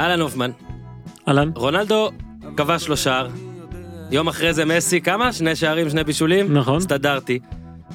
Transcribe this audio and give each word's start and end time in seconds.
אהלן 0.00 0.20
הופמן, 0.20 0.50
אהלן. 1.28 1.50
רונלדו 1.54 2.10
כבש 2.56 2.88
לו 2.88 2.96
שער, 2.96 3.28
יום 4.10 4.28
אחרי 4.28 4.54
זה 4.54 4.64
מסי 4.64 5.00
כמה? 5.00 5.32
שני 5.32 5.56
שערים, 5.56 5.90
שני 5.90 6.04
בישולים? 6.04 6.52
נכון. 6.58 6.76
הסתדרתי. 6.76 7.38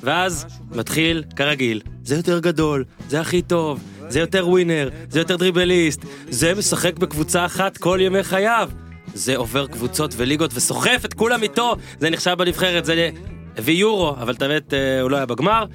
ואז 0.03 0.45
מתחיל 0.71 1.23
כרגיל, 1.35 1.81
זה 2.03 2.15
יותר 2.15 2.39
גדול, 2.39 2.85
זה 3.07 3.21
הכי 3.21 3.41
טוב, 3.41 3.83
זה 4.07 4.19
יותר 4.19 4.47
ווינר, 4.47 4.89
זה 5.09 5.19
יותר 5.19 5.35
דריבליסט, 5.35 6.05
זה 6.29 6.53
משחק 6.55 6.99
בקבוצה 6.99 7.45
אחת 7.45 7.77
כל 7.77 7.99
ימי 8.01 8.23
חייו. 8.23 8.69
זה 9.13 9.37
עובר 9.37 9.67
קבוצות 9.67 10.13
וליגות 10.17 10.51
וסוחף 10.53 11.01
את 11.05 11.13
כולם 11.13 11.43
איתו, 11.43 11.75
זה 11.99 12.09
נחשב 12.09 12.35
בנבחרת, 12.37 12.85
זה 12.85 13.09
הביא 13.57 13.73
יורו, 13.73 14.09
אבל 14.09 14.33
את 14.33 14.41
האמת 14.41 14.73
אה, 14.73 15.01
הוא 15.01 15.11
לא 15.11 15.17
היה 15.17 15.25
בגמר. 15.25 15.65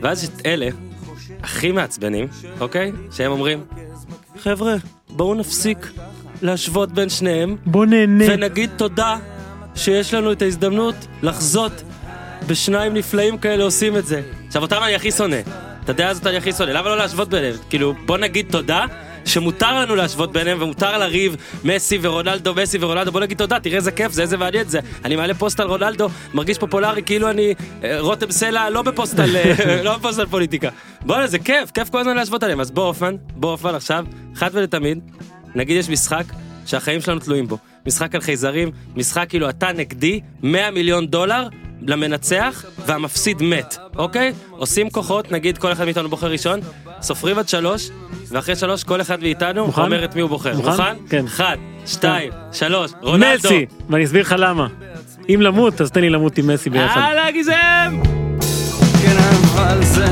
ואז 0.00 0.24
יש 0.24 0.30
את 0.30 0.46
אלה, 0.46 0.68
הכי 1.42 1.72
מעצבנים, 1.72 2.28
אוקיי? 2.60 2.92
שהם 3.10 3.32
אומרים, 3.32 3.64
חבר'ה, 4.38 4.76
בואו 5.16 5.34
נפסיק 5.34 5.92
להשוות 6.42 6.92
בין 6.92 7.08
שניהם, 7.08 7.56
בוא 7.66 7.86
נהנה. 7.86 8.24
ונגיד 8.28 8.70
תודה 8.76 9.16
שיש 9.74 10.14
לנו 10.14 10.32
את 10.32 10.42
ההזדמנות 10.42 10.94
לחזות 11.22 11.82
בשניים 12.46 12.94
נפלאים 12.94 13.38
כאלה 13.38 13.64
עושים 13.64 13.96
את 13.96 14.06
זה. 14.06 14.22
עכשיו 14.46 14.62
אותם 14.62 14.76
אני 14.84 14.94
הכי 14.94 15.12
שונא. 15.12 15.36
אתה 15.84 15.90
יודע 15.90 16.14
זאת 16.14 16.26
אני 16.26 16.36
הכי 16.36 16.52
שונא, 16.52 16.70
למה 16.70 16.88
לא 16.88 16.96
להשוות 16.96 17.28
ביניהם? 17.28 17.54
כאילו 17.70 17.94
בוא 18.06 18.18
נגיד 18.18 18.46
תודה 18.50 18.84
שמותר 19.24 19.80
לנו 19.80 19.94
להשוות 19.94 20.32
ביניהם 20.32 20.62
ומותר 20.62 20.98
לריב 20.98 21.36
מסי 21.64 21.98
ורונלדו, 22.02 22.54
מסי 22.54 22.78
ורונלדו, 22.80 23.12
בוא 23.12 23.20
נגיד 23.20 23.38
תודה, 23.38 23.60
תראה 23.60 23.76
איזה 23.76 23.92
כיף 23.92 24.12
זה, 24.12 24.22
איזה 24.22 24.36
מעניין 24.36 24.68
זה. 24.68 24.80
אני 25.04 25.16
מעלה 25.16 25.34
פוסט 25.34 25.60
על 25.60 25.68
רונלדו, 25.68 26.08
מרגיש 26.34 26.58
פופולרי 26.58 27.02
כאילו 27.02 27.30
אני 27.30 27.54
אה, 27.84 28.00
רותם 28.00 28.30
סלע, 28.30 28.70
לא 28.70 28.82
בפוסט 28.82 29.18
על, 29.18 29.36
אה, 29.36 29.82
לא 29.84 29.96
בפוסט 29.96 30.18
על 30.18 30.26
פוליטיקה. 30.26 30.68
בואנה 31.00 31.26
זה 31.26 31.38
כיף, 31.38 31.70
כיף 31.70 31.90
כל 31.90 31.98
הזמן 31.98 32.16
להשוות 32.16 32.42
עליהם. 32.42 32.60
אז 32.60 32.70
בוא 32.70 32.84
אופן, 32.84 33.16
בוא 33.34 33.52
אופן 33.52 33.74
עכשיו, 33.74 34.04
אחת 34.36 34.50
ולתמיד, 34.54 34.98
נגיד 35.54 35.76
יש 35.76 35.88
משחק 35.88 36.24
שהחיים 36.66 37.00
שלנו 37.00 37.20
תלויים 37.20 37.46
בו. 37.46 37.58
משחק 37.86 38.14
על 38.14 38.20
חייזרים, 38.20 38.70
משחק 38.96 39.26
כאילו 39.28 39.48
אתה 39.48 39.72
נגדי, 39.72 40.20
100 40.42 40.70
מיליון 40.70 41.06
דולר 41.06 41.48
למנצח, 41.86 42.64
והמפסיד 42.86 43.42
מת, 43.42 43.76
אוקיי? 43.96 44.32
עושים 44.50 44.90
כוחות, 44.90 45.32
נגיד 45.32 45.58
כל 45.58 45.72
אחד 45.72 45.84
מאיתנו 45.84 46.08
בוחר 46.08 46.30
ראשון, 46.30 46.60
סופרים 47.02 47.38
עד 47.38 47.48
שלוש, 47.48 47.90
ואחרי 48.28 48.56
שלוש 48.56 48.84
כל 48.84 49.00
אחד 49.00 49.20
מאיתנו 49.20 49.66
מוכן? 49.66 49.82
אומר 49.82 50.04
את 50.04 50.14
מי 50.14 50.20
הוא 50.20 50.30
בוחר. 50.30 50.56
מוכן? 50.56 50.70
מוכן? 50.70 50.94
כן. 51.08 51.24
אחד, 51.26 51.56
שתיים, 51.86 52.32
שלוש, 52.52 52.90
רונלדו. 53.02 53.48
מסי! 53.48 53.66
ואני 53.90 54.04
אסביר 54.04 54.22
לך 54.22 54.34
למה. 54.38 54.66
אם 55.28 55.40
למות, 55.42 55.80
אז 55.80 55.90
תן 55.90 56.00
לי 56.00 56.10
למות 56.10 56.38
עם 56.38 56.46
מסי 56.46 56.70
ביחד. 56.70 57.00
יאללה 57.00 57.30
גזם! 57.30 58.00
כן 59.02 59.16
אבל 59.54 59.84
זה 59.84 60.06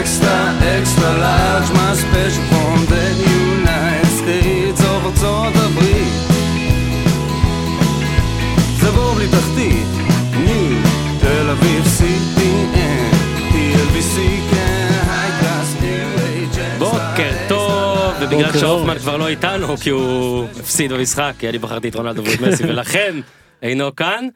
extra 0.00 0.38
extra 0.78 1.10
large, 1.24 1.68
my 1.78 1.92
special 2.02 2.44
from 2.50 2.78
the 2.92 3.06
United 3.40 4.12
States 4.20 4.80
of 4.80 5.06
ארצות 5.06 5.56
הברית. 5.56 5.89
ובגלל 18.32 18.46
בוקר 18.46 18.58
שהופמן. 18.58 18.98
כבר 18.98 19.16
לא 19.16 19.28
איתנו 19.28 19.76
כי 19.76 19.90
הוא 19.90 20.44
הפסיד 20.60 20.92
במשחק, 20.92 21.32
כי 21.38 21.48
אני 21.48 21.58
בחרתי 21.58 21.88
את 21.88 21.94
רונלדו 21.94 22.24
ואת 22.24 22.40
מסי 22.40 22.64
ולכן 22.64 23.20
אינו 23.62 23.96
כאן, 23.96 24.28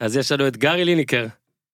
אז 0.00 0.16
יש 0.16 0.32
לנו 0.32 0.48
את 0.48 0.56
גארי 0.56 0.84
ליניקר. 0.84 1.26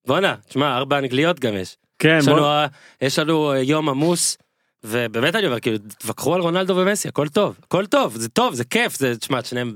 בואנה, 0.06 0.34
תשמע, 0.48 0.76
ארבע 0.76 0.98
אנגליות 0.98 1.40
גם 1.40 1.56
יש. 1.56 1.76
כן, 1.98 2.18
יש 2.20 2.28
לנו, 2.28 2.36
בוא. 2.36 2.64
יש 3.02 3.18
לנו 3.18 3.52
אה, 3.52 3.58
יום 3.58 3.88
עמוס, 3.88 4.38
ובאמת 4.84 5.34
אני 5.34 5.46
אומר, 5.46 5.60
כאילו, 5.60 5.78
תתווכחו 5.78 6.34
על 6.34 6.40
רונלדו 6.40 6.76
ומסי, 6.76 7.08
הכל 7.08 7.28
טוב, 7.28 7.58
הכל 7.62 7.86
טוב, 7.86 8.16
זה 8.16 8.28
טוב, 8.28 8.54
זה 8.54 8.64
כיף, 8.64 8.98
זה, 8.98 9.16
תשמע, 9.16 9.44
שניהם, 9.44 9.74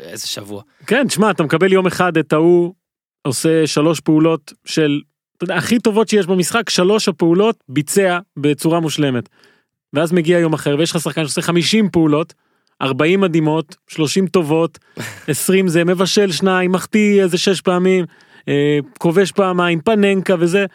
איזה 0.00 0.26
שבוע. 0.26 0.62
כן, 0.86 1.06
תשמע, 1.08 1.30
אתה 1.30 1.42
מקבל 1.42 1.72
יום 1.72 1.86
אחד 1.86 2.16
את 2.16 2.32
ההוא 2.32 2.74
עושה 3.22 3.66
שלוש 3.66 4.00
פעולות 4.00 4.52
של, 4.64 5.00
אתה 5.36 5.44
יודע, 5.44 5.56
הכי 5.56 5.78
טובות 5.78 6.08
שיש 6.08 6.26
במשחק, 6.26 6.70
שלוש 6.70 7.08
הפעולות 7.08 7.56
ביצע 7.68 8.18
בצורה 8.38 8.80
מושלמת. 8.80 9.28
ואז 9.92 10.12
מגיע 10.12 10.38
יום 10.38 10.52
אחר 10.52 10.76
ויש 10.78 10.90
לך 10.90 11.00
שחקן 11.00 11.22
שעושה 11.22 11.42
50 11.42 11.88
פעולות, 11.90 12.34
40 12.82 13.20
מדהימות, 13.20 13.76
30 13.88 14.26
טובות, 14.26 14.78
20 15.28 15.68
זה 15.68 15.84
מבשל 15.84 16.32
שניים, 16.32 16.72
מחטיא 16.72 17.22
איזה 17.22 17.38
שש 17.38 17.60
פעמים, 17.60 18.04
אה, 18.48 18.78
כובש 18.98 19.32
פעמיים, 19.32 19.80
פננקה 19.80 20.34
וזה. 20.38 20.66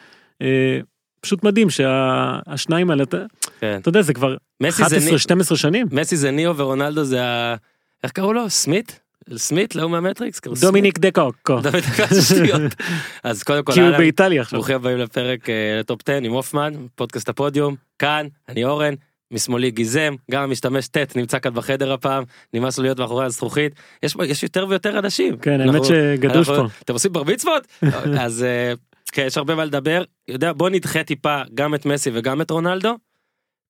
אה, 0.42 0.80
פשוט 1.22 1.44
מדהים 1.44 1.70
שהשניים 1.70 2.90
האלה, 2.90 3.04
אתה 3.04 3.18
כן. 3.60 3.78
אתה 3.82 3.90
יודע, 3.90 4.02
זה 4.02 4.14
כבר 4.14 4.36
מסי 4.64 4.84
זה, 4.90 4.98
ני- 5.00 5.42
11-12 5.52 5.56
שנים. 5.56 5.88
מסי 5.92 6.18
זה 6.18 6.32
ניאו 6.32 6.58
ורונלדו 6.58 7.04
זה 7.04 7.24
ה... 7.26 7.56
איך 8.04 8.12
קראו 8.12 8.34
לו? 8.34 8.50
סמית? 8.50 9.00
סמית? 9.36 9.76
לא 9.76 9.90
מהמטריקס? 9.90 10.40
קראו 10.40 10.56
סמית? 10.56 10.68
דומיניק 10.70 11.00
דקה, 11.00 11.24
שטויות. 12.30 12.62
אז 13.24 13.44
קודם 13.44 13.64
כל, 13.64 13.74
כי 13.74 13.82
הוא. 13.82 13.98
באיטליה 13.98 14.42
עכשיו. 14.42 14.58
ברוכים 14.60 14.76
הבאים 14.76 14.98
לפרק 14.98 15.50
אה, 15.50 15.78
לטופ 15.80 16.02
10 16.10 16.18
עם 16.24 16.32
הופמן, 16.32 16.74
פודקאסט 16.96 17.30
הפודיום, 17.30 17.76
כאן, 18.00 18.28
אני 18.50 18.66
אורן, 18.66 18.94
משמאלי 19.32 19.72
גיזם, 19.72 20.16
גם 20.32 20.44
המשתמש 20.44 20.88
ט' 20.88 21.16
נמצא 21.16 21.40
כאן 21.40 21.54
בחדר 21.54 21.94
הפעם, 21.94 22.24
נמאס 22.54 22.78
לו 22.78 22.84
להיות 22.84 23.00
מאחורי 23.00 23.26
הזכוכית, 23.26 23.74
יש, 24.04 24.16
יש 24.26 24.44
יותר 24.44 24.66
ויותר 24.70 25.00
אנשים. 25.00 25.38
כן, 25.38 25.62
אנחנו- 25.62 25.74
האמת 25.74 25.86
שגדוש 25.86 26.50
אנחנו- 26.50 26.70
פה. 26.70 26.76
אתם 26.84 26.94
עושים 26.94 27.14
בר 27.14 27.24
מצוות? 27.24 27.68
אז 28.26 28.44
אה, 28.44 28.74
כן, 29.12 29.24
יש 29.28 29.38
הרבה 29.38 29.56
מה 29.56 29.66
לדבר, 29.66 30.04
יודע, 30.28 30.54
בוא 30.54 30.70
נדחה 30.70 31.04
טיפה 31.04 31.42
גם 31.56 31.76
את 31.76 31.86
מסי 31.86 32.10
וגם 32.14 32.42
את 32.42 32.52
רונלדו, 32.52 32.96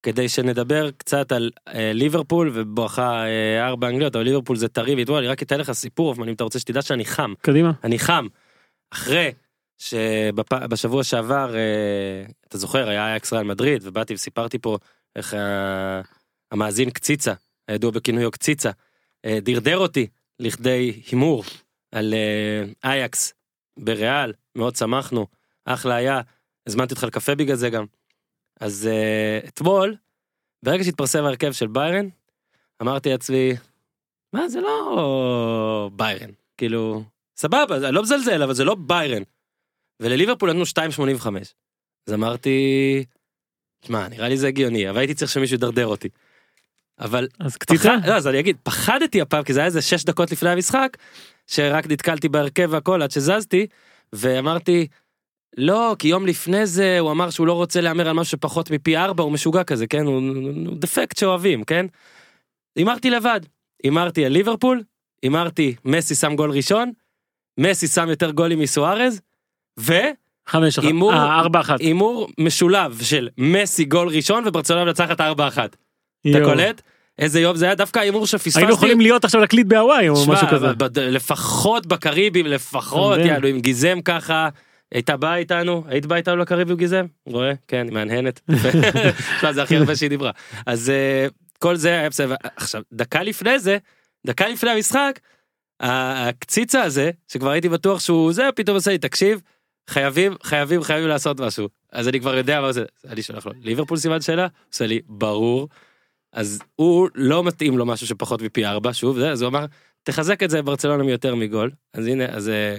כדי 0.03 0.29
שנדבר 0.29 0.89
קצת 0.97 1.31
על 1.31 1.49
אה, 1.67 1.91
ליברפול 1.93 2.51
ובואכה 2.53 3.25
אה, 3.25 3.67
ארבע 3.67 3.87
אנגליות, 3.89 4.15
אבל 4.15 4.23
ליברפול 4.25 4.57
זה 4.57 4.67
טרי 4.67 4.95
וידוע, 4.95 5.19
אני 5.19 5.27
רק 5.27 5.43
אתן 5.43 5.59
לך 5.59 5.71
סיפור, 5.71 6.11
אבל 6.13 6.27
אם 6.29 6.33
אתה 6.33 6.43
רוצה 6.43 6.59
שתדע 6.59 6.81
שאני 6.81 7.05
חם. 7.05 7.33
קדימה. 7.41 7.71
אני 7.83 7.99
חם. 7.99 8.27
אחרי 8.93 9.31
שבשבוע 9.77 11.03
שעבר, 11.03 11.55
אה, 11.55 11.61
אתה 12.47 12.57
זוכר, 12.57 12.89
היה 12.89 13.15
אקס 13.15 13.33
ריאל 13.33 13.43
מדריד, 13.43 13.81
ובאתי 13.85 14.13
וסיפרתי 14.13 14.59
פה 14.59 14.77
איך 15.17 15.33
ה- 15.33 16.01
המאזין 16.51 16.89
קציצה, 16.89 17.33
הידוע 17.67 17.91
בכינויו 17.91 18.31
קציצה, 18.31 18.71
אה, 19.25 19.39
דרדר 19.41 19.77
אותי 19.77 20.07
לכדי 20.39 21.01
הימור 21.11 21.43
על 21.91 22.13
אה, 22.13 22.63
אייקס 22.91 23.33
בריאל, 23.79 24.33
מאוד 24.55 24.75
שמחנו, 24.75 25.27
אחלה 25.65 25.95
היה, 25.95 26.21
הזמנתי 26.67 26.93
אותך 26.93 27.03
לקפה 27.03 27.35
בגלל 27.35 27.55
זה 27.55 27.69
גם. 27.69 27.85
אז 28.59 28.87
אה, 28.87 29.39
אתמול, 29.47 29.95
ברגע 30.65 30.83
שהתפרסם 30.83 31.23
ההרכב 31.23 31.51
של 31.51 31.67
ביירן, 31.67 32.09
אמרתי 32.81 33.09
לעצמי, 33.09 33.51
מה 34.33 34.49
זה 34.49 34.61
לא 34.61 35.89
ביירן, 35.93 36.29
כאילו, 36.57 37.03
סבבה, 37.37 37.87
אני 37.87 37.95
לא 37.95 38.01
מזלזל, 38.01 38.43
אבל 38.43 38.53
זה 38.53 38.63
לא 38.63 38.75
ביירן. 38.75 39.23
ולליברפול 39.99 40.49
נתנו 40.53 40.63
2.85. 40.65 41.27
אז 42.07 42.13
אמרתי, 42.13 43.05
שמע, 43.85 44.07
נראה 44.07 44.29
לי 44.29 44.37
זה 44.37 44.47
הגיוני, 44.47 44.89
אבל 44.89 44.99
הייתי 44.99 45.13
צריך 45.13 45.31
שמישהו 45.31 45.55
ידרדר 45.55 45.87
אותי. 45.87 46.09
אבל, 46.99 47.27
אז 47.39 47.57
קציצה? 47.57 47.83
פחד, 47.99 48.09
לא, 48.09 48.13
אז 48.13 48.27
אני 48.27 48.39
אגיד, 48.39 48.57
פחדתי 48.63 49.21
הפעם, 49.21 49.43
כי 49.43 49.53
זה 49.53 49.59
היה 49.59 49.65
איזה 49.65 49.81
6 49.81 50.03
דקות 50.03 50.31
לפני 50.31 50.49
המשחק, 50.49 50.97
שרק 51.47 51.87
נתקלתי 51.87 52.29
בהרכב 52.29 52.67
והכל 52.71 53.01
עד 53.01 53.11
שזזתי, 53.11 53.67
ואמרתי, 54.13 54.87
לא, 55.57 55.95
כי 55.99 56.07
יום 56.07 56.25
לפני 56.25 56.65
זה 56.65 56.99
הוא 56.99 57.11
אמר 57.11 57.29
שהוא 57.29 57.47
לא 57.47 57.53
רוצה 57.53 57.81
להמר 57.81 58.09
על 58.09 58.15
משהו 58.15 58.31
שפחות 58.31 58.71
מפי 58.71 58.97
4, 58.97 59.23
הוא 59.23 59.31
משוגע 59.31 59.63
כזה, 59.63 59.87
כן? 59.87 60.05
הוא, 60.05 60.21
הוא 60.67 60.77
דפקט 60.77 61.17
שאוהבים, 61.17 61.63
כן? 61.63 61.85
הימרתי 62.75 63.09
לבד. 63.09 63.41
הימרתי 63.83 64.25
על 64.25 64.31
ליברפול, 64.31 64.83
הימרתי 65.23 65.75
מסי 65.85 66.15
שם 66.15 66.35
גול 66.35 66.51
ראשון, 66.51 66.91
מסי 67.59 67.87
שם 67.87 68.09
יותר 68.09 68.31
גולים 68.31 68.59
מסוארז, 68.59 69.21
חמש 70.47 70.77
אחת. 70.79 70.87
הימור- 70.87 71.13
אה, 71.13 71.39
ארבע 71.39 71.59
אחת. 71.59 71.79
והימור 71.79 72.27
משולב 72.37 72.99
של 73.03 73.29
מסי 73.37 73.85
גול 73.85 74.07
ראשון 74.07 74.43
וברצלונה 74.47 74.85
מנצחת 74.85 75.21
4-1. 75.21 75.23
אתה 75.23 75.77
יואו. 76.23 76.49
קולט? 76.49 76.81
איזה 77.19 77.39
יום 77.39 77.55
זה 77.55 77.65
היה 77.65 77.75
דווקא 77.75 77.99
ההימור 77.99 78.27
שפספסתי. 78.27 78.59
היינו 78.59 78.73
יכולים 78.73 79.01
להיות 79.01 79.25
עכשיו 79.25 79.41
להקליט 79.41 79.67
בהוואי 79.67 80.09
או 80.09 80.25
משהו 80.27 80.47
כזה. 80.47 80.67
לפחות 81.01 81.85
בקריבים, 81.85 82.45
לפחות, 82.45 83.19
אתה? 83.19 83.27
יענו, 83.27 83.47
עם 83.47 83.59
גיזם 83.59 83.99
ככה. 84.05 84.49
הייתה 84.91 85.17
באה 85.17 85.35
איתנו, 85.37 85.83
היית 85.87 86.05
באה 86.05 86.17
איתנו 86.17 86.35
לקריב 86.37 86.71
עם 86.71 86.77
גיזם? 86.77 87.05
רואה? 87.25 87.51
כן, 87.67 87.87
מהנהנת. 87.91 88.41
זה 89.51 89.63
הכי 89.63 89.77
הרבה 89.77 89.95
שהיא 89.95 90.09
דיברה. 90.09 90.31
אז 90.65 90.89
אה, 90.89 91.27
כל 91.59 91.75
זה 91.75 91.89
היה 91.89 92.09
בסדר. 92.09 92.35
עכשיו, 92.55 92.81
דקה 92.93 93.23
לפני 93.23 93.59
זה, 93.59 93.77
דקה 94.27 94.47
לפני 94.47 94.69
המשחק, 94.69 95.19
הקציצה 95.79 96.83
הזה, 96.83 97.11
שכבר 97.27 97.49
הייתי 97.49 97.69
בטוח 97.69 97.99
שהוא 97.99 98.33
זה, 98.33 98.49
פתאום 98.55 98.75
עושה 98.75 98.91
לי, 98.91 98.97
תקשיב, 98.97 99.41
חייבים, 99.89 100.33
חייבים, 100.43 100.83
חייבים 100.83 101.07
לעשות 101.09 101.39
משהו. 101.39 101.69
אז 101.91 102.07
אני 102.07 102.19
כבר 102.19 102.37
יודע 102.37 102.61
מה 102.61 102.71
זה, 102.71 102.83
אני 103.07 103.21
שולח 103.21 103.45
לו, 103.45 103.51
ליברפול 103.61 103.97
סימן 103.97 104.21
שאלה? 104.21 104.47
עושה 104.73 104.87
לי, 104.87 104.99
ברור. 105.07 105.69
אז 106.33 106.59
הוא 106.75 107.09
לא 107.15 107.43
מתאים 107.43 107.77
לו 107.77 107.85
משהו 107.85 108.07
שפחות 108.07 108.41
מפי 108.41 108.65
ארבע, 108.65 108.93
שוב, 108.93 109.19
זה, 109.19 109.31
אז 109.31 109.41
הוא 109.41 109.49
אמר, 109.49 109.65
תחזק 110.03 110.43
את 110.43 110.49
זה 110.49 110.61
ברצלונה 110.61 111.03
מיותר 111.03 111.35
מגול. 111.35 111.71
אז 111.93 112.07
הנה, 112.07 112.25
אז 112.25 112.49
אה, 112.49 112.75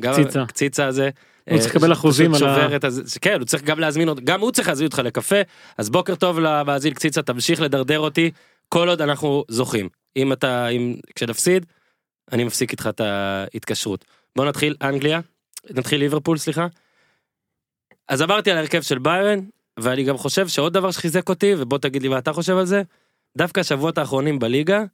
גם 0.00 0.12
קציצה. 0.12 0.42
הקציצה 0.42 0.86
הזה, 0.86 1.10
הוא 1.50 1.58
צריך 1.58 1.76
לקבל 1.76 1.92
אחוזים 1.92 2.34
על 2.34 2.44
ה- 2.44 2.86
הזה, 2.86 3.20
כן, 3.20 3.38
הוא 3.38 3.44
צריך 3.46 3.62
גם 3.62 3.80
להזמין 3.80 4.08
גם 4.24 4.40
הוא 4.40 4.52
צריך 4.52 4.68
להזמין 4.68 4.86
אותך 4.86 4.98
לקפה, 4.98 5.36
אז 5.78 5.90
בוקר 5.90 6.14
טוב 6.14 6.40
לבאזיל 6.40 6.94
קציצה, 6.94 7.22
תמשיך 7.22 7.60
לדרדר 7.60 7.98
אותי, 7.98 8.30
כל 8.68 8.88
עוד 8.88 9.02
אנחנו 9.02 9.44
זוכים. 9.48 9.88
אם 10.16 10.32
אתה, 10.32 10.68
אם, 10.68 10.94
כשנפסיד, 11.14 11.66
אני 12.32 12.44
מפסיק 12.44 12.70
איתך 12.70 12.86
את 12.86 13.00
ההתקשרות. 13.00 14.04
בוא 14.36 14.44
נתחיל, 14.44 14.74
אנגליה, 14.82 15.20
נתחיל 15.70 16.00
ליברפול, 16.00 16.38
סליחה. 16.38 16.66
אז 18.08 18.20
עברתי 18.20 18.50
על 18.50 18.56
ההרכב 18.56 18.82
של 18.82 18.98
ביירן, 18.98 19.38
ואני 19.78 20.04
גם 20.04 20.16
חושב 20.18 20.48
שעוד 20.48 20.72
דבר 20.72 20.90
שחיזק 20.90 21.28
אותי, 21.28 21.54
ובוא 21.58 21.78
תגיד 21.78 22.02
לי 22.02 22.08
מה 22.08 22.18
אתה 22.18 22.32
חושב 22.32 22.56
על 22.56 22.64
זה, 22.66 22.82
דווקא 23.38 23.60
השבועות 23.60 23.98
האחרונים 23.98 24.38
בליגה, 24.38 24.84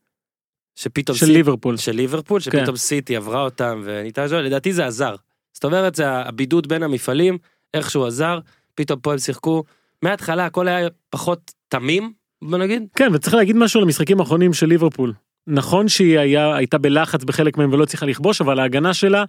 שפתאום 0.75 1.17
של 1.19 1.27
סיטי- 1.27 1.37
ליברפול. 1.37 1.77
של 1.77 1.93
ליברפול, 1.93 2.41
כן. 2.41 2.51
שפתאום 2.51 2.77
סיטי 2.77 3.17
עברה 3.17 3.43
אותם, 3.43 3.83
וניתן 3.85 4.25
לשאול, 4.25 4.41
לדעתי 4.41 4.73
זה 4.73 4.87
עזר. 4.87 5.15
זאת 5.53 5.65
אומרת, 5.65 5.95
זה 5.95 6.09
הבידוד 6.11 6.69
בין 6.69 6.83
המפעלים, 6.83 7.39
איכשהו 7.75 8.07
עזר, 8.07 8.39
פתאום 8.75 9.01
פה 9.01 9.13
הם 9.13 9.19
שיחקו, 9.19 9.65
מההתחלה 10.03 10.47
הכל 10.47 10.69
היה 10.69 10.89
פחות 11.11 11.53
תמים, 11.69 12.13
בוא 12.43 12.59
נגיד. 12.59 12.83
כן, 12.97 13.11
וצריך 13.15 13.35
להגיד 13.35 13.57
משהו 13.57 13.81
על 13.81 13.85
המשחקים 13.87 14.21
האחרונים 14.21 14.53
של 14.53 14.67
ליברפול. 14.67 15.13
נכון 15.47 15.89
שהיא 15.89 16.19
היה, 16.19 16.57
הייתה 16.57 16.79
בלחץ 16.79 17.25
בחלק 17.25 17.57
מהם 17.59 17.73
ולא 17.73 17.85
צריכה 17.85 18.07
לכבוש, 18.07 18.41
אבל 18.41 18.61
ההגנה 18.61 18.95
שלה 18.95 19.25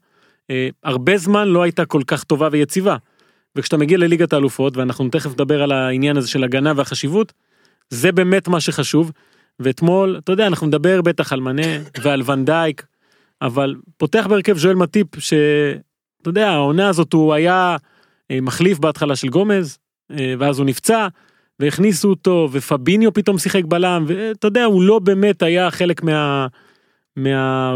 הרבה 0.84 1.18
זמן 1.18 1.48
לא 1.48 1.64
הייתה 1.64 1.86
כל 1.86 2.02
כך 2.08 2.24
טובה 2.24 2.48
ויציבה. 2.52 2.96
וכשאתה 3.56 3.78
מגיע 3.78 3.98
לליגת 3.98 4.34
האלופות, 4.34 4.78
ואנחנו 4.78 5.10
תכף 5.10 5.32
נדבר 5.32 5.64
על 5.64 5.72
העניין 5.72 6.18
הזה 6.18 6.28
של 6.28 6.44
הגנה 6.44 6.74
והחשיבות, 6.76 7.34
זה 7.90 8.12
באמת 8.12 8.48
מה 8.48 8.62
שחשוב. 8.62 9.12
ואתמול, 9.60 10.20
אתה 10.24 10.32
יודע, 10.32 10.48
אנחנו 10.48 10.68
נדבר 10.68 11.02
בטח 11.02 11.34
על 11.34 11.40
מנה 11.40 11.68
ועל 12.02 12.22
ונדייק, 12.26 12.86
אבל 13.42 13.76
פותח 13.98 14.28
בהרכב 14.30 14.58
ז'ואל 14.58 14.76
מטיפ, 14.76 15.08
שאתה 15.20 16.30
יודע, 16.30 16.50
העונה 16.50 16.90
הזאת 16.90 17.14
הוא 17.14 17.34
היה 17.34 17.78
אה, 18.32 18.42
מחליף 18.42 18.80
בהתחלה 18.80 19.16
של 19.16 19.28
גומז, 19.28 19.78
אה, 20.12 20.34
ואז 20.40 20.60
הוא 20.60 20.66
נפצע, 20.66 21.08
והכניסו 21.60 22.10
אותו, 22.10 22.50
ופביניו 22.52 23.14
פתאום 23.14 23.38
שיחק 23.38 23.66
בלם, 23.66 24.04
ואתה 24.08 24.48
יודע, 24.48 24.66
הוא 24.66 24.84
לא 24.84 25.00
באמת 25.00 25.42
היה 25.42 25.72
חלק 25.72 26.04
מה... 26.04 26.48
מה... 27.24 27.76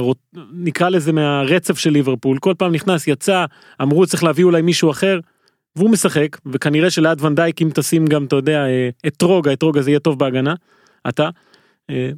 נקרא 0.53 0.89
לזה 0.89 1.11
מהרצף 1.11 1.77
של 1.77 1.89
ליברפול, 1.89 2.37
כל 2.39 2.53
פעם 2.57 2.71
נכנס, 2.71 3.07
יצא, 3.07 3.45
אמרו 3.81 4.07
צריך 4.07 4.23
להביא 4.23 4.43
אולי 4.43 4.61
מישהו 4.61 4.91
אחר, 4.91 5.19
והוא 5.75 5.89
משחק, 5.89 6.37
וכנראה 6.45 6.89
שליד 6.89 7.21
ונדייק 7.21 7.61
אם 7.61 7.69
תשים 7.73 8.07
גם, 8.07 8.25
אתה 8.25 8.35
יודע, 8.35 8.65
אה, 8.65 8.89
אתרוג, 9.07 9.47
האתרוג 9.47 9.77
הזה 9.77 9.91
יהיה 9.91 9.99
טוב 9.99 10.19
בהגנה, 10.19 10.53
אתה. 11.09 11.29
אה, 11.89 12.09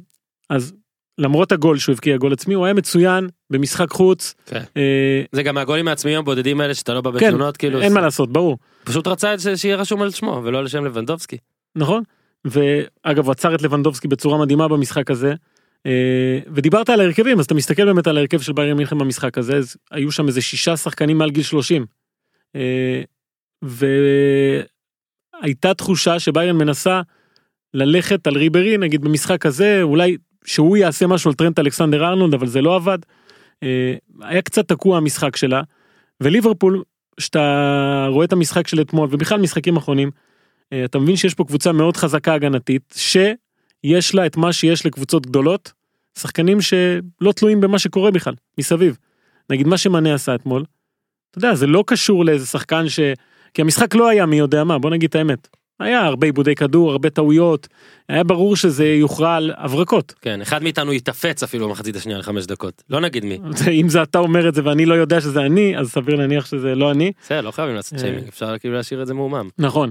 אז 0.50 0.72
למרות 1.18 1.52
הגול 1.52 1.78
שהוא 1.78 1.92
הבקיע, 1.92 2.16
גול 2.16 2.32
עצמי, 2.32 2.54
הוא 2.54 2.64
היה 2.64 2.74
מצוין 2.74 3.28
במשחק 3.50 3.90
חוץ. 3.90 4.34
כן. 4.46 4.62
אה, 4.76 5.22
זה 5.32 5.42
גם 5.42 5.54
מהגולים 5.54 5.88
העצמיים 5.88 6.18
הבודדים 6.18 6.60
האלה 6.60 6.74
שאתה 6.74 6.94
לא 6.94 7.00
בא 7.00 7.10
כן, 7.10 7.16
בתלונות, 7.16 7.56
כאילו, 7.56 7.80
אין 7.80 7.92
מה 7.92 8.00
לעשות, 8.00 8.32
ברור. 8.32 8.58
פשוט 8.84 9.06
רצה 9.06 9.36
זה 9.36 9.56
שיהיה 9.56 9.76
רשום 9.76 10.02
על 10.02 10.10
שמו, 10.10 10.40
ולא 10.44 10.58
על 10.58 10.68
שם 10.68 10.84
לבנדובסקי. 10.84 11.36
נכון? 11.76 12.02
ואגב 12.44 13.24
הוא 13.24 13.32
עצר 13.32 13.54
את 13.54 13.62
לבנדובסקי 13.62 14.08
בצורה 14.08 14.38
מדהימה 14.38 14.68
במשחק 14.68 15.10
הזה. 15.10 15.34
אה, 15.86 16.38
ודיברת 16.54 16.88
על 16.88 17.00
ההרכבים 17.00 17.38
אז 17.38 17.44
אתה 17.44 17.54
מסתכל 17.54 17.84
באמת 17.84 18.06
על 18.06 18.16
ההרכב 18.16 18.40
של 18.40 18.52
ביירן 18.52 18.76
מינכן 18.76 18.98
במשחק 18.98 19.38
הזה 19.38 19.56
אז 19.56 19.76
היו 19.90 20.12
שם 20.12 20.26
איזה 20.26 20.40
שישה 20.40 20.76
שחקנים 20.76 21.18
מעל 21.18 21.30
גיל 21.30 21.42
30. 21.42 21.86
אה, 22.56 23.02
והייתה 25.42 25.74
תחושה 25.74 26.18
שביירן 26.18 26.56
מנסה 26.56 27.00
ללכת 27.74 28.26
על 28.26 28.36
ריברי 28.36 28.78
נגיד 28.78 29.00
במשחק 29.00 29.46
הזה 29.46 29.82
אולי 29.82 30.16
שהוא 30.44 30.76
יעשה 30.76 31.06
משהו 31.06 31.30
על 31.30 31.34
טרנט 31.34 31.58
אלכסנדר 31.58 32.04
ארנולד 32.04 32.34
אבל 32.34 32.46
זה 32.46 32.60
לא 32.60 32.76
עבד. 32.76 32.98
אה, 33.62 33.94
היה 34.20 34.42
קצת 34.42 34.68
תקוע 34.68 34.96
המשחק 34.96 35.36
שלה. 35.36 35.62
וליברפול 36.20 36.82
שאתה 37.20 38.06
רואה 38.10 38.24
את 38.24 38.32
המשחק 38.32 38.68
של 38.68 38.80
אתמול 38.80 39.08
ובכלל 39.12 39.40
משחקים 39.40 39.76
אחרונים. 39.76 40.10
אתה 40.84 40.98
מבין 40.98 41.16
שיש 41.16 41.34
פה 41.34 41.44
קבוצה 41.44 41.72
מאוד 41.72 41.96
חזקה 41.96 42.34
הגנתית 42.34 42.94
שיש 43.86 44.14
לה 44.14 44.26
את 44.26 44.36
מה 44.36 44.52
שיש 44.52 44.86
לקבוצות 44.86 45.26
גדולות 45.26 45.72
שחקנים 46.18 46.60
שלא 46.60 47.32
תלויים 47.36 47.60
במה 47.60 47.78
שקורה 47.78 48.10
בכלל 48.10 48.34
מסביב. 48.58 48.96
נגיד 49.50 49.66
מה 49.66 49.78
שמנה 49.78 50.14
עשה 50.14 50.34
אתמול. 50.34 50.64
אתה 51.30 51.38
יודע 51.38 51.54
זה 51.54 51.66
לא 51.66 51.84
קשור 51.86 52.24
לאיזה 52.24 52.46
שחקן 52.46 52.88
ש... 52.88 53.00
כי 53.54 53.62
המשחק 53.62 53.94
לא 53.94 54.08
היה 54.08 54.26
מי 54.26 54.38
יודע 54.38 54.64
מה 54.64 54.78
בוא 54.78 54.90
נגיד 54.90 55.08
את 55.08 55.14
האמת. 55.14 55.48
היה 55.80 56.00
הרבה 56.00 56.26
עיבודי 56.26 56.54
כדור 56.54 56.90
הרבה 56.90 57.10
טעויות 57.10 57.68
היה 58.08 58.24
ברור 58.24 58.56
שזה 58.56 58.86
יוכרע 58.86 59.34
על 59.34 59.52
הברקות. 59.56 60.14
כן, 60.20 60.40
אחד 60.40 60.62
מאיתנו 60.62 60.92
יתאפץ 60.92 61.42
אפילו 61.42 61.68
במחצית 61.68 61.96
השנייה 61.96 62.18
לחמש 62.18 62.46
דקות, 62.46 62.82
לא 62.90 63.00
נגיד 63.00 63.24
מי. 63.24 63.38
אם 63.80 63.88
זה 63.88 64.02
אתה 64.02 64.18
אומר 64.18 64.48
את 64.48 64.54
זה 64.54 64.64
ואני 64.64 64.86
לא 64.86 64.94
יודע 64.94 65.20
שזה 65.20 65.40
אני 65.40 65.78
אז 65.78 65.90
סביר 65.90 66.16
להניח 66.16 66.46
שזה 66.46 66.74
לא 66.74 66.90
אני. 66.90 67.12
בסדר, 67.20 67.40
לא 67.40 67.50
חייבים 67.50 67.74
לעשות 67.74 67.94
אה. 67.94 67.98
שיימינג, 67.98 68.28
אפשר 68.28 68.58
כאילו 68.58 68.74
להשאיר 68.74 69.02
את 69.02 69.06
זה 69.06 69.14
מעומם. 69.14 69.48
נכון. 69.58 69.90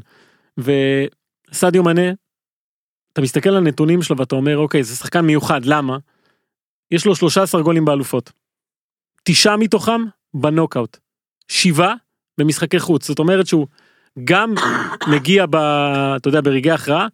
וסדיו 0.57 1.83
מנה, 1.83 2.11
אתה 3.15 3.21
מסתכל 3.21 3.49
על 3.49 3.57
הנתונים 3.57 4.01
שלו 4.01 4.17
ואתה 4.17 4.35
אומר 4.35 4.57
אוקיי 4.57 4.83
זה 4.83 4.95
שחקן 4.95 5.21
מיוחד 5.21 5.65
למה? 5.65 5.97
יש 6.91 7.05
לו 7.05 7.15
13 7.15 7.61
גולים 7.61 7.85
באלופות. 7.85 8.31
תשעה 9.23 9.57
מתוכם 9.57 10.01
בנוקאוט. 10.33 10.97
שבעה 11.47 11.93
במשחקי 12.37 12.79
חוץ 12.79 13.07
זאת 13.07 13.19
אומרת 13.19 13.47
שהוא 13.47 13.67
גם 14.23 14.53
מגיע 15.07 15.45
ב... 15.49 15.55
אתה 16.15 16.27
יודע 16.27 16.41
ברגעי 16.41 16.71
הכרעה 16.71 17.07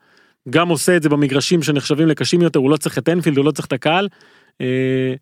גם 0.50 0.70
עושה 0.70 0.98
את 0.98 1.04
זה 1.04 1.10
במגרשים 1.10 1.64
שנחשבים 1.64 2.08
לקשים 2.08 2.42
יותר 2.42 2.60
הוא 2.60 2.72
לא 2.72 2.78
צריך 2.78 2.98
את 2.98 3.10
אנפילד 3.10 3.38
הוא 3.38 3.46
לא 3.46 3.52
צריך 3.52 3.68
את 3.68 3.74
הקהל. 3.74 4.08
אה, 4.62 5.14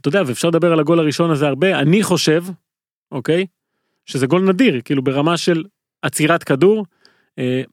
אתה 0.00 0.08
יודע 0.08 0.22
ואפשר 0.26 0.48
לדבר 0.48 0.72
על 0.72 0.80
הגול 0.80 0.98
הראשון 0.98 1.30
הזה 1.30 1.48
הרבה 1.48 1.78
אני 1.78 2.02
חושב 2.02 2.44
אוקיי 3.12 3.46
שזה 4.06 4.26
גול 4.26 4.42
נדיר 4.42 4.80
כאילו 4.84 5.02
ברמה 5.02 5.36
של 5.36 5.64
עצירת 6.02 6.44
כדור 6.44 6.86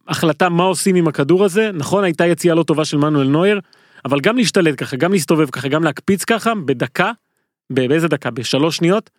החלטה 0.07 0.49
מה 0.49 0.63
עושים 0.63 0.95
עם 0.95 1.07
הכדור 1.07 1.45
הזה 1.45 1.71
נכון 1.73 2.03
הייתה 2.03 2.25
יציאה 2.25 2.55
לא 2.55 2.63
טובה 2.63 2.85
של 2.85 2.97
מנואל 2.97 3.27
נויר 3.27 3.59
אבל 4.05 4.19
גם 4.19 4.37
להשתלט 4.37 4.75
ככה 4.77 4.95
גם 4.95 5.11
להסתובב 5.11 5.49
ככה 5.49 5.67
גם 5.67 5.83
להקפיץ 5.83 6.23
ככה 6.23 6.55
בדקה 6.65 7.11
באיזה 7.69 8.07
דקה 8.07 8.31
בשלוש 8.31 8.77
שניות 8.77 9.09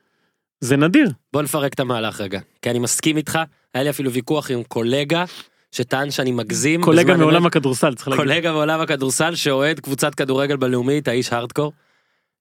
זה 0.61 0.77
נדיר 0.77 1.11
בוא 1.33 1.43
נפרק 1.43 1.75
את 1.75 1.81
המהלך 1.81 2.21
רגע, 2.21 2.41
כי 2.63 2.71
אני 2.71 2.79
מסכים 2.79 3.17
איתך, 3.17 3.39
היה 3.75 3.85
לי 3.85 3.91
אפילו 3.91 4.13
ויכוח 4.13 4.51
עם 4.51 4.63
קולגה 4.63 5.25
שטען 5.73 6.11
שאני 6.11 6.33
מגזים. 6.33 6.83
קולגה 6.83 7.17
מעולם 7.17 7.43
אמת. 7.43 7.47
הכדורסל 7.47 7.95
צריך 7.95 8.09
להגיד. 8.09 8.25
קולגה 8.25 8.53
מעולם 8.53 8.81
הכדורסל 8.81 9.35
שאוהד 9.35 9.81
קבוצת 9.81 10.15
כדורגל 10.15 10.57
בלאומית, 10.57 11.09
האיש 11.09 11.33
הארדקור. 11.33 11.73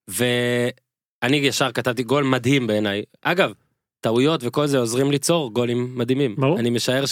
ואני 0.07 1.37
ישר 1.37 1.71
כתבתי 1.71 2.03
גול 2.03 2.23
מדהים 2.23 2.67
בעיניי. 2.67 3.03
אגב, 3.21 3.53
טעויות 4.01 4.41
וכל 4.43 4.67
זה 4.67 4.77
עוזרים 4.77 5.11
ליצור 5.11 5.53
גולים 5.53 5.97
מדהימים. 5.97 6.35
ברור. 6.35 6.59
אני 6.59 6.69
משער 6.69 7.05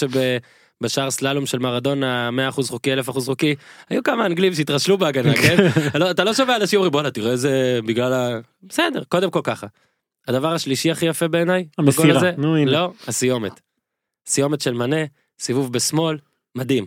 שבשער 0.83 1.11
סללום 1.11 1.45
של 1.45 1.59
מרדונה 1.59 2.29
100% 2.51 2.67
חוקי 2.67 2.93
1000% 2.93 3.11
חוקי 3.25 3.55
היו 3.89 4.03
כמה 4.03 4.25
אנגלים 4.25 4.53
שהתרשלו 4.53 4.97
בהגנה 4.97 5.33
כן 5.43 5.57
לא, 5.95 6.11
אתה 6.11 6.23
לא 6.23 6.33
שומע 6.33 6.55
אנשים 6.55 6.77
אומרים 6.77 6.91
בואנה 6.91 7.11
תראה 7.11 7.31
איזה 7.31 7.79
בגלל 7.85 8.13
ה... 8.13 8.39
בסדר 8.63 9.03
קודם 9.09 9.31
כל 9.31 9.39
ככה. 9.43 9.67
הדבר 10.27 10.53
השלישי 10.53 10.91
הכי 10.91 11.05
יפה 11.05 11.27
בעיניי 11.27 11.65
המסירה, 11.77 12.17
הזה, 12.17 12.31
נו, 12.37 12.55
הנה. 12.55 12.71
לא 12.71 12.91
הסיומת. 13.07 13.61
סיומת 14.27 14.61
של 14.61 14.73
מנה 14.73 14.95
סיבוב 15.39 15.73
בשמאל 15.73 16.17
מדהים 16.57 16.85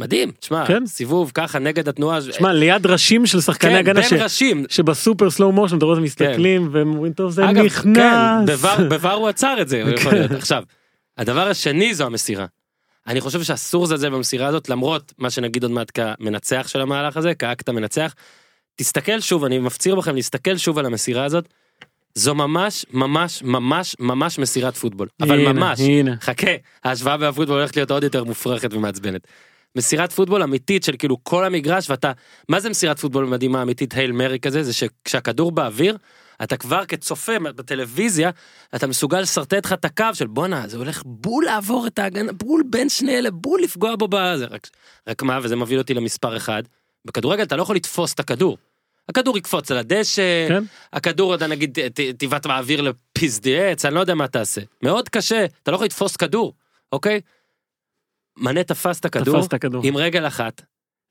מדהים 0.00 0.30
תשמע 0.40 0.66
כן. 0.66 0.86
סיבוב 0.86 1.30
ככה 1.34 1.58
נגד 1.58 1.88
התנועה 1.88 2.20
שמע 2.22 2.52
ליד 2.52 2.86
ראשים 2.86 3.26
של 3.26 3.40
שחקני 3.40 3.70
כן, 3.70 3.76
הגנה 3.76 4.02
ש- 4.02 4.12
ראשים 4.12 4.64
שבסופר 4.68 5.30
סלואו 5.30 5.52
מושן 5.52 5.76
אתה 5.78 5.84
רואה 5.84 5.94
אותם 5.96 6.04
מסתכלים 6.04 6.68
והם 6.72 6.88
אומרים 6.94 7.12
טוב 7.12 7.30
זה 7.30 7.44
אגב, 7.50 7.56
כן, 7.58 7.64
נכנס. 7.66 8.48
בבר, 8.48 8.76
בבר 8.88 9.12
הוא 9.12 9.28
עצר 9.28 9.56
את 9.60 9.68
זה, 9.68 9.82
כן. 10.04 10.34
עכשיו, 10.36 10.62
הדבר 11.18 11.48
השני 11.48 11.94
זו 11.94 12.04
המסירה. 12.06 12.46
אני 13.06 13.20
חושב 13.20 13.42
שאסור 13.42 13.84
לזלזל 13.84 14.10
במסירה 14.10 14.46
הזאת, 14.46 14.68
למרות 14.68 15.12
מה 15.18 15.30
שנגיד 15.30 15.62
עוד 15.62 15.72
מעט 15.72 15.90
כמנצח 15.94 16.68
של 16.68 16.80
המהלך 16.80 17.16
הזה, 17.16 17.34
כאקט 17.34 17.68
המנצח. 17.68 18.14
תסתכל 18.76 19.20
שוב, 19.20 19.44
אני 19.44 19.58
מפציר 19.58 19.94
בכם 19.94 20.14
להסתכל 20.14 20.56
שוב 20.56 20.78
על 20.78 20.86
המסירה 20.86 21.24
הזאת. 21.24 21.48
זו 22.14 22.34
ממש, 22.34 22.86
ממש, 22.92 23.42
ממש, 23.42 23.96
ממש 23.98 24.38
מסירת 24.38 24.76
פוטבול. 24.76 25.08
אבל 25.20 25.40
הנה, 25.40 25.52
ממש. 25.52 25.80
הנה. 25.80 26.14
חכה, 26.20 26.50
ההשוואה 26.84 27.16
בפוטבול 27.16 27.58
הולכת 27.58 27.76
להיות 27.76 27.90
עוד 27.90 28.04
יותר 28.04 28.24
מופרכת 28.24 28.74
ומעצבנת. 28.74 29.26
מסירת 29.76 30.12
פוטבול 30.12 30.42
אמיתית 30.42 30.84
של 30.84 30.96
כאילו 30.96 31.24
כל 31.24 31.44
המגרש 31.44 31.90
ואתה, 31.90 32.12
מה 32.48 32.60
זה 32.60 32.70
מסירת 32.70 32.98
פוטבול 32.98 33.26
מדהימה 33.26 33.62
אמיתית 33.62 33.94
הייל 33.94 34.12
מרי 34.12 34.38
כזה? 34.38 34.62
זה 34.62 34.72
שכשהכדור 34.72 35.52
באוויר, 35.52 35.96
אתה 36.42 36.56
כבר 36.56 36.84
כצופה 36.84 37.38
בטלוויזיה, 37.38 38.30
אתה 38.74 38.86
מסוגל 38.86 39.20
לשרטט 39.20 39.66
לך 39.66 39.72
את 39.72 39.84
הקו 39.84 40.06
של 40.14 40.26
בואנה, 40.26 40.68
זה 40.68 40.76
הולך 40.76 41.02
בול 41.06 41.44
לעבור 41.44 41.86
את 41.86 41.98
ההגנה, 41.98 42.32
בול 42.32 42.62
בין 42.70 42.88
שני 42.88 43.18
אלה, 43.18 43.30
בול 43.30 43.62
לפגוע 43.62 43.96
בו 43.96 44.08
בזה. 44.08 44.46
רק, 44.46 44.68
רק 45.08 45.22
מה, 45.22 45.38
וזה 45.42 45.56
מביא 45.56 45.78
אותי 45.78 45.94
למספר 45.94 46.36
אחד, 46.36 46.62
בכדורגל 47.04 47.42
אתה 47.42 47.56
לא 47.56 47.62
יכול 47.62 47.76
לתפוס 47.76 48.14
את 48.14 48.20
הכדור. 48.20 48.58
הכדור 49.08 49.38
יקפוץ 49.38 49.70
על 49.70 49.78
הדשא, 49.78 50.48
כן. 50.48 50.64
הכדור 50.92 51.34
אתה 51.34 51.46
נגיד 51.46 51.78
תבעט 52.18 52.46
באוויר 52.46 52.80
לפסדי 52.80 53.60
עץ, 53.60 53.84
אני 53.84 53.94
לא 53.94 54.00
יודע 54.00 54.14
מה 54.14 54.28
תעשה. 54.28 54.60
מאוד 54.82 55.08
קשה, 55.08 55.46
אתה 55.62 55.70
לא 55.70 55.74
יכול 55.74 55.84
לתפוס 55.84 56.16
כדור, 56.16 56.54
אוקיי? 56.92 57.20
מנה 58.36 58.64
תפס 58.64 59.00
את 59.00 59.04
הכדור, 59.04 59.38
תפס 59.38 59.46
את 59.46 59.52
הכדור. 59.52 59.82
עם 59.84 59.96
רגל 59.96 60.26
אחת, 60.26 60.62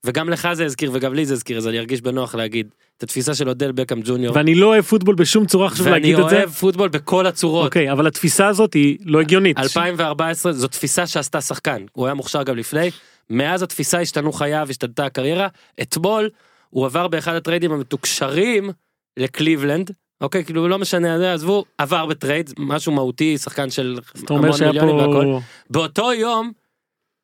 וגם 0.06 0.28
לך 0.28 0.48
זה 0.52 0.64
הזכיר 0.64 0.90
וגם 0.94 1.14
לי 1.14 1.26
זה 1.26 1.34
הזכיר, 1.34 1.58
אז 1.58 1.68
אני 1.68 1.78
ארגיש 1.78 2.00
בנוח 2.00 2.34
להגיד 2.34 2.68
את 2.96 3.02
התפיסה 3.02 3.34
של 3.34 3.48
אודל 3.48 3.72
בקאם 3.72 4.00
ג'וניור. 4.04 4.36
ואני 4.36 4.54
לא 4.54 4.66
אוהב 4.66 4.84
פוטבול 4.84 5.14
בשום 5.14 5.46
צורה 5.46 5.70
חשוב 5.70 5.86
ואני 5.86 5.92
להגיד 5.94 6.18
את 6.18 6.30
זה. 6.30 6.36
אוהב 6.36 6.50
פוטבול 6.50 6.88
בכל 6.88 7.26
הצורות. 7.26 7.64
אוקיי, 7.64 7.92
אבל 7.92 8.06
התפיסה 8.06 8.46
הזאת 8.46 8.74
היא 8.74 8.98
לא 9.04 9.20
הגיונית. 9.20 9.58
2014 9.58 10.52
זו 10.52 10.68
תפיסה 10.68 11.06
שעשתה 11.06 11.40
שחקן, 11.40 11.84
הוא 11.92 12.06
היה 12.06 12.14
מוכשר 12.14 12.42
גם 12.42 12.56
לפני, 12.56 12.90
מאז 13.30 13.62
התפיסה 13.62 14.00
השתנו 14.00 14.32
חייו, 14.32 14.66
השתנתה 14.70 15.06
הקריירה, 15.06 15.48
אתמול 15.82 16.30
הוא 16.70 16.86
עבר 16.86 17.08
באחד 17.08 17.34
הטריידים 17.34 17.72
המתוקשרים 17.72 18.70
לקליבלנד, 19.16 19.90
אוקיי, 20.20 20.44
כאילו 20.44 20.68
לא 20.68 20.78
משנה, 20.78 21.18
זה, 21.18 21.32
עזבו, 21.32 21.64
עבר 21.78 22.06
בטרייד, 22.06 22.52
משהו 22.58 22.92
מהותי, 22.92 23.38
שחקן 23.38 23.70
של 23.70 23.98
המון 24.30 24.50
מיליונים 24.60 24.96
והכל. 24.96 25.26
באותו 25.70 26.12
יום, 26.12 26.52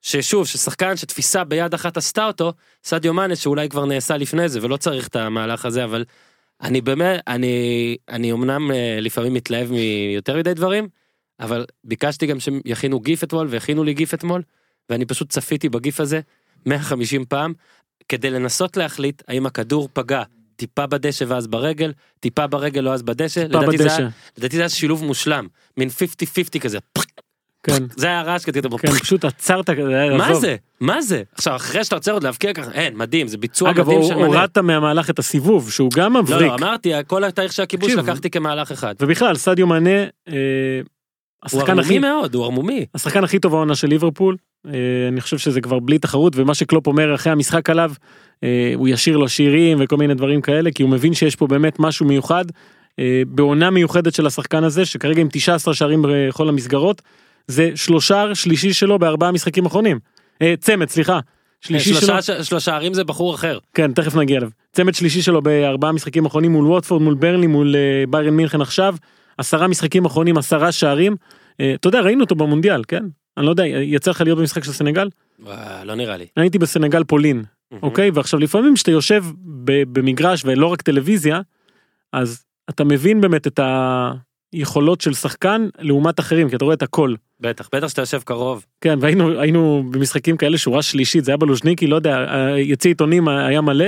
ששוב, 0.03 0.47
ששחקן 0.47 0.97
שתפיסה 0.97 1.45
ביד 1.45 1.75
אחת 1.75 1.97
עשתה 1.97 2.27
אותו, 2.27 2.53
סדיו 2.85 3.15
מאנה 3.15 3.37
שאולי 3.37 3.69
כבר 3.69 3.85
נעשה 3.85 4.17
לפני 4.17 4.49
זה 4.49 4.59
ולא 4.63 4.77
צריך 4.77 5.09
את 5.09 5.17
המהלך 5.17 5.65
הזה, 5.65 5.85
אבל 5.85 6.05
אני 6.63 6.81
באמת, 6.81 7.21
אני, 7.27 7.97
אני 8.09 8.33
אמנם 8.33 8.71
אה, 8.71 8.99
לפעמים 9.01 9.35
מתלהב 9.35 9.71
מיותר 9.73 10.37
מדי 10.37 10.55
דברים, 10.55 10.89
אבל 11.41 11.65
ביקשתי 11.85 12.27
גם 12.27 12.41
שהם 12.41 12.61
יכינו 12.65 13.01
גיף 13.01 13.25
אתמול 13.25 13.47
והכינו 13.51 13.85
לי 13.85 13.95
גיף 13.95 14.15
אתמול, 14.15 14.43
ואני 14.91 15.05
פשוט 15.05 15.31
צפיתי 15.31 15.69
בגיף 15.69 16.01
הזה 16.01 16.21
150 16.67 17.25
פעם, 17.25 17.53
כדי 18.09 18.31
לנסות 18.31 18.77
להחליט 18.77 19.23
האם 19.29 19.47
הכדור 19.47 19.89
פגע 19.93 20.23
טיפה 20.57 20.87
בדשא 20.87 21.25
ואז 21.29 21.47
ברגל, 21.47 21.93
טיפה 22.21 22.47
ברגל 22.47 22.81
לא 22.81 22.95
אז 22.95 23.03
בדשא, 23.03 23.47
טיפה 23.47 23.59
לדעתי 23.61 23.79
זה 23.79 23.85
בדשא. 23.85 23.99
היה- 23.99 24.09
לדעתי 24.39 24.57
זה 24.57 24.63
היה 24.63 24.69
שילוב 24.69 25.05
מושלם, 25.05 25.47
מין 25.77 25.89
50-50 25.89 26.61
כזה, 26.61 26.79
כן, 27.69 27.85
זה 27.97 28.07
היה 28.07 28.21
הרעש 28.21 28.45
כזה, 28.45 28.61
כן, 28.63 28.91
פשוט 28.91 29.25
עצרת 29.25 29.71
כזה, 29.71 30.09
מה. 30.19 30.35
זה? 30.35 30.57
מה 30.81 31.03
זה? 31.03 31.23
עכשיו 31.35 31.57
אחרי 31.57 31.85
שאתה 31.85 31.97
עוצר 31.97 32.13
עוד 32.13 32.23
להבקיע 32.23 32.53
ככה, 32.53 32.71
אין, 32.73 32.97
מדהים, 32.97 33.29
זה 33.29 33.39
ביצוע 33.39 33.71
אגב, 33.71 33.87
מדהים 33.87 34.03
של 34.03 34.15
מנה. 34.15 34.27
הורדת 34.27 34.59
מהמהלך 34.59 35.11
את 35.11 35.19
הסיבוב, 35.19 35.71
שהוא 35.71 35.91
גם 35.97 36.13
לא, 36.13 36.23
מבריק. 36.23 36.51
לא, 36.51 36.55
אמרתי, 36.55 36.93
כל 37.07 37.25
התהליך 37.25 37.53
של 37.53 37.63
הכיבוש 37.63 37.93
לקחתי 37.93 38.31
כמהלך 38.31 38.71
אחד. 38.71 38.95
ובכלל, 39.01 39.35
סדיו 39.35 39.67
מאנה, 39.67 39.91
אה, 40.29 40.35
הוא 40.79 40.89
השחקן 41.43 41.63
ערמומי 41.63 41.85
הכי... 41.85 41.99
מאוד, 41.99 42.35
הוא 42.35 42.45
ערמומי. 42.45 42.87
השחקן 42.95 43.25
הכי 43.25 43.39
טוב 43.39 43.55
העונה 43.55 43.75
של 43.75 43.89
ליברפול, 43.89 44.37
אה, 44.67 44.73
אני 45.09 45.21
חושב 45.21 45.39
שזה 45.39 45.61
כבר 45.61 45.79
בלי 45.79 45.99
תחרות, 45.99 46.33
ומה 46.37 46.55
שקלופ 46.55 46.87
אומר 46.87 47.15
אחרי 47.15 47.33
המשחק 47.33 47.71
עליו, 47.71 47.93
אה, 48.45 48.73
הוא 48.75 48.89
ישיר 48.89 49.17
לו 49.17 49.29
שירים 49.29 49.79
וכל 49.81 49.97
מיני 49.97 50.15
דברים 50.15 50.41
כאלה, 50.41 50.71
כי 50.71 50.83
הוא 50.83 50.91
מבין 50.91 51.15
שיש 51.15 51.37
פה 51.37 51.47
באמת 51.47 51.77
משהו 51.79 52.07
מיוחד, 52.07 52.45
בעונה 53.29 53.71
מיוחדת 53.71 54.15
של 54.15 54.27
השחקן 54.27 54.65
הזה, 54.65 54.85
שכרגע 54.85 55.21
עם 55.21 55.29
19 55.33 55.75
שערים 55.75 56.05
בכל 56.09 56.49
המסגרות, 56.49 57.03
זה 57.49 57.71
שלושה 57.75 58.35
שלישי 58.35 58.73
שלו 58.73 58.99
בארבעה 58.99 59.33
משחקים 59.33 59.67
אחרונים. 59.67 59.99
אה, 60.43 60.55
צמד, 60.61 60.89
סליחה. 60.89 61.21
שלישי 61.61 61.91
שלו, 61.95 62.01
שלושה- 62.01 62.45
שלושה 62.45 62.75
ערים 62.77 62.95
זה 62.95 63.05
בחור 63.05 63.35
אחר. 63.35 63.59
כן, 63.75 63.93
תכף 63.93 64.15
נגיע 64.15 64.37
אליו. 64.39 64.49
צמד 64.73 64.95
שלישי 64.95 65.23
שלו 65.23 65.43
בארבעה 65.43 65.93
משחקים 65.93 66.27
אחרונים 66.27 66.53
מול 66.53 66.67
ווטפורד, 66.67 67.03
מול 67.03 67.15
ברלי, 67.15 67.47
מול 67.47 67.77
אה, 67.77 68.05
ביירן 68.11 68.35
מינכן 68.37 68.61
עכשיו. 68.61 68.97
עשרה 69.39 69.67
משחקים 69.69 70.05
אחרונים, 70.05 70.39
עשרה 70.39 70.73
שערים. 70.73 71.17
אה, 71.61 71.75
אתה 71.75 71.89
יודע, 71.89 72.01
ראינו 72.01 72.21
אותו 72.25 72.35
במונדיאל, 72.35 72.83
כן? 72.89 73.05
אני 73.37 73.47
לא 73.47 73.51
יודע, 73.51 73.67
יצא 73.67 74.11
לך 74.11 74.21
להיות 74.21 74.39
במשחק 74.39 74.65
של 74.65 74.73
סנגל? 74.73 75.09
וואו, 75.41 75.57
לא 75.85 75.95
נראה 75.95 76.17
לי. 76.17 76.27
הייתי 76.37 76.59
בסנגל 76.59 77.05
פולין, 77.05 77.43
אוקיי? 77.83 78.11
ועכשיו 78.15 78.41
לפעמים 78.41 78.75
כשאתה 78.75 78.91
יושב 78.91 79.25
במגרש 79.93 80.43
ולא 80.45 80.67
רק 80.67 80.83
טלוויזיה, 80.83 81.41
אז 82.13 82.45
אתה 82.71 82.85
מבין 82.85 83.21
באמת 83.21 83.47
את 83.47 83.61
היכולות 84.53 85.01
של 85.01 85.15
שחקן 85.15 85.69
לעומת 85.79 86.21
אחרים, 86.21 86.49
כי 86.49 86.57
אתה 86.57 86.65
רואה 86.65 86.75
את 86.75 86.83
הכל. 86.83 87.15
בטח, 87.41 87.69
בטח 87.75 87.89
שאתה 87.89 88.03
יושב 88.03 88.21
קרוב. 88.25 88.65
כן, 88.81 88.99
והיינו 89.01 89.41
היינו 89.41 89.85
במשחקים 89.91 90.37
כאלה 90.37 90.59
שורה 90.59 90.83
שלישית, 90.83 91.25
זה 91.25 91.31
היה 91.31 91.37
בלוז'ניקי, 91.37 91.87
לא 91.87 91.97
יודע, 91.97 92.27
יציא 92.59 92.91
עיתונים 92.91 93.29
היה 93.29 93.61
מלא. 93.61 93.85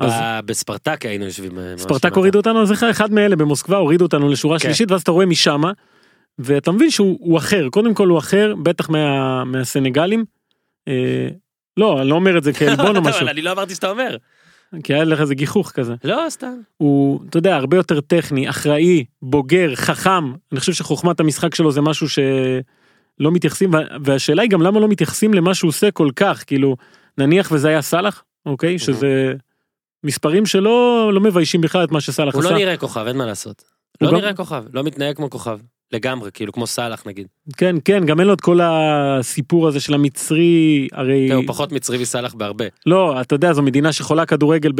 אז- 0.00 0.12
בספרטק 0.44 1.06
היינו 1.06 1.24
יושבים. 1.24 1.58
אה, 1.58 1.74
ספרטק. 1.78 2.12
הורידו 2.16 2.38
אותנו, 2.38 2.62
אז 2.62 2.72
אחד- 2.72 3.12
מאלה 3.12 3.36
במוסקבה 3.36 3.76
הורידו 3.76 4.04
אותנו 4.04 4.28
לשורה 4.28 4.58
כן. 4.58 4.62
שלישית, 4.64 4.90
ואז 4.90 5.02
אתה 5.02 5.10
רואה 5.10 5.26
משמה, 5.26 5.72
ואתה 6.38 6.72
מבין 6.72 6.90
שהוא 6.90 7.18
הוא 7.20 7.38
אחר, 7.38 7.68
קודם 7.70 7.94
כל 7.94 8.08
הוא 8.08 8.18
אחר, 8.18 8.54
בטח 8.62 8.90
מה, 8.90 9.44
מהסנגלים. 9.44 10.24
אה, 10.88 11.28
לא, 11.76 12.00
אני 12.00 12.08
לא 12.08 12.14
אומר 12.14 12.38
את 12.38 12.44
זה 12.44 12.52
כעלבון 12.52 12.96
או 12.96 13.02
משהו, 13.08 13.28
אני 13.28 13.42
לא 13.42 13.52
אמרתי 13.52 13.74
שאתה 13.74 13.90
אומר. 13.90 14.16
כי 14.82 14.94
היה 14.94 15.04
לך 15.04 15.20
איזה 15.20 15.34
גיחוך 15.34 15.70
כזה. 15.70 15.94
לא, 16.04 16.26
סתם. 16.28 16.54
הוא, 16.76 17.20
אתה 17.28 17.38
יודע, 17.38 17.56
הרבה 17.56 17.76
יותר 17.76 18.00
טכני, 18.00 18.50
אחראי, 18.50 19.04
בוגר, 19.22 19.74
חכם. 19.74 20.32
אני 20.52 20.60
חושב 20.60 20.72
שחוכמת 20.72 21.20
המשחק 21.20 21.54
שלו 21.54 21.72
זה 21.72 21.80
משהו 21.80 22.08
שלא 22.08 23.30
מתייחסים, 23.32 23.72
וה- 23.74 23.80
והשאלה 24.04 24.42
היא 24.42 24.50
גם 24.50 24.62
למה 24.62 24.80
לא 24.80 24.88
מתייחסים 24.88 25.34
למה 25.34 25.54
שהוא 25.54 25.68
עושה 25.68 25.90
כל 25.90 26.08
כך, 26.16 26.44
כאילו, 26.46 26.76
נניח 27.18 27.52
וזה 27.52 27.68
היה 27.68 27.82
סאלח, 27.82 28.24
אוקיי? 28.46 28.78
שזה 28.78 29.32
מספרים 30.04 30.46
שלא 30.46 31.10
לא 31.14 31.20
מביישים 31.20 31.60
בכלל 31.60 31.84
את 31.84 31.90
מה 31.92 32.00
שסאלח 32.00 32.34
הוא 32.34 32.40
עשה. 32.40 32.50
לא 32.50 32.58
נראה 32.58 32.76
כוכב, 32.76 33.04
אין 33.06 33.16
מה 33.16 33.26
לעשות. 33.26 33.64
הוא 34.00 34.06
לא 34.06 34.12
גם- 34.12 34.18
נראה 34.20 34.34
כוכב, 34.34 34.64
לא 34.72 34.84
מתנהג 34.84 35.16
כמו 35.16 35.30
כוכב. 35.30 35.58
לגמרי, 35.92 36.30
כאילו 36.34 36.52
כמו 36.52 36.66
סאלח 36.66 37.06
נגיד. 37.06 37.26
כן, 37.56 37.76
כן, 37.84 38.04
גם 38.06 38.20
אין 38.20 38.28
לו 38.28 38.34
את 38.34 38.40
כל 38.40 38.60
הסיפור 38.62 39.68
הזה 39.68 39.80
של 39.80 39.94
המצרי, 39.94 40.88
הרי... 40.92 41.26
כן, 41.28 41.34
הוא 41.34 41.44
פחות 41.46 41.72
מצרי 41.72 41.98
מסאלח 41.98 42.34
בהרבה. 42.34 42.64
לא, 42.86 43.20
אתה 43.20 43.34
יודע, 43.34 43.52
זו 43.52 43.62
מדינה 43.62 43.92
שחולה 43.92 44.26
כדורגל 44.26 44.72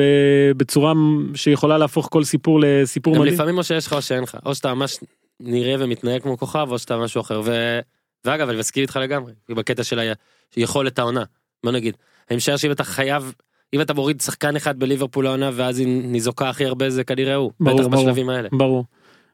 בצורה 0.57 0.93
שיכולה 1.35 1.79
להפוך 1.79 2.09
כל 2.13 2.25
סיפור 2.25 2.61
לסיפור 2.63 3.15
גם 3.15 3.21
מדהים. 3.21 3.35
לפעמים 3.35 3.59
או 3.59 3.65
שיש 3.65 3.87
לך 3.87 3.93
או 3.93 4.03
שאין 4.03 4.23
לך. 4.23 4.37
או 4.45 4.55
שאתה 4.55 4.75
ממש 4.75 4.99
נראה 5.41 5.75
ומתנהג 5.79 6.23
כמו 6.23 6.39
כוכב, 6.39 6.67
או 6.71 6.79
שאתה 6.79 6.97
משהו 6.97 7.21
אחר. 7.21 7.41
ו... 7.45 7.79
ואגב, 8.25 8.49
אני 8.49 8.59
מסכים 8.59 8.83
איתך 8.83 8.99
לגמרי. 9.03 9.33
בקטע 9.49 9.85
של 9.85 10.13
היכולת 10.57 10.99
העונה. 10.99 11.25
בוא 11.65 11.73
נגיד. 11.73 11.97
אני 12.31 12.37
משער 12.37 12.57
שאם 12.57 12.71
אתה 12.71 12.85
חייב, 12.85 13.33
אם 13.75 13.81
אתה 13.81 13.95
מוריד 13.95 14.21
שחקן 14.21 14.57
אחד 14.57 14.79
בליברפול 14.79 15.27
העונה, 15.27 15.51
ואז 15.55 15.79
היא 15.79 15.87
ניזוקה 15.87 16.49
הכי 16.49 16.65
הרבה, 16.65 16.91
זה 16.91 17.05
כנראה 17.05 17.35
הוא. 17.35 17.53
ברור, 17.61 17.79
בטח 17.79 17.89
ברור. 17.89 18.05
בשלבים 18.05 18.29
האלה. 18.29 18.49
ברור. 18.53 18.85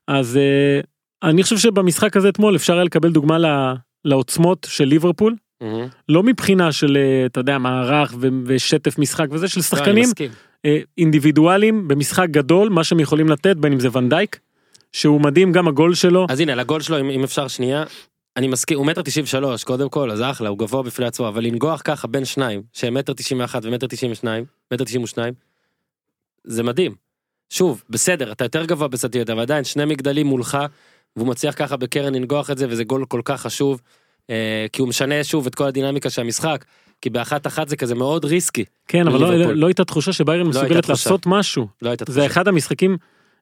אז 0.06 0.36
אה, 0.36 0.80
אני 1.22 1.42
חושב 1.42 1.58
שבמשחק 1.58 2.16
הזה 2.16 2.28
אתמול 2.28 2.56
אפשר 2.56 2.74
היה 2.74 2.84
לקבל 2.84 3.12
דוגמה 3.12 3.38
ל- 3.38 3.74
לעוצמות 4.04 4.66
של 4.70 4.84
ליברפול, 4.84 5.36
מהמם. 5.60 5.88
לא 6.08 6.22
מבחינה 6.22 6.72
של, 6.72 6.96
אה, 6.96 7.26
אתה 7.26 7.40
יודע, 7.40 7.58
מערך 7.58 8.14
ו- 8.20 8.28
ושטף 8.44 8.98
משחק 8.98 9.26
וזה, 9.30 9.48
של 9.48 9.58
לא, 9.58 9.62
שחקנים. 9.62 10.08
אה, 10.64 10.78
אינדיבידואלים 10.98 11.88
במשחק 11.88 12.26
גדול, 12.30 12.68
מה 12.68 12.84
שהם 12.84 13.00
יכולים 13.00 13.28
לתת, 13.28 13.56
בין 13.56 13.72
אם 13.72 13.80
זה 13.80 13.88
ונדייק, 13.92 14.38
שהוא 14.92 15.20
מדהים, 15.20 15.52
גם 15.52 15.68
הגול 15.68 15.94
שלו. 15.94 16.26
אז 16.28 16.40
הנה, 16.40 16.54
לגול 16.54 16.80
שלו, 16.80 17.00
אם, 17.00 17.10
אם 17.10 17.24
אפשר 17.24 17.48
שנייה, 17.48 17.84
אני 18.36 18.48
מסכים, 18.48 18.78
הוא 18.78 18.86
מטר 18.86 19.02
תשעים 19.02 19.24
ושלוש, 19.24 19.64
קודם 19.64 19.88
כל, 19.88 20.10
אז 20.10 20.22
אחלה, 20.22 20.48
הוא 20.48 20.58
גבוה 20.58 20.82
בפני 20.82 21.06
עצמו, 21.06 21.28
אבל 21.28 21.44
לנגוח 21.44 21.80
ככה 21.84 22.08
בין 22.08 22.24
שניים, 22.24 22.62
שהם 22.72 22.94
מטר 22.94 23.12
תשעים 23.12 23.40
ואחת 23.40 23.64
ומטר 23.64 23.86
תשעים 23.86 24.12
ושניים, 24.12 24.44
מטר 24.72 24.84
תשעים 24.84 25.02
ושניים, 25.02 25.34
זה 26.44 26.62
מדהים. 26.62 26.94
שוב, 27.50 27.82
בסדר, 27.90 28.32
אתה 28.32 28.44
יותר 28.44 28.64
גבוה 28.64 28.88
בסטיות, 28.88 29.30
אבל 29.30 29.40
עדיין 29.40 29.64
שני 29.64 29.84
מגדלים 29.84 30.26
מולך, 30.26 30.58
והוא 31.16 31.28
מצליח 31.28 31.54
ככה 31.58 31.76
בקרן 31.76 32.14
לנגוח 32.14 32.50
את 32.50 32.58
זה, 32.58 32.66
וזה 32.68 32.84
גול 32.84 33.04
כל 33.04 33.20
כך 33.24 33.40
חשוב, 33.40 33.80
אה, 34.30 34.66
כי 34.72 34.82
הוא 34.82 34.88
משנה 34.88 35.24
שוב 35.24 35.46
את 35.46 35.54
כל 35.54 35.64
הדינמיקה 35.64 36.10
של 36.10 36.22
המשחק, 36.22 36.64
כי 37.02 37.10
באחת 37.10 37.46
אחת 37.46 37.68
זה 37.68 37.76
כזה 37.76 37.94
מאוד 37.94 38.24
ריסקי, 38.24 38.64
כן, 38.88 39.08
אבל 39.08 39.20
לא, 39.20 39.30
ליברפול. 39.30 39.54
לא 39.54 39.66
הייתה 39.66 39.84
תחושה 39.84 40.12
שביירן 40.12 40.46
הייתה 40.46 40.58
מסוגלת 40.58 40.84
תחושה. 40.84 40.92
לעשות 40.92 41.26
משהו. 41.26 41.66
לא 41.82 41.88
הייתה 41.88 42.04
זה 42.08 42.12
תחושה. 42.12 42.26
אחד 42.26 42.48
המשחקים 42.48 42.96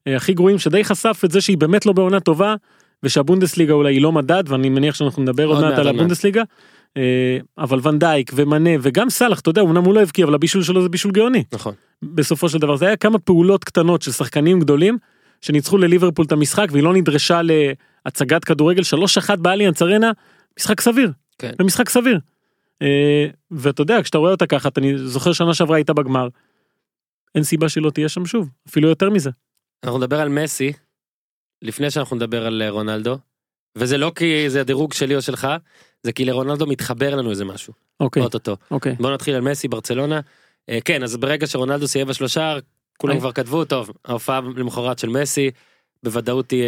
אה, 0.07 0.17
הכי 0.17 0.35
גרועים 0.35 0.59
שדי 0.59 0.85
חשף 0.85 1.21
את 1.25 1.31
זה 1.31 1.41
שהיא 1.41 1.59
באמת 1.59 1.87
לא 1.87 1.93
בעונה 1.93 2.21
טובה 2.21 2.55
ושהבונדסליגה 3.03 3.75
אולי 3.75 3.95
היא 3.95 4.03
לא 4.03 4.13
מדד 4.13 4.45
ואני 4.47 4.69
מניח 4.69 4.95
שאנחנו 4.95 5.23
נדבר 5.23 5.45
עוד 5.45 5.55
עוד 5.55 5.65
מעט 5.65 5.73
מעט, 5.73 5.81
על. 5.81 5.89
הבונדסליגה. 5.89 6.43
אה, 6.97 7.39
אבל 7.59 7.81
ונדייק 7.83 8.33
ומנה 8.35 8.71
וגם 8.81 9.11
סאלח 9.11 9.41
אתה 9.41 9.51
יודע 9.51 9.63
אמנם 9.63 9.85
הוא 9.85 9.95
לא 9.95 10.01
הבקיע 10.01 10.25
אבל 10.25 10.35
הבישול 10.35 10.63
שלו 10.63 10.83
זה 10.83 10.89
בישול 10.89 11.13
גאוני 11.13 11.45
נכון. 11.53 11.75
בסופו 12.03 12.49
של 12.49 12.59
דבר 12.59 12.77
זה 12.77 12.87
היה 12.87 12.97
כמה 12.97 13.19
פעולות 13.19 13.65
קטנות 13.65 14.03
של 14.03 14.13
שחקנים 14.13 14.61
גדולים 14.61 14.99
שניצחו 15.40 15.78
לליברפול 15.78 16.26
את 16.26 16.33
המשחק 16.33 16.66
והיא 16.73 16.85
לא 16.85 16.95
נדרשה 16.95 17.40
להצגת 17.42 18.45
כדורגל 18.45 18.83
3-1 19.33 19.37
באליאנס 19.37 19.83
ארנה 19.83 20.11
משחק 20.59 20.80
סביר. 20.80 21.12
כן. 21.38 21.52
משחק 21.62 21.88
סביר. 21.88 22.18
אה, 22.83 23.26
ואתה 23.50 23.83
יודע 23.83 24.02
כשאתה 24.02 24.18
רואה 24.18 24.30
אותה 24.30 24.47
ככה 24.47 24.68
אני 24.76 24.99
זוכר 24.99 25.33
שנה 25.33 25.54
שעברה 25.54 25.76
הייתה 25.76 25.92
בגמר. 25.92 26.28
אין 27.35 27.45
סיבה 27.45 27.68
שהיא 27.68 27.85
לא 27.85 27.90
תהיה 27.90 28.09
שם 28.09 28.26
שוב 28.26 28.49
אפילו 28.68 28.88
יותר 28.88 29.11
מזה. 29.11 29.30
אנחנו 29.85 29.99
נדבר 29.99 30.21
על 30.21 30.28
מסי, 30.28 30.73
לפני 31.62 31.90
שאנחנו 31.90 32.16
נדבר 32.16 32.47
על 32.47 32.62
אה, 32.62 32.71
רונלדו, 32.71 33.18
וזה 33.76 33.99
לא 33.99 34.12
כי 34.14 34.50
זה 34.50 34.61
הדירוג 34.61 34.92
שלי 34.92 35.16
או 35.16 35.23
שלך, 35.23 35.49
זה 36.02 36.12
כי 36.12 36.25
לרונלדו 36.25 36.66
מתחבר 36.66 37.16
לנו 37.16 37.30
איזה 37.30 37.45
משהו, 37.45 37.73
אוקיי 38.00 38.23
אוטוטו. 38.23 38.57
אוקיי. 38.71 38.97
בוא 39.00 39.11
נתחיל 39.11 39.35
על 39.35 39.40
מסי, 39.40 39.68
ברצלונה. 39.68 40.21
אה, 40.68 40.78
כן, 40.85 41.02
אז 41.02 41.16
ברגע 41.16 41.47
שרונלדו 41.47 41.88
סיים 41.88 42.07
בשלושה, 42.07 42.59
כולם. 42.99 43.19
כבר 43.19 43.33
כתבו, 43.33 43.64
טוב, 43.64 43.90
ההופעה 44.05 44.40
למחרת 44.57 44.99
של 44.99 45.09
מסי, 45.09 45.50
בוודאות 46.02 46.47
תהיה 46.49 46.67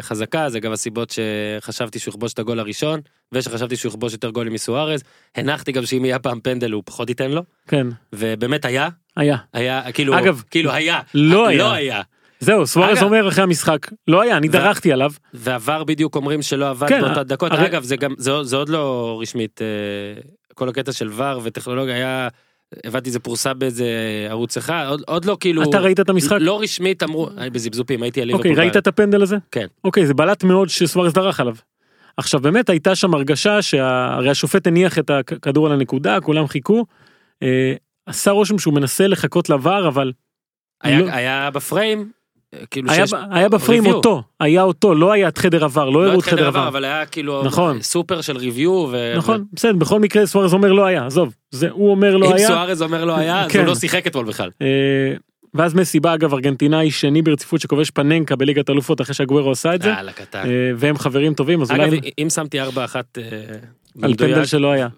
חזקה, 0.00 0.48
זה 0.48 0.60
גם 0.60 0.72
הסיבות 0.72 1.14
שחשבתי 1.60 1.98
שהוא 1.98 2.12
יכבוש 2.12 2.32
את 2.32 2.38
הגול 2.38 2.58
הראשון, 2.60 3.00
ושחשבתי 3.32 3.76
שהוא 3.76 3.90
יכבוש 3.90 4.12
יותר 4.12 4.30
גולים 4.30 4.52
מסוארז. 4.52 5.02
הנחתי 5.36 5.72
גם 5.72 5.86
שאם 5.86 6.04
יהיה 6.04 6.18
פעם 6.18 6.40
פנדל 6.40 6.72
הוא 6.72 6.82
פחות 6.86 7.08
ייתן 7.08 7.30
לו, 7.30 7.42
כן 7.68 7.86
ובאמת 8.12 8.64
היה, 8.64 8.88
היה 9.16 9.36
היה, 9.52 9.92
כאילו, 9.92 10.18
אגב, 10.18 10.42
כאילו 10.50 10.72
היה, 10.72 11.00
לא 11.14 11.48
היה. 11.48 11.58
לא 11.58 11.72
היה. 11.72 12.02
זהו 12.40 12.66
סוארז. 12.66 13.02
אומר 13.02 13.28
אחרי 13.28 13.44
המשחק 13.44 13.90
לא 14.08 14.20
היה 14.22 14.36
אני 14.36 14.48
דרכתי 14.48 14.92
עליו 14.92 15.12
ועבר 15.34 15.84
בדיוק 15.84 16.16
אומרים 16.16 16.42
שלא 16.42 16.70
עבד 16.70 16.88
כן, 16.88 17.00
באותה 17.00 17.22
דקות 17.22 17.52
הרי- 17.52 17.66
אגב 17.66 17.82
זה 17.82 17.96
גם 17.96 18.14
זה, 18.18 18.42
זה 18.42 18.56
עוד 18.56 18.68
לא 18.68 19.18
רשמית 19.22 19.60
אה, 19.62 20.20
כל 20.54 20.68
הקטע 20.68 20.92
של 20.92 21.08
ור 21.12 21.40
וטכנולוגיה 21.42 21.94
היה 21.94 22.28
הבנתי 22.84 23.10
זה 23.10 23.18
פורסם 23.18 23.58
באיזה 23.58 23.86
ערוץ 24.30 24.56
אחד, 24.56 24.86
עוד, 24.88 25.02
עוד 25.06 25.24
לא 25.24 25.36
כאילו, 25.40 25.62
אתה 25.62 25.78
ראית 25.78 26.00
את 26.00 26.08
המשחק? 26.08 26.36
לא 26.40 26.60
רשמית 26.60 27.02
אמרו, 27.02 27.28
בזיבזופים, 27.52 28.02
הייתי 28.02 28.20
על 28.20 28.26
ליברפול. 28.26 28.50
אוקיי, 28.50 28.64
ראית 28.64 28.76
את 28.76 28.86
הפנדל 28.86 29.22
הזה? 29.22 29.36
כן. 29.50 29.66
אוקיי, 29.84 30.06
זה 30.06 30.14
בלט 30.14 30.44
מאוד 30.44 30.68
שסוארז 30.68 31.12
דרך 31.12 31.40
עליו. 31.40 31.54
עכשיו 32.16 32.40
באמת 32.40 32.68
הייתה 32.68 32.94
שם 32.94 33.14
הרגשה 33.14 33.62
שהרי 33.62 34.30
השופט 34.30 34.66
הניח 34.66 34.98
את 34.98 35.10
הכדור 35.10 35.66
על 35.66 35.72
הנקודה, 35.72 36.20
כולם 36.20 36.46
חיכו. 36.46 36.84
אה, 37.42 37.74
עשה 38.06 38.30
רושם 38.30 38.58
שהוא 38.58 38.74
מנסה 38.74 39.06
לחכות 39.06 39.50
לVAR, 39.50 39.88
אבל 39.88 40.12
היה, 40.82 41.00
לא- 41.00 41.10
היה 41.10 41.50
בפריים, 41.50 42.10
כאילו 42.70 42.90
היה, 42.90 43.06
שיש- 43.06 43.20
היה 43.30 43.48
בפריים. 43.48 43.86
אותו, 43.86 44.22
היה 44.40 44.62
אותו, 44.62 44.94
לא 44.94 45.12
היה 45.12 45.28
את 45.28 45.38
חדר 45.38 45.64
עבר, 45.64 45.90
לא 45.90 46.02
לא 46.04 46.08
הראו 46.08 46.20
את 46.20 46.24
חדר 46.24 46.46
עבר. 46.46 46.68
אבל 46.68 46.84
היה 46.84 47.06
כאילו 47.06 47.42
נכון. 47.44 47.82
סופר 47.82 48.20
של 48.20 48.36
ריוויו. 48.36 48.88
ו... 48.90 49.14
נכון, 49.16 49.44
בסדר, 49.52 49.72
בכל 49.72 50.00
מקרה 50.00 50.26
סוארז 50.26 50.54
אומר 50.54 50.72
לא 50.72 50.84
היה, 50.84 51.06
עזוב, 51.06 51.34
זה 51.50 51.68
הוא 51.70 51.90
אומר 51.90 52.16
לא 52.16 52.26
אם 52.26 52.32
היה. 52.32 52.48
סוארז 52.48 52.82
אומר 52.82 53.04
לא 53.04 53.16
היה, 53.16 53.44
אז 53.44 53.50
כן. 53.50 53.58
הוא 53.58 53.66
לא 53.66 53.74
שיחק 53.74 54.06
אתמול 54.06 54.24
בכלל. 54.24 54.50
אה, 54.62 54.66
ואז 55.54 55.74
מסי 55.74 56.00
בא 56.00 56.14
אגב 56.14 56.32
ארגנטינאי 56.34 56.90
שני 56.90 57.22
ברציפות 57.22 57.60
שכובש 57.60 57.90
פננקה 57.90 58.36
בליגת 58.36 58.70
אלופות 58.70 59.00
אחרי 59.00 59.14
שהגוורו 59.14 59.50
עשה 59.50 59.74
את 59.74 59.82
זה, 59.82 59.88
יאללה 59.88 60.12
קטן. 60.12 60.38
אה, 60.38 60.70
והם 60.76 60.98
חברים 60.98 61.34
טובים 61.34 61.62
אז 61.62 61.70
אגב, 61.70 61.80
אולי 61.80 62.00
אם 62.22 62.30
שמתי 62.30 62.60
4-1 62.62 62.64
אה, 62.64 63.22
על 64.02 64.14
פנדל 64.16 64.44
שלא 64.44 64.72
היה, 64.72 64.88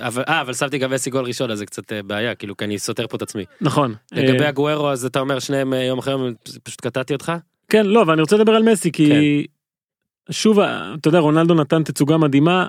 אבל 0.00 0.22
אה, 0.28 0.40
אבל 0.40 0.54
שמתי 0.54 0.78
גם 0.78 0.90
מסי 0.90 1.10
גול 1.10 1.24
ראשון 1.24 1.50
אז 1.50 1.58
זה 1.58 1.66
קצת 1.66 1.92
אה, 1.92 2.02
בעיה 2.02 2.34
כאילו 2.34 2.56
כי 2.56 2.64
אני 2.64 2.78
סותר 2.78 3.06
פה 3.06 3.16
את 3.16 3.22
עצמי. 3.22 3.44
נכון. 3.60 3.94
לגבי 4.12 4.42
אה, 4.42 4.48
הגוארו 4.48 4.90
אז 4.90 5.04
אתה 5.04 5.20
אומר 5.20 5.38
שניהם 5.38 5.74
אה, 5.74 5.82
יום 5.82 5.98
אחרי 5.98 6.12
יום 6.12 6.34
פשוט 6.62 6.80
קטעתי 6.80 7.12
אותך. 7.12 7.32
כן 7.68 7.86
לא 7.86 8.04
ואני 8.06 8.20
רוצה 8.20 8.36
לדבר 8.36 8.52
על 8.54 8.62
מסי 8.62 8.92
כי 8.92 9.08
כן. 10.26 10.32
שוב 10.32 10.60
אתה 10.60 11.08
יודע 11.08 11.18
רונלדו 11.18 11.54
נתן 11.54 11.82
תצוגה 11.82 12.16
מדהימה 12.16 12.66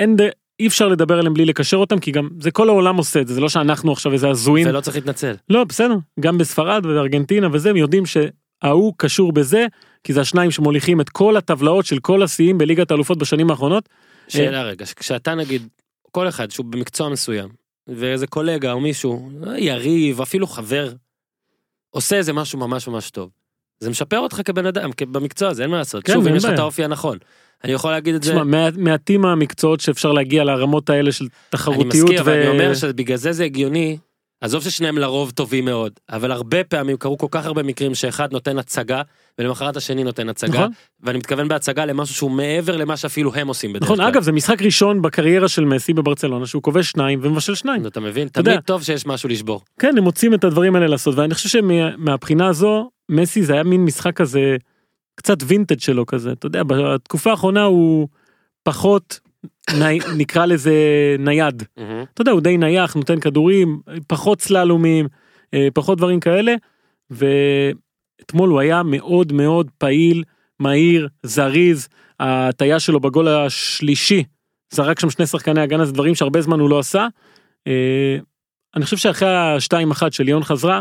אין 0.00 0.16
אי 0.60 0.66
אפשר 0.66 0.88
לדבר 0.88 1.18
עליהם 1.18 1.34
בלי 1.34 1.44
לקשר 1.44 1.76
אותם 1.76 1.98
כי 1.98 2.10
גם 2.10 2.28
זה 2.40 2.50
כל 2.50 2.68
העולם 2.68 2.96
עושה 2.96 3.20
את 3.20 3.28
זה 3.28 3.34
זה 3.34 3.40
לא 3.40 3.48
שאנחנו 3.48 3.92
עכשיו 3.92 4.12
איזה 4.12 4.28
הזויים 4.28 4.68
ולא 4.68 4.80
צריך 4.80 4.96
להתנצל. 4.96 5.34
לא 5.48 5.64
בסדר 5.64 5.94
גם 6.20 6.38
בספרד 6.38 6.86
ובארגנטינה 6.86 7.48
וזה 7.52 7.70
הם 7.70 7.76
יודעים 7.76 8.04
שההוא 8.06 8.94
קשור 8.96 9.32
בזה 9.32 9.66
כי 10.04 10.12
זה 10.12 10.20
השניים 10.20 10.50
שמוליכים 10.50 11.00
את 11.00 11.08
כל 11.08 11.36
הטבלאות 11.36 11.86
של 11.86 11.98
כל 11.98 12.22
השיאים 12.22 12.58
בליגת 12.58 12.90
האלופות 12.90 13.18
בשנים 13.18 13.50
האחרונות. 13.50 13.88
שאלה 14.32 14.62
רגע 14.62 14.84
כשאתה 14.96 15.34
נגיד 15.34 15.68
כל 16.10 16.28
אחד 16.28 16.50
שהוא 16.50 16.66
במקצוע 16.66 17.08
מסוים 17.08 17.48
ואיזה 17.86 18.26
קולגה 18.26 18.72
או 18.72 18.80
מישהו 18.80 19.30
אה, 19.46 19.58
יריב 19.58 20.20
אפילו 20.20 20.46
חבר 20.46 20.92
עושה 21.90 22.16
איזה 22.16 22.32
משהו 22.32 22.58
ממש 22.58 22.88
ממש 22.88 23.10
טוב. 23.10 23.30
זה 23.80 23.90
משפר 23.90 24.18
אותך 24.18 24.40
כבן 24.44 24.66
אדם 24.66 24.90
במקצוע 25.00 25.48
הזה 25.48 25.62
אין 25.62 25.70
מה 25.70 25.76
לעשות 25.78 26.04
כן, 26.04 26.12
שוב 26.12 26.26
אם 26.28 26.36
יש 26.36 26.44
לך 26.44 26.50
את. 26.54 26.58
האופי 26.58 26.84
הנכון. 26.84 27.18
אני 27.64 27.72
יכול 27.72 27.90
להגיד 27.90 28.14
את 28.14 28.22
זה. 28.22 28.30
תשמע, 28.32 28.44
מעט- 28.44 28.76
מעטים 28.76 29.24
המקצועות 29.24 29.80
שאפשר 29.80 30.12
להגיע 30.12 30.44
לרמות 30.44 30.90
האלה 30.90 31.12
של 31.12 31.24
אני 31.24 31.30
תחרותיות 31.50 31.92
מסכים, 32.04 32.18
אבל 32.18 32.32
אני 32.32 32.48
אומר 32.48 32.74
שבגלל 32.74 33.16
זה 33.16 33.32
זה 33.32 33.44
הגיוני, 33.44 33.98
עזוב 34.42 34.62
ששניהם 34.62 34.98
לרוב 34.98 35.30
טובים 35.30 35.64
מאוד, 35.64 35.92
אבל 36.10 36.32
הרבה 36.32 36.64
פעמים 36.64 36.96
קרו 36.96 37.18
כל 37.18 37.26
כך 37.30 37.46
הרבה 37.46 37.62
מקרים 37.62 37.94
שאחד 37.94 38.32
נותן 38.32 38.58
הצגה, 38.58 39.02
ולמחרת 39.38 39.76
השני 39.76 40.04
נותן 40.04 40.28
הצגה, 40.28 40.58
נכון. 40.58 40.70
ואני 41.00 41.18
מתכוון 41.18 41.48
בהצגה 41.48 41.84
למשהו 41.84 42.14
שהוא 42.14 42.30
מעבר 42.30 42.76
למה 42.76 42.96
שאפילו 42.96 43.34
הם 43.34 43.48
עושים 43.48 43.72
בדרך 43.72 43.82
נכון 43.82 43.96
כלל. 43.96 44.08
אגב 44.08 44.22
זה 44.22 44.32
משחק 44.32 44.62
ראשון 44.62 45.02
בקריירה 45.02 45.48
של 45.48 45.64
מסי 45.64 45.92
בברצלונה 45.92 46.46
שהוא 46.46 46.62
כובש 46.62 46.90
שניים 46.90 47.18
ומבשל 47.22 47.54
שניים. 47.54 47.86
אתה 47.86 48.00
מבין? 48.00 48.26
אתה 48.28 48.40
יודע. 48.40 48.52
תמיד 48.52 48.64
טוב 48.64 48.82
שיש 48.82 49.06
משהו 49.06 49.28
לשבור. 49.28 49.60
כן 49.78 49.94
הם 49.98 50.04
מוצאים 50.04 50.34
את 50.34 50.44
הדברים 50.44 50.74
האלה 50.74 50.86
לעשות 50.86 51.14
ואני 51.14 51.34
חושב 51.34 51.48
שמהבחינה 51.48 52.46
הזו 52.46 52.90
מסי 53.08 53.42
זה 53.42 53.52
היה 53.52 53.62
מין 53.62 53.84
משחק 53.84 54.16
כזה 54.16 54.56
קצת 55.14 55.38
וינטג' 55.42 55.80
שלו 55.80 56.06
כזה 56.06 56.32
אתה 56.32 56.46
יודע 56.46 56.62
בתקופה 56.66 57.30
האחרונה 57.30 57.62
הוא 57.62 58.08
פחות 58.62 59.20
נקרא 60.16 60.46
לזה 60.46 60.74
נייד 61.18 61.62
אתה 62.14 62.20
יודע 62.20 62.32
הוא 62.32 62.40
די 62.40 62.56
נייח 62.56 62.94
נותן 62.94 63.20
כדורים 63.20 63.80
פחות 64.06 64.40
סללומים 64.40 65.08
אה, 65.54 65.68
פחות 65.74 65.98
דברים 65.98 66.20
כאלה 66.20 66.54
ואתמול 67.10 68.50
הוא 68.50 68.60
היה 68.60 68.82
מאוד 68.82 69.32
מאוד 69.32 69.70
פעיל 69.78 70.24
מהיר 70.60 71.08
זריז 71.22 71.88
ההטייה 72.20 72.80
שלו 72.80 73.00
בגול 73.00 73.28
השלישי 73.28 74.24
זרק 74.70 75.00
שם 75.00 75.10
שני 75.10 75.26
שחקני 75.26 75.60
הגנה 75.60 75.84
זה 75.84 75.92
דברים 75.92 76.14
שהרבה 76.14 76.40
זמן 76.40 76.60
הוא 76.60 76.70
לא 76.70 76.78
עשה. 76.78 77.06
אה, 77.66 78.16
אני 78.76 78.84
חושב 78.84 78.96
שאחרי 78.96 79.36
השתיים 79.36 79.90
אחת 79.90 80.12
של 80.12 80.24
ליאון 80.24 80.44
חזרה 80.44 80.80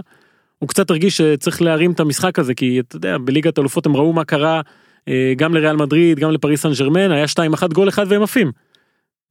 הוא 0.60 0.70
קצת 0.70 0.90
הרגיש 0.90 1.18
שצריך 1.18 1.62
להרים 1.62 1.92
את 1.92 2.00
המשחק 2.00 2.40
הזה 2.40 2.54
כי 2.54 2.80
אתה 2.80 2.96
יודע 2.96 3.18
בליגת 3.18 3.60
אלופות 3.60 3.86
הם 3.86 3.96
ראו 3.96 4.14
מה 4.14 4.26
קרה 4.26 4.62
אה, 5.08 5.34
גם 5.38 5.54
לריאל 5.54 5.76
מדריד 5.76 6.20
גם 6.20 6.32
לפריס 6.32 6.62
סן 6.62 6.72
ג'רמן 6.80 7.12
היה 7.12 7.28
שתיים 7.28 7.54
אחת 7.54 7.74
גול 7.74 7.90
אחד 7.90 8.06
והם 8.10 8.24
עפים. 8.24 8.52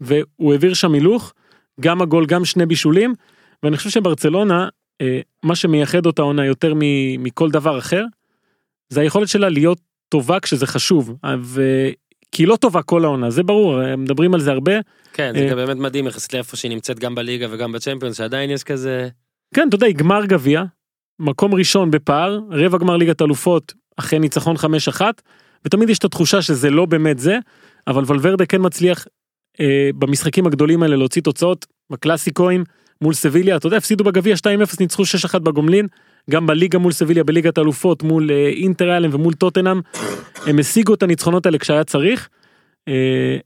והוא 0.00 0.52
העביר 0.52 0.74
שם 0.74 0.94
הילוך 0.94 1.32
גם 1.80 2.02
הגול 2.02 2.26
גם 2.26 2.44
שני 2.44 2.66
בישולים 2.66 3.14
ואני 3.62 3.76
חושב 3.76 3.90
שברצלונה 3.90 4.68
אה, 5.00 5.20
מה 5.42 5.56
שמייחד 5.56 6.06
אותה 6.06 6.22
עונה 6.22 6.46
יותר 6.46 6.72
מכל 7.18 7.50
דבר 7.50 7.78
אחר 7.78 8.04
זה 8.88 9.00
היכולת 9.00 9.28
שלה 9.28 9.48
להיות 9.48 9.78
טובה 10.08 10.40
כשזה 10.40 10.66
חשוב 10.66 11.16
ו... 11.42 11.62
כי 12.32 12.42
היא 12.42 12.48
לא 12.48 12.56
טובה 12.56 12.82
כל 12.82 13.04
העונה 13.04 13.30
זה 13.30 13.42
ברור 13.42 13.82
אה, 13.82 13.96
מדברים 13.96 14.34
על 14.34 14.40
זה 14.40 14.50
הרבה 14.50 14.72
כן, 15.12 15.32
זה 15.36 15.44
אה. 15.44 15.50
גם 15.50 15.56
באמת 15.56 15.76
מדהים 15.76 16.06
יחסית 16.06 16.34
לאיפה 16.34 16.56
שהיא 16.56 16.70
נמצאת 16.70 16.98
גם 16.98 17.14
בליגה 17.14 17.46
וגם 17.50 17.72
בצ'מפיונס, 17.72 18.16
שעדיין 18.16 18.50
יש 18.50 18.64
כזה... 18.64 19.08
כן 19.54 19.68
אתה 19.68 19.74
יודע 19.74 19.86
היא 19.86 19.94
גמר 19.94 20.26
גביע 20.26 20.64
מקום 21.18 21.54
ראשון 21.54 21.90
בפער 21.90 22.40
רבע 22.50 22.78
גמר 22.78 22.96
ליגת 22.96 23.22
אלופות 23.22 23.74
אחרי 23.96 24.18
ניצחון 24.18 24.56
5-1 24.56 25.00
ותמיד 25.64 25.90
יש 25.90 25.98
את 25.98 26.04
התחושה 26.04 26.42
שזה 26.42 26.70
לא 26.70 26.86
באמת 26.86 27.18
זה 27.18 27.38
אבל 27.86 28.04
ולוורדה 28.06 28.46
כן 28.46 28.58
מצליח 28.60 29.06
אה, 29.60 29.90
במשחקים 29.98 30.46
הגדולים 30.46 30.82
האלה 30.82 30.96
להוציא 30.96 31.22
תוצאות 31.22 31.66
בקלאסיקואים 31.90 32.64
מול 33.02 33.14
סביליה 33.14 33.56
אתה 33.56 33.66
יודע 33.66 33.76
הפסידו 33.76 34.04
בגביע 34.04 34.34
2-0 34.36 34.46
ניצחו 34.80 35.02
6-1 35.34 35.38
בגומלין 35.38 35.86
גם 36.30 36.46
בליגה 36.46 36.78
מול 36.78 36.92
סביליה 36.92 37.24
בליגת 37.24 37.58
האלופות 37.58 38.02
מול 38.02 38.30
אה, 38.30 38.48
אינטר 38.48 38.96
אלם 38.96 39.14
ומול 39.14 39.34
טוטנאם 39.34 39.80
הם 40.46 40.58
השיגו 40.58 40.94
את 40.94 41.02
הניצחונות 41.02 41.46
האלה 41.46 41.58
כשהיה 41.58 41.84
צריך. 41.84 42.28
אה, 42.88 43.38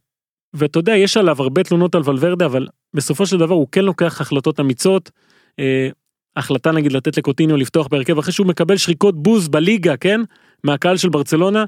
ואתה 0.55 0.79
יודע 0.79 0.97
יש 0.97 1.17
עליו 1.17 1.43
הרבה 1.43 1.63
תלונות 1.63 1.95
על 1.95 2.03
ולוורדה 2.05 2.47
אבל 2.47 2.67
בסופו 2.95 3.27
של 3.27 3.39
דבר 3.39 3.55
הוא 3.55 3.67
כן 3.73 3.85
לוקח 3.85 4.21
החלטות 4.21 4.61
אמיצות. 4.61 5.11
אה, 5.59 5.89
החלטה 6.37 6.73
נגיד 6.73 6.93
לתת 6.93 7.17
לקוטיניו 7.17 7.57
לפתוח 7.57 7.87
בהרכב 7.87 8.19
אחרי 8.19 8.33
שהוא 8.33 8.47
מקבל 8.47 8.77
שריקות 8.77 9.23
בוז 9.23 9.49
בליגה 9.49 9.97
כן 9.97 10.21
מהקהל 10.65 10.97
של 10.97 11.09
ברצלונה 11.09 11.65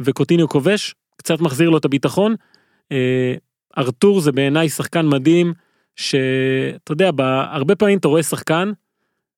וקוטיניו 0.00 0.48
כובש 0.48 0.94
קצת 1.16 1.40
מחזיר 1.40 1.70
לו 1.70 1.78
את 1.78 1.84
הביטחון. 1.84 2.34
אה, 2.92 3.34
ארתור 3.78 4.20
זה 4.20 4.32
בעיניי 4.32 4.68
שחקן 4.68 5.06
מדהים 5.06 5.54
שאתה 5.96 6.92
יודע 6.92 7.10
בה- 7.10 7.46
הרבה 7.50 7.74
פעמים 7.76 7.98
אתה 7.98 8.08
רואה 8.08 8.22
שחקן 8.22 8.72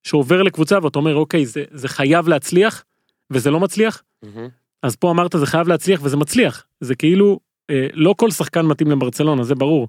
שעובר 0.03 0.43
לקבוצה 0.43 0.77
ואתה 0.83 0.99
אומר 0.99 1.15
אוקיי 1.15 1.45
זה, 1.45 1.63
זה 1.71 1.87
חייב 1.87 2.27
להצליח 2.27 2.83
וזה 3.31 3.51
לא 3.51 3.59
מצליח 3.59 4.03
אז 4.83 4.95
פה 4.95 5.11
אמרת 5.11 5.35
זה 5.39 5.45
חייב 5.45 5.67
להצליח 5.67 5.99
וזה 6.03 6.17
מצליח 6.17 6.65
זה 6.81 6.95
כאילו 6.95 7.39
אה, 7.69 7.87
לא 7.93 8.13
כל 8.17 8.31
שחקן 8.31 8.65
מתאים 8.65 8.91
לברצלונה 8.91 9.43
זה 9.43 9.55
ברור. 9.55 9.87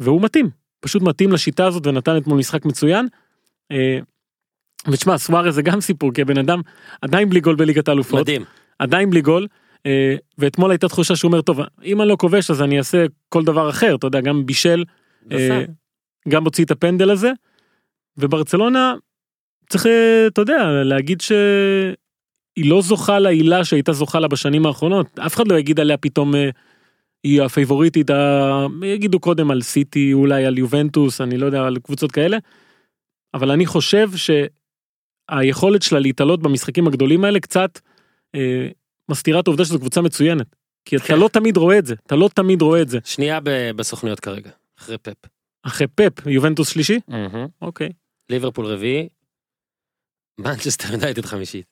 והוא 0.00 0.22
מתאים 0.22 0.50
פשוט 0.80 1.02
מתאים 1.02 1.32
לשיטה 1.32 1.66
הזאת 1.66 1.86
ונתן 1.86 2.16
אתמול 2.16 2.38
משחק 2.38 2.64
מצוין. 2.64 3.06
אה, 3.70 3.98
ותשמע 4.88 5.18
סוארז 5.18 5.54
זה 5.54 5.62
גם 5.62 5.80
סיפור 5.80 6.12
כי 6.14 6.22
הבן 6.22 6.38
אדם 6.38 6.60
עדיין 7.02 7.28
בלי 7.28 7.40
גול 7.40 7.54
בליגת 7.54 7.88
האלופות 7.88 8.20
מדהים. 8.20 8.44
עדיין 8.78 9.10
בלי 9.10 9.20
גול. 9.20 9.46
אה, 9.86 10.14
ואתמול 10.38 10.70
הייתה 10.70 10.88
תחושה 10.88 11.16
שהוא 11.16 11.28
אומר 11.28 11.42
טוב 11.42 11.60
אם 11.84 12.00
אני 12.00 12.08
לא 12.08 12.16
כובש 12.16 12.50
אז 12.50 12.62
אני 12.62 12.78
אעשה 12.78 13.04
כל 13.28 13.44
דבר 13.44 13.70
אחר 13.70 13.94
אתה 13.94 14.06
יודע 14.06 14.20
גם 14.20 14.46
בישל 14.46 14.84
אה, 15.32 15.64
גם 16.28 16.44
הוציא 16.44 16.64
את 16.64 16.70
הפנדל 16.70 17.10
הזה. 17.10 17.32
וברצלונה 18.16 18.94
צריך 19.68 19.86
אה, 19.86 20.26
אתה 20.26 20.40
יודע 20.40 20.82
להגיד 20.84 21.20
שהיא 21.20 22.70
לא 22.70 22.82
זוכה 22.82 23.18
לעילה 23.18 23.64
שהייתה 23.64 23.92
זוכה 23.92 24.20
לה 24.20 24.28
בשנים 24.28 24.66
האחרונות 24.66 25.18
אף 25.18 25.34
אחד 25.34 25.48
לא 25.48 25.58
יגיד 25.58 25.80
עליה 25.80 25.96
פתאום 25.96 26.34
היא 27.24 27.42
הפייבוריטית 27.42 28.10
ה- 28.10 28.66
יגידו 28.84 29.20
קודם 29.20 29.50
על 29.50 29.62
סיטי 29.62 30.12
אולי 30.12 30.46
על 30.46 30.58
יובנטוס 30.58 31.20
אני 31.20 31.38
לא 31.38 31.46
יודע 31.46 31.62
על 31.62 31.78
קבוצות 31.78 32.12
כאלה. 32.12 32.38
אבל 33.34 33.50
אני 33.50 33.66
חושב 33.66 34.10
שהיכולת 35.30 35.82
שלה 35.82 35.98
להתעלות 35.98 36.42
במשחקים 36.42 36.86
הגדולים 36.86 37.24
האלה 37.24 37.40
קצת 37.40 37.78
אה, 38.34 38.68
מסתירה 39.10 39.40
את 39.40 39.46
העובדה 39.46 39.64
שזו 39.64 39.78
קבוצה 39.78 40.00
מצוינת. 40.00 40.56
כי 40.84 40.96
אתה 40.96 41.04
כן. 41.04 41.18
לא 41.18 41.28
תמיד 41.32 41.56
רואה 41.56 41.78
את 41.78 41.86
זה 41.86 41.94
אתה 42.06 42.16
לא 42.16 42.30
תמיד 42.34 42.62
רואה 42.62 42.82
את 42.82 42.88
זה 42.88 42.98
שנייה 43.04 43.40
ב- 43.40 43.70
בסוכניות 43.76 44.20
כרגע, 44.20 44.50
אחרי 44.78 44.98
פפ. 44.98 45.12
אחרי 45.62 45.86
פפ 45.86 46.26
יובנטוס 46.26 46.68
שלישי 46.68 47.00
אוקיי 47.62 47.88
ליברפול 48.30 48.66
רביעי, 48.66 49.08
מנצ'סטר 50.38 50.92
יונייטד 50.92 51.24
חמישית. 51.24 51.66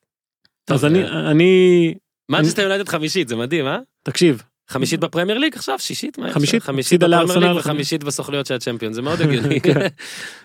אז 0.70 0.84
אני 0.84 1.04
אה, 1.04 1.30
אני 1.30 1.94
מנצ'סטר 2.30 2.62
יונייטד 2.62 2.88
חמישית, 2.88 3.28
זה 3.28 3.36
מדהים, 3.36 3.66
אה? 3.66 3.78
תקשיב 4.02 4.42
חמישית 4.68 5.00
בפרמייר 5.00 5.38
ליג 5.38 5.54
עכשיו, 5.54 5.78
שישית? 5.78 6.16
חמישית? 6.32 6.62
חמישית 6.62 7.00
בפרמייר. 7.00 7.38
ליג 7.38 7.56
וחמישית 7.56 8.04
בסוכניות 8.04 8.46
של 8.46 8.54
הצ'מפיון, 8.54 8.92
זה 8.92 9.02
מאוד 9.02 9.20
הגיוני. 9.22 9.60
כן. 9.60 9.86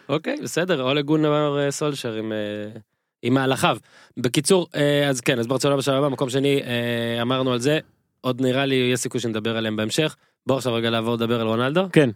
אוקיי, 0.09 0.37
בסדר, 0.43 0.83
אולה 0.83 1.01
גונר 1.01 1.57
אה, 1.59 1.71
סולשר 1.71 2.13
עם... 2.13 2.33
עם 3.23 3.33
מהלכיו. 3.33 3.77
בקיצור, 4.17 4.67
אה, 4.75 5.09
אז 5.09 5.21
כן, 5.21 5.39
אז 5.39 5.47
ברצלונה 5.47 5.77
בשלב 5.77 5.95
הבא, 5.95 6.09
מקום 6.09 6.29
שני, 6.29 6.61
אה, 6.61 7.21
אמרנו 7.21 7.53
על 7.53 7.59
זה, 7.59 7.79
עוד 8.21 8.41
נראה 8.41 8.65
לי 8.65 8.75
יש 8.75 8.99
סיכוי 8.99 9.21
שנדבר 9.21 9.57
עליהם 9.57 9.75
בהמשך. 9.75 10.15
בוא 10.47 10.57
עכשיו 10.57 10.73
רגע 10.73 10.89
לעבור 10.89 11.13
לדבר 11.13 11.41
על 11.41 11.47
רונלדו. 11.47 11.85
כן 11.91 12.09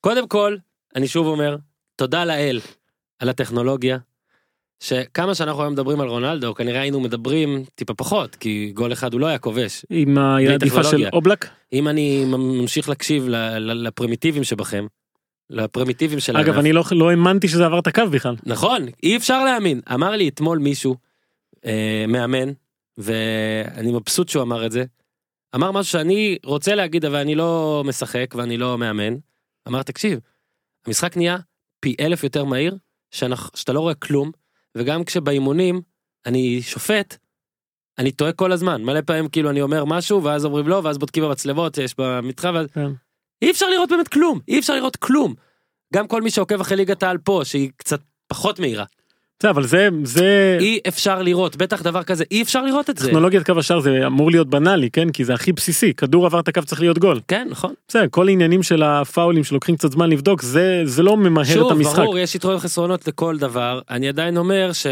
קודם 0.00 0.28
כל, 0.28 0.56
אני 0.96 1.08
שוב 1.08 1.26
אומר, 1.26 1.56
תודה 1.96 2.24
לאל 2.24 2.60
על 3.18 3.28
הטכנולוגיה, 3.28 3.98
שכמה 4.80 5.34
שאנחנו 5.34 5.62
היום 5.62 5.72
מדברים 5.72 6.00
על 6.00 6.08
רונלדו, 6.08 6.54
כנראה 6.54 6.80
היינו 6.80 7.00
מדברים 7.00 7.64
טיפה 7.74 7.94
פחות, 7.94 8.36
כי 8.36 8.72
גול 8.74 8.92
אחד 8.92 9.12
הוא 9.12 9.20
לא 9.20 9.26
היה 9.26 9.38
כובש. 9.38 9.84
עם 9.90 10.18
העדיפה 10.18 10.84
של. 10.84 11.08
אובלק. 11.12 11.48
אם 11.72 11.88
אני 11.88 12.24
ממשיך 12.24 12.88
להקשיב 12.88 13.28
לפרימיטיבים 13.58 14.44
שבכם, 14.44 14.86
לפרימיטיבים 15.50 16.20
של 16.20 16.36
אגב. 16.36 16.58
אני 16.58 16.72
לא 16.72 16.84
לא 16.92 17.10
האמנתי 17.10 17.48
שזה 17.48 17.66
עבר 17.66 17.78
את 17.78 17.86
הקו 17.86 18.02
בכלל. 18.10 18.36
נכון, 18.46 18.86
אי 19.02 19.16
אפשר 19.16 19.44
להאמין. 19.44 19.80
אמר 19.94 20.10
לי 20.10 20.28
אתמול 20.28 20.58
מישהו, 20.58 20.96
אה, 21.66 22.04
מאמן, 22.08 22.52
ואני 22.98 23.92
מבסוט 23.92 24.28
שהוא 24.28 24.42
אמר 24.42 24.66
את 24.66 24.72
זה, 24.72 24.84
אמר 25.54 25.72
משהו 25.72 25.92
שאני 25.92 26.38
רוצה 26.44 26.74
להגיד 26.74 27.04
אבל 27.04 27.16
אני 27.16 27.34
לא 27.34 27.82
משחק 27.86 28.34
ואני 28.38 28.56
לא 28.56 28.78
מאמן. 28.78 29.14
אמר 29.68 29.82
תקשיב, 29.82 30.20
המשחק 30.86 31.16
נהיה 31.16 31.36
פי 31.80 31.96
אלף 32.00 32.24
יותר 32.24 32.44
מהיר, 32.44 32.76
שאנחנו, 33.10 33.50
שאתה 33.54 33.72
לא 33.72 33.80
רואה 33.80 33.94
כלום, 33.94 34.30
וגם 34.74 35.04
כשבאימונים 35.04 35.80
אני 36.26 36.62
שופט, 36.62 37.16
אני 37.98 38.12
טועה 38.12 38.32
כל 38.32 38.52
הזמן, 38.52 38.82
מלא 38.82 39.00
פעמים 39.00 39.28
כאילו 39.28 39.50
אני 39.50 39.62
אומר 39.62 39.84
משהו 39.84 40.24
ואז 40.24 40.44
אומרים 40.44 40.68
לא 40.68 40.80
ואז 40.84 40.98
בודקים 40.98 41.24
במצלמות 41.24 41.74
שיש 41.74 41.94
במתחם, 41.98 42.52
ואז... 42.54 42.66
כן. 42.66 42.90
אי 43.42 43.50
אפשר 43.50 43.70
לראות 43.70 43.88
באמת 43.88 44.08
כלום, 44.08 44.40
אי 44.48 44.58
אפשר 44.58 44.74
לראות 44.74 44.96
כלום. 44.96 45.34
גם 45.94 46.06
כל 46.06 46.22
מי 46.22 46.30
שעוקב 46.30 46.60
אחרי 46.60 46.76
ליגת 46.76 47.02
העל 47.02 47.18
פה 47.18 47.40
שהיא 47.44 47.70
קצת 47.76 48.00
פחות 48.28 48.60
מהירה, 48.60 48.84
בסדר, 49.38 49.50
אבל 49.50 49.66
זה 49.66 49.88
זה 50.02 50.56
אי 50.60 50.78
אפשר 50.88 51.22
לראות, 51.22 51.56
בטח 51.56 51.82
דבר 51.82 52.02
כזה, 52.02 52.24
אי 52.30 52.42
אפשר 52.42 52.62
לראות 52.62 52.90
את 52.90 52.98
זה. 52.98 53.06
טכנולוגיית 53.06 53.46
קו 53.46 53.58
השער 53.58 53.80
זה 53.80 54.06
אמור 54.06 54.30
להיות 54.30 54.50
בנאלי 54.50 54.90
כן 54.90 55.10
כי 55.10 55.24
זה 55.24 55.34
הכי 55.34 55.52
בסיסי 55.52 55.94
כדור 55.94 56.26
עבר 56.26 56.40
את 56.40 56.48
הקו 56.48 56.62
צריך 56.66 56.80
להיות 56.80 56.98
גול. 56.98 57.20
כן 57.28 57.48
נכון. 57.50 57.74
בסדר 57.88 58.06
כל 58.10 58.28
העניינים 58.28 58.62
של 58.62 58.82
הפאולים 58.82 59.44
שלוקחים 59.44 59.76
קצת 59.76 59.92
זמן 59.92 60.10
לבדוק 60.10 60.42
זה 60.42 60.82
זה 60.84 61.02
לא 61.02 61.16
ממהר 61.16 61.44
את 61.44 61.48
שוב, 61.54 61.72
המשחק. 61.72 61.98
ברור, 61.98 62.18
יש 62.18 62.34
יתרונות 62.34 62.60
וחסרונות 62.60 63.08
לכל 63.08 63.38
דבר, 63.38 63.80
אני 63.90 64.08
עדיין 64.08 64.36
אומר 64.36 64.72
ש... 64.72 64.86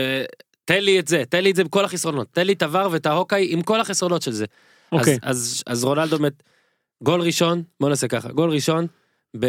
תן 0.64 0.84
לי 0.84 0.98
את 0.98 1.08
זה, 1.08 1.22
תן 1.28 1.42
לי 1.42 1.50
את 1.50 1.56
זה 1.56 1.62
עם 1.62 1.68
כל 1.68 1.84
החסרונות, 1.84 2.26
תן 2.32 2.46
לי 2.46 2.52
את 2.52 2.62
הוואר 2.62 2.88
ואת 2.92 3.06
ההוקאי 3.06 3.46
עם 3.50 3.62
כל 3.62 3.80
החסרונות 3.80 4.22
של 4.22 4.32
זה. 4.32 4.44
אוקיי. 4.92 5.18
אז, 5.22 5.38
אז, 5.38 5.62
אז 5.66 5.84
רונלדו 5.84 6.18
באמת, 6.18 6.42
גול 7.02 7.20
ראשון, 7.20 7.62
בוא 7.80 7.88
נעשה 7.88 8.08
ככה, 8.08 8.32
גול 8.32 8.50
ראשון, 8.50 8.86
ב... 9.38 9.46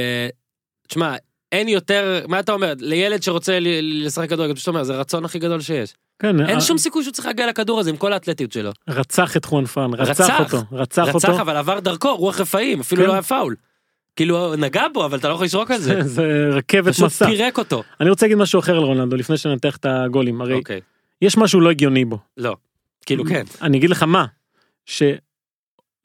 תשמע, 0.88 1.16
אין 1.52 1.68
יותר, 1.68 2.26
מה 2.28 2.40
אתה 2.40 2.52
אומר, 2.52 2.74
לילד 2.80 3.24
שרוצה 3.24 3.58
לשחק 3.62 4.30
כדורגל, 4.30 4.56
פשוט 4.56 4.68
אומר, 4.68 4.84
זה 4.84 4.94
הרצון 4.94 5.26
הכי 5.26 5.40
גדול 5.40 5.62
שיש. 5.62 5.94
כן, 6.20 6.40
אין 6.40 6.56
אה, 6.56 6.62
שום 6.62 6.78
סיכוי 6.78 7.04
שהוא 7.04 7.14
צריך 7.14 7.26
להגיע 7.26 7.48
לכדור 7.48 7.80
הזה 7.80 7.90
עם 7.90 7.98
כל 7.98 8.14
האתלטיות 8.14 8.52
שלו. 8.52 8.72
רצח 8.88 9.38
את 9.38 9.46
חואנפראן 9.46 9.94
רצח 9.94 10.10
רצח. 10.10 10.40
אותו 10.40 10.64
רצח 10.72 11.02
רצח 11.02 11.30
אותו. 11.30 11.42
אבל 11.42 11.56
עבר 11.58 11.80
דרכו, 11.80 12.16
רוח 12.16 12.40
רפאים, 12.40 12.80
אפילו 12.80 13.02
כן. 13.02 13.08
לא 13.08 13.14
היה 13.14 13.22
פאול. 13.22 13.56
כאילו, 14.16 14.56
נגע 14.56 14.84
בו, 14.94 15.06
אבל 15.06 15.18
אתה 15.18 15.30
לא 15.30 15.34
יכול 15.34 15.46
לשרוק 15.46 15.72
על 15.72 15.80
זה. 15.80 16.02
זה 16.16 16.50
רכבת 16.52 16.94
פשוט 16.94 17.06
משא. 17.06 17.26
פירק 17.26 17.58
אותו. 17.58 17.84
אני 18.02 18.10
רוצה 18.10 18.26
להגיד 18.26 18.38
משהו 18.38 18.60
אחר 18.60 18.78
על 18.78 18.84
רונלדו 18.84 19.16
לפני 19.16 19.38
שננתח 19.38 19.76
את 19.78 19.86
הגולים 19.86 20.42
הרי 20.42 20.54
אוקיי, 20.54 20.82
יש 21.22 21.38
משהו 21.38 21.62
לא 21.62 21.70
הגיוני 21.70 22.06
בו. 22.06 22.18
לא. 22.38 22.56
כאילו 23.06 23.26
כן. 23.26 23.44
אני 23.62 23.78
אגיד 23.78 23.90
לך 23.90 24.04
מה. 24.04 24.26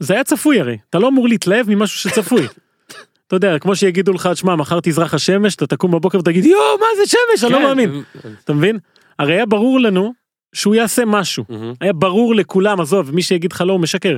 שזה 0.03 0.15
היה 0.15 0.25
צפוי 0.25 0.61
הרי 0.61 0.79
אתה 0.91 0.99
לא 0.99 1.09
אמור 1.09 1.29
להתלהב 1.29 1.71
ממשהו 1.71 2.11
שצפוי. 2.11 2.47
אתה 3.27 3.37
יודע 3.37 3.59
כמו 3.59 3.77
שיגידו 3.77 4.13
לך 4.13 4.29
שמע 4.35 4.57
מחר 4.57 4.79
תזרח 4.83 5.15
השמש 5.15 5.55
אתה 5.55 5.67
תקום 5.67 5.91
בבוקר 5.91 6.19
ותגיד 6.19 6.45
יואו 6.45 6.79
מה 6.81 6.87
זה 6.97 7.03
שמש 7.07 7.45
אני 7.45 7.53
לא 7.53 7.59
כן. 7.59 7.65
מאמין 7.65 8.03
אתה 8.45 8.53
מבין 8.53 8.79
הרי 9.19 9.35
היה 9.35 9.47
ברור 9.47 9.81
לנו 9.81 10.13
שהוא 10.53 10.75
יעשה 10.75 11.05
משהו. 11.07 11.45
היה 11.81 11.93
ברור 11.93 12.35
לכולם 12.35 12.81
עזוב 12.81 13.15
מי 13.15 13.23
שיגיד 13.23 13.53
לך 13.53 13.61
לא 13.61 13.73
הוא 13.73 13.81
משקר. 13.81 14.17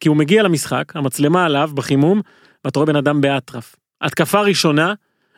כי 0.00 0.08
הוא 0.08 0.16
מגיע 0.16 0.42
למשחק 0.42 0.92
המצלמה 0.96 1.44
עליו 1.44 1.70
בחימום 1.74 2.20
ואתה 2.64 2.78
רואה 2.78 2.86
בן 2.86 2.96
אדם 2.96 3.20
באטרף. 3.20 3.76
התקפה 4.00 4.40
ראשונה 4.40 4.94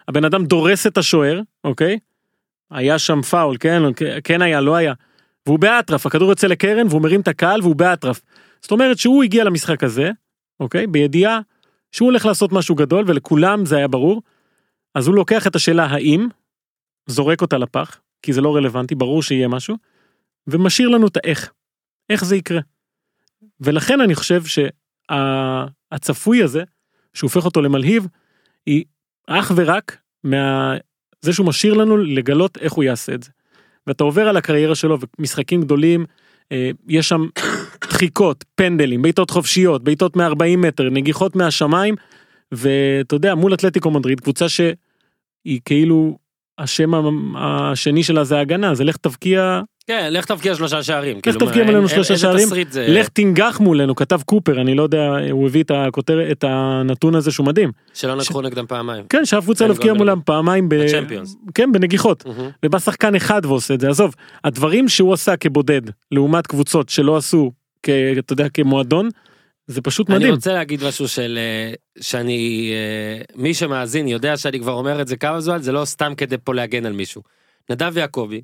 הבן 0.08 0.24
אדם 0.24 0.44
דורס 0.44 0.86
את 0.86 0.98
השוער 0.98 1.40
אוקיי. 1.64 1.98
היה 2.70 2.98
שם 2.98 3.22
פאול 3.22 3.56
כן 3.60 3.82
כן 4.24 4.42
היה 4.42 4.60
לא 4.60 4.76
היה. 4.76 4.92
והוא 5.46 5.58
באטרף 5.58 6.06
הכדור 6.06 6.28
יוצא 6.28 6.46
לקרן 6.46 6.86
והוא 6.86 7.02
מרים 7.02 7.20
את 7.20 7.28
הקהל 7.28 7.60
והוא 7.62 7.76
באטרף. 7.76 8.20
זאת 8.62 8.70
אומרת 8.70 8.98
שהוא 8.98 9.22
הגיע 9.22 9.44
למשחק 9.44 9.84
הזה 9.84 10.10
אוקיי 10.60 10.86
בידיעה 10.86 11.40
שהוא 11.92 12.06
הולך 12.06 12.26
לעשות 12.26 12.52
משהו 12.52 12.74
גדול 12.74 13.04
ולכולם 13.08 13.66
זה 13.66 13.76
היה 13.76 13.88
ברור. 13.88 14.22
אז 14.94 15.06
הוא 15.06 15.14
לוקח 15.14 15.46
את 15.46 15.56
השאלה 15.56 15.84
האם 15.84 16.28
זורק 17.06 17.40
אותה 17.40 17.58
לפח 17.58 18.00
כי 18.22 18.32
זה 18.32 18.40
לא 18.40 18.56
רלוונטי 18.56 18.94
ברור 18.94 19.22
שיהיה 19.22 19.48
משהו 19.48 19.76
ומשאיר 20.46 20.88
לנו 20.88 21.06
את 21.06 21.16
האיך. 21.16 21.52
איך 22.10 22.24
זה 22.24 22.36
יקרה. 22.36 22.60
ולכן 23.60 24.00
אני 24.00 24.14
חושב 24.14 24.42
שהצפוי 25.10 26.42
הזה 26.42 26.62
שהופך 27.14 27.44
אותו 27.44 27.62
למלהיב 27.62 28.06
היא 28.66 28.84
אך 29.26 29.52
ורק 29.56 29.96
מה... 30.24 30.74
זה 31.20 31.32
שהוא 31.32 31.46
משאיר 31.46 31.74
לנו 31.74 31.96
לגלות 31.96 32.58
איך 32.58 32.72
הוא 32.72 32.84
יעשה 32.84 33.14
את 33.14 33.22
זה. 33.22 33.30
ואתה 33.86 34.04
עובר 34.04 34.28
על 34.28 34.36
הקריירה 34.36 34.74
שלו 34.74 34.98
ומשחקים 35.18 35.62
גדולים 35.62 36.06
אה, 36.52 36.70
יש 36.88 37.08
שם 37.08 37.26
דחיקות 37.88 38.44
פנדלים 38.54 39.02
בעיטות 39.02 39.30
חופשיות 39.30 39.84
בעיטות 39.84 40.16
מ-40 40.16 40.56
מטר 40.58 40.90
נגיחות 40.90 41.36
מהשמיים 41.36 41.94
ואתה 42.52 43.14
יודע 43.16 43.34
מול 43.34 43.54
אתלטיקו 43.54 43.90
מדריד 43.90 44.20
קבוצה 44.20 44.48
שהיא 44.48 45.60
כאילו 45.64 46.18
השם 46.58 46.90
השני 47.38 48.02
שלה 48.02 48.24
זה 48.24 48.40
הגנה 48.40 48.74
זה 48.74 48.84
לך 48.84 48.96
תבקיע 48.96 49.60
כן, 49.86 50.08
לך 50.10 50.24
תבקיע 50.24 50.54
שלושה 50.54 50.82
שערים. 50.82 51.20
כאילו, 51.20 51.38
תבקיע 51.38 51.64
מולנו 51.64 51.88
שלושה 51.88 52.18
שערים, 52.18 52.48
זה- 52.70 52.86
לך 52.88 53.08
תנגח 53.08 53.60
מולנו 53.60 53.94
כתב 53.94 54.20
קופר 54.24 54.60
אני 54.60 54.74
לא 54.74 54.82
יודע 54.82 55.08
הוא 55.30 55.46
הביא 55.46 55.62
את 55.62 55.70
הכותר 55.74 56.30
את 56.32 56.44
הנתון 56.48 57.14
הזה 57.14 57.30
שהוא 57.30 57.46
מדהים 57.46 57.70
שלא 57.94 58.14
נגחו 58.16 58.42
נגדם 58.42 58.66
פעמיים. 58.66 59.04
כן 59.08 59.24
שאף 59.24 59.44
קבוצה 59.44 59.64
אין 59.64 59.70
לא 59.70 59.76
הבקיעה 59.76 59.94
מולם 59.94 60.18
פעמיים 60.24 60.68
ב... 60.68 60.74
בצ'מפיונס. 60.74 61.36
כן 61.54 61.72
בנגיחות. 61.72 62.24
ובא 62.64 62.78
שחקן 62.78 63.14
אחד 63.14 63.46
ועושה 63.46 63.74
את 63.74 63.80
זה 63.80 63.88
עזוב 63.88 64.14
הדברים 64.44 64.88
שהוא 64.88 65.12
עשה 65.12 65.36
כבודד 65.36 65.82
לעומת 66.12 66.46
קבוצות 66.46 66.88
שלא 66.88 67.16
עשו. 67.16 67.50
אתה 68.18 68.32
יודע 68.32 68.48
כמועדון 68.48 69.08
זה 69.66 69.82
פשוט 69.82 70.10
אני 70.10 70.18
מדהים. 70.18 70.34
רוצה 70.34 70.52
להגיד 70.52 70.84
משהו 70.84 71.08
של 71.08 71.38
אה, 71.38 71.74
שאני 72.00 72.70
אה, 72.72 73.22
מי 73.34 73.54
שמאזין 73.54 74.08
יודע 74.08 74.36
שאני 74.36 74.60
כבר 74.60 74.72
אומר 74.72 75.02
את 75.02 75.08
זה 75.08 75.16
כמה 75.16 75.40
זמן 75.40 75.62
זה 75.62 75.72
לא 75.72 75.84
סתם 75.84 76.12
כדי 76.16 76.36
פה 76.44 76.54
להגן 76.54 76.86
על 76.86 76.92
מישהו. 76.92 77.22
נדב 77.70 77.96
יעקבי 77.96 78.42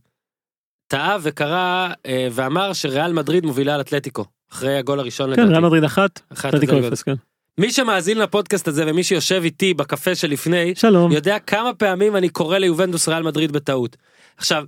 טעה 0.86 1.16
וקרא 1.22 1.88
אה, 2.06 2.28
ואמר 2.32 2.72
שריאל 2.72 3.12
מדריד 3.12 3.46
מובילה 3.46 3.74
על 3.74 3.80
אתלטיקו 3.80 4.24
אחרי 4.52 4.76
הגול 4.76 5.00
הראשון 5.00 5.36
כן. 5.36 5.48
ריאל 5.48 5.60
מדריד 5.60 5.84
אחת, 5.84 6.20
אחת 6.32 6.48
אתלטיקו 6.48 6.78
אפס 6.88 7.02
כן. 7.02 7.14
מי 7.58 7.72
שמאזין 7.72 8.18
לפודקאסט 8.18 8.68
הזה 8.68 8.84
ומי 8.86 9.04
שיושב 9.04 9.40
איתי 9.44 9.74
בקפה 9.74 10.14
שלפני 10.14 10.74
שלום. 10.74 11.12
יודע 11.12 11.38
כמה 11.38 11.74
פעמים 11.74 12.16
אני 12.16 12.28
קורא 12.28 12.58
ליובנדוס 12.58 13.08
ריאל 13.08 13.22
מדריד 13.22 13.52
בטעות. 13.52 13.96
עכשיו, 14.36 14.64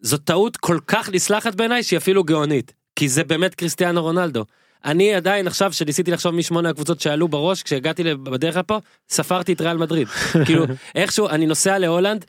זו 0.00 0.16
טעות 0.16 0.56
כל 0.56 0.78
כך 0.86 1.10
נסלחת 1.12 1.54
בעיניי 1.54 1.82
שהיא 1.82 1.96
אפילו 1.96 2.24
גאונית, 2.24 2.72
כי 2.96 3.08
זה 3.08 3.24
באמת 3.24 3.54
קריסטיאנו 3.54 4.02
רונלדו. 4.02 4.44
אני 4.84 5.14
עדיין 5.14 5.46
עכשיו 5.46 5.72
שניסיתי 5.72 6.10
לחשוב 6.10 6.34
משמונה 6.34 6.68
הקבוצות 6.68 7.00
שעלו 7.00 7.28
בראש 7.28 7.62
כשהגעתי 7.62 8.14
בדרך 8.14 8.56
לפה 8.56 8.78
ספרתי 9.08 9.52
את 9.52 9.60
ריאל 9.60 9.76
מדריד 9.76 10.08
כאילו 10.46 10.64
איכשהו 10.94 11.28
אני 11.28 11.46
נוסע 11.46 11.78
להולנד 11.78 12.24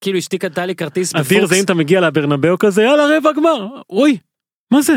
כאילו 0.00 0.18
אשתי 0.18 0.38
קנתה 0.38 0.66
לי 0.66 0.74
כרטיס 0.74 1.14
אדיר 1.14 1.46
זה 1.46 1.54
אם 1.54 1.64
אתה 1.64 1.74
מגיע 1.74 2.00
לברנבאו 2.00 2.58
כזה 2.58 2.82
יאללה 2.82 3.16
רבע 3.16 3.32
גמר 3.32 3.66
אוי 3.90 4.18
מה 4.70 4.82
זה. 4.82 4.92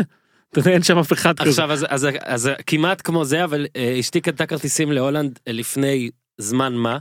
אין 0.66 0.82
שם 0.82 0.98
אף 0.98 1.12
אחד 1.12 1.38
כזה. 1.38 1.50
עכשיו 1.50 1.72
אז, 1.72 1.86
אז, 1.88 2.08
אז 2.24 2.50
כמעט 2.66 3.02
כמו 3.04 3.24
זה 3.24 3.44
אבל 3.44 3.66
אה, 3.76 3.96
אשתי 4.00 4.20
קנתה 4.20 4.46
כרטיסים 4.46 4.92
להולנד 4.92 5.38
אה, 5.48 5.52
לפני 5.52 6.10
זמן 6.38 6.74
מה. 6.74 6.98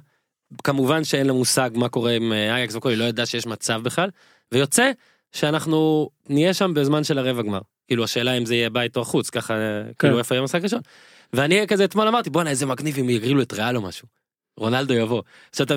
כמובן 0.64 1.04
שאין 1.04 1.28
לה 1.28 1.34
מושג 1.34 1.70
מה 1.74 1.90
קורה 1.90 2.12
עם 2.12 2.34
אה, 2.34 2.56
אייקס 2.56 2.76
וכל 2.76 2.90
היא 2.90 2.98
לא 2.98 3.04
ידעה 3.04 3.26
שיש 3.26 3.46
מצב 3.48 3.82
בכלל 3.84 4.10
ויוצא 4.52 4.92
שאנחנו 5.32 6.10
נהיה 6.30 6.54
שם 6.54 6.74
בזמן 6.74 7.04
של 7.04 7.18
הרבע 7.18 7.42
גמר 7.42 7.60
כאילו 7.92 8.04
השאלה 8.04 8.32
אם 8.38 8.46
זה 8.46 8.56
יהיה 8.56 8.70
בית 8.70 8.98
או 8.98 9.06
חוץ 9.06 9.30
ככה 9.30 9.54
אה, 9.54 9.82
כאילו 10.00 10.18
איפה 10.20 10.36
יהיה 10.36 10.42
המשחק 10.42 10.64
ראשון. 10.64 10.80
ואני 11.34 11.68
כזה 11.68 11.84
אתמול 11.84 12.08
אמרתי 12.08 12.30
בואנה 12.30 12.50
איזה 12.50 12.66
מגניב 12.66 12.98
אם 13.00 13.10
יגרילו 13.10 13.42
את 13.42 13.54
ריאל 13.54 13.76
או 13.78 13.82
משהו. 13.82 14.08
רונלדו 14.58 14.94
יבוא. 14.94 15.22
עכשיו 15.50 15.66
אתה 15.66 15.74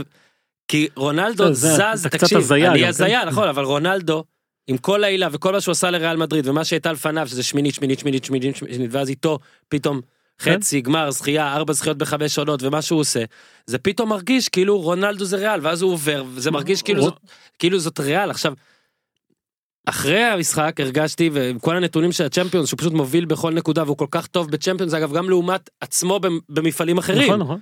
כי 0.68 0.88
רונלדו 0.96 1.52
זה- 1.52 1.68
זה- 1.68 1.76
זז 1.94 2.02
זה 2.02 2.08
קצת 2.08 2.20
תקשיב 2.20 2.38
הזיה 2.38 2.72
אני 2.72 2.86
הזיה 2.86 3.20
כן? 3.22 3.28
נכון 3.28 3.48
אבל 3.48 3.64
רונלדו 3.64 4.24
עם 4.66 4.76
כל 4.76 5.04
העילה 5.04 5.28
וכל 5.32 5.52
מה 5.52 5.60
שהוא 5.60 5.72
עשה 5.72 5.90
לריאל 5.90 6.16
מדריד 6.16 6.46
ומה 6.48 6.64
שהייתה 6.64 6.92
לפניו 6.92 7.28
שזה 7.28 7.42
שמינית 7.42 7.74
שמינית 7.74 7.98
שמינית 7.98 8.24
שמינית 8.24 8.56
שמינית 8.56 8.90
ואז 8.92 9.08
איתו 9.08 9.38
פתאום 9.68 10.00
כן. 10.38 10.54
חצי 10.56 10.80
גמר 10.80 11.10
זכייה 11.10 11.52
ארבע 11.54 11.72
זכיות 11.72 11.98
בחמש 11.98 12.38
עונות 12.38 12.62
ומה 12.62 12.82
שהוא 12.82 13.00
עושה 13.00 13.24
זה 13.66 13.78
פתאום 13.78 14.08
מרגיש 14.08 14.48
כאילו 14.48 14.80
רונלדו 14.80 15.24
זה 15.24 15.36
ריאל 15.36 15.60
ואז 15.62 15.82
הוא 15.82 15.92
עובר 15.92 16.24
וזה 16.34 16.50
מרגיש 16.50 16.82
כאילו 16.82 17.02
זאת 17.02 17.16
כאילו 17.58 17.78
זאת 17.78 18.00
ריאל 18.00 18.30
עכשיו. 18.30 18.52
אחרי 19.86 20.22
המשחק 20.22 20.80
הרגשתי 20.80 21.30
ועם 21.32 21.58
כל 21.58 21.76
הנתונים 21.76 22.12
של 22.12 22.24
הצ'מפיונס 22.24 22.68
שהוא 22.68 22.78
פשוט 22.78 22.92
מוביל 22.92 23.24
בכל 23.24 23.54
נקודה 23.54 23.82
והוא 23.82 23.96
כל 23.96 24.06
כך 24.10 24.26
טוב 24.26 24.50
בצ'מפיונס 24.50 24.94
אגב 24.94 25.12
גם 25.12 25.30
לעומת 25.30 25.70
עצמו 25.80 26.20
במ- 26.20 26.38
במפעלים 26.48 26.98
אחרים 26.98 27.22
נכון 27.28 27.40
נכון. 27.40 27.60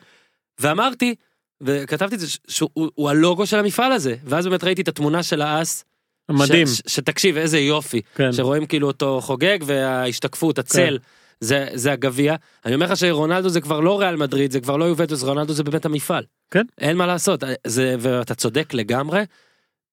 ואמרתי 0.61 1.15
וכתבתי 1.61 2.15
את 2.15 2.21
זה 2.21 2.27
שהוא 2.49 2.71
הוא 2.95 3.11
הלוגו 3.11 3.47
של 3.47 3.59
המפעל 3.59 3.93
הזה 3.93 4.15
ואז 4.25 4.47
באמת 4.47 4.65
ראיתי 4.65 4.83
את 4.83 4.89
התמונה 4.89 5.23
של 5.23 5.43
האס 5.43 5.85
מדהים. 6.31 6.67
ש, 6.67 6.71
ש, 6.71 6.83
שתקשיב 6.87 7.37
איזה 7.37 7.59
יופי 7.59 8.01
כן. 8.15 8.33
שרואים 8.33 8.67
כאילו 8.67 8.87
אותו 8.87 9.21
חוגג 9.23 9.59
וההשתקפות 9.67 10.59
הצל 10.59 10.99
זה 11.41 11.67
זה 11.75 11.93
הגביע 11.93 12.35
אני 12.67 12.75
אומר 12.75 12.87
לך 12.87 12.97
שרונלדו 12.97 13.49
זה 13.49 13.61
כבר 13.61 13.81
לא 13.81 14.01
ריאל 14.01 14.17
מדריד 14.17 14.51
זה 14.53 14.61
כבר 14.61 14.77
לא 14.77 14.85
יובנטוס 14.85 15.23
רונלדו 15.23 15.53
זה 15.53 15.65
באמת 15.65 15.85
המפעל 15.85 16.25
כן. 16.51 16.63
אין 16.81 16.97
מה 16.97 17.07
לעשות 17.07 17.45
זה 17.67 17.97
ואתה 17.99 18.35
צודק 18.35 18.75
לגמרי 18.75 19.23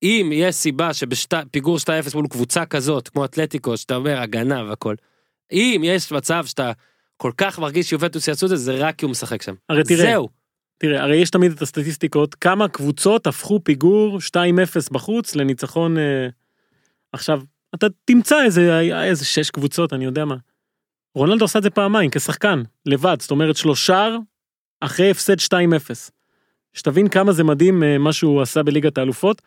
אם 0.03 0.29
יש 0.33 0.55
סיבה 0.55 0.93
שבפיגור 0.93 1.77
2-0 1.77 1.89
מול 2.13 2.27
קבוצה 2.27 2.65
כזאת, 2.65 3.07
כמו 3.07 3.25
אתלטיקו, 3.25 3.77
שאתה 3.77 3.95
אומר 3.95 4.17
הגנה 4.17 4.63
והכל, 4.63 4.95
אם 5.51 5.81
יש 5.83 6.11
מצב 6.11 6.45
שאתה 6.45 6.71
כל 7.17 7.31
כך 7.37 7.59
מרגיש 7.59 7.89
שיובנטוס 7.89 8.27
יעשו 8.27 8.45
את 8.45 8.49
זה, 8.49 8.55
זה 8.55 8.75
רק 8.75 8.95
כי 8.95 9.05
הוא 9.05 9.11
משחק 9.11 9.41
שם. 9.41 9.53
הרי 9.69 9.83
תראה, 9.83 9.97
זהו. 9.97 10.29
תראה, 10.77 11.03
הרי 11.03 11.17
יש 11.17 11.29
תמיד 11.29 11.51
את 11.51 11.61
הסטטיסטיקות, 11.61 12.35
כמה 12.35 12.67
קבוצות 12.67 13.27
הפכו 13.27 13.59
פיגור 13.63 14.17
2-0 14.17 14.39
בחוץ 14.91 15.35
לניצחון... 15.35 15.97
אה, 15.97 16.27
עכשיו, 17.13 17.41
אתה 17.75 17.87
תמצא 18.05 18.43
איזה, 18.43 18.79
איזה 19.03 19.25
שש 19.25 19.49
קבוצות, 19.49 19.93
אני 19.93 20.05
יודע 20.05 20.25
מה. 20.25 20.35
רונלדו 21.15 21.45
עשה 21.45 21.59
את 21.59 21.63
זה 21.63 21.69
פעמיים, 21.69 22.09
כשחקן, 22.11 22.63
לבד, 22.85 23.17
זאת 23.19 23.31
אומרת 23.31 23.55
שלושה 23.55 24.15
אחרי 24.81 25.11
הפסד 25.11 25.39
2-0. 25.39 25.53
שתבין 26.73 27.07
כמה 27.07 27.31
זה 27.31 27.43
מדהים 27.43 27.83
אה, 27.83 27.97
מה 27.97 28.13
שהוא 28.13 28.41
עשה 28.41 28.63
בליגת 28.63 28.97
האלופות. 28.97 29.41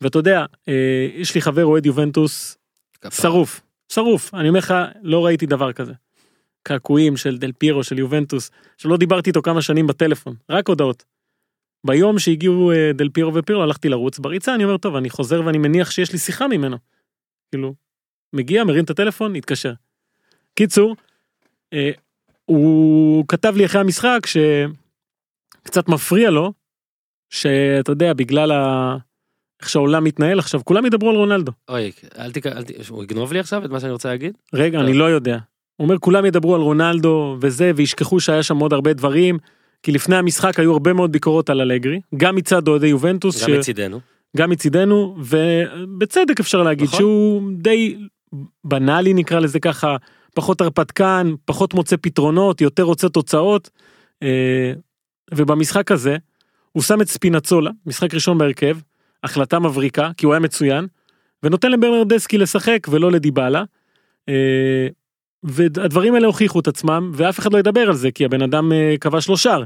ואתה 0.00 0.18
יודע, 0.18 0.44
אה, 0.68 1.08
יש 1.14 1.34
לי 1.34 1.40
חבר 1.40 1.64
אוהד 1.64 1.86
יובנטוס, 1.86 2.58
שרוף, 3.10 3.60
שרוף, 3.92 4.34
אני 4.34 4.48
אומר 4.48 4.58
לך, 4.58 4.74
לא 5.02 5.26
ראיתי 5.26 5.46
דבר 5.46 5.72
כזה. 5.72 5.92
קעקועים 6.62 7.16
של 7.16 7.38
דל 7.38 7.52
פירו, 7.52 7.84
של 7.84 7.98
יובנטוס, 7.98 8.50
שלא 8.76 8.96
דיברתי 8.96 9.30
איתו 9.30 9.42
כמה 9.42 9.62
שנים 9.62 9.86
בטלפון, 9.86 10.34
רק 10.50 10.68
הודעות. 10.68 11.04
ביום 11.86 12.18
שהגיעו 12.18 12.72
אה, 12.72 12.92
דל 12.94 13.08
פירו 13.08 13.34
ופירו 13.34 13.62
הלכתי 13.62 13.88
לרוץ 13.88 14.18
בריצה, 14.18 14.54
אני 14.54 14.64
אומר, 14.64 14.76
טוב, 14.76 14.96
אני 14.96 15.10
חוזר 15.10 15.42
ואני 15.46 15.58
מניח 15.58 15.90
שיש 15.90 16.12
לי 16.12 16.18
שיחה 16.18 16.48
ממנו. 16.48 16.76
כאילו, 17.50 17.74
מגיע, 18.32 18.64
מרים 18.64 18.84
את 18.84 18.90
הטלפון, 18.90 19.36
התקשר. 19.36 19.72
קיצור, 20.54 20.96
אה, 21.72 21.90
הוא 22.44 23.24
כתב 23.28 23.54
לי 23.56 23.66
אחרי 23.66 23.80
המשחק 23.80 24.18
שקצת 24.26 25.88
מפריע 25.88 26.30
לו, 26.30 26.52
שאתה 27.30 27.92
יודע, 27.92 28.12
בגלל 28.12 28.50
ה... 28.50 28.96
איך 29.60 29.68
שהעולם 29.68 30.04
מתנהל 30.04 30.38
עכשיו, 30.38 30.60
כולם 30.64 30.86
ידברו 30.86 31.10
על 31.10 31.16
רונלדו. 31.16 31.52
אוי, 31.68 31.92
אל 32.18 32.32
תק... 32.32 32.46
אל 32.46 32.62
ת... 32.62 32.70
הוא 32.88 33.04
יגנוב 33.04 33.32
לי 33.32 33.38
עכשיו 33.38 33.64
את 33.64 33.70
מה 33.70 33.80
שאני 33.80 33.92
רוצה 33.92 34.08
להגיד? 34.08 34.32
רגע, 34.54 34.78
טוב. 34.78 34.88
אני 34.88 34.98
לא 34.98 35.04
יודע. 35.04 35.38
הוא 35.76 35.84
אומר 35.84 35.98
כולם 35.98 36.26
ידברו 36.26 36.54
על 36.54 36.60
רונלדו 36.60 37.36
וזה 37.40 37.72
וישכחו 37.76 38.20
שהיה 38.20 38.42
שם 38.42 38.56
עוד 38.56 38.72
הרבה 38.72 38.92
דברים 38.92 39.38
כי 39.82 39.92
לפני 39.92 40.16
המשחק 40.16 40.60
היו 40.60 40.72
הרבה 40.72 40.92
מאוד 40.92 41.12
ביקורות 41.12 41.50
על 41.50 41.60
אלגרי 41.60 42.00
גם 42.16 42.36
מצד 42.36 42.68
אוהדי 42.68 42.86
יובנטוס 42.86 43.44
גם 43.44 43.58
מצידנו. 43.58 44.00
גם 44.36 44.50
מצידנו 44.50 45.16
ובצדק 45.18 46.40
אפשר 46.40 46.62
להגיד 46.62 46.86
נכון. 46.86 46.98
שהוא 46.98 47.42
די 47.56 47.96
בנאלי 48.64 49.14
נקרא 49.14 49.40
לזה 49.40 49.60
ככה 49.60 49.96
פחות 50.34 50.60
הרפתקן 50.60 51.32
פחות 51.44 51.74
מוצא 51.74 51.96
פתרונות 52.00 52.60
יותר 52.60 52.82
רוצה 52.82 53.08
תוצאות 53.08 53.70
אה, 54.22 54.72
ובמשחק 55.34 55.92
הזה 55.92 56.16
הוא 56.72 56.82
שם 56.82 57.00
את 57.00 57.08
ספינצולה 57.08 57.70
משחק 57.86 58.14
ראשון 58.14 58.38
בהרכב 58.38 58.76
החלטה 59.24 59.58
מבריקה 59.58 60.10
כי 60.16 60.26
הוא 60.26 60.34
היה 60.34 60.40
מצוין 60.40 60.86
ונותן 61.42 61.70
לברנרדסקי 61.70 62.38
לשחק 62.38 62.86
ולא 62.90 63.12
לדיבלה. 63.12 63.64
אה, 64.28 64.88
והדברים 65.42 66.14
האלה 66.14 66.26
הוכיחו 66.26 66.60
את 66.60 66.68
עצמם 66.68 67.10
ואף 67.14 67.38
אחד 67.38 67.52
לא 67.52 67.58
ידבר 67.58 67.80
על 67.80 67.94
זה 67.94 68.10
כי 68.10 68.24
הבן 68.24 68.42
אדם 68.42 68.72
אה, 68.72 68.94
כבש 69.00 69.28
לו 69.28 69.36
שער 69.36 69.64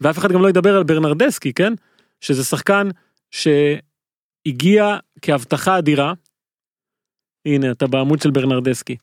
ואף 0.00 0.18
אחד 0.18 0.32
גם 0.32 0.42
לא 0.42 0.48
ידבר 0.48 0.76
על 0.76 0.82
ברנרדסקי 0.84 1.52
כן 1.52 1.72
שזה 2.20 2.44
שחקן 2.44 2.88
שהגיע 3.30 4.96
כהבטחה 5.22 5.78
אדירה. 5.78 6.12
הנה 7.46 7.70
אתה 7.70 7.86
בעמוד 7.86 8.22
של 8.22 8.30
ברנרדסקי 8.30 8.96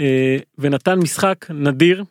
אה, 0.00 0.36
ונתן 0.58 0.98
משחק 0.98 1.46
נדיר 1.50 2.04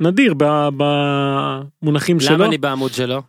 נדיר 0.00 0.34
במונחים 0.76 2.20
שלו 2.20 2.34
למה 2.34 2.46
אני 2.46 2.58
בעמוד 2.58 2.92
שלו? 2.92 3.22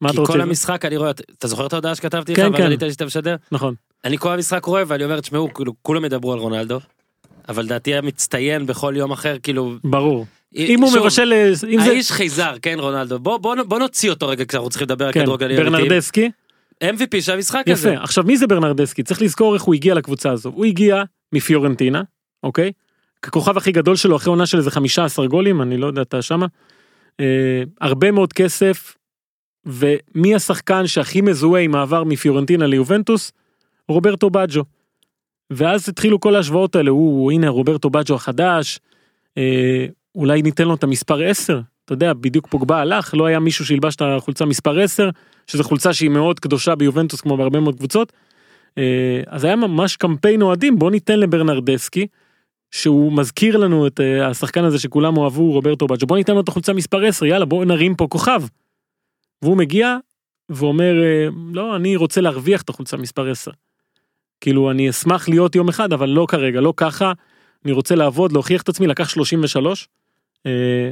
מה 0.00 0.08
כי 0.08 0.14
אתה 0.14 0.20
רוצה 0.20 0.32
כל 0.32 0.40
המשחק 0.40 0.84
אני 0.84 0.96
רואה, 0.96 1.10
אתה 1.10 1.48
זוכר 1.48 1.66
את 1.66 1.72
ההודעה 1.72 1.94
שכתבתי 1.94 2.32
לך? 2.32 2.38
כן, 2.38 2.56
כן. 2.56 2.62
עלית 2.62 2.82
לי 2.82 2.92
שאתה 2.92 3.04
משדר? 3.04 3.36
נכון 3.52 3.74
אני 4.04 4.18
כל 4.18 4.32
המשחק 4.32 4.64
רואה 4.64 4.82
ואני 4.86 5.04
אומר, 5.04 5.20
תשמעו, 5.20 5.54
כאילו, 5.54 5.72
כולם 5.82 6.04
ידברו 6.04 6.32
על 6.32 6.38
רונלדו. 6.38 6.80
אבל 7.48 7.66
דעתי 7.66 7.94
המצטיין 7.94 8.66
בכל 8.66 8.94
יום 8.96 9.12
אחר, 9.12 9.36
כאילו... 9.42 9.74
ברור 9.84 10.26
אם 10.56 10.82
הוא 10.82 10.92
מבשל 10.96 11.32
אה, 11.32 11.84
האיש 11.84 12.12
חייזר, 12.12 12.54
כן 12.62 12.76
רונלדו, 12.80 13.18
בוא, 13.18 13.78
נוציא 13.78 14.10
אותו 14.10 14.28
רגע 14.28 14.44
כשאנחנו 14.44 14.70
צריכים 14.70 14.86
לדבר 14.86 15.06
על 15.06 15.12
כן, 15.12 15.22
כדורגל. 15.22 15.56
ברנרדסקי 15.56 16.30
MVP 16.84 17.20
של 17.20 17.32
המשחק 17.32 17.64
הזה. 17.68 17.90
יפה 17.90 18.02
עכשיו 18.02 18.24
מי 18.24 18.36
זה 18.36 18.46
ברנרדסקי 18.46 19.02
צריך 19.02 19.22
לזכור 19.22 19.54
איך 19.54 19.62
הוא 19.62 19.74
הגיע 19.74 19.94
לקבוצה 19.94 20.30
הזו 20.30 20.50
הוא 20.54 20.64
הגיע 20.64 21.02
מפיורנטינה 21.32 22.02
אוקיי 22.42 22.72
ככוכב 23.22 23.56
הכי 23.56 23.72
גדול 23.72 23.96
שלו 23.96 24.16
אחרי 24.16 24.30
עונה 24.30 24.46
של 24.46 24.58
איזה 24.58 24.70
15 24.70 25.26
גולים 25.26 25.62
אני 25.62 25.76
לא 25.76 25.86
יודע 25.86 26.02
אתה 26.02 26.22
שמה 26.22 26.46
אה, 27.20 27.62
הרבה 27.80 28.10
מאוד 28.10 28.32
כסף 28.32 28.94
ומי 29.66 30.34
השחקן 30.34 30.86
שהכי 30.86 31.20
מזוהה 31.20 31.62
עם 31.62 31.70
מעבר 31.70 32.04
מפיורנטינה 32.04 32.66
ליובנטוס 32.66 33.32
רוברטו 33.88 34.30
בג'ו. 34.30 34.64
ואז 35.50 35.88
התחילו 35.88 36.20
כל 36.20 36.34
ההשוואות 36.34 36.76
האלה 36.76 36.90
הוא 36.90 37.32
הנה 37.32 37.48
רוברטו 37.48 37.90
בג'ו 37.90 38.14
החדש 38.14 38.78
אה, 39.38 39.86
אולי 40.14 40.42
ניתן 40.42 40.64
לו 40.64 40.74
את 40.74 40.84
המספר 40.84 41.22
10 41.22 41.60
אתה 41.84 41.92
יודע 41.92 42.12
בדיוק 42.12 42.46
פוגבה 42.46 42.80
הלך 42.80 43.14
לא 43.14 43.26
היה 43.26 43.40
מישהו 43.40 43.66
שילבש 43.66 43.96
את 43.96 44.02
החולצה 44.02 44.44
מספר 44.44 44.80
10 44.80 45.10
שזו 45.46 45.64
חולצה 45.64 45.92
שהיא 45.92 46.10
מאוד 46.10 46.40
קדושה 46.40 46.74
ביובנטוס 46.74 47.20
כמו 47.20 47.36
בהרבה 47.36 47.60
מאוד 47.60 47.76
קבוצות. 47.76 48.12
אה, 48.78 49.22
אז 49.26 49.44
היה 49.44 49.56
ממש 49.56 49.96
קמפיין 49.96 50.42
אוהדים 50.42 50.78
בוא 50.78 50.90
ניתן 50.90 51.20
לברנרדסקי 51.20 52.06
שהוא 52.70 53.12
מזכיר 53.12 53.56
לנו 53.56 53.86
את 53.86 54.00
אה, 54.00 54.28
השחקן 54.28 54.64
הזה 54.64 54.78
שכולם 54.78 55.16
אוהבו 55.16 55.52
רוברטו 55.52 55.86
בג'ו 55.86 56.06
בוא 56.06 56.16
ניתן 56.16 56.34
לו 56.34 56.40
את 56.40 56.48
החולצה 56.48 56.72
מספר 56.72 57.04
10 57.04 57.26
יאללה 57.26 57.44
בוא 57.44 57.64
נרים 57.64 57.94
פה 57.94 58.06
כוכב. 58.10 58.42
והוא 59.44 59.56
מגיע 59.56 59.96
ואומר 60.48 61.02
אה, 61.02 61.28
לא 61.52 61.76
אני 61.76 61.96
רוצה 61.96 62.20
להרוויח 62.20 62.62
את 62.62 62.68
החולצה 62.68 62.96
מספר 62.96 63.30
10. 63.30 63.50
כאילו 64.40 64.70
אני 64.70 64.90
אשמח 64.90 65.28
להיות 65.28 65.54
יום 65.54 65.68
אחד 65.68 65.92
אבל 65.92 66.08
לא 66.08 66.26
כרגע 66.28 66.60
לא 66.60 66.74
ככה 66.76 67.12
אני 67.64 67.72
רוצה 67.72 67.94
לעבוד 67.94 68.32
להוכיח 68.32 68.62
את 68.62 68.68
עצמי 68.68 68.86
לקח 68.86 69.08
33. 69.08 69.88
אה, 70.46 70.90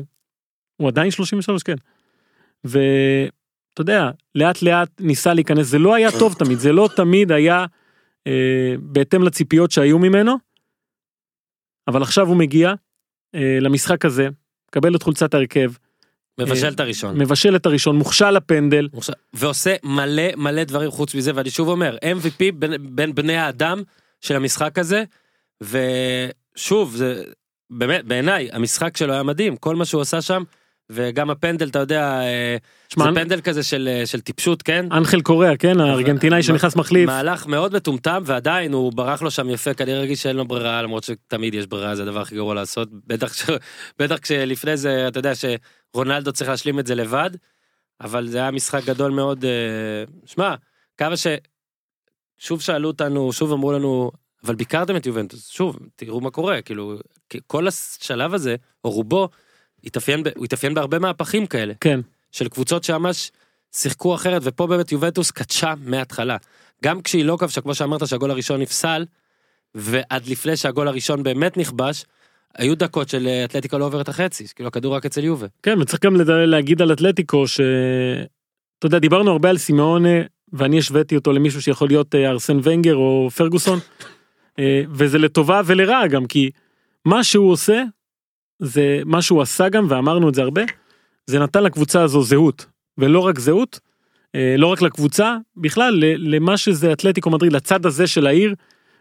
הוא 0.76 0.88
עדיין 0.88 1.10
33 1.10 1.62
כן. 1.62 1.74
ואתה 2.64 3.80
יודע 3.80 4.10
לאט 4.34 4.62
לאט 4.62 5.00
ניסה 5.00 5.34
להיכנס 5.34 5.66
זה 5.66 5.78
לא 5.78 5.94
היה 5.94 6.08
טוב 6.18 6.34
תמיד 6.34 6.58
זה 6.58 6.72
לא 6.72 6.88
תמיד 6.96 7.32
היה 7.32 7.64
אה, 8.26 8.74
בהתאם 8.80 9.22
לציפיות 9.22 9.70
שהיו 9.70 9.98
ממנו. 9.98 10.36
אבל 11.88 12.02
עכשיו 12.02 12.28
הוא 12.28 12.36
מגיע 12.36 12.74
למשחק 13.60 14.04
הזה 14.04 14.28
מקבל 14.68 14.96
את 14.96 15.02
חולצת 15.02 15.34
ההרכב 15.34 15.72
מבשל 16.40 16.68
את 16.68 16.80
הראשון. 16.80 17.18
מבשל 17.18 17.56
את 17.56 17.66
הראשון 17.66 17.96
מוכשל 17.96 18.30
לפנדל 18.30 18.88
ועושה 19.32 19.74
מלא 19.84 20.22
מלא 20.36 20.64
דברים 20.64 20.90
חוץ 20.90 21.14
מזה 21.14 21.32
ואני 21.34 21.50
שוב 21.50 21.68
אומר 21.68 21.96
MVP 22.04 22.52
בין, 22.54 22.96
בין 22.96 23.14
בני 23.14 23.36
האדם 23.36 23.82
של 24.20 24.36
המשחק 24.36 24.78
הזה 24.78 25.04
ושוב 25.60 26.96
זה 26.96 27.24
באמת 27.70 28.04
בעיניי 28.04 28.48
המשחק 28.52 28.96
שלו 28.96 29.12
היה 29.12 29.22
מדהים 29.22 29.56
כל 29.56 29.76
מה 29.76 29.84
שהוא 29.84 30.02
עשה 30.02 30.22
שם 30.22 30.42
וגם 30.92 31.30
הפנדל 31.30 31.68
אתה 31.68 31.78
יודע 31.78 32.20
אה, 32.20 32.56
שמע, 32.88 33.04
זה 33.04 33.10
פנדל 33.14 33.40
כזה 33.40 33.62
של 33.62 33.88
אה, 33.92 34.06
של 34.06 34.20
טיפשות 34.20 34.62
כן. 34.62 34.86
אנחל 34.92 35.20
קוריאה 35.20 35.56
כן 35.56 35.80
הארגנטינאי 35.80 36.42
שנכנס 36.42 36.76
מחליף 36.76 37.06
מהלך 37.06 37.46
מאוד 37.46 37.76
מטומטם 37.76 38.22
ועדיין 38.26 38.72
הוא 38.72 38.92
ברח 38.92 39.22
לו 39.22 39.30
שם 39.30 39.50
יפה 39.50 39.74
כנראה 39.74 39.98
הרגיש 39.98 40.22
שאין 40.22 40.36
לו 40.36 40.44
ברירה 40.44 40.82
למרות 40.82 41.04
שתמיד 41.04 41.54
יש 41.54 41.66
ברירה 41.66 41.94
זה 41.96 42.02
הדבר 42.02 42.20
הכי 42.20 42.34
גרוע 42.34 42.54
לעשות 42.54 42.88
בטח 43.06 43.32
ש... 43.32 43.42
בטח 43.98 44.18
כשלפני 44.18 44.76
זה 44.76 45.08
אתה 45.08 45.18
יודע 45.18 45.32
שרונלדו 45.34 46.32
צריך 46.32 46.50
להשלים 46.50 46.78
את 46.78 46.86
זה 46.86 46.94
לבד. 46.94 47.30
אבל 48.02 48.28
זה 48.28 48.38
היה 48.38 48.50
משחק 48.50 48.84
גדול 48.84 49.12
מאוד 49.12 49.44
אה, 49.44 50.04
שמע 50.26 50.54
כמה 50.96 51.16
ש... 51.16 51.26
שוב 52.38 52.60
שאלו 52.60 52.88
אותנו 52.88 53.32
שוב 53.32 53.52
אמרו 53.52 53.72
לנו 53.72 54.10
אבל 54.44 54.54
ביקרתם 54.54 54.96
את 54.96 55.06
יובנטוס 55.06 55.48
שוב 55.48 55.78
תראו 55.96 56.20
מה 56.20 56.30
קורה 56.30 56.62
כאילו 56.62 56.98
כל 57.46 57.68
השלב 57.68 58.34
הזה 58.34 58.56
או 58.84 58.90
רובו 58.90 59.28
התאפיין. 59.84 60.22
הוא 60.36 60.44
התאפיין 60.44 60.74
בהרבה 60.74 60.98
מהפכים 60.98 61.46
כאלה. 61.46 61.74
כן 61.80 62.00
של 62.32 62.48
קבוצות 62.48 62.84
שממש 62.84 63.30
שיחקו 63.72 64.14
אחרת 64.14 64.42
ופה 64.44 64.66
באמת 64.66 64.92
יובנטוס 64.92 65.30
קדשה 65.30 65.74
מההתחלה. 65.84 66.36
גם 66.84 67.02
כשהיא 67.02 67.24
לא 67.24 67.36
כבשה 67.40 67.60
כמו 67.60 67.74
שאמרת 67.74 68.06
שהגול 68.06 68.30
הראשון 68.30 68.60
נפסל 68.60 69.04
ועד 69.74 70.26
לפני 70.26 70.56
שהגול 70.56 70.88
הראשון 70.88 71.22
באמת 71.22 71.56
נכבש 71.56 72.04
היו 72.54 72.74
דקות 72.74 73.08
של 73.08 73.26
אה, 73.26 73.44
אתלטיקה 73.44 73.78
לא 73.78 73.84
עובר 73.84 74.00
את 74.00 74.08
החצי 74.08 74.44
כאילו 74.54 74.68
הכדור 74.68 74.94
רק 74.94 75.06
אצל 75.06 75.24
יובה. 75.24 75.46
כן 75.62 75.80
וצריך 75.80 76.04
גם 76.04 76.16
להגיד 76.26 76.82
על 76.82 76.92
אתלטיקו 76.92 77.46
ש... 77.46 77.60
אתה 78.78 78.86
יודע 78.86 78.98
דיברנו 78.98 79.30
הרבה 79.30 79.50
על 79.50 79.58
סימאונה 79.58 80.22
ואני 80.52 80.78
השוויתי 80.78 81.16
אותו 81.16 81.32
למישהו 81.32 81.62
שיכול 81.62 81.88
להיות 81.88 82.14
אה, 82.14 82.30
ארסן 82.30 82.58
ונגר 82.62 82.94
או 82.96 83.28
פרגוסון 83.36 83.78
אה, 84.58 84.82
וזה 84.90 85.18
לטובה 85.18 85.60
ולרעה 85.66 86.06
גם 86.08 86.26
כי 86.26 86.50
מה 87.04 87.24
שהוא 87.24 87.50
עושה 87.50 87.82
זה 88.62 89.00
מה 89.04 89.22
שהוא 89.22 89.42
עשה 89.42 89.68
גם 89.68 89.86
ואמרנו 89.88 90.28
את 90.28 90.34
זה 90.34 90.42
הרבה 90.42 90.62
זה 91.26 91.38
נתן 91.38 91.62
לקבוצה 91.62 92.02
הזו 92.02 92.22
זהות 92.22 92.66
ולא 92.98 93.20
רק 93.20 93.38
זהות 93.38 93.80
אה, 94.34 94.54
לא 94.58 94.66
רק 94.66 94.82
לקבוצה 94.82 95.36
בכלל 95.56 96.04
למה 96.18 96.56
שזה 96.56 96.92
אתלטיקו 96.92 97.30
מדריד 97.30 97.52
לצד 97.52 97.86
הזה 97.86 98.06
של 98.06 98.26
העיר 98.26 98.54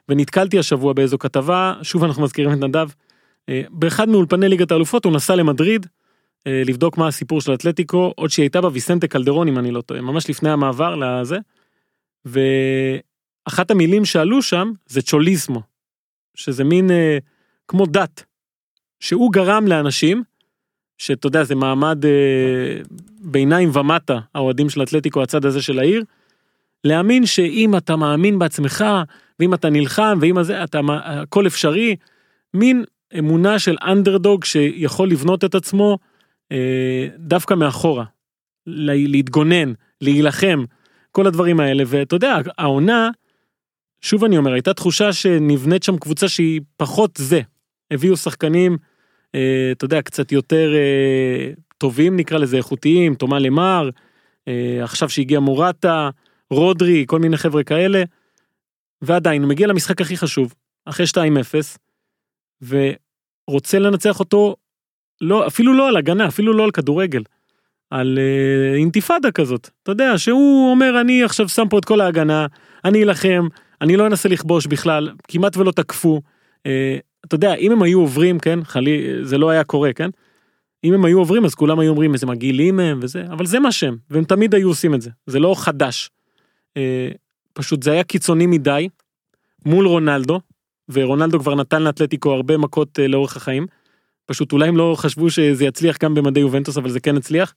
ונתקלתי 0.10 0.60
השבוע 0.60 0.94
באיזו 0.94 1.18
כתבה 1.20 1.74
שוב 1.82 2.04
אנחנו 2.04 2.24
מזכירים 2.24 2.54
את 2.54 2.58
נדב 2.58 2.90
אה, 3.50 3.62
באחד 3.70 4.10
מאולפני 4.10 4.50
ליגת 4.50 4.72
האלופות 4.72 5.06
הוא 5.06 5.14
נסע 5.14 5.36
למדריד 5.36 5.86
אה, 6.48 6.64
לבדוק 6.66 6.98
מה 6.98 7.08
הסיפור 7.08 7.42
של 7.42 7.54
אתלטיקו 7.54 8.14
עוד 8.16 8.30
שהיא 8.30 8.44
הייתה 8.44 8.62
בוויסנטה 8.62 9.08
קלדרון 9.08 9.48
אם 9.48 9.60
אני 9.60 9.72
לא 9.72 9.82
טועה 9.82 10.02
ממש 10.02 10.30
לפני 10.30 10.50
המעבר 10.50 10.96
לזה. 10.96 11.38
אחת 13.46 13.72
המילים 13.72 14.06
שעלו 14.06 14.42
שם 14.42 14.72
זה 14.88 15.02
צ'וליסמו, 15.02 15.62
שזה 16.36 16.64
מין 16.64 16.92
כמו 17.68 17.86
דת, 17.86 18.24
שהוא 19.02 19.32
גרם 19.32 19.68
לאנשים, 19.68 20.24
שאתה 20.98 21.28
יודע 21.28 21.44
זה 21.44 21.56
מעמד 21.56 22.06
אה, 22.06 22.82
ביניים 23.22 23.70
ומטה, 23.74 24.20
האוהדים 24.36 24.70
של 24.70 24.84
אתלטיקו 24.84 25.24
הצד 25.24 25.46
הזה 25.46 25.62
של 25.62 25.80
העיר, 25.80 26.04
להאמין 26.84 27.26
שאם 27.26 27.78
אתה 27.78 27.96
מאמין 27.96 28.40
בעצמך, 28.40 28.86
ואם 29.40 29.54
אתה 29.54 29.70
נלחם, 29.70 30.18
ואם 30.22 30.44
זה, 30.44 30.64
אתה, 30.64 30.80
הכל 31.04 31.48
אפשרי, 31.48 31.96
מין 32.54 32.84
אמונה 33.20 33.60
של 33.60 33.78
אנדרדוג 33.84 34.44
שיכול 34.44 35.10
לבנות 35.10 35.44
את 35.44 35.56
עצמו 35.56 35.98
אה, 36.52 37.08
דווקא 37.18 37.54
מאחורה, 37.54 38.06
להתגונן, 38.68 39.74
להילחם, 40.02 40.64
כל 41.12 41.28
הדברים 41.28 41.60
האלה, 41.60 41.84
ואתה 41.88 42.16
יודע, 42.16 42.38
העונה, 42.58 43.10
שוב 44.02 44.24
אני 44.24 44.38
אומר, 44.38 44.54
הייתה 44.54 44.74
תחושה 44.74 45.14
שנבנית 45.14 45.84
שם 45.84 45.98
קבוצה 45.98 46.30
שהיא 46.30 46.62
פחות 46.78 47.12
זה. 47.18 47.42
הביאו 47.92 48.18
שחקנים, 48.18 48.78
אתה 49.72 49.86
יודע, 49.86 50.02
קצת 50.02 50.32
יותר 50.32 50.74
אה, 50.76 51.54
טובים 51.78 52.18
נקרא 52.18 52.38
לזה, 52.38 52.58
איכותיים, 52.58 53.16
תומה 53.16 53.40
למר, 53.40 53.90
אה, 54.48 54.80
עכשיו 54.84 55.10
שהגיע 55.10 55.40
מורטה, 55.40 56.10
רודרי, 56.50 57.04
כל 57.08 57.20
מיני 57.20 57.38
חבר'ה 57.38 57.64
כאלה, 57.64 58.04
ועדיין, 59.02 59.42
הוא 59.42 59.50
מגיע 59.50 59.68
למשחק 59.68 60.02
הכי 60.02 60.18
חשוב, 60.18 60.54
אחרי 60.86 61.06
2-0, 62.62 62.68
ורוצה 63.48 63.80
לנצח 63.80 64.20
אותו, 64.20 64.56
לא, 65.22 65.48
אפילו 65.48 65.74
לא 65.74 65.88
על 65.88 65.98
הגנה, 65.98 66.28
אפילו 66.28 66.54
לא 66.54 66.64
על 66.64 66.72
כדורגל. 66.72 67.24
על 67.90 68.20
אה, 68.20 68.78
אינתיפאדה 68.78 69.32
כזאת, 69.32 69.70
אתה 69.84 69.92
יודע, 69.92 70.18
שהוא 70.18 70.72
אומר 70.72 71.02
אני 71.02 71.24
עכשיו 71.24 71.50
שם 71.50 71.70
פה 71.70 71.80
את 71.80 71.86
כל 71.86 72.02
ההגנה, 72.02 72.48
אני 72.86 73.04
אלחם, 73.04 73.48
אני 73.82 73.98
לא 73.98 74.08
אנסה 74.08 74.30
לכבוש 74.30 74.66
בכלל, 74.66 75.10
כמעט 75.28 75.58
ולא 75.58 75.72
תקפו. 75.72 76.22
אה, 76.66 76.98
אתה 77.26 77.36
יודע, 77.36 77.56
אם 77.56 77.72
הם 77.72 77.84
היו 77.84 78.00
עוברים, 78.00 78.40
כן, 78.40 78.64
חלי, 78.64 79.26
זה 79.26 79.38
לא 79.38 79.50
היה 79.50 79.64
קורה, 79.64 79.94
כן? 79.94 80.10
אם 80.84 80.94
הם 80.94 81.06
היו 81.06 81.20
עוברים 81.20 81.46
אז 81.46 81.56
כולם 81.56 81.80
היו 81.80 81.90
אומרים 81.92 82.14
איזה 82.14 82.26
מגעילים 82.26 82.80
הם 82.80 83.00
וזה, 83.02 83.24
אבל 83.30 83.46
זה 83.46 83.60
מה 83.60 83.72
שהם, 83.72 83.98
והם 84.10 84.24
תמיד 84.24 84.56
היו 84.56 84.68
עושים 84.68 84.94
את 84.94 85.02
זה, 85.02 85.10
זה 85.26 85.40
לא 85.40 85.56
חדש. 85.58 86.10
אה, 86.78 87.10
פשוט 87.54 87.84
זה 87.84 87.92
היה 87.92 88.04
קיצוני 88.04 88.46
מדי 88.46 88.90
מול 89.66 89.88
רונלדו, 89.88 90.40
ורונלדו 90.90 91.40
כבר 91.40 91.56
נתן 91.56 91.84
לאתלטיקו 91.84 92.32
הרבה 92.32 92.58
מכות 92.58 93.00
אה, 93.00 93.08
לאורך 93.08 93.38
החיים. 93.38 93.68
פשוט 94.26 94.52
אולי 94.52 94.68
הם 94.68 94.78
לא 94.78 94.96
חשבו 94.98 95.30
שזה 95.30 95.66
יצליח 95.66 95.98
גם 96.04 96.14
במדי 96.14 96.40
יובנטוס 96.40 96.78
אבל 96.78 96.90
זה 96.90 97.00
כן 97.00 97.18
הצליח. 97.18 97.54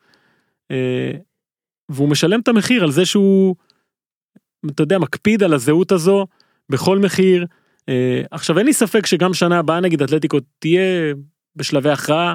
אה, 0.71 1.13
והוא 1.89 2.09
משלם 2.09 2.41
את 2.41 2.49
המחיר 2.49 2.85
על 2.85 2.91
זה 2.91 3.07
שהוא, 3.07 3.55
אתה 4.71 4.83
יודע, 4.83 4.99
מקפיד 4.99 5.43
על 5.43 5.55
הזהות 5.55 5.93
הזו 5.93 6.27
בכל 6.69 6.99
מחיר. 6.99 7.47
אה, 7.89 8.23
עכשיו 8.31 8.59
אין 8.59 8.67
לי 8.67 8.73
ספק 8.73 9.07
שגם 9.07 9.35
שנה 9.35 9.59
הבאה 9.59 9.81
נגיד 9.81 10.03
אתלטיקו 10.03 10.39
תהיה 10.59 11.15
בשלבי 11.57 11.91
הכרעה 11.91 12.35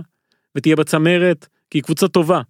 ותהיה 0.55 0.75
בצמרת, 0.75 1.47
כי 1.69 1.77
היא 1.77 1.83
קבוצה 1.83 2.07
טובה. 2.07 2.41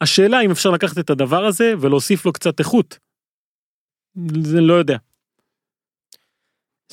השאלה 0.00 0.40
אם 0.40 0.50
אפשר 0.50 0.70
לקחת 0.70 0.98
את 0.98 1.10
הדבר 1.10 1.44
הזה 1.44 1.72
ולהוסיף 1.80 2.26
לו 2.26 2.32
קצת 2.32 2.58
איכות. 2.58 2.98
זה 4.42 4.60
לא 4.60 4.74
יודע. 4.74 4.96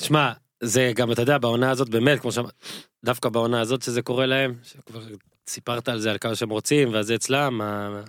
שמע, 0.00 0.32
זה 0.62 0.92
גם 0.96 1.12
אתה 1.12 1.22
יודע 1.22 1.38
בעונה 1.38 1.70
הזאת 1.70 1.88
באמת 1.88 2.20
כמו 2.20 2.32
שאמרת 2.32 2.64
דווקא 3.04 3.28
בעונה 3.28 3.60
הזאת 3.60 3.82
שזה 3.82 4.02
קורה 4.02 4.26
להם 4.26 4.54
שכבר 4.62 5.00
סיפרת 5.48 5.88
על 5.88 5.98
זה 5.98 6.10
על 6.10 6.18
כמה 6.20 6.34
שהם 6.34 6.50
רוצים 6.50 6.94
ואז 6.94 7.06
זה 7.06 7.14
אצלם 7.14 7.60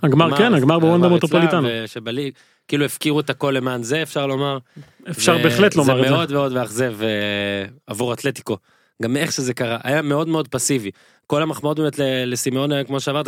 הגמר 0.03 0.37
כן 0.37 0.53
הגמר 0.53 0.79
בוונדה 0.79 1.07
מוטרופוליטנו 1.07 1.67
שבליג 1.85 2.33
כאילו 2.67 2.85
הפקירו 2.85 3.19
את 3.19 3.29
הכל 3.29 3.53
למען 3.57 3.83
זה 3.83 4.01
אפשר 4.01 4.27
לומר. 4.27 4.57
אפשר 5.09 5.37
בהחלט 5.37 5.75
לומר 5.75 5.99
את 5.99 6.05
זה 6.05 6.11
מאוד 6.11 6.31
מאוד 6.31 6.53
מאכזב 6.53 6.95
עבור 7.87 8.13
אתלטיקו. 8.13 8.57
גם 9.01 9.17
איך 9.17 9.31
שזה 9.31 9.53
קרה 9.53 9.77
היה 9.83 10.01
מאוד 10.01 10.27
מאוד 10.27 10.47
פסיבי. 10.47 10.91
כל 11.27 11.41
המחמאות 11.41 11.79
באמת 11.79 11.99
לסימאון 12.25 12.83
כמו 12.83 12.99
שאמרת 12.99 13.27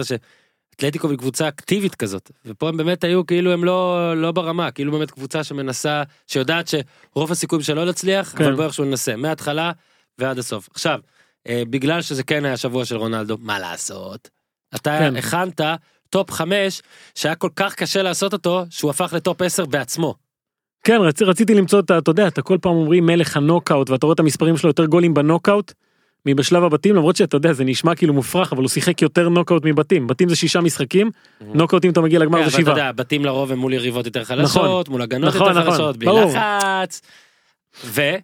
אתלטיקו 0.76 1.10
היא 1.10 1.18
קבוצה 1.18 1.48
אקטיבית 1.48 1.96
כזאת 1.96 2.32
ופה 2.46 2.70
הם 2.70 2.78
באמת 2.78 3.04
היו 3.04 3.26
כאילו 3.26 3.52
הם 3.52 3.64
לא 3.64 4.14
לא 4.22 4.32
ברמה 4.32 4.72
כאילו 4.72 4.92
באמת 4.92 5.12
קבוצה 5.12 5.44
שמנסה 5.44 6.04
שיודעת 6.28 6.68
שרוב 6.68 7.32
הסיכויים 7.32 7.64
שלא 7.64 7.86
נצליח 7.86 8.34
כן. 8.38 8.44
אבל 8.44 8.56
בוא 8.56 8.64
איכשהו 8.64 8.86
ננסה 8.86 9.16
מההתחלה 9.16 9.72
ועד 10.18 10.40
הסוף. 10.40 10.70
עכשיו 10.72 11.00
בגלל 11.48 12.02
שזה 12.02 12.24
כן 12.24 12.46
היה 12.46 12.58
שבוע 12.58 12.86
של 12.86 12.96
רונלדו 12.96 13.38
מה 13.42 13.60
לעשות 13.60 14.30
אתה 14.76 14.98
כן. 15.00 15.16
הכנת 15.16 15.62
טופ 16.10 16.32
5 16.32 16.82
שהיה 17.16 17.36
כל 17.36 17.50
כך 17.56 17.76
קשה 17.76 18.02
לעשות 18.02 18.34
אותו 18.34 18.66
שהוא 18.70 18.92
הפך 18.92 19.14
לטופ 19.16 19.42
10 19.42 19.66
בעצמו. 19.66 20.16
כן 20.84 20.98
רצ, 21.02 21.22
רציתי 21.22 21.54
למצוא 21.54 21.80
את 21.80 21.92
אתה 21.92 22.12
יודע 22.12 22.28
אתה 22.28 22.42
כל 22.42 22.58
פעם 22.62 22.72
אומרים 22.72 23.06
מלך 23.06 23.38
הנוקאוט 23.38 23.90
ואתה 23.90 24.06
רואה 24.06 24.14
את 24.14 24.20
המספרים 24.20 24.58
שלו 24.58 24.70
יותר 24.70 24.86
גולים 24.86 25.14
בנוקאוט. 25.14 25.74
מבשלב 26.26 26.64
הבתים 26.64 26.96
למרות 26.96 27.16
שאתה 27.16 27.38
יודע 27.38 27.54
זה 27.54 27.64
נשמע 27.64 27.96
כאילו 27.96 28.14
מופרך 28.14 28.54
אבל 28.54 28.62
הוא 28.62 28.70
שיחק 28.70 29.02
יותר 29.02 29.30
נוקאוט 29.30 29.66
מבתים 29.66 30.08
בתים 30.08 30.30
זה 30.30 30.36
שישה 30.36 30.62
משחקים 30.62 31.12
נוקאוטים 31.42 31.92
אתה 31.92 32.02
מגיע 32.02 32.20
לגמר 32.20 32.44
כן, 32.44 32.50
זה 32.50 32.58
שבעה. 32.58 32.92
בתים 32.92 33.26
לרוב 33.26 33.52
הם 33.52 33.60
מול 33.60 33.74
יריבות 33.74 34.06
יותר 34.06 34.24
חלשות 34.24 34.62
נכון, 34.62 34.84
מול 34.90 35.02
הגנות 35.02 35.36
נכון, 35.36 35.48
יותר 35.48 35.60
נכון, 35.60 35.72
חלשות 35.72 35.98
בלי 35.98 36.10
לחץ. 36.26 37.02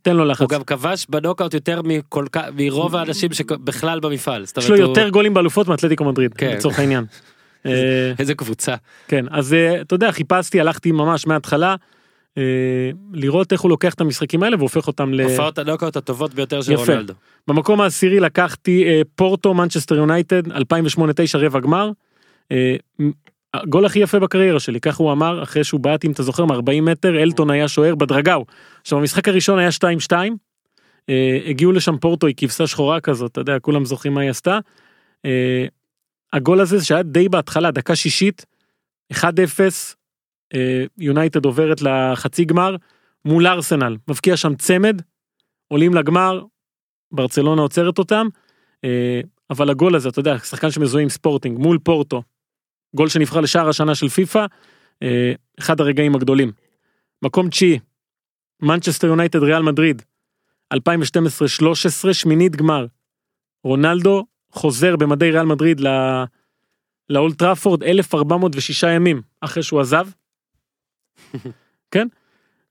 תן 0.02 0.16
לו 0.16 0.26
לחץ. 0.26 0.42
הוא 0.42 0.50
גם 0.50 0.64
כבש 0.64 1.06
בנוקאוט 1.10 1.54
יותר 1.54 1.82
מכל 1.82 2.26
כך 2.32 2.42
מרוב 2.58 2.96
האנשים 2.96 3.34
שבכלל 3.34 4.00
במפעל. 4.00 4.46
יש 4.58 4.70
לו 4.70 4.76
יותר 4.76 5.10
גולים 5.10 5.34
באלופות 5.34 5.68
מאתלטיקו 5.68 6.04
מדריד 6.04 6.34
כן. 6.34 6.56
לצורך 6.56 6.80
העניין. 6.80 7.06
איזה 8.20 8.36
קבוצה. 8.36 8.76
כן 9.08 9.26
אז 9.30 9.54
אה, 9.54 9.82
אתה 9.82 9.94
יודע 9.94 10.12
חיפשתי 10.12 10.62
הלכתי 10.62 10.92
ממש 10.92 11.28
מההתחלה. 11.28 11.76
אה, 12.38 12.44
לראות 13.14 13.52
איך 13.52 13.62
הוא 13.62 13.70
לוקח 13.70 13.94
את 13.94 14.02
המשחקים 14.02 14.44
האלה 14.44 14.58
והופך 14.58 14.88
אותם 14.88 15.14
ל... 15.14 15.22
הופעות 15.22 15.58
הנוקאוט 15.58 15.98
הטובות 15.98 16.34
ביותר 16.34 16.62
של. 16.62 16.76
רונלדו. 16.76 17.14
במקום 17.48 17.82
העשירי 17.82 18.20
לקחתי 18.20 18.84
אה, 18.88 19.02
פורטו 19.16 19.54
מנצ'סטר 19.54 19.96
יונייטד 19.96 20.48
2008-2009 20.48 20.58
רבע 21.38 21.60
גמר. 21.60 21.92
אה, 23.56 23.60
הגול 23.60 23.86
הכי 23.86 24.00
יפה 24.00 24.20
בקריירה 24.20 24.60
שלי 24.60 24.80
ככה 24.80 25.04
הוא 25.04 25.12
אמר 25.12 25.44
אחרי 25.44 25.64
שהוא 25.64 25.80
בעט 25.80 26.06
אם 26.06 26.12
אתה 26.12 26.24
זוכר 26.24 26.46
מ-40 26.46 26.82
מטר 26.82 27.24
הלטון 27.24 27.50
היה 27.50 27.68
שוער 27.68 27.96
בדראגאו. 27.96 28.46
עכשיו 28.82 29.00
המשחק 29.00 29.28
הראשון 29.28 29.60
היה 29.60 29.70
2-2. 30.10 30.14
אה, 31.10 31.40
הגיעו 31.46 31.72
לשם 31.72 31.98
פורטו 31.98 32.28
היא 32.28 32.36
כבשה 32.38 32.68
שחורה 32.68 33.00
כזאת 33.00 33.32
אתה 33.32 33.42
יודע 33.42 33.60
כולם 33.60 33.86
זוכרים 33.86 34.14
מה 34.14 34.22
היא 34.22 34.30
עשתה. 34.30 34.60
אה, 35.26 35.66
הגול 36.34 36.60
הזה 36.60 36.86
שהיה 36.86 37.04
די 37.04 37.30
בהתחלה 37.30 37.72
דקה 37.72 37.96
שישית 37.96 38.46
1-0 39.14 39.26
יונייטד 40.98 41.46
עוברת 41.46 41.82
לחצי 41.82 42.46
גמר 42.46 42.76
מול 43.26 43.48
ארסנל 43.48 43.98
מבקיע 44.08 44.38
שם 44.38 44.56
צמד 44.56 45.02
עולים 45.68 45.94
לגמר 45.94 46.44
ברצלונה 47.12 47.62
עוצרת 47.62 47.98
אותם 47.98 48.28
אה, 48.84 49.22
אבל 49.50 49.70
הגול 49.70 49.96
הזה 49.96 50.10
אתה 50.10 50.20
יודע 50.20 50.38
שחקן 50.38 50.72
שמזוהה 50.72 51.04
עם 51.04 51.10
ספורטינג 51.10 51.58
מול 51.58 51.78
פורטו 51.84 52.24
גול 52.96 53.10
שנבחר 53.10 53.42
לשער 53.42 53.70
השנה 53.70 53.96
של 53.96 54.10
פיפא 54.10 54.46
אה, 55.04 55.34
אחד 55.60 55.82
הרגעים 55.82 56.16
הגדולים. 56.16 56.52
מקום 57.22 57.50
תשיעי 57.50 57.80
מנצ'סטר 58.62 59.08
יונייטד 59.08 59.44
ריאל 59.44 59.62
מדריד 59.62 60.02
2012-13 60.74 60.78
שמינית 62.14 62.56
גמר 62.56 62.86
רונלדו 63.64 64.26
חוזר 64.52 64.96
במדי 64.96 65.32
ריאל 65.32 65.46
מדריד 65.46 65.82
לאולד 67.10 67.38
טראפורד 67.38 67.84
1406 67.84 68.84
ימים 68.84 69.22
אחרי 69.42 69.64
שהוא 69.64 69.80
עזב 69.80 70.08
כן? 71.92 72.08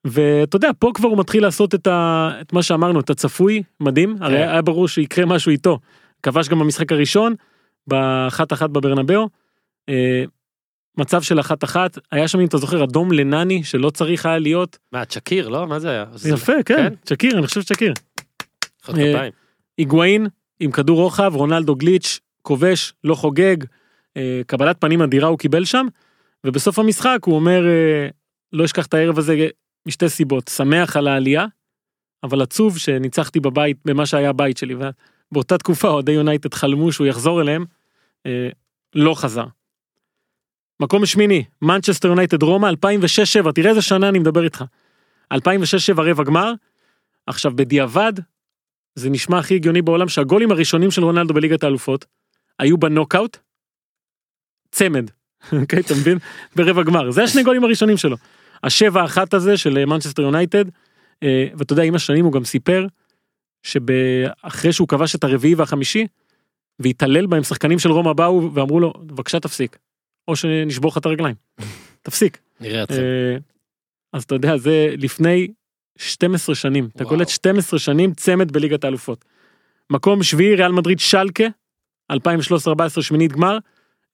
ואתה 0.05 0.57
יודע 0.57 0.71
פה 0.79 0.91
כבר 0.95 1.09
הוא 1.09 1.19
מתחיל 1.19 1.43
לעשות 1.43 1.75
את, 1.75 1.87
ה... 1.87 2.31
את 2.41 2.53
מה 2.53 2.63
שאמרנו 2.63 3.01
את 3.01 3.11
הצפוי 3.11 3.63
מדהים 3.81 4.17
הרי 4.21 4.37
כן. 4.37 4.49
היה 4.49 4.63
ברור 4.63 4.89
שיקרה 4.89 5.27
משהו 5.27 5.51
איתו 5.51 5.79
כבש 6.23 6.49
גם 6.49 6.59
במשחק 6.59 6.93
הראשון 6.93 7.35
באחת 7.87 8.53
אחת 8.53 8.71
בברנבאו. 8.71 9.29
אה, 9.89 10.25
מצב 10.99 11.23
של 11.23 11.41
אחת 11.41 11.65
אחת 11.65 11.99
היה 12.13 12.29
שם 12.29 12.41
אם 12.41 12.47
אתה 12.47 12.57
זוכר 12.57 12.85
אדום 12.85 13.13
לנני 13.13 13.65
שלא 13.65 13.91
צריך 13.91 14.27
היה 14.27 14.39
להיות. 14.39 14.79
מה 14.93 15.05
צ'קיר 15.05 15.49
לא 15.49 15.67
מה 15.67 15.79
זה 15.79 15.91
היה? 15.91 16.05
יפה 16.33 16.53
כן, 16.53 16.77
כן? 16.77 16.95
צ'קיר 17.05 17.39
אני 17.39 17.47
חושב 17.47 17.63
צ'קיר. 17.63 17.93
אה, 18.89 19.29
היגואין 19.79 20.27
עם 20.61 20.71
כדור 20.71 21.03
רוחב 21.03 21.33
רונלדו 21.35 21.75
גליץ' 21.75 22.21
כובש 22.43 22.93
לא 23.05 23.15
חוגג 23.15 23.57
אה, 24.17 24.41
קבלת 24.47 24.81
פנים 24.81 25.03
אדירה 25.03 25.29
הוא 25.29 25.39
קיבל 25.39 25.65
שם 25.65 25.87
ובסוף 26.47 26.79
המשחק 26.79 27.19
הוא 27.25 27.35
אומר 27.35 27.67
אה, 27.67 28.09
לא 28.53 28.65
אשכח 28.65 28.87
את 28.87 28.95
הערב 28.95 29.19
הזה 29.19 29.49
משתי 29.87 30.09
סיבות, 30.09 30.49
שמח 30.49 30.97
על 30.97 31.09
העלייה, 31.09 31.47
אבל 32.23 32.43
עצוב 32.43 32.79
שניצחתי 32.79 33.41
בבית, 33.41 33.77
במה 33.85 34.07
שהיה 34.07 34.31
הבית 34.31 34.57
שלי, 34.57 34.75
ובאותה 34.75 35.59
תקופה 35.59 35.89
אוהדי 35.89 36.13
יונייטד 36.13 36.55
חלמו 36.55 36.93
שהוא 36.93 37.07
יחזור 37.07 37.41
אליהם, 37.41 37.65
אה, 38.27 38.49
לא 38.95 39.15
חזר. 39.15 39.45
מקום 40.81 41.07
שמיני, 41.07 41.45
מנצ'סטר 41.63 42.09
יונייטד 42.09 42.43
רומא 42.43 42.71
2006-2007, 42.71 43.53
תראה 43.53 43.71
איזה 43.71 43.83
שנה 43.83 44.09
אני 44.09 44.19
מדבר 44.19 44.45
איתך. 44.45 44.65
2006-2007 45.35 45.37
רבע 45.97 46.25
גמר, 46.25 46.53
עכשיו 47.27 47.53
בדיעבד, 47.55 48.13
זה 48.95 49.11
נשמע 49.11 49.39
הכי 49.39 49.55
הגיוני 49.55 49.83
בעולם 49.83 50.09
שהגולים 50.09 50.51
הראשונים 50.51 50.91
של 50.91 51.05
רונלדו 51.05 51.35
בליגת 51.35 51.65
האלופות 51.65 52.05
היו 52.59 52.79
בנוקאוט, 52.79 53.37
צמד, 54.71 55.11
אוקיי, 55.61 55.81
אתה 55.81 55.95
מבין? 55.95 56.19
ברבע 56.57 56.83
גמר, 56.83 57.11
זה 57.11 57.23
השני 57.23 57.43
גולים 57.43 57.65
הראשונים 57.65 57.97
שלו. 57.97 58.17
השבע 58.65 59.05
אחת 59.05 59.35
הזה 59.35 59.57
של 59.57 59.85
מנצ'סטר 59.85 60.23
יונייטד, 60.23 60.65
אה, 61.23 61.47
ואתה 61.55 61.73
יודע 61.73 61.83
עם 61.83 61.95
השנים 61.95 62.25
הוא 62.25 62.33
גם 62.33 62.45
סיפר 62.45 62.87
שאחרי 63.63 64.73
שהוא 64.73 64.89
כבש 64.89 65.15
את 65.15 65.25
הרביעי 65.25 65.55
והחמישי 65.55 66.07
והתעלל 66.79 67.27
בהם 67.27 67.43
שחקנים 67.43 67.79
של 67.79 67.91
רומא 67.91 68.13
באו 68.13 68.55
ואמרו 68.55 68.81
לו 68.81 68.93
בבקשה 69.07 69.41
תפסיק 69.41 69.79
או 70.31 70.37
שנשבור 70.37 70.91
לך 70.91 70.99
את 70.99 71.07
הרגליים 71.07 71.35
תפסיק. 72.03 72.39
נראה 72.61 72.83
אתכם. 72.83 72.95
אה, 72.95 73.37
אז 74.13 74.23
אתה 74.23 74.35
יודע 74.35 74.57
זה 74.57 74.95
לפני 74.99 75.49
12 75.99 76.55
שנים 76.55 76.89
אתה. 76.97 77.05
קולט 77.05 77.29
12 77.29 77.79
שנים 77.79 78.15
צמד 78.15 78.53
בליגת 78.53 78.85
האלופות. 78.85 79.25
מקום 79.91 80.23
שביעי 80.23 80.55
ריאל 80.55 80.73
מדריד 80.73 80.99
שלקה 80.99 81.45
2013-2014 82.13 82.17
שמינית 83.01 83.33
גמר 83.33 83.59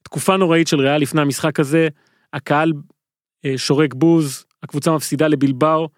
תקופה 0.02 0.36
נוראית 0.36 0.68
של 0.68 0.80
ריאל 0.80 1.00
לפני 1.00 1.20
המשחק 1.20 1.60
הזה 1.60 1.88
הקהל 2.32 2.72
אה, 3.44 3.58
שורק 3.58 3.94
בוז 3.94 4.44
הקבוצה 4.62 4.90
מפסידה 4.90 5.28
לבלבאו 5.28 5.88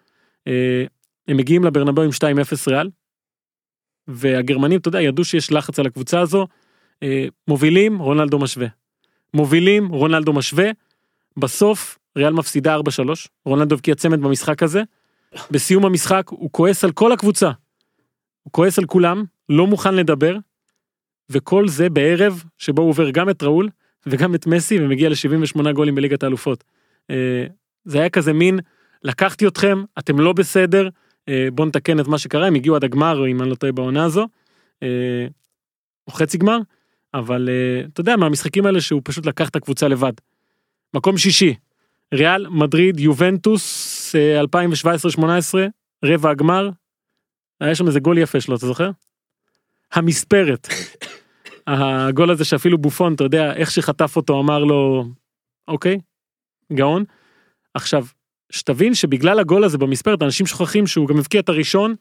אה, 0.47 0.83
הם 1.27 1.37
מגיעים 1.37 1.63
לברנבאו 1.63 2.03
עם 2.03 2.09
2-0 2.09 2.13
ריאל. 2.67 2.89
והגרמנים 4.07 4.79
אתה 4.79 4.87
יודע 4.87 5.01
ידעו 5.01 5.25
שיש 5.25 5.51
לחץ 5.51 5.79
על 5.79 5.85
הקבוצה 5.85 6.19
הזו 6.19 6.47
מובילים 7.47 7.99
רונלדו 7.99 8.39
משווה 8.39 8.67
מובילים 9.33 9.87
רונלדו 9.87 10.33
משווה 10.33 10.69
בסוף 11.37 11.99
ריאל 12.17 12.33
מפסידה 12.33 12.77
4-3 12.77 12.79
רונלדו 13.45 13.75
הבקיע 13.75 13.95
צמד 13.95 14.21
במשחק 14.21 14.63
הזה 14.63 14.83
בסיום 15.51 15.85
המשחק 15.85 16.23
הוא 16.29 16.49
כועס 16.51 16.83
על 16.83 16.91
כל 16.91 17.11
הקבוצה. 17.11 17.51
הוא 18.43 18.51
כועס 18.53 18.79
על 18.79 18.85
כולם 18.85 19.23
לא 19.49 19.67
מוכן 19.67 19.95
לדבר 19.95 20.37
וכל 21.29 21.67
זה 21.67 21.89
בערב 21.89 22.43
שבו 22.57 22.81
הוא 22.81 22.89
עובר 22.89 23.09
גם 23.09 23.29
את 23.29 23.43
ראול 23.43 23.69
וגם 24.05 24.35
את 24.35 24.47
מסי 24.47 24.79
ומגיע 24.79 25.09
ל-78 25.09 25.71
גולים 25.71 25.95
בליגת 25.95 26.23
האלופות. 26.23 26.63
אה, 27.09 27.45
זה 27.85 27.99
היה 27.99 28.09
כזה 28.09 28.33
מין 28.33 28.59
לקחתי 29.03 29.47
אתכם 29.47 29.83
אתם 29.99 30.19
לא 30.19 30.33
בסדר 30.33 30.89
אה, 31.29 31.47
בוא 31.53 31.65
נתקן 31.65 31.99
את 31.99 32.07
מה 32.07 32.17
שקרה 32.17 32.47
הם 32.47 32.55
הגיעו 32.55 32.75
עד 32.75 32.83
הגמר 32.83 33.27
אם 33.27 33.41
אני 33.41 33.49
לא 33.49 33.55
טועה 33.55 33.71
בעונה 33.71 34.05
הזו. 34.05 34.27
אה, 34.83 35.27
או 36.07 36.11
חצי 36.11 36.37
גמר 36.37 36.57
אבל 37.13 37.49
אה, 37.49 37.85
אתה 37.93 38.01
יודע 38.01 38.15
מהמשחקים 38.15 38.65
האלה 38.65 38.81
שהוא 38.81 39.01
פשוט 39.03 39.25
לקח 39.25 39.49
את 39.49 39.55
הקבוצה 39.55 39.87
לבד. 39.87 40.13
מקום 40.93 41.17
שישי 41.17 41.55
ריאל 42.13 42.47
מדריד 42.47 42.99
יובנטוס 42.99 44.15
אה, 44.15 44.41
2017-18 44.41 45.23
רבע 46.05 46.29
הגמר. 46.29 46.69
היה 47.61 47.75
שם 47.75 47.87
איזה 47.87 47.99
גול 47.99 48.17
יפה 48.17 48.41
שלו 48.41 48.55
אתה 48.55 48.65
זוכר? 48.65 48.91
המספרת. 49.91 50.67
הגול 51.67 52.31
הזה 52.31 52.45
שאפילו 52.45 52.77
בופון 52.77 53.13
אתה 53.13 53.23
יודע 53.23 53.53
איך 53.53 53.71
שחטף 53.71 54.15
אותו 54.15 54.39
אמר 54.39 54.59
לו 54.59 55.05
אוקיי 55.67 55.99
גאון. 56.73 57.03
עכשיו 57.73 58.05
שתבין 58.51 58.95
שבגלל 58.95 59.39
הגול 59.39 59.63
הזה 59.63 59.77
במספרת 59.77 60.21
אנשים 60.21 60.45
שוכחים 60.45 60.87
שהוא 60.87 61.07
גם 61.07 61.17
הבקיע 61.17 61.41
את 61.41 61.49
הראשון 61.49 61.95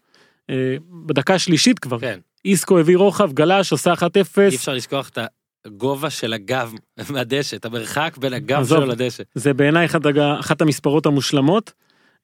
אה, 0.50 0.76
בדקה 1.06 1.34
השלישית 1.34 1.78
כבר 1.78 1.98
כן, 1.98 2.18
איסקו 2.44 2.78
הביא 2.78 2.96
רוחב 2.96 3.32
גלש 3.32 3.72
עשה 3.72 3.92
1-0 3.92 3.96
אי 4.38 4.56
אפשר 4.56 4.74
לשכוח 4.74 5.08
את 5.08 5.18
הגובה 5.64 6.10
של 6.10 6.32
הגב 6.32 6.72
מהדשא, 7.10 7.56
את 7.56 7.64
המרחק 7.64 8.16
בין 8.20 8.32
הגב. 8.32 8.66
שלו 8.68 8.86
לדשא. 8.86 9.22
זה 9.34 9.54
בעיניי 9.54 9.86
אחת, 9.86 10.00
אחת 10.40 10.60
המספרות 10.60 11.06
המושלמות. 11.06 11.72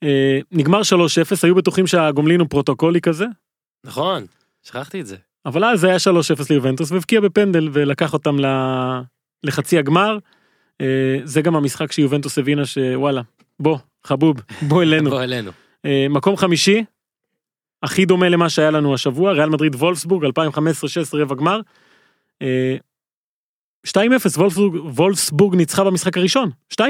אה, 0.02 0.38
נגמר 0.52 0.80
3-0 0.80 0.84
היו 1.42 1.54
בטוחים 1.54 1.86
שהגומלין 1.86 2.40
הוא 2.40 2.48
פרוטוקולי 2.48 3.00
כזה 3.00 3.24
נכון, 3.86 4.24
שכחתי 4.62 5.00
את 5.00 5.06
זה. 5.06 5.16
אבל 5.46 5.64
אז 5.64 5.80
זה 5.80 5.86
היה 5.88 5.96
3-0 5.96 6.00
ליובנטוס 6.50 6.92
והבקיע 6.92 7.20
בפנדל 7.20 7.68
ולקח 7.72 8.12
אותם 8.12 8.40
ל- 8.40 9.00
לחצי 9.44 9.78
הגמר. 9.78 10.18
אה, 10.80 10.86
זה 11.24 11.42
גם 11.42 11.56
המשחק 11.56 11.92
שיובנטוס 11.92 12.38
הבינה 12.38 12.66
שוואלה 12.66 13.22
בוא 13.60 13.78
חבוב 14.06 14.36
בוא 14.68 14.82
אלינו. 14.82 15.10
בוא 15.10 15.22
אלינו. 15.22 15.50
אה, 15.86 16.06
מקום 16.10 16.36
חמישי 16.36 16.84
הכי 17.84 18.04
דומה 18.04 18.28
למה 18.28 18.50
שהיה 18.50 18.70
לנו 18.70 18.94
השבוע 18.94 19.32
ריאל 19.32 19.48
מדריד 19.48 19.74
וולפסבורג 19.74 20.24
2015-16 20.24 20.28
רבע 21.12 21.34
גמר. 21.34 21.60
אה, 22.42 22.76
2-0 23.86 23.90
וולפסבורג, 24.36 24.74
וולפסבורג 24.98 25.54
ניצחה 25.54 25.84
במשחק 25.84 26.16
הראשון 26.16 26.50
2-0 26.72 26.82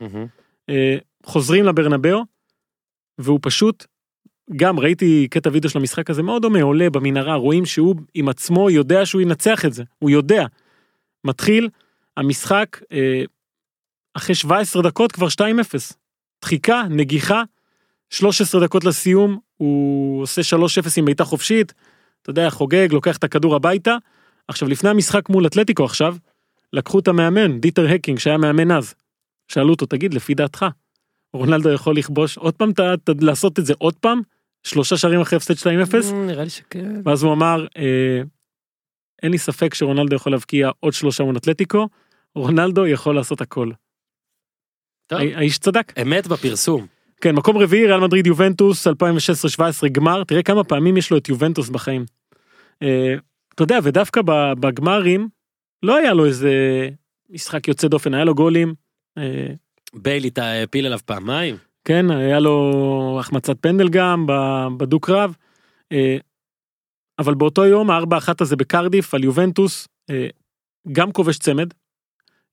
מהמם. 0.00 0.26
אה, 0.68 0.96
חוזרים 1.26 1.64
לברנבאו 1.64 2.24
והוא 3.18 3.38
פשוט 3.42 3.86
גם 4.56 4.80
ראיתי 4.80 5.28
קטע 5.30 5.50
וידאו 5.52 5.70
של 5.70 5.78
המשחק 5.78 6.10
הזה 6.10 6.22
מאוד 6.22 6.42
דומה 6.42 6.62
עולה 6.62 6.90
במנהרה 6.90 7.34
רואים 7.34 7.66
שהוא 7.66 7.94
עם 8.14 8.28
עצמו 8.28 8.70
יודע 8.70 9.06
שהוא 9.06 9.22
ינצח 9.22 9.64
את 9.64 9.72
זה 9.72 9.84
הוא 9.98 10.10
יודע. 10.10 10.46
מתחיל 11.24 11.68
המשחק 12.16 12.80
אה, 12.92 13.22
אחרי 14.14 14.34
17 14.34 14.82
דקות 14.82 15.12
כבר 15.12 15.26
2-0 15.26 15.40
דחיקה 16.42 16.82
נגיחה 16.90 17.42
13 18.12 18.60
דקות 18.60 18.84
לסיום 18.84 19.38
הוא 19.56 20.22
עושה 20.22 20.56
3-0 20.56 20.64
עם 20.96 21.04
בעיטה 21.04 21.24
חופשית 21.24 21.72
אתה 22.22 22.30
יודע 22.30 22.50
חוגג 22.50 22.88
לוקח 22.92 23.16
את 23.16 23.24
הכדור 23.24 23.54
הביתה 23.56 23.96
עכשיו 24.48 24.68
לפני 24.68 24.90
המשחק 24.90 25.28
מול 25.28 25.46
אתלטיקו 25.46 25.84
עכשיו 25.84 26.16
לקחו 26.72 26.98
את 26.98 27.08
המאמן 27.08 27.60
דיטר 27.60 27.86
הקינג 27.94 28.18
שהיה 28.18 28.36
מאמן 28.38 28.70
אז 28.70 28.94
שאלו 29.48 29.70
אותו 29.70 29.86
תגיד 29.86 30.14
לפי 30.14 30.34
דעתך 30.34 30.66
רונלדו 31.34 31.72
יכול 31.72 31.96
לכבוש 31.96 32.38
עוד 32.38 32.54
פעם, 32.54 32.72
ת, 32.72 32.80
ת, 32.80 33.10
לעשות 33.20 33.58
את 33.58 33.66
זה 33.66 33.74
עוד 33.78 33.94
פעם, 33.94 34.20
שלושה 34.62 34.96
שערים 34.96 35.20
אחרי 35.20 35.36
הפסד 35.36 35.54
2-0, 35.54 35.66
אמ, 36.12 36.26
נראה 36.26 36.44
לי 36.44 36.50
שכן. 36.50 37.00
ואז 37.04 37.22
הוא 37.22 37.32
אמר, 37.32 37.66
אה, 37.76 38.22
אין 39.22 39.32
לי 39.32 39.38
ספק 39.38 39.74
שרונלדו 39.74 40.16
יכול 40.16 40.32
להבקיע 40.32 40.70
עוד 40.80 40.92
שלושה 40.92 41.24
מול 41.24 41.36
אתלטיקו, 41.36 41.88
רונלדו 42.34 42.86
יכול 42.86 43.14
לעשות 43.14 43.40
הכל. 43.40 43.70
טוב. 45.06 45.18
הא- 45.18 45.36
האיש 45.36 45.58
צדק. 45.58 45.92
אמת 46.02 46.26
בפרסום. 46.26 46.86
כן, 47.22 47.34
מקום 47.34 47.58
רביעי, 47.58 47.86
ריאל 47.86 48.00
מדריד 48.00 48.26
יובנטוס 48.26 48.86
2016-2017 48.86 48.90
גמר, 49.92 50.24
תראה 50.24 50.42
כמה 50.42 50.64
פעמים 50.64 50.96
יש 50.96 51.10
לו 51.10 51.16
את 51.16 51.28
יובנטוס 51.28 51.68
בחיים. 51.68 52.04
אה, 52.82 53.14
אתה 53.54 53.62
יודע, 53.62 53.78
ודווקא 53.82 54.20
בגמרים, 54.60 55.28
לא 55.82 55.96
היה 55.96 56.14
לו 56.14 56.26
איזה 56.26 56.52
משחק 57.30 57.68
יוצא 57.68 57.88
דופן, 57.88 58.14
היה 58.14 58.24
לו 58.24 58.34
גולים. 58.34 58.74
אה, 59.18 59.46
ביילי 59.94 60.30
הפיל 60.36 60.86
עליו 60.86 60.98
פעמיים. 61.04 61.56
כן, 61.84 62.10
היה 62.10 62.40
לו 62.40 63.16
החמצת 63.20 63.56
פנדל 63.60 63.88
גם 63.88 64.26
ב- 64.26 64.68
בדו 64.76 65.00
קרב. 65.00 65.36
אה, 65.92 66.16
אבל 67.18 67.34
באותו 67.34 67.64
יום 67.64 67.90
הארבע 67.90 68.18
אחת 68.18 68.40
הזה 68.40 68.56
בקרדיף 68.56 69.14
על 69.14 69.24
יובנטוס, 69.24 69.88
אה, 70.10 70.26
גם 70.92 71.12
כובש 71.12 71.38
צמד. 71.38 71.68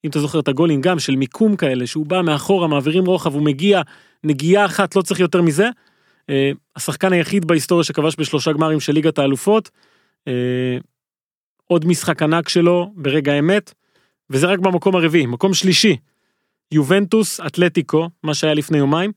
אם 0.06 0.10
אתה 0.10 0.20
זוכר 0.20 0.40
את 0.40 0.48
הגולים 0.48 0.82
גם 0.82 1.00
של 1.00 1.16
מיקום 1.16 1.56
כאלה 1.56 1.88
שהוא 1.88 2.06
בא 2.06 2.22
מאחורה 2.22 2.68
מעבירים 2.68 3.06
רוחב 3.06 3.34
הוא 3.34 3.42
מגיע 3.42 3.82
נגיעה 4.24 4.66
אחת 4.66 4.96
לא 4.96 5.02
צריך 5.02 5.20
יותר 5.20 5.42
מזה. 5.42 5.70
אה, 6.30 6.52
השחקן 6.76 7.14
היחיד 7.14 7.46
בהיסטוריה 7.46 7.84
שכבש 7.84 8.16
בשלושה 8.20 8.54
גמרים 8.54 8.80
של 8.80 8.94
ליגת 8.94 9.20
האלופות. 9.20 9.70
אה, 10.28 10.78
עוד 11.68 11.86
משחק 11.86 12.24
ענק 12.24 12.50
שלו 12.50 12.92
ברגע 12.96 13.32
האמת. 13.34 13.74
וזה 14.30 14.48
רק 14.48 14.60
במקום 14.60 14.96
הרביעי 14.96 15.26
מקום 15.26 15.54
שלישי. 15.54 15.98
יובנטוס 16.72 17.40
אתלטיקו 17.40 18.10
מה 18.24 18.34
שהיה 18.34 18.54
לפני 18.54 18.78
יומיים. 18.78 19.12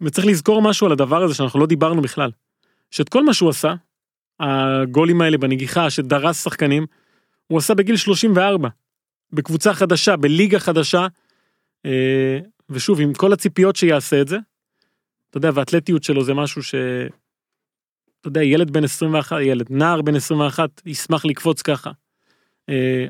וצריך 0.00 0.26
לזכור 0.26 0.62
משהו 0.62 0.86
על 0.86 0.92
הדבר 0.92 1.22
הזה 1.22 1.34
שאנחנו 1.34 1.60
לא 1.60 1.66
דיברנו 1.66 2.02
בכלל. 2.02 2.30
שאת 2.90 3.08
כל 3.08 3.24
מה 3.24 3.34
שהוא 3.34 3.50
עשה, 3.50 3.74
הגולים 4.40 5.20
האלה 5.20 5.38
בנגיחה 5.38 5.90
שדרס 5.90 6.44
שחקנים, 6.44 6.86
הוא 7.46 7.58
עשה 7.58 7.74
בגיל 7.74 7.96
34. 7.96 8.68
בקבוצה 9.32 9.74
חדשה, 9.74 10.16
בליגה 10.16 10.58
חדשה, 10.58 11.06
אה, 11.86 12.38
ושוב 12.70 13.00
עם 13.00 13.14
כל 13.14 13.32
הציפיות 13.32 13.76
שיעשה 13.76 14.20
את 14.20 14.28
זה. 14.28 14.36
אתה 15.30 15.38
יודע, 15.38 15.50
והאתלטיות 15.54 16.04
שלו 16.04 16.24
זה 16.24 16.34
משהו 16.34 16.62
ש... 16.62 16.74
אתה 18.20 18.28
יודע, 18.28 18.42
ילד 18.42 18.70
בן 18.70 18.84
21, 18.84 19.36
ילד, 19.40 19.66
נער 19.70 20.02
בן 20.02 20.16
21, 20.16 20.82
ישמח 20.86 21.24
לקפוץ 21.24 21.62
ככה. 21.62 21.90
אה, 22.68 23.06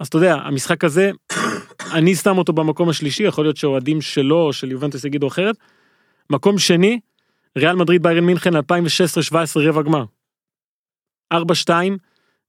אז 0.00 0.06
אתה 0.06 0.16
יודע, 0.16 0.34
המשחק 0.34 0.84
הזה, 0.84 1.10
אני 1.96 2.14
שם 2.14 2.38
אותו 2.38 2.52
במקום 2.52 2.88
השלישי, 2.88 3.22
יכול 3.22 3.44
להיות 3.44 3.56
שאוהדים 3.56 4.00
שלו 4.00 4.36
או 4.36 4.52
של 4.52 4.70
יובנטוס 4.70 5.04
יגידו 5.04 5.28
אחרת. 5.28 5.56
מקום 6.30 6.58
שני, 6.58 7.00
ריאל 7.58 7.76
מדריד 7.76 8.02
ביירן 8.02 8.24
מינכן 8.24 8.56
2016-17 8.56 8.60
רבע 9.56 9.82
גמר. 9.82 10.04
4-2, 11.34 11.36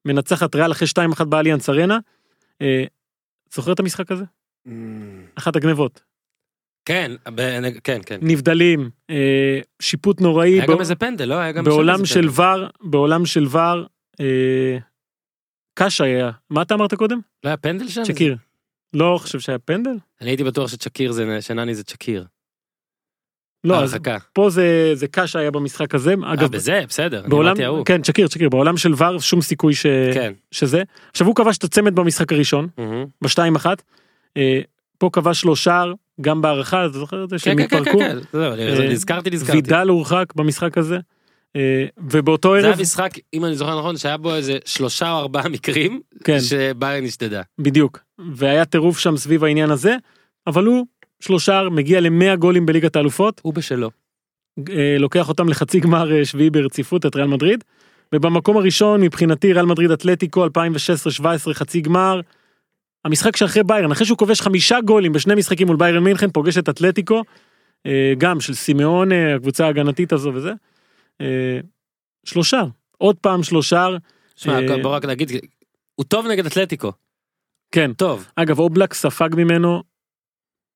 מנצחת 0.05 0.55
ריאל 0.55 0.71
אחרי 0.71 0.87
2-1 1.21 1.23
באליאנס 1.23 1.69
ארנה. 1.69 1.97
אה, 2.61 2.83
זוכר 3.53 3.71
את 3.71 3.79
המשחק 3.79 4.11
הזה? 4.11 4.23
אחת 5.35 5.55
הגנבות. 5.55 6.12
כן, 6.85 7.11
ב- 7.35 7.59
כן, 7.83 7.99
כן. 8.05 8.17
נבדלים, 8.21 8.89
אה, 9.09 9.59
שיפוט 9.81 10.21
נוראי. 10.21 10.49
היה 10.53 10.65
בא- 10.67 10.73
גם 10.73 10.79
איזה 10.79 10.95
פנדל, 10.95 11.25
לא? 11.25 11.35
היה 11.35 11.51
גם 11.51 11.63
בעולם 11.63 12.05
של. 12.05 12.27
ור, 12.29 12.67
בעולם 12.81 13.25
של 13.25 13.45
ור, 13.51 13.83
אה, 14.19 14.77
קאשה 15.73 16.03
היה. 16.03 16.31
מה 16.49 16.61
אתה 16.61 16.73
אמרת 16.73 16.93
קודם? 16.93 17.19
לא 17.43 17.49
היה 17.49 17.57
פנדל 17.57 17.87
שם? 17.87 18.03
צ'קיר. 18.03 18.35
לא 18.93 19.17
חושב 19.21 19.39
שהיה 19.39 19.59
פנדל? 19.59 19.95
אני 20.21 20.29
הייתי 20.29 20.43
בטוח 20.43 20.69
שצ'קיר 20.69 21.11
זה, 21.11 21.41
שנני 21.41 21.75
זה 21.75 21.83
צ'קיר. 21.83 22.25
לא, 23.63 23.83
אז 23.83 23.93
הרחקה. 23.93 24.17
פה 24.33 24.49
זה 24.49 24.91
זה 24.93 25.07
קאשה 25.07 25.39
היה 25.39 25.51
במשחק 25.51 25.95
הזה. 25.95 26.13
אה, 26.23 26.33
אגב, 26.33 26.51
בזה, 26.51 26.81
בסדר. 26.89 27.19
אני 27.21 27.29
בעולם, 27.29 27.47
אמרתי 27.47 27.63
ההוא. 27.63 27.85
כן, 27.85 28.01
צ'קיר, 28.01 28.27
צ'קיר, 28.27 28.49
בעולם 28.49 28.77
של 28.77 28.93
ור 28.97 29.19
שום 29.19 29.41
סיכוי 29.41 29.73
ש... 29.75 29.85
כן. 30.13 30.33
שזה. 30.51 30.83
עכשיו 31.11 31.27
הוא 31.27 31.35
כבש 31.35 31.57
את 31.57 31.63
הצמד 31.63 31.95
במשחק 31.95 32.31
הראשון, 32.33 32.67
מהמם. 32.77 33.05
בשתיים 33.21 33.55
אחת. 33.55 33.83
אה, 34.37 34.61
פה 34.97 35.09
כבש 35.13 35.45
לו 35.45 35.55
שער, 35.55 35.93
גם 36.21 36.41
בהערכה, 36.41 36.85
אתה 36.85 36.97
זוכר 36.97 37.23
את 37.23 37.29
זה 37.29 37.39
שהם 37.39 37.57
כן, 37.57 37.67
כן, 37.67 37.69
כן, 37.69 37.77
התפרקו? 37.77 37.99
כן, 37.99 38.17
זהו, 38.33 38.51
אה, 38.51 38.89
נזכרתי, 38.89 39.29
נזכרתי. 39.29 39.57
וידל 39.57 39.87
הורחק 39.87 40.33
במשחק 40.35 40.77
הזה, 40.77 40.97
אה, 41.55 41.85
ובאותו 41.97 42.49
זה 42.49 42.57
ערב, 42.57 42.65
היה 42.65 42.81
משחק, 42.81 43.09
אם 43.33 43.45
אני 43.45 43.55
זוכר 43.55 43.79
נכון, 43.79 43.97
שהיה 43.97 44.17
בו 44.17 44.35
איזה 44.35 44.57
שלושה 44.65 45.11
או 45.11 45.19
ארבעה 45.19 45.49
מקרים, 45.49 46.01
כן, 46.23 46.39
שביירן 46.39 47.05
השתדדה. 47.05 47.41
בדיוק, 47.59 47.99
והיה 48.33 48.65
טירוף 48.65 48.99
שם 48.99 49.17
סביב 49.17 49.43
העניין 49.43 49.71
הזה, 49.71 49.95
אבל 50.47 50.65
הוא 50.65 50.85
שלושה 51.19 51.61
מגיע 51.71 51.99
ל-100 51.99 52.35
גולים 52.35 52.65
בליגת 52.65 52.95
האלופות, 52.95 53.41
הוא 53.43 53.53
בשלו. 53.53 53.89
אה, 54.69 54.95
לוקח 54.99 55.29
אותם 55.29 55.49
לחצי 55.49 55.79
גמר 55.79 56.23
שביעי 56.23 56.49
ברציפות 56.49 57.05
את 57.05 57.15
ריאל 57.15 57.27
מדריד. 57.27 57.63
ובמקום 58.13 58.57
הראשון 58.57 59.01
מבחינתי 59.01 59.53
ריאל 59.53 59.65
מדריד 59.65 59.91
אתלטיקו 59.91 60.45
2016-2017 60.45 61.53
חצי 61.53 61.81
גמר. 61.81 62.21
המשחק 63.05 63.35
שאחרי 63.35 63.63
ביירן 63.63 63.91
אחרי 63.91 64.05
שהוא 64.05 64.17
כובש 64.17 64.41
חמישה 64.41 64.81
גולים 64.81 65.13
בשני 65.13 65.35
משחקים 65.35 65.67
מול 65.67 65.75
ביירן 65.75 66.03
מינכן 66.03 66.31
פוגש 66.31 66.57
את 66.57 66.69
אתלטיקו. 66.69 67.23
אה, 67.85 68.13
גם 68.17 68.41
של 68.41 68.53
סימאונה 68.53 69.11
הקבוצה 69.11 69.65
ההגנתית 69.65 70.13
הזו 70.13 70.31
וזה. 70.33 70.51
אה, 71.21 71.59
שלושה 72.25 72.63
עוד 72.97 73.15
פעם 73.15 73.43
שלושה 73.43 73.87
שמע, 74.35 74.59
אה, 74.69 74.81
בוא 74.81 74.95
רק 74.95 75.05
נגיד, 75.05 75.31
הוא 75.95 76.05
טוב 76.05 76.27
נגד 76.27 76.45
אתלטיקו, 76.45 76.91
כן 77.71 77.93
טוב. 77.93 78.27
אגב 78.35 78.59
אובלק 78.59 78.93
ספג 78.93 79.29
ממנו 79.35 79.83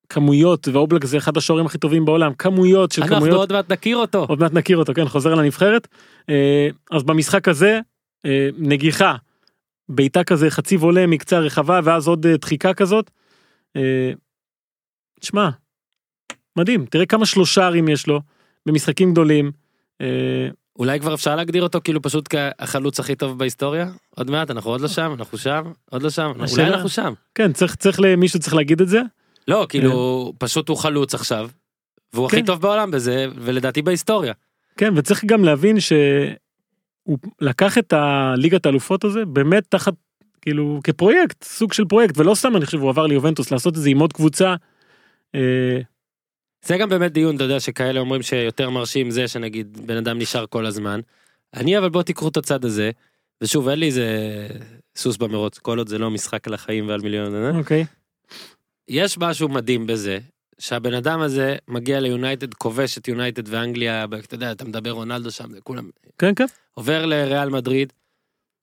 כמויות 0.10 0.68
ואובלק 0.68 1.06
זה 1.06 1.18
אחד 1.18 1.38
השוערים 1.38 1.66
הכי 1.66 1.78
טובים 1.78 2.06
בעולם 2.06 2.34
כמויות 2.34 2.92
של 2.92 3.02
אנחנו 3.02 3.16
כמויות 3.16 3.38
עוד 3.38 3.54
מעט 3.54 3.72
נכיר 3.72 3.98
אותו. 3.98 4.26
עוד 4.30 4.40
מעט 4.40 4.54
נכיר 4.54 4.78
אותו, 4.78 4.94
כן, 4.94 5.08
חוזר 5.08 5.36
לנבחרת. 5.36 5.88
אז 6.92 7.04
במשחק 7.04 7.48
הזה, 7.48 7.80
נגיחה, 8.58 9.16
בעיטה 9.90 10.24
כזה 10.24 10.50
חצי 10.50 10.78
וולה 10.78 11.08
מקצה 11.08 11.38
הרחבה 11.38 11.80
ואז 11.84 12.08
עוד 12.08 12.26
אה, 12.26 12.38
דחיקה 12.38 12.74
כזאת. 12.74 13.12
אה, 13.76 14.12
תשמע, 15.20 15.50
מדהים, 16.56 16.86
תראה 16.86 17.06
כמה 17.06 17.26
שלושרים 17.26 17.88
יש 17.88 18.08
לו 18.08 18.22
במשחקים 18.66 19.12
גדולים. 19.12 19.52
אה, 20.02 20.48
אולי 20.80 21.00
כבר 21.00 21.14
אפשר 21.14 21.36
להגדיר 21.36 21.64
אותו 21.64 21.80
כאילו 21.84 22.02
פשוט 22.02 22.28
כהחלוץ 22.36 23.00
הכי 23.00 23.16
טוב 23.16 23.40
בהיסטוריה? 23.40 23.90
עוד 24.16 24.32
מעט, 24.32 24.52
אנחנו 24.52 24.72
עוד 24.72 24.82
לא 24.82 24.88
שם, 24.88 25.14
אנחנו 25.20 25.38
שם, 25.38 25.72
עוד 25.92 26.04
לא 26.04 26.10
שם, 26.10 26.32
אולי 26.36 26.44
השאלה- 26.44 26.68
אנחנו 26.68 26.90
שם. 26.90 27.14
כן, 27.36 27.54
צריך, 27.54 27.76
צריך, 27.76 28.00
מישהו 28.18 28.40
צריך 28.40 28.54
להגיד 28.54 28.82
את 28.82 28.88
זה. 28.88 29.02
לא, 29.48 29.66
כאילו, 29.70 30.34
פשוט 30.40 30.70
הוא 30.70 30.78
חלוץ 30.78 31.14
עכשיו, 31.16 31.50
והוא 32.14 32.26
הכי 32.26 32.36
כן. 32.40 32.46
טוב 32.46 32.62
בעולם 32.62 32.92
בזה, 32.92 33.28
ולדעתי 33.36 33.82
בהיסטוריה. 33.82 34.34
כן, 34.78 34.94
וצריך 34.98 35.26
גם 35.26 35.44
להבין 35.44 35.78
שהוא 37.08 37.18
לקח 37.42 37.78
את 37.78 37.94
הליגת 37.94 38.66
האלופות 38.66 39.04
הזה 39.04 39.26
באמת 39.26 39.64
תחת, 39.70 39.94
כאילו, 40.42 40.80
כפרויקט, 40.84 41.44
סוג 41.44 41.74
של 41.74 41.86
פרויקט, 41.86 42.18
ולא 42.18 42.36
סתם 42.36 42.56
אני 42.56 42.66
חושב 42.66 42.80
הוא 42.80 42.90
עבר 42.90 43.06
ליובנטוס 43.06 43.52
לעשות 43.52 43.78
את 43.78 43.82
זה 43.82 43.90
עם 43.90 44.00
עוד 44.00 44.14
קבוצה. 44.14 44.56
אה, 45.36 45.80
זה 46.66 46.78
גם 46.78 46.90
באמת 46.90 47.12
דיון, 47.12 47.36
אתה 47.36 47.44
יודע, 47.44 47.60
שכאלה 47.60 48.00
אומרים 48.00 48.22
שיותר 48.22 48.70
מרשים 48.70 49.12
זה 49.12 49.28
שנגיד 49.28 49.88
בן 49.88 49.98
אדם 49.98 50.20
נשאר 50.20 50.46
כל 50.46 50.66
הזמן. 50.66 51.00
אני 51.54 51.78
אבל 51.78 51.90
בוא 51.90 52.04
תיקחו 52.04 52.28
את 52.28 52.38
הצד 52.38 52.66
הזה, 52.66 52.92
ושוב 53.42 53.70
אין 53.70 53.80
לי 53.80 53.86
איזה 53.86 54.08
סוס 54.96 55.18
במרוץ, 55.18 55.60
כל 55.60 55.78
עוד 55.78 55.88
זה 55.88 55.98
לא 55.98 56.12
משחק 56.12 56.48
על 56.48 56.54
החיים 56.54 56.88
ועל 56.88 57.02
מיליון, 57.02 57.36
אה? 57.36 57.58
אוקיי. 57.58 57.86
יש 58.88 59.18
משהו 59.18 59.50
מדהים 59.50 59.88
בזה, 59.88 60.20
שהבן 60.60 60.94
אדם 60.94 61.22
הזה 61.22 61.56
מגיע 61.68 62.00
ליונייטד, 62.00 62.54
כובש 62.54 62.98
את 62.98 63.08
יונייטד 63.08 63.54
ואנגליה, 63.54 64.06
אתה 64.24 64.36
יודע, 64.36 64.52
אתה 64.52 64.66
מדבר 64.66 64.92
רונלדו 64.92 65.32
שם, 65.32 65.52
זה 65.52 65.62
כולם, 65.62 65.90
כן, 66.18 66.36
כן. 66.36 66.46
עובר 66.74 67.06
לריאל 67.06 67.50
מדריד, 67.50 67.94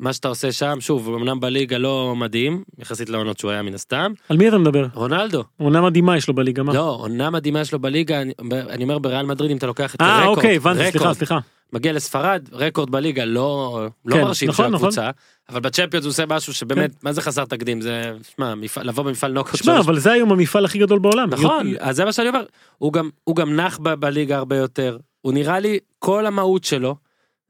מה 0.01 0.13
שאתה 0.13 0.29
עושה 0.29 0.53
שם, 0.53 0.77
שוב, 0.81 1.15
אמנם 1.15 1.41
בליגה 1.41 1.79
לא 1.79 2.15
מדהים, 2.17 2.65
יחסית 2.79 3.09
לעונות 3.09 3.39
שהוא 3.39 3.51
היה 3.51 3.63
מן 3.63 3.75
הסתם, 3.75 4.13
על 4.29 4.37
מי 4.37 4.49
אתה 4.49 4.59
מדבר? 4.59 4.87
רונלדו, 4.95 5.45
עונה 5.57 5.81
מדהימה 5.81 6.17
יש 6.17 6.29
לו 6.29 6.35
בליגה, 6.35 6.63
מה? 6.63 6.75
לא, 6.75 6.97
עונה 7.01 7.31
מדהימה 7.31 7.65
שלו 7.65 7.79
בליגה, 7.79 8.21
אני, 8.23 8.33
אני 8.69 8.85
אומר 8.85 8.99
בריאל 8.99 9.27
מדריד, 9.27 9.51
אם 9.51 9.57
אתה 9.57 9.67
לוקח 9.67 9.95
את 9.95 10.01
אה, 10.01 10.21
רקורד, 10.21 10.37
אוקיי, 10.37 10.57
הבנתי, 10.57 10.91
סליחה, 10.91 11.15
סליחה. 11.15 11.39
מגיע 11.73 11.93
לספרד, 11.93 12.49
רקורד 12.53 12.91
בליגה 12.91 13.25
לא, 13.25 13.87
לא 14.05 14.15
כן, 14.15 14.23
מרשים 14.23 14.49
נכון, 14.49 14.67
של 14.67 14.71
נכון. 14.73 14.89
הקבוצה, 14.89 15.11
אבל 15.49 15.61
בצ'מפיונס 15.61 16.05
הוא 16.05 16.11
עושה 16.11 16.27
משהו 16.27 16.55
שבאמת, 16.55 17.05
מה 17.05 17.13
זה 17.13 17.23
חסר 17.23 17.45
תקדים, 17.45 17.81
זה, 17.81 18.13
שמע, 18.37 18.55
לבוא 18.83 19.03
במפעל 19.05 19.33
נוקאוט 19.33 19.57
שמע, 19.65 19.79
אבל 19.81 19.99
זה 19.99 20.13
היום 20.13 20.33
המפעל 20.33 20.65
הכי 20.65 20.79
גדול 20.79 20.99
בעולם. 20.99 21.31
נכון, 21.31 21.69
יו- 21.69 21.77
אז 21.81 21.97
זה 21.97 22.05
מה 22.05 22.13
שאני 22.13 22.29
אומר, 22.29 22.43
הוא 22.79 22.93
גם, 22.93 23.11
הוא 23.25 23.37
גם 23.37 23.57
נח 23.57 23.79
ב- 23.83 23.95
בליגה 23.95 24.37
הרבה 24.37 24.57
יותר, 24.57 24.99
הוא 25.21 25.33
נראה 25.33 25.59
לי, 25.61 25.79
כל 25.99 26.27
המהות 26.27 26.65
שלו, 26.65 26.97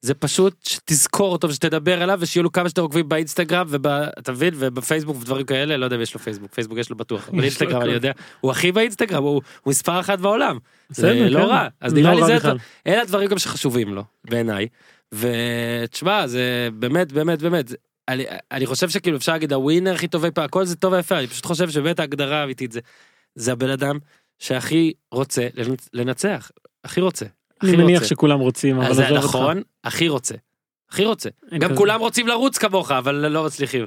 זה 0.04 0.14
פשוט 0.14 0.54
שתזכור 0.68 1.32
אותו 1.32 1.48
ושתדבר 1.48 2.02
אליו 2.02 2.18
ושיהיו 2.20 2.42
לו 2.42 2.52
כמה 2.52 2.68
שיותר 2.68 2.82
עוקבים 2.82 3.08
באינסטגרם 3.08 3.66
ואתה 3.68 4.32
מבין 4.32 4.54
ובפייסבוק 4.56 5.16
ודברים 5.20 5.46
כאלה 5.46 5.76
לא 5.76 5.84
יודע 5.84 5.96
אם 5.96 6.00
יש 6.00 6.14
לו 6.14 6.20
פייסבוק 6.20 6.54
פייסבוק 6.54 6.78
יש 6.78 6.90
לו 6.90 6.96
בטוח 6.96 7.28
אבל 7.28 7.42
אינסטגרם. 7.42 7.82
אני 7.82 7.92
יודע 7.92 8.12
הוא 8.40 8.50
הכי 8.50 8.72
באינסטגרם 8.72 9.22
הוא 9.22 9.32
הוא 9.62 9.70
מספר 9.70 10.00
אחת 10.00 10.18
בעולם 10.18 10.58
זה 10.88 11.12
לא 11.28 11.40
כן. 11.40 11.46
רע 11.46 11.68
אז 11.80 11.94
לא 11.94 12.00
נראה 12.00 12.14
לי 12.14 12.20
רע 12.20 12.26
זה. 12.40 12.48
אלה 12.86 13.02
הדברים 13.02 13.28
גם 13.28 13.38
שחשובים 13.38 13.94
לו 13.94 14.04
בעיניי 14.24 14.66
ותשמע 15.12 16.26
זה 16.26 16.68
באמת 16.74 17.12
באמת 17.12 17.42
באמת 17.42 17.72
אני, 18.08 18.24
אני 18.52 18.66
חושב 18.66 18.88
שכאילו 18.88 19.16
אפשר 19.16 19.32
להגיד 19.32 19.52
הווינר 19.52 19.94
הכי 19.94 20.08
טוב 20.08 20.24
אי 20.24 20.30
פעם 20.30 20.44
הכל 20.44 20.64
זה 20.64 20.76
טוב 20.76 20.92
ויפה 20.92 21.18
אני 21.18 21.26
פשוט 21.26 21.46
חושב 21.46 21.70
שבאמת 21.70 22.00
ההגדרה 22.00 22.40
האמיתית 22.40 22.72
זה 22.72 22.80
זה 23.34 23.52
הבן 23.52 23.70
אדם 23.70 23.98
שהכי 24.38 24.92
רוצה 25.12 25.48
לנצ- 25.56 25.88
לנצח 25.92 26.50
הכי 26.84 27.00
רוצה. 27.00 27.26
אני 27.68 27.76
מניח. 27.76 28.04
שכולם 28.04 28.40
רוצים, 28.40 28.76
אבל 28.80 28.90
עזוב 28.90 29.04
אותך. 29.10 29.24
נכון, 29.24 29.62
הכי 29.84 30.08
רוצה. 30.08 30.34
הכי 30.90 31.04
רוצה. 31.04 31.28
גם. 31.58 31.76
כולם 31.76 32.00
רוצים 32.00 32.28
לרוץ 32.28 32.58
כמוך, 32.58 32.90
אבל 32.90 33.28
לא 33.28 33.44
מצליחים. 33.44 33.84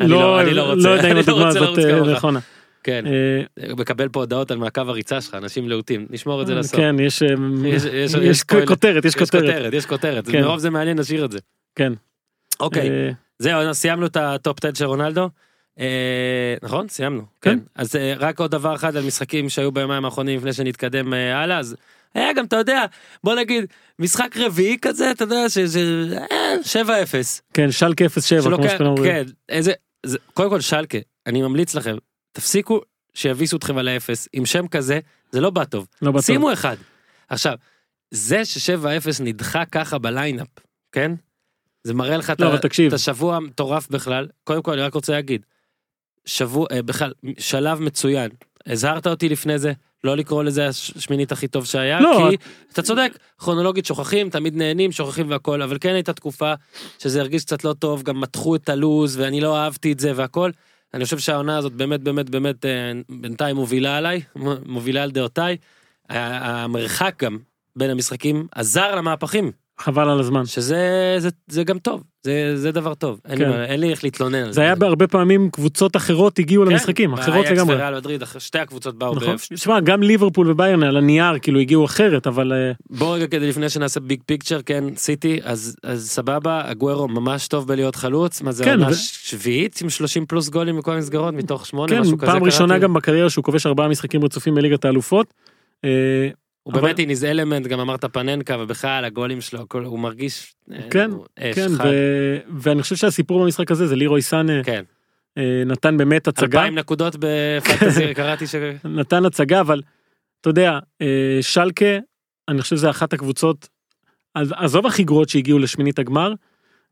אני 0.00 0.08
לא- 0.10 0.20
לא, 0.20 0.40
אני 0.40 0.54
לא 0.54 0.62
רוצה. 0.62 0.88
לא 0.88 0.94
יודע 0.94 1.06
אם 1.10 1.16
אני 1.16 1.26
לא 1.26 1.32
הדוגמה 1.32 1.46
רוצה 1.46 1.58
הזאת 1.58 1.62
לרוץ 1.78 1.84
אה, 1.84 1.90
כמוך. 1.98 2.08
נכונה. 2.08 2.38
כן, 2.84 3.04
אה, 3.06 3.74
מקבל 3.74 4.08
פה 4.08 4.20
הודעות 4.20 4.50
על 4.50 4.58
מעקב 4.58 4.88
הריצה 4.88 5.20
שלך, 5.20 5.34
אנשים 5.34 5.68
להוטים. 5.68 6.06
נשמור 6.10 6.42
את 6.42 6.46
זה 6.46 6.54
לסוף. 6.54 6.76
כן, 6.76 6.96
יש 7.00 7.22
אה. 7.22 8.66
כותרת, 8.66 9.04
יש 9.04 9.14
כותרת. 9.14 9.72
יש 9.72 9.86
כותרת. 9.86 10.28
כן. 10.28 10.40
מרוב 10.40 10.58
זה 10.58 10.70
מעניין, 10.70 10.98
נשאיר 10.98 11.24
את 11.24 11.32
זה. 11.32 11.38
כן. 11.74 11.92
אוקיי, 12.60 12.90
אה, 12.90 13.10
זהו, 13.38 13.74
סיימנו 13.74 14.06
את 14.06 14.16
הטופ 14.16 14.64
10 14.64 14.74
של 14.74 14.84
רונלדו. 14.84 15.28
אה, 15.80 16.54
נכון? 16.62 16.88
סיימנו. 16.88 17.22
כן. 17.40 17.50
כן. 17.50 17.58
אז 17.74 17.96
אה, 17.96 18.14
רק 18.18 18.40
עוד 18.40 18.50
דבר 18.50 18.74
אחד 18.74 18.96
על 18.96 19.04
משחקים 19.04 19.48
שהיו 19.48 19.72
ביומיים 19.72 20.04
האחרונים 20.04 20.38
לפני 20.38 20.52
שנתקדם 20.52 21.14
אה, 21.14 21.38
הלאה, 21.42 21.58
אז 21.58 21.76
היה 22.14 22.32
גם, 22.32 22.44
אתה 22.44 22.56
יודע, 22.56 22.84
בוא 23.24 23.34
נגיד, 23.34 23.64
משחק 23.98 24.36
רביעי 24.36 24.78
כזה, 24.82 25.10
אתה 25.10 25.24
יודע, 25.24 25.48
ש... 25.48 25.58
ש- 25.58 25.76
אה, 26.76 26.82
7-0. 26.84 26.88
כן, 27.54 27.70
שלקה 27.72 28.04
0-7, 28.20 28.56
כמו 28.56 28.68
שכולם 28.68 28.88
אומרים. 28.90 29.12
כן, 29.12 29.24
איזה, 29.48 29.72
זה, 30.06 30.18
קודם 30.34 30.50
כל 30.50 30.60
שלקה, 30.60 30.98
אני 31.26 31.42
ממליץ 31.42 31.74
לכם, 31.74 31.96
תפסיקו 32.32 32.80
שיביסו 33.14 33.56
אתכם 33.56 33.78
על 33.78 33.88
האפס, 33.88 34.28
עם 34.32 34.46
שם 34.46 34.68
כזה, 34.68 35.00
זה 35.32 35.40
לא 35.40 35.50
בא 35.50 35.64
טוב. 35.64 35.86
לא 36.02 36.10
בטוח. 36.12 36.26
שימו 36.26 36.52
אחד. 36.52 36.76
עכשיו, 37.28 37.54
זה 38.10 38.44
ש-7-0 38.44 39.22
נדחה 39.22 39.64
ככה 39.64 39.98
בליינאפ, 39.98 40.48
כן? 40.92 41.12
זה 41.84 41.94
מראה 41.94 42.16
לך 42.16 42.30
את 42.30 42.40
לא, 42.40 42.56
תקשיב. 42.56 42.86
את 42.86 42.92
השבוע 42.92 43.36
המטורף 43.36 43.88
בכלל. 43.90 44.28
קודם 44.44 44.62
כל, 44.62 44.72
אני 44.72 44.82
רק 44.82 44.94
רוצה 44.94 45.12
להגיד, 45.12 45.46
שבוע, 46.24 46.66
אה, 46.72 46.82
בכלל, 46.82 47.12
שלב 47.38 47.80
מצוין. 47.80 48.30
הזהרת 48.66 49.06
אותי 49.06 49.28
לפני 49.28 49.58
זה, 49.58 49.72
לא 50.04 50.16
לקרוא 50.16 50.44
לזה 50.44 50.68
השמינית 50.68 51.32
הכי 51.32 51.48
טוב 51.48 51.64
שהיה, 51.64 52.00
לא, 52.00 52.28
כי 52.30 52.36
אתה 52.72 52.82
צודק, 52.82 53.18
כרונולוגית 53.38 53.86
שוכחים, 53.86 54.30
תמיד 54.30 54.56
נהנים, 54.56 54.92
שוכחים 54.92 55.30
והכל, 55.30 55.62
אבל 55.62 55.76
כן 55.80 55.94
הייתה 55.94 56.12
תקופה 56.12 56.52
שזה 56.98 57.20
הרגיש 57.20 57.44
קצת 57.44 57.64
לא 57.64 57.72
טוב, 57.72 58.02
גם 58.02 58.20
מתחו 58.20 58.56
את 58.56 58.68
הלוז, 58.68 59.16
ואני 59.20 59.40
לא 59.40 59.56
אהבתי 59.56 59.92
את 59.92 60.00
זה 60.00 60.12
והכל. 60.16 60.50
אני 60.94 61.04
חושב 61.04 61.18
שהעונה 61.18 61.58
הזאת 61.58 61.72
באמת 61.72 62.00
באמת 62.00 62.30
באמת 62.30 62.64
אה, 62.64 62.92
בינתיים 63.10 63.56
מובילה 63.56 63.96
עליי, 63.96 64.22
מובילה 64.66 65.02
על 65.02 65.10
דעותיי. 65.10 65.56
המרחק 66.08 67.14
גם 67.22 67.38
בין 67.76 67.90
המשחקים 67.90 68.46
עזר 68.52 68.94
למהפכים, 68.94 69.52
חבל 69.80 70.08
על 70.08 70.20
הזמן. 70.20 70.46
שזה 70.46 71.14
זה, 71.18 71.28
זה 71.48 71.64
גם 71.64 71.78
טוב, 71.78 72.02
זה, 72.22 72.56
זה 72.56 72.72
דבר 72.72 72.94
טוב, 72.94 73.20
אין, 73.28 73.38
לי, 73.38 73.44
כן. 73.44 73.62
אין 73.62 73.80
לי 73.80 73.90
איך 73.90 74.04
להתלונן 74.04 74.44
על 74.44 74.52
זה 74.52 74.60
היה 74.60 74.74
בהרבה 74.74 75.06
פעמים 75.06 75.50
קבוצות 75.50 75.96
אחרות 75.96 76.38
הגיעו 76.38 76.64
כן, 76.64 76.70
למשחקים, 76.70 77.12
אחרות 77.12 77.46
לגמרי. 77.46 77.74
וריאל 77.74 77.96
מדריד, 77.96 78.22
שתי 78.38 78.58
הקבוצות 78.58 78.98
באו 78.98 79.14
נכון. 79.14 79.36
ב... 79.36 79.56
שמע, 79.56 79.80
גם 79.80 80.02
ליברפול 80.02 80.50
וביירן 80.50 80.82
על 80.82 80.96
הנייר 80.96 81.38
כאילו 81.38 81.60
הגיעו 81.60 81.84
אחרת, 81.84 82.26
אבל 82.26 82.52
אה, 82.52 82.72
בוא 82.90 83.14
רגע 83.14 83.26
כדי 83.26 83.48
לפני 83.48 83.68
שנעשה 83.68 84.00
ביג 84.00 84.20
פיקצ'ר, 84.26 84.60
כן, 84.66 84.84
סיטי, 84.96 85.40
אז, 85.42 85.76
אז 85.82 86.10
סבבה, 86.10 86.62
הגוורו 86.64 87.08
ממש 87.08 87.48
טוב 87.48 87.66
בלהיות 87.68 87.96
חלוץ, 87.96 88.42
מה 88.42 88.52
זה 88.52 88.64
כן, 88.64 88.70
עונה 88.70 88.88
ו- 88.88 88.94
שביעית 88.94 89.80
עם 89.82 89.90
30 89.90 90.26
פלוס 90.26 90.48
גולים 90.48 90.76
מכל 90.78 90.92
המסגרות 90.92 91.34
מתוך 91.34 91.66
שמונה, 91.66 91.92
כן, 91.92 92.00
משהו 92.00 92.18
כזה 92.18 92.32
פעם 92.32 92.44
ראשונה 92.44 92.68
קראתי. 92.68 92.82
גם 92.82 92.94
בקריירה 92.94 93.30
שהוא 93.30 93.44
כובש 93.44 93.66
ארבעה 93.66 93.88
משחקים 93.88 94.24
רצופים 94.24 94.54
בליגת 94.54 94.84
האלופות. 94.84 95.34
הוא 96.62 96.72
אבל- 96.74 96.82
באמת 96.82 96.98
עם 96.98 97.10
איזה 97.10 97.30
אלמנט, 97.30 97.66
גם 97.66 97.80
אמרת 97.80 98.04
פננקה, 98.04 98.56
ובכלל 98.60 99.04
הגולים 99.04 99.40
שלו, 99.40 99.60
הכל- 99.60 99.84
הוא 99.84 99.98
מרגיש... 99.98 100.54
אה, 100.72 100.78
כן, 100.90 101.10
הוא 101.10 101.24
אש, 101.38 101.54
כן, 101.54 101.68
חד. 101.78 101.84
ו- 101.86 102.36
ואני 102.58 102.82
חושב 102.82 102.96
שהסיפור 102.96 103.42
במשחק 103.44 103.70
הזה 103.70 103.86
זה 103.86 103.96
לירוי 103.96 104.22
סאנה. 104.22 104.64
כן, 104.64 104.82
אה, 105.38 105.62
נתן 105.66 105.96
באמת 105.96 106.28
הצגה, 106.28 106.58
אלפיים 106.58 106.78
נקודות 106.78 107.16
בפנטזי, 107.20 108.14
קראתי 108.14 108.46
ש... 108.46 108.54
נתן 108.84 109.24
הצגה, 109.24 109.60
אבל 109.60 109.82
אתה 110.40 110.50
יודע, 110.50 110.78
אה, 111.02 111.38
שלקה, 111.40 111.84
אני 112.48 112.62
חושב 112.62 112.76
שזה 112.76 112.90
אחת 112.90 113.12
הקבוצות, 113.12 113.68
עזוב 114.34 114.86
הכי 114.86 115.04
גרועות 115.04 115.28
שהגיעו 115.28 115.58
לשמינית 115.58 115.98
הגמר, 115.98 116.32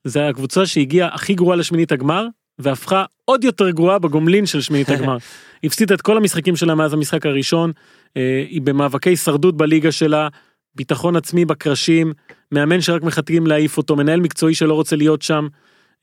זה 0.05 0.29
הקבוצה 0.29 0.67
שהגיעה 0.67 1.15
הכי 1.15 1.35
גרועה 1.35 1.57
לשמינית 1.57 1.93
הגמר, 1.93 2.27
והפכה 2.59 3.05
עוד 3.25 3.45
יותר 3.45 3.71
גרועה 3.71 3.99
בגומלין 3.99 4.47
של 4.47 4.61
שמינית 4.61 4.89
הגמר. 4.89 5.17
הפסידה 5.65 5.95
את 5.95 6.01
כל 6.01 6.17
המשחקים 6.17 6.57
שלה 6.57 6.75
מאז 6.75 6.93
המשחק 6.93 7.27
הראשון, 7.27 7.73
אה, 8.17 8.45
היא 8.49 8.63
במאבקי 8.63 9.11
הישרדות 9.11 9.57
בליגה 9.57 9.93
שלה, 9.93 10.29
ביטחון 10.75 11.17
עצמי 11.17 11.45
בקרשים, 11.45 12.13
מאמן 12.53 12.81
שרק 12.81 13.03
מחכים 13.03 13.47
להעיף 13.47 13.77
אותו, 13.77 13.97
מנהל 13.97 14.21
מקצועי 14.21 14.55
שלא 14.55 14.75
רוצה 14.75 14.97
להיות 14.97 15.23
שם, 15.23 15.47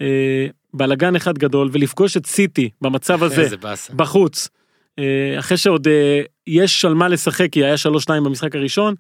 אה, 0.02 0.48
בלאגן 0.74 1.16
אחד 1.16 1.38
גדול, 1.38 1.70
ולפגוש 1.72 2.18
את 2.18 2.26
סיטי 2.26 2.70
במצב 2.82 3.24
הזה. 3.24 3.42
בחוץ, 3.94 4.50
אה, 5.00 5.36
אחרי 5.40 5.58
שעוד 5.58 5.88
יש 6.48 6.86
על 6.86 6.94
מה 6.94 7.08
לשחק, 7.08 7.48
כי 7.52 7.64
היה 7.64 7.78
3-2 7.78 8.24
במשחק 8.26 8.56
הראשון, 8.56 8.96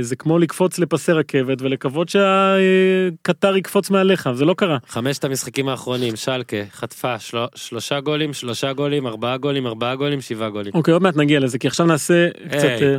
זה 0.00 0.16
כמו 0.16 0.38
לקפוץ 0.38 0.78
לפסי 0.78 1.12
רכבת 1.12 1.62
ולקוות 1.62 2.08
שהקטר 2.08 3.56
יקפוץ 3.56 3.90
מעליך, 3.90 4.32
זה 4.32 4.44
לא 4.44 4.54
קרה. 4.54 4.78
חמשת 4.88 5.24
המשחקים 5.24 5.68
האחרונים, 5.68 6.16
שלקה 6.16 6.56
חטפה 6.70 7.18
של... 7.18 7.38
שלושה 7.54 8.00
גולים, 8.00 8.32
שלושה 8.32 8.72
גולים, 8.72 9.06
ארבעה 9.06 9.36
גולים, 9.36 9.66
ארבעה 9.66 9.96
גולים, 9.96 10.20
שבעה 10.20 10.50
גולים. 10.50 10.72
אוקיי, 10.74 10.94
עוד 10.94 11.02
מעט 11.02 11.16
נגיע 11.16 11.40
לזה, 11.40 11.58
כי 11.58 11.66
עכשיו 11.66 11.86
נעשה 11.86 12.28
קצת. 12.48 12.64
אה, 12.64 12.96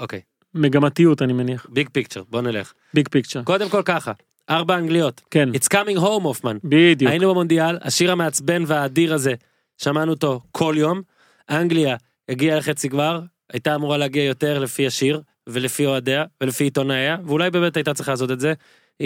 אוקיי, 0.00 0.20
מגמתיות, 0.54 1.22
אני 1.22 1.32
מניח. 1.32 1.66
ביג 1.68 1.88
פיקצ'ר, 1.92 2.22
בוא 2.28 2.40
נלך. 2.40 2.72
ביג 2.94 3.08
פיקצ'ר. 3.08 3.42
קודם 3.42 3.68
כל 3.68 3.82
ככה, 3.84 4.12
ארבע 4.50 4.76
אנגליות. 4.78 5.20
כן, 5.30 5.48
It's 5.54 5.68
coming 5.74 5.98
home, 5.98 6.22
הופמן. 6.22 6.56
בדיוק. 6.64 7.10
היינו 7.10 7.30
במונדיאל, 7.30 7.78
השיר 7.82 8.12
המעצבן 8.12 8.62
והאדיר 8.66 9.14
הזה, 9.14 9.34
שמענו 9.78 10.12
אותו 10.12 10.40
כל 10.52 10.74
יום. 10.78 11.02
אנגליה 11.50 11.96
הגיעה 12.28 12.58
לחצי 12.58 12.88
גמר, 12.88 13.20
הייתה 13.52 13.74
אמורה 13.74 13.96
להגיע 13.96 14.24
יותר 14.24 14.58
לפי 14.58 14.86
השיר, 14.86 15.20
ולפי 15.52 15.86
אוהדיה, 15.86 16.24
ולפי 16.40 16.64
עיתונאיה, 16.64 17.16
ואולי 17.24 17.50
באמת 17.50 17.76
הייתה 17.76 17.94
צריכה 17.94 18.12
לעשות 18.12 18.30
את 18.30 18.40
זה, 18.40 18.52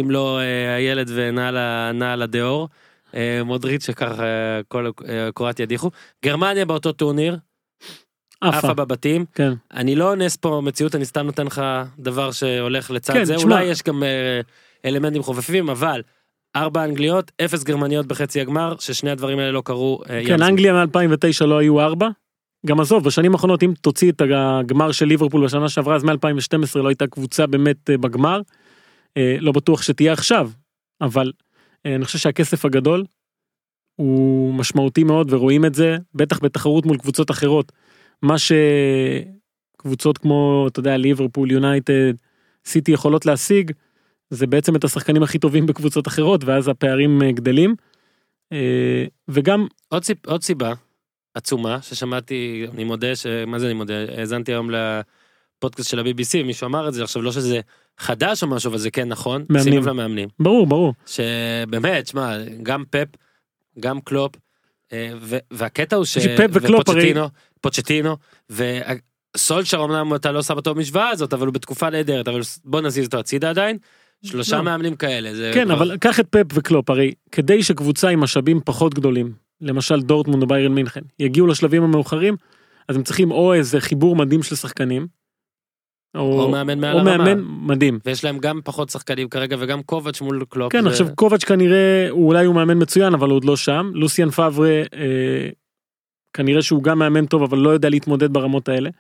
אם 0.01 0.11
לא 0.11 0.41
אה, 0.41 0.75
הילד 0.75 1.11
ונעל 1.15 2.23
הדיאור. 2.23 2.69
אה, 3.15 3.41
מודריץ' 3.45 3.87
שככה 3.87 4.25
אה, 4.25 4.61
כל 4.69 4.91
אה, 5.09 5.29
קרואטיה 5.35 5.63
הדיחו. 5.63 5.91
גרמניה 6.25 6.65
באותו 6.65 6.93
טורניר, 6.93 7.37
עפה. 8.41 8.75
בבתים. 8.75 9.25
כן. 9.35 9.53
אני 9.75 9.95
לא 9.95 10.11
אונס 10.11 10.37
פה 10.37 10.61
מציאות, 10.65 10.95
אני 10.95 11.05
סתם 11.05 11.27
נותן 11.27 11.47
לך 11.47 11.63
דבר 11.99 12.33
שהולך 12.33 12.91
לצד 12.91 13.13
כן, 13.13 13.25
זה, 13.25 13.35
תשמע. 13.35 13.55
אולי 13.55 13.65
יש 13.65 13.83
גם 13.83 14.03
אה, 14.03 14.41
אלמנטים 14.85 15.23
חופפים, 15.23 15.69
אבל 15.69 16.03
ארבע 16.57 16.85
אנגליות, 16.85 17.33
אפס 17.45 17.63
גרמניות 17.63 18.07
בחצי 18.07 18.41
הגמר, 18.41 18.75
ששני 18.79 19.11
הדברים 19.11 19.39
האלה 19.39 19.53
לא 19.53 19.63
קרו. 19.65 20.01
אה, 20.11 20.23
כן. 20.27 20.43
אנגליה 20.43 20.73
מ-2009 20.73 21.47
לא 21.47 21.59
היו 21.59 21.81
ארבע. 21.81 22.09
גם 22.67 22.81
עזוב, 22.81 23.05
בשנים 23.05 23.33
האחרונות, 23.33 23.63
אם 23.63 23.73
תוציא 23.81 24.13
את 24.13 24.21
הגמר 24.21 24.93
של 24.93 25.07
ליברפול 25.07 25.45
בשנה 25.45 25.69
שעברה, 25.69 25.97
אז 25.97 26.05
מ-2012 26.05 26.79
לא 26.79 26.89
הייתה 26.89 27.07
קבוצה 27.07 27.47
באמת 27.47 27.91
אה, 27.91 27.99
בגמר. 27.99 28.41
אה, 29.17 29.37
לא 29.41 29.53
בטוח 29.53 29.83
שתהיה 29.83 30.13
עכשיו, 30.13 30.51
אבל 31.01 31.33
אה, 31.87 31.95
אני 31.95 32.05
חושב 32.05 32.19
שהכסף 32.19 32.65
הגדול 32.65 33.05
הוא 33.97 34.55
משמעותי 34.55 35.05
מאוד 35.05 35.33
ורואים 35.33 35.65
את 35.65 35.75
זה, 35.75 35.97
בטח 36.15 36.39
בתחרות 36.43 36.87
מול 36.87 36.99
קבוצות 36.99 37.31
אחרות. 37.31 37.73
מה 38.23 38.35
שקבוצות 38.39 40.19
כמו, 40.19 40.67
אתה 40.69 40.81
יודע, 40.81 40.97
ליברפול, 40.97 41.51
יונייטד, 41.51 42.13
סיטי 42.67 42.93
יכולות 42.93 43.27
להשיג, 43.27 43.73
זה 44.31 44.47
בעצם 44.47 44.77
את 44.77 44.85
השחקנים 44.85 45.23
הכי 45.23 45.39
טובים 45.39 45.67
בקבוצות 45.67 46.09
אחרות, 46.09 46.45
ואז 46.45 46.69
הפערים 46.69 47.23
גדלים. 47.35 47.75
וגם 49.29 49.67
עוד, 49.89 50.05
סיפ, 50.05 50.27
עוד 50.27 50.43
סיבה 50.43 50.73
עצומה 51.35 51.79
ששמעתי, 51.83 52.67
אני 52.75 52.85
מודה, 52.85 53.17
ש... 53.17 53.27
מה 53.47 53.59
זה 53.59 53.67
אני 53.67 53.75
מודה, 53.75 53.95
האזנתי 54.19 54.53
היום 54.53 54.71
לפודקאסט 54.71 55.91
של 55.91 55.99
ה-BBC, 55.99 56.43
מישהו 56.45 56.67
אמר 56.67 56.89
את 56.89 56.95
זה, 56.95 57.03
עכשיו 57.03 57.23
לא 57.23 57.33
שזה 57.33 57.61
חדש 57.99 58.43
או 58.43 58.49
משהו, 58.49 58.69
אבל 58.71 58.79
זה 58.79 58.91
כן 58.91 59.09
נכון, 59.09 59.45
מאמנים. 59.51 59.73
שים 59.73 59.83
לב 59.83 59.89
למאמנים. 59.89 60.29
ברור 60.41 60.67
ברור 60.67 60.95
שבאמת, 61.07 62.07
שמע, 62.07 62.37
גם 62.63 62.85
פפ, 62.91 63.09
גם 63.81 64.01
קלופ, 64.01 64.33
אה, 64.93 65.11
ו- 65.21 65.39
והקטע 65.51 65.97
הוא 65.97 66.05
ש... 66.05 66.19
שפפ 66.19 66.49
וקלופ 66.53 66.89
הרי- 66.89 67.13
פוצ'טינו, 67.61 68.17
וסולשר 69.37 69.85
אמנם 69.85 70.15
אתה 70.15 70.33
לא 70.33 70.43
שם 70.43 70.57
אותו 70.57 70.75
במשוואה 70.75 71.09
הזאת, 71.09 71.33
אבל 71.33 71.47
הוא 71.47 71.55
בתקופה 71.55 71.91
נהדרת, 71.91 72.29
אבל 72.29 72.41
בוא 72.65 72.81
נזיז 72.81 73.07
אותו 73.07 73.19
הצידה 73.19 73.51
עדיין. 73.51 73.79
שלושה 74.25 74.57
לא. 74.57 74.63
מאמנים 74.63 74.97
כאלה, 74.97 75.35
זה 75.35 75.51
כן 75.55 75.65
כבר- 75.65 75.75
אבל 75.75 75.97
קח 76.01 76.21
את 76.21 76.27
פפ 76.31 76.43
וקלופ 76.55 76.91
הרי 76.91 77.13
כדי 77.33 77.63
שקבוצה 77.63 78.09
עם 78.09 78.21
משאבים 78.21 78.61
פחות 78.65 78.95
גדולים 78.95 79.33
למשל 79.65 80.01
דורטמונד 80.03 80.43
או 80.43 80.47
ביירן 80.49 80.73
מינכן 80.75 81.01
יגיעו 81.19 81.47
לשלבים 81.47 81.83
המאוחרים 81.83 82.37
אז 82.89 82.97
הם 82.97 83.03
צריכים 83.03 83.31
או 83.31 83.55
איזה 83.55 83.81
חיבור 83.81 84.17
מדהים 84.17 84.43
של 84.43 84.57
שחקנים. 84.57 85.07
או 86.15 86.49
מאמן 86.51 86.81
מעל 86.81 86.95
או 86.95 86.99
הרמה. 86.99 87.17
מאמן 87.25 87.43
מדהים. 87.47 87.99
ויש 88.05 88.25
להם 88.25 88.39
גם 88.39 88.61
פחות 88.65 88.91
שחקנים 88.91 89.29
כרגע 89.29 89.57
וגם 89.61 89.83
קובץ' 89.83 90.21
מול 90.21 90.45
קלופ. 90.49 90.73
כן 90.73 90.83
זה- 90.83 90.89
עכשיו 90.89 91.07
קובץ' 91.15 91.45
כנראה 91.45 92.07
הוא 92.11 92.29
אולי 92.29 92.47
הוא 92.47 92.55
מאמן 92.55 92.83
מצוין 92.83 93.15
אבל 93.15 93.29
הוא 93.29 93.37
עוד 93.37 93.45
לא 93.45 93.57
שם 93.57 93.91
לוסיאן 93.95 94.31
פאברה 94.31 94.69
אה, 94.95 95.49
כנראה 96.33 96.63
שהוא 96.63 96.83
גם 96.83 96.99
מאמן 96.99 97.27
טוב 97.27 97.43
אבל 97.43 97.59
לא 97.59 97.71
יודע 97.71 97.89
להתמודד 97.89 98.33
ברמות 98.33 98.69
האלה. 98.69 98.91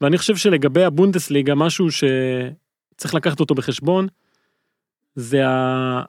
ואני 0.00 0.18
חושב 0.18 0.36
שלגבי 0.36 0.84
הבונדסליגה 0.84 1.54
משהו 1.54 1.86
שצריך 1.90 3.14
לקחת 3.14 3.40
אותו 3.40 3.54
בחשבון 3.54 4.06
זה 5.14 5.46
ה- 5.48 6.02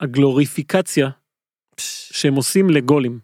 הגלוריפיקציה 0.00 1.08
שהם 1.80 2.34
עושים 2.34 2.70
לגולים. 2.70 3.18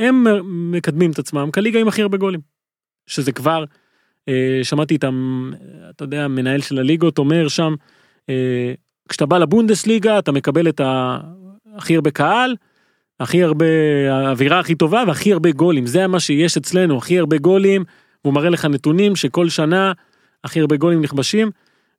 הם 0.00 0.24
מקדמים 0.72 1.10
את 1.10 1.18
עצמם 1.18 1.50
כליגה 1.54 1.80
עם 1.80 1.88
הכי 1.88 2.02
הרבה 2.02 2.18
גולים. 2.18 2.40
שזה 3.06 3.32
כבר, 3.32 3.64
אה, 4.28 4.60
שמעתי 4.62 4.96
את, 4.96 5.04
אתה 5.90 6.04
יודע, 6.04 6.24
המנהל 6.24 6.60
של 6.60 6.78
הליגות 6.78 7.18
אומר 7.18 7.48
שם, 7.48 7.74
אה, 8.30 8.74
כשאתה 9.08 9.26
בא 9.26 9.38
לבונדסליגה 9.38 10.18
אתה 10.18 10.32
מקבל 10.32 10.68
את 10.68 10.80
הכי 11.76 11.94
הרבה 11.94 12.10
קהל, 12.10 12.56
הכי 13.20 13.42
הרבה, 13.42 13.66
האווירה 14.10 14.58
הכי 14.58 14.74
טובה 14.74 15.04
והכי 15.06 15.32
הרבה 15.32 15.50
גולים. 15.50 15.86
זה 15.86 16.06
מה 16.06 16.20
שיש 16.20 16.56
אצלנו, 16.56 16.98
הכי 16.98 17.18
הרבה 17.18 17.38
גולים, 17.38 17.84
והוא 18.24 18.34
מראה 18.34 18.50
לך 18.50 18.64
נתונים 18.64 19.16
שכל 19.16 19.48
שנה 19.48 19.92
הכי 20.44 20.60
הרבה 20.60 20.76
גולים 20.76 21.02
נכבשים, 21.02 21.50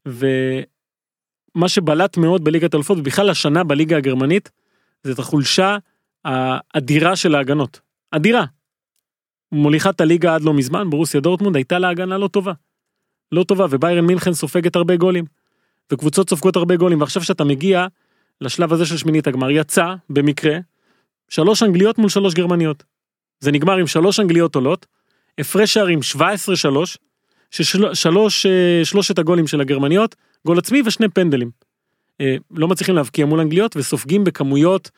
ומה 0.06 1.68
שבלט 1.68 2.18
מאוד 2.18 2.44
בליגת 2.44 2.74
האלופות, 2.74 2.98
ובכלל 2.98 3.30
השנה 3.30 3.64
בליגה 3.64 3.98
הגרמנית, 3.98 4.50
זה 5.04 5.12
את 5.12 5.20
החולשה 5.20 5.78
האדירה 6.26 7.16
של 7.16 7.36
ההגנות. 7.36 7.80
אדירה. 8.12 8.46
מוליכת 9.52 10.02
הליגה 10.02 10.36
עד 10.36 10.42
לא 10.42 10.54
מזמן, 10.54 10.90
ברוסיה 10.90 11.20
דורטמונד 11.22 11.56
הייתה 11.56 11.80
לה 11.80 11.90
הגנה 11.90 12.18
לא 12.18 12.28
טובה. 12.28 12.54
לא 13.32 13.44
טובה, 13.44 13.66
וביירן 13.70 14.06
מינכן 14.06 14.34
סופגת 14.34 14.76
הרבה 14.76 14.96
גולים. 14.96 15.26
וקבוצות 15.92 16.30
סופגות 16.30 16.56
הרבה 16.56 16.76
גולים, 16.76 17.02
ועכשיו 17.02 17.24
שאתה 17.24 17.44
מגיע 17.44 17.88
לשלב 18.42 18.74
הזה 18.74 18.86
של 18.86 18.98
שמינית 18.98 19.28
הגמר, 19.28 19.50
יצא, 19.50 19.96
במקרה, 20.10 20.58
שלוש 21.30 21.64
אנגליות 21.64 21.98
מול 21.98 22.10
שלוש 22.10 22.34
גרמניות. 22.34 22.84
זה 23.40 23.52
נגמר 23.52 23.78
עם 23.78 23.88
שלוש 23.88 24.20
אנגליות 24.20 24.56
עולות, 24.56 24.86
הפרש 25.38 25.74
שערים 25.74 26.00
17-3, 26.16 26.20
ששלוש, 27.52 28.46
שלושת 28.84 29.20
הגולים 29.20 29.48
של 29.48 29.62
הגרמניות, 29.62 30.16
גול 30.46 30.58
עצמי 30.58 30.82
ושני 30.86 31.10
פנדלים. 31.10 31.63
אה, 32.22 32.36
לא 32.52 32.68
מצליחים 32.68 32.96
להבקיע 32.96 33.26
מול 33.26 33.40
אנגליות 33.40 33.78
וסופגים 33.78 34.24
בכמויות, 34.24 34.92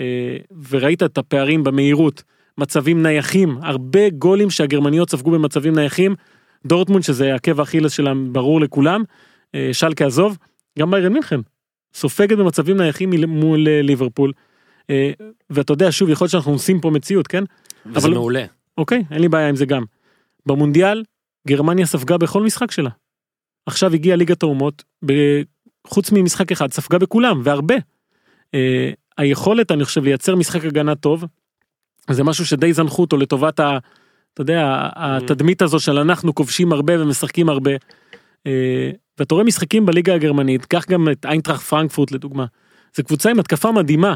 אה, 0.00 0.36
וראית 0.70 1.02
את 1.02 1.18
הפערים 1.18 1.64
במהירות, 1.64 2.22
מצבים 2.58 3.02
נייחים, 3.02 3.58
הרבה 3.62 4.10
גולים 4.10 4.50
שהגרמניות 4.50 5.10
ספגו 5.10 5.30
במצבים 5.30 5.74
נייחים, 5.74 6.14
דורטמונד 6.66 7.02
שזה 7.04 7.34
עקב 7.34 7.60
האכילס 7.60 7.92
שלהם 7.92 8.32
ברור 8.32 8.60
לכולם, 8.60 9.02
אה, 9.54 9.68
שלקה 9.72 10.06
עזוב, 10.06 10.38
גם 10.78 10.90
ביירן 10.90 11.12
מינכן, 11.12 11.40
סופגת 11.94 12.38
במצבים 12.38 12.76
נייחים 12.76 13.10
מול- 13.28 13.68
ליברפול. 13.82 14.32
ואתה 15.50 15.72
יודע 15.72 15.92
שוב 15.92 16.08
יכול 16.10 16.24
להיות 16.24 16.30
שאנחנו 16.32 16.52
עושים 16.52 16.80
פה 16.80 16.90
מציאות 16.90 17.26
כן 17.26 17.44
וזה 17.86 17.98
אבל- 18.06 18.14
מעולה. 18.14 18.44
אוקיי 18.78 19.04
אין 19.10 19.20
לי 19.20 19.28
בעיה 19.28 19.48
עם 19.48 19.56
זה 19.56 19.66
גם. 19.66 19.82
במונדיאל 20.46 21.02
גרמניה 21.48 21.86
ספגה 21.86 22.18
בכל 22.18 22.42
משחק 22.42 22.70
שלה. 22.70 22.90
עכשיו 23.66 23.94
הגיעה 23.94 24.16
ליגת 24.16 24.42
האומות 24.42 24.84
ב- 25.06 25.42
חוץ 25.86 26.12
ממשחק 26.12 26.52
אחד 26.52 26.72
ספגה 26.72 26.98
בכולם 26.98 27.40
והרבה. 27.44 27.74
אה, 28.54 28.90
היכולת 29.18 29.72
אני 29.72 29.84
חושב 29.84 30.04
לייצר 30.04 30.36
משחק 30.36 30.64
הגנה 30.64 30.94
טוב 30.94 31.24
זה 32.10 32.24
משהו 32.24 32.46
שדי 32.46 32.72
זנחו 32.72 33.02
אותו 33.02 33.16
לטובת 33.16 33.60
ה... 33.60 33.78
אתה 34.34 34.42
יודע 34.42 34.88
התדמית 34.96 35.62
הזו 35.62 35.80
של 35.80 35.98
אנחנו 35.98 36.34
כובשים 36.34 36.72
הרבה 36.72 37.02
ומשחקים 37.02 37.48
הרבה. 37.48 37.70
אה, 38.46 38.90
ואתה 39.18 39.34
רואה 39.34 39.44
משחקים 39.44 39.86
בליגה 39.86 40.14
הגרמנית 40.14 40.64
קח 40.64 40.84
גם 40.88 41.08
את 41.12 41.26
איינטראכט 41.26 41.62
פרנקפורט 41.62 42.12
לדוגמה. 42.12 42.46
זו 42.96 43.04
קבוצה 43.04 43.30
עם 43.30 43.40
התקפה 43.40 43.72
מדהימה. 43.72 44.14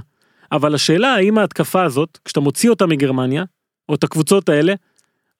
אבל 0.53 0.75
השאלה 0.75 1.15
האם 1.15 1.39
ההתקפה 1.39 1.83
הזאת 1.83 2.19
כשאתה 2.25 2.41
מוציא 2.41 2.71
אותה 2.71 2.87
מגרמניה 2.87 3.45
או 3.89 3.95
את 3.95 4.05
הקבוצות 4.05 4.49
האלה 4.49 4.75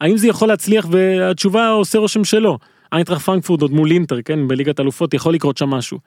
האם 0.01 0.17
זה 0.17 0.29
יכול 0.29 0.49
להצליח 0.49 0.87
והתשובה 0.91 1.69
עושה 1.69 1.99
רושם 1.99 2.25
שלא. 2.25 2.59
איינטראכט 2.93 3.25
פרנקפורט 3.25 3.63
עוד 3.63 3.73
מול 3.73 3.91
אינטר 3.91 4.23
כן 4.25 4.49
בליגת 4.49 4.81
אלופות 4.81 5.15
יכול 5.15 5.35
לקרות 5.35 5.57
שם 5.57 5.69
משהו. 5.69 5.99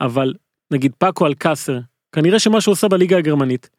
אבל 0.00 0.34
נגיד 0.70 0.92
פאקו 0.98 1.26
אלקאסר 1.26 1.78
כנראה 2.12 2.38
שמה 2.38 2.60
שהוא 2.60 2.72
עושה 2.72 2.88
בליגה 2.88 3.18
הגרמנית 3.18 3.70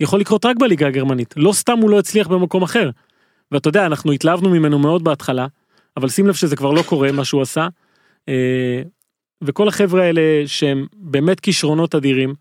יכול 0.00 0.20
לקרות 0.20 0.44
רק 0.44 0.56
בליגה 0.56 0.86
הגרמנית 0.86 1.34
לא 1.36 1.52
סתם 1.52 1.78
הוא 1.78 1.90
לא 1.90 1.98
הצליח 1.98 2.28
במקום 2.28 2.62
אחר. 2.62 2.90
ואתה 3.52 3.68
יודע 3.68 3.86
אנחנו 3.86 4.12
התלהבנו 4.12 4.50
ממנו 4.50 4.78
מאוד 4.78 5.04
בהתחלה 5.04 5.46
אבל 5.96 6.08
שים 6.08 6.26
לב 6.26 6.34
שזה 6.34 6.56
כבר 6.56 6.72
לא 6.72 6.82
קורה 6.82 7.12
מה 7.12 7.24
שהוא 7.24 7.42
עשה. 7.42 7.68
אה, 8.28 8.82
וכל 9.42 9.68
החבר'ה 9.68 10.02
האלה 10.04 10.22
שהם 10.46 10.86
באמת 10.94 11.40
כישרונות 11.40 11.94
אדירים. 11.94 12.34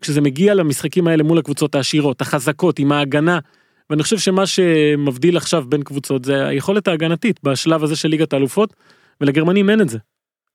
כשזה 0.00 0.20
מגיע 0.20 0.54
למשחקים 0.54 1.08
האלה 1.08 1.22
מול 1.22 1.38
הקבוצות 1.38 1.74
העשירות, 1.74 2.20
החזקות, 2.20 2.78
עם 2.78 2.92
ההגנה, 2.92 3.38
ואני 3.90 4.02
חושב 4.02 4.18
שמה 4.18 4.46
שמבדיל 4.46 5.36
עכשיו 5.36 5.64
בין 5.68 5.82
קבוצות 5.82 6.24
זה 6.24 6.46
היכולת 6.46 6.88
ההגנתית 6.88 7.40
בשלב 7.42 7.84
הזה 7.84 7.96
של 7.96 8.08
ליגת 8.08 8.32
האלופות, 8.32 8.74
ולגרמנים 9.20 9.70
אין 9.70 9.80
את 9.80 9.88
זה. 9.88 9.98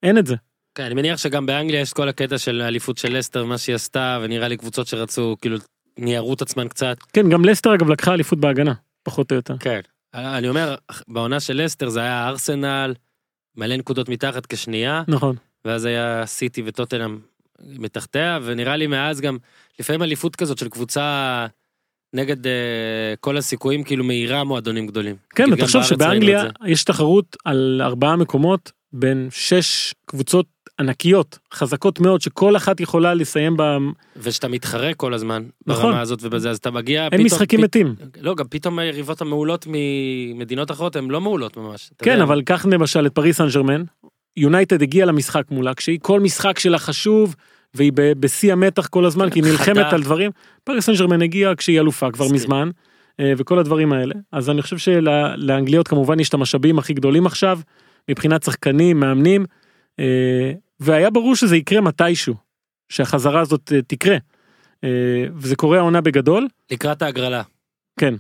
אין 0.03 0.17
את 0.17 0.27
זה. 0.27 0.35
כן, 0.75 0.83
אני 0.83 0.93
מניח 0.93 1.17
שגם 1.17 1.45
באנגליה 1.45 1.81
יש 1.81 1.93
כל 1.93 2.09
הקטע 2.09 2.37
של 2.37 2.61
האליפות 2.61 2.97
של 2.97 3.17
לסטר, 3.17 3.45
מה 3.45 3.57
שהיא 3.57 3.75
עשתה, 3.75 4.19
ונראה 4.21 4.47
לי 4.47 4.57
קבוצות 4.57 4.87
שרצו, 4.87 5.35
כאילו, 5.41 5.57
ניירו 5.97 6.33
את 6.33 6.41
עצמן 6.41 6.67
קצת. 6.67 6.97
כן, 7.13 7.29
גם 7.29 7.45
לסטר 7.45 7.75
אגב 7.75 7.89
לקחה 7.89 8.13
אליפות 8.13 8.39
בהגנה, 8.39 8.73
פחות 9.03 9.31
או 9.31 9.35
יותר. 9.35 9.57
כן. 9.57 9.79
אני 10.13 10.49
אומר, 10.49 10.75
בעונה 11.07 11.39
של 11.39 11.63
לסטר 11.63 11.89
זה 11.89 11.99
היה 11.99 12.27
ארסנל, 12.27 12.93
מלא 13.55 13.77
נקודות 13.77 14.09
מתחת 14.09 14.45
כשנייה, 14.45 15.03
נכון. 15.07 15.35
ואז 15.65 15.85
היה 15.85 16.25
סיטי 16.25 16.61
וטוטנאם 16.65 17.17
מתחתיה, 17.61 18.39
ונראה 18.43 18.77
לי 18.77 18.87
מאז 18.87 19.21
גם, 19.21 19.37
לפעמים 19.79 20.03
אליפות 20.03 20.35
כזאת 20.35 20.57
של 20.57 20.69
קבוצה 20.69 21.45
נגד 22.13 22.45
uh, 22.45 22.49
כל 23.19 23.37
הסיכויים, 23.37 23.83
כאילו 23.83 24.03
מאירה 24.03 24.43
מועדונים 24.43 24.87
גדולים. 24.87 25.15
כן, 25.35 25.53
ותחשוב 25.53 25.75
ראינו 25.81 25.87
שבאנגליה. 25.87 26.43
יש 26.65 26.83
תחרות 26.83 27.35
על 27.45 27.81
ארבעה 27.83 28.15
מקומות 28.15 28.71
בין 28.93 29.27
שש 29.31 29.93
קבוצות 30.05 30.45
ענקיות, 30.79 31.39
חזקות 31.53 31.99
מאוד, 31.99 32.21
שכל 32.21 32.55
אחת 32.57 32.79
יכולה 32.79 33.13
לסיים 33.13 33.57
ב... 33.57 33.63
ושאתה 34.17 34.47
מתחרה 34.47 34.93
כל 34.93 35.13
הזמן, 35.13 35.43
נכון. 35.67 35.83
ברמה 35.85 36.01
הזאת 36.01 36.19
ובזה, 36.21 36.49
אז 36.49 36.57
אתה 36.57 36.71
מגיע, 36.71 37.01
אין 37.03 37.09
פתאום- 37.11 37.25
משחקים 37.25 37.59
פ- 37.59 37.63
מתים. 37.63 37.95
לא, 38.21 38.35
גם 38.35 38.45
פתאום 38.49 38.79
היריבות 38.79 39.21
המעולות 39.21 39.65
ממדינות 39.69 40.71
אחרות 40.71 40.95
הן 40.95 41.09
לא 41.09 41.21
מעולות 41.21 41.57
ממש. 41.57 41.89
כן, 41.97 42.11
יודע. 42.11 42.23
אבל 42.23 42.41
קח 42.41 42.65
למשל 42.65 43.05
את 43.05 43.11
פריס 43.15 43.37
סן 43.37 43.47
ג'רמן, 43.53 43.83
יונייטד 44.37 44.81
הגיעה 44.81 45.07
למשחק 45.07 45.43
מולה, 45.51 45.73
כשהיא 45.73 45.99
כל 46.01 46.19
משחק 46.19 46.59
שלה 46.59 46.79
חשוב, 46.79 47.35
והיא 47.73 47.91
בשיא 47.95 48.53
המתח 48.53 48.87
כל 48.87 49.05
הזמן, 49.05 49.29
כי 49.29 49.39
היא 49.39 49.51
נלחמת. 49.51 49.93
על 49.93 50.03
דברים. 50.03 50.31
פריס 50.63 50.85
סן 50.85 50.93
ג'רמן 50.93 51.21
הגיעה 51.21 51.55
כשהיא 51.55 51.79
אלופה 51.79 52.11
כבר. 52.11 52.27
מזמן, 52.27 52.69
אה, 53.19 53.33
וכל 53.37 53.59
הדברים 53.59 53.93
האלה. 53.93 54.15
אז 54.31 54.49
אני 54.49 54.61
חושב 54.61 54.77
שלאנגליות 54.77 55.87
כמובן 55.87 56.19
יש 56.19 56.29
את 56.29 56.33
המשאבים 56.33 56.79
הכי 56.79 56.93
גדולים 56.93 57.25
עכשיו, 57.25 57.59
מבחינת 58.09 58.43
שחקנים, 58.43 58.99
מאמנים, 58.99 59.45
אה, 59.99 60.51
והיה 60.79 61.09
ברור 61.09 61.35
שזה 61.35 61.57
יקרה 61.57 61.81
מתישהו, 61.81 62.35
שהחזרה 62.89 63.41
הזאת 63.41 63.71
אה, 63.75 63.81
תקרה. 63.81 64.17
וזה 65.35 65.55
קורה 65.55 65.77
העונה 65.77 66.01
בגדול, 66.01 66.47
לקראת 66.71 67.01
ההגרלה. 67.01 67.41
כן. 67.99 68.13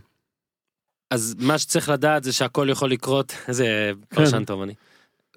אז 1.11 1.35
מה 1.39 1.57
שצריך 1.57 1.89
לדעת 1.89 2.23
זה 2.23 2.33
שהכל 2.33 2.67
יכול 2.69 2.91
לקרות, 2.91 3.31
כן. 3.45 4.15
פרשן 4.15 4.45
טוב 4.45 4.61
אני. 4.61 4.73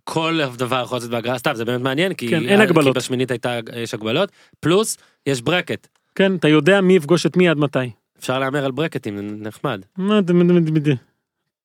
כל 0.04 0.40
דבר 0.56 0.82
יכול 0.82 0.98
לצאת 0.98 1.10
בהגרלה, 1.10 1.38
סתם 1.38 1.54
זה 1.54 1.64
באמת 1.64 1.80
מעניין, 1.80 2.14
כי, 2.14 2.30
כן, 2.30 2.48
אין 2.48 2.60
הגבלות. 2.60 2.94
כי 2.94 3.00
בשמינית 3.00 3.30
הייתה, 3.30 3.58
יש 3.76 3.94
הגבלות, 3.94 4.32
פלוס 4.60 4.98
יש 5.26 5.40
ברקט. 5.42 5.88
כן, 6.14 6.36
אתה 6.36 6.48
יודע 6.48 6.80
מי 6.80 6.96
יפגוש 6.96 7.26
את 7.26 7.36
מי 7.36 7.48
עד 7.48 7.56
מתי. 7.56 7.78
אפשר 8.18 8.38
להמר 8.38 8.64
על 8.64 8.70
ברקטים, 8.70 9.18
נחמד. 9.42 9.80
מה 9.96 10.20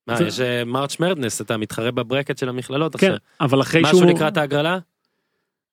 מה- 0.08 0.18
יש 0.28 0.40
March 0.66 0.99
Madness, 0.99 1.41
אתה 1.42 1.58
מתחרה 1.58 1.92
בברקט 1.92 2.38
של 2.38 2.50
המכללות 2.50 2.96
כן, 2.96 3.08
עכשיו. 3.08 3.18
אבל 3.42 3.62
אחרי 3.62 3.82
משהו 3.82 3.98
שהוא... 3.98 4.12
לקראת 4.12 4.38
ההגרלה? 4.38 4.78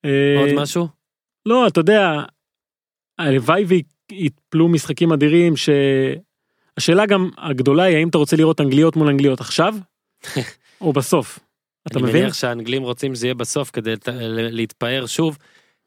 אה, 0.05 0.37
עוד 0.39 0.63
משהו? 0.63 0.89
לא, 1.47 1.67
אתה 1.67 1.81
יודע, 1.81 2.23
הלוואי 3.19 3.65
ויתפלו 4.11 4.69
משחקים 4.69 5.13
אדירים 5.13 5.57
ש... 5.57 5.69
השאלה 6.77 7.07
גם 7.07 7.31
הגדולה 7.39 7.83
היא 7.83 7.97
האם 7.97 8.09
אתה 8.09 8.19
רוצה 8.19 8.37
לראות 8.37 8.61
אנגליות 8.61 8.97
מול 8.97 9.09
אנגליות 9.09 9.41
עכשיו 9.41 9.75
או 10.81 10.93
בסוף. 10.93 11.39
אתה 11.87 11.99
אני 11.99 12.09
מבין? 12.09 12.23
מניח 12.23 12.35
שהאנגלים 12.35 12.83
רוצים 12.83 13.15
שזה 13.15 13.27
יהיה 13.27 13.35
בסוף 13.35 13.71
כדי 13.71 13.95
להתפאר 14.33 15.07
שוב. 15.07 15.39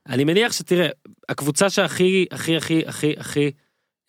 אני 0.07 0.23
מניח 0.23 0.51
שתראה, 0.51 0.87
הקבוצה 1.29 1.69
שהכי, 1.69 2.25
הכי, 2.31 2.57
הכי, 2.57 2.83
הכי, 2.87 3.13
הכי, 3.17 3.51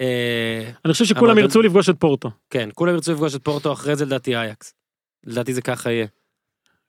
אה, 0.00 0.70
אני 0.84 0.92
חושב 0.92 1.04
שכולם 1.04 1.38
ירצו 1.38 1.62
לפגוש 1.62 1.88
את 1.88 2.00
פורטו. 2.00 2.30
כן, 2.50 2.68
כולם 2.74 2.94
ירצו 2.94 3.12
לפגוש 3.12 3.34
את 3.34 3.44
פורטו, 3.44 3.72
אחרי 3.72 3.96
זה 3.96 4.04
לדעתי 4.04 4.36
אייקס. 4.36 4.74
לדעתי 5.24 5.54
זה 5.54 5.62
ככה 5.62 5.90
יהיה. 5.90 6.06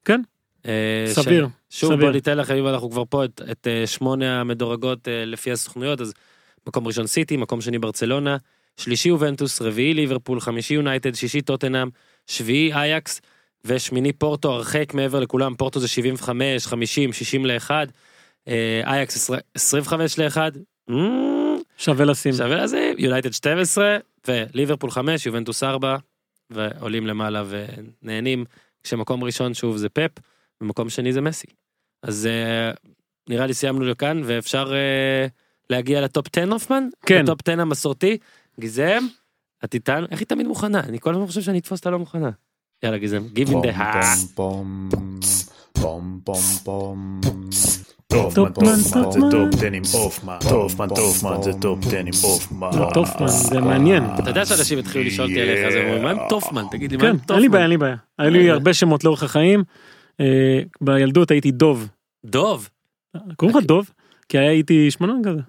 כן. 0.06 0.22
אה, 0.66 1.06
סביר. 1.08 1.48
שוב. 1.70 1.94
בוא 1.94 2.12
ניתן 2.12 2.38
לכם 2.38 2.56
אם 2.56 2.68
אנחנו 2.68 2.90
כבר 2.92 3.04
פה 3.10 3.26
את, 3.26 3.68
אה, 3.68 3.88
שמונה 3.88 4.42
המדורגות 4.42 5.08
לפי 5.26 5.52
הסוכנויות 5.52 6.02
אז 6.02 6.14
מקום 6.68 6.88
ראשון 6.88 7.08
סיטי 7.08 7.38
מקום 7.38 7.62
שני 7.62 7.80
ברצלונה 7.80 8.38
שלישי 8.78 9.10
יובנטוס 9.10 9.62
רביעי 9.62 9.94
ליברפול 9.94 10.40
חמישי 10.40 10.74
יונייטד 10.74 11.16
שישי 11.16 11.42
טוטנאם 11.42 11.90
שביעי 12.28 12.74
אייקס 12.74 13.22
ושמיני 13.66 14.14
פורטו 14.14 14.52
הרחק 14.52 14.94
מעבר 14.94 15.20
לכולם 15.20 15.56
פורטו 15.56 15.80
זה 15.80 15.88
75 15.88 16.68
50 16.68 17.14
60 17.14 17.46
ל-1 17.46 17.72
אייקס 18.86 19.16
20 19.16 19.40
25 19.56 20.20
ל-1 20.20 20.38
שווה 21.78 22.06
לשים. 22.06 22.34
שווה 22.34 22.64
לזה 22.64 22.92
יונייטד 22.98 23.34
12 23.34 23.98
וליברפול 24.28 24.92
5 24.92 25.26
יובנטוס 25.26 25.64
4 25.64 25.98
ועולים 26.50 27.08
למעלה 27.08 27.44
ונהנים 27.50 28.46
כשמקום 28.84 29.24
ראשון 29.24 29.54
שוב 29.54 29.78
זה 29.78 29.90
פפ 29.90 30.12
ומקום 30.62 30.90
שני 30.90 31.14
זה 31.14 31.22
מסי. 31.22 31.48
אז 32.04 32.28
אה, 32.28 32.72
נראה 33.30 33.48
לי 33.48 33.54
סיימנו 33.54 33.86
לכאן 33.86 34.22
ואפשר 34.26 34.74
אה, 34.74 35.28
להגיע 35.70 36.02
לטופ 36.02 36.28
10 36.38 36.52
הופמן? 36.52 36.88
כן. 37.06 37.24
לטופ 37.24 37.40
10 37.48 37.62
המסורתי. 37.62 38.18
גיזם, 38.60 39.04
את 39.64 39.74
איתנו? 39.74 40.08
איך 40.12 40.20
היא 40.20 40.28
תמיד 40.28 40.48
מוכנה? 40.48 40.80
אני 40.80 41.00
כל 41.00 41.14
הזמן 41.14 41.26
חושב 41.26 41.42
שאני 41.42 41.60
אתפוס 41.60 41.80
אותה 41.80 41.90
לא 41.90 42.00
מוכנה. 42.00 42.30
יאללה 42.84 42.98
גיזם, 42.98 43.24
גיב 43.36 43.50
in 43.50 43.66
the 43.66 43.78
house. 43.78 44.36
טופמן, 45.74 46.20
טופמן 46.24 47.22
זה 47.52 47.76
טופמן. 48.08 49.30
טופ 49.32 49.54
10 49.54 49.72
עם 49.74 49.82
הופמן 49.94 50.38
טופמן 50.50 50.88
טופמן 50.88 51.42
זה 51.42 51.54
טופ 51.62 51.80
10 51.88 51.98
עם 52.00 52.12
הופמן 52.24 52.70
לא, 52.80 52.90
טופמן, 52.94 53.28
זה 53.28 53.62
מעניין. 53.62 54.04
אתה 54.20 54.30
יודע 54.30 54.46
שאנשים 54.46 54.80
התחילו 54.80 55.04
לשאול 55.04 55.28
אותי 55.28 55.42
עליך, 55.42 55.68
אז 55.68 55.76
הם 55.76 55.86
אומרים, 55.86 56.04
מה 56.04 56.12
עם 56.12 56.18
טופמן? 56.30 56.64
תגיד 56.72 56.92
לי, 56.92 56.98
מה 56.98 57.08
עם 57.08 57.18
כן, 57.18 57.18
טופמן? 57.18 57.36
אין 57.36 57.42
לי 57.42 57.50
בעיה, 57.50 57.64
אין 57.64 57.70
לי 57.70 57.78
בעיה. 57.78 57.96
היו 58.20 58.32
לי 58.32 58.50
אה. 58.50 58.54
הרבה 58.54 58.74
שמות 58.74 59.04
לאורך 59.04 59.24
החיים. 59.24 59.64
אה, 60.20 60.60
בילדות 60.82 61.32
הייתי 61.32 61.52
דוב. 61.52 61.88
דוב. 62.26 62.70
קוראים 63.36 63.58
לך 63.58 63.64
דוב? 63.64 63.92
כי 64.30 64.38
הייתי 64.38 64.92
שמנון 64.92 65.22
כזה. 65.26 65.40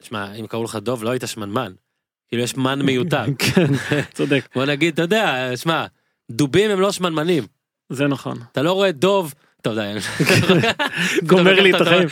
שמע, 0.00 0.32
אם 0.34 0.46
קראו 0.46 0.64
לך 0.64 0.76
דוב, 0.76 1.04
לא 1.04 1.10
היית 1.10 1.22
שמנמן. 1.26 1.72
כאילו 2.28 2.42
יש 2.42 2.56
מן 2.56 2.82
מיותר. 2.82 3.24
כן, 3.38 3.66
צודק. 4.12 4.48
בוא 4.54 4.64
נגיד, 4.64 4.92
אתה 4.92 5.02
יודע, 5.02 5.50
שמע, 5.56 5.86
דובים 6.30 6.70
הם 6.70 6.80
לא 6.80 6.92
שמנמנים. 6.92 7.46
זה 7.88 8.06
נכון. 8.06 8.38
אתה 8.52 8.62
לא 8.62 8.72
רואה 8.72 8.92
דוב, 8.92 9.34
טוב 9.62 9.74
די. 9.74 9.94
גומר 11.28 11.60
לי 11.60 11.76
את 11.76 11.80
החיים. 11.80 12.08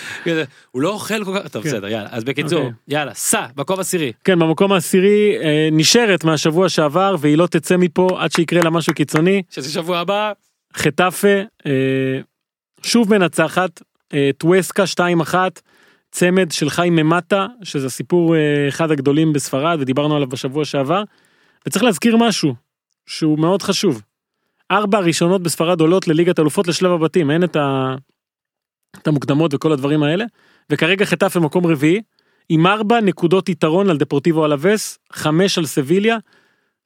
הוא 0.71 0.83
לא 0.83 0.89
אוכל 0.89 1.25
כל 1.25 1.39
כך, 1.39 1.49
טוב 1.49 1.63
כן. 1.63 1.69
בסדר, 1.69 1.89
יאללה. 1.89 2.09
אז 2.11 2.25
בקיצור, 2.25 2.59
אוקיי. 2.59 2.73
יאללה, 2.89 3.15
סע, 3.15 3.47
מקום 3.57 3.81
עשירי. 3.81 4.13
כן, 4.25 4.39
במקום 4.39 4.73
העשירי 4.73 5.37
אה, 5.43 5.69
נשארת 5.73 6.25
מהשבוע 6.25 6.69
שעבר 6.69 7.17
והיא 7.19 7.39
לא 7.39 7.47
תצא 7.47 7.77
מפה 7.77 8.09
עד 8.19 8.33
שיקרה 8.33 8.63
לה 8.63 8.71
משהו 8.71 8.95
קיצוני. 8.95 9.43
שזה 9.51 9.73
שבוע 9.73 9.99
הבא, 9.99 10.33
חטאפה 10.75 11.39
אה, 11.67 12.21
שוב 12.83 13.11
מנצחת, 13.11 13.83
אה, 14.15 14.31
טווסקה 14.39 14.85
2-1, 15.33 15.35
צמד 16.11 16.51
של 16.53 16.71
חיים 16.71 16.97
ממטה, 16.97 17.47
שזה 17.63 17.91
סיפור 17.91 18.35
אחד 18.69 18.91
הגדולים 18.91 19.33
בספרד 19.33 19.79
ודיברנו 19.81 20.17
עליו 20.17 20.29
בשבוע 20.29 20.65
שעבר. 20.65 21.03
וצריך 21.67 21.85
להזכיר 21.85 22.17
משהו 22.17 22.55
שהוא 23.11 23.39
מאוד 23.39 23.63
חשוב. 23.63 24.03
ארבע 24.71 24.99
הראשונות 24.99 25.43
בספרד 25.43 25.81
עולות 25.81 26.09
לליגת 26.09 26.39
אלופות 26.39 26.69
לשלב 26.69 26.93
הבתים, 26.93 27.31
אין 27.31 27.45
את, 27.45 27.57
ה... 27.57 27.95
את 29.03 29.09
המוקדמות 29.09 29.55
וכל 29.55 29.73
הדברים 29.73 30.03
האלה. 30.03 30.25
וכרגע 30.71 31.05
חטאפה 31.05 31.41
מקום 31.41 31.67
רביעי, 31.67 32.01
עם 32.49 32.67
ארבע 32.67 33.01
נקודות 33.01 33.49
יתרון 33.49 33.91
על 33.91 33.97
דפורטיבו 33.97 34.45
אלווס, 34.47 34.99
חמש 35.13 35.59
על 35.59 35.67
סביליה, 35.67 36.17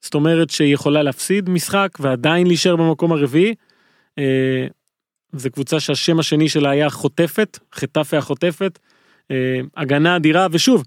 זאת 0.01 0.13
אומרת 0.13 0.49
שהיא 0.49 0.73
יכולה 0.73 1.03
להפסיד 1.03 1.49
משחק 1.49 1.89
ועדיין 1.99 2.47
להישאר 2.47 2.75
במקום 2.75 3.11
הרביעי. 3.11 3.55
אה, 4.17 4.67
זו 5.33 5.49
קבוצה 5.51 5.79
שהשם 5.79 6.19
השני 6.19 6.49
שלה 6.49 6.69
היה 6.69 6.89
חוטפת, 6.89 7.59
חטאפה 7.75 8.17
החוטפת, 8.17 8.79
אה, 9.31 9.59
הגנה 9.77 10.15
אדירה, 10.15 10.47
ושוב, 10.51 10.83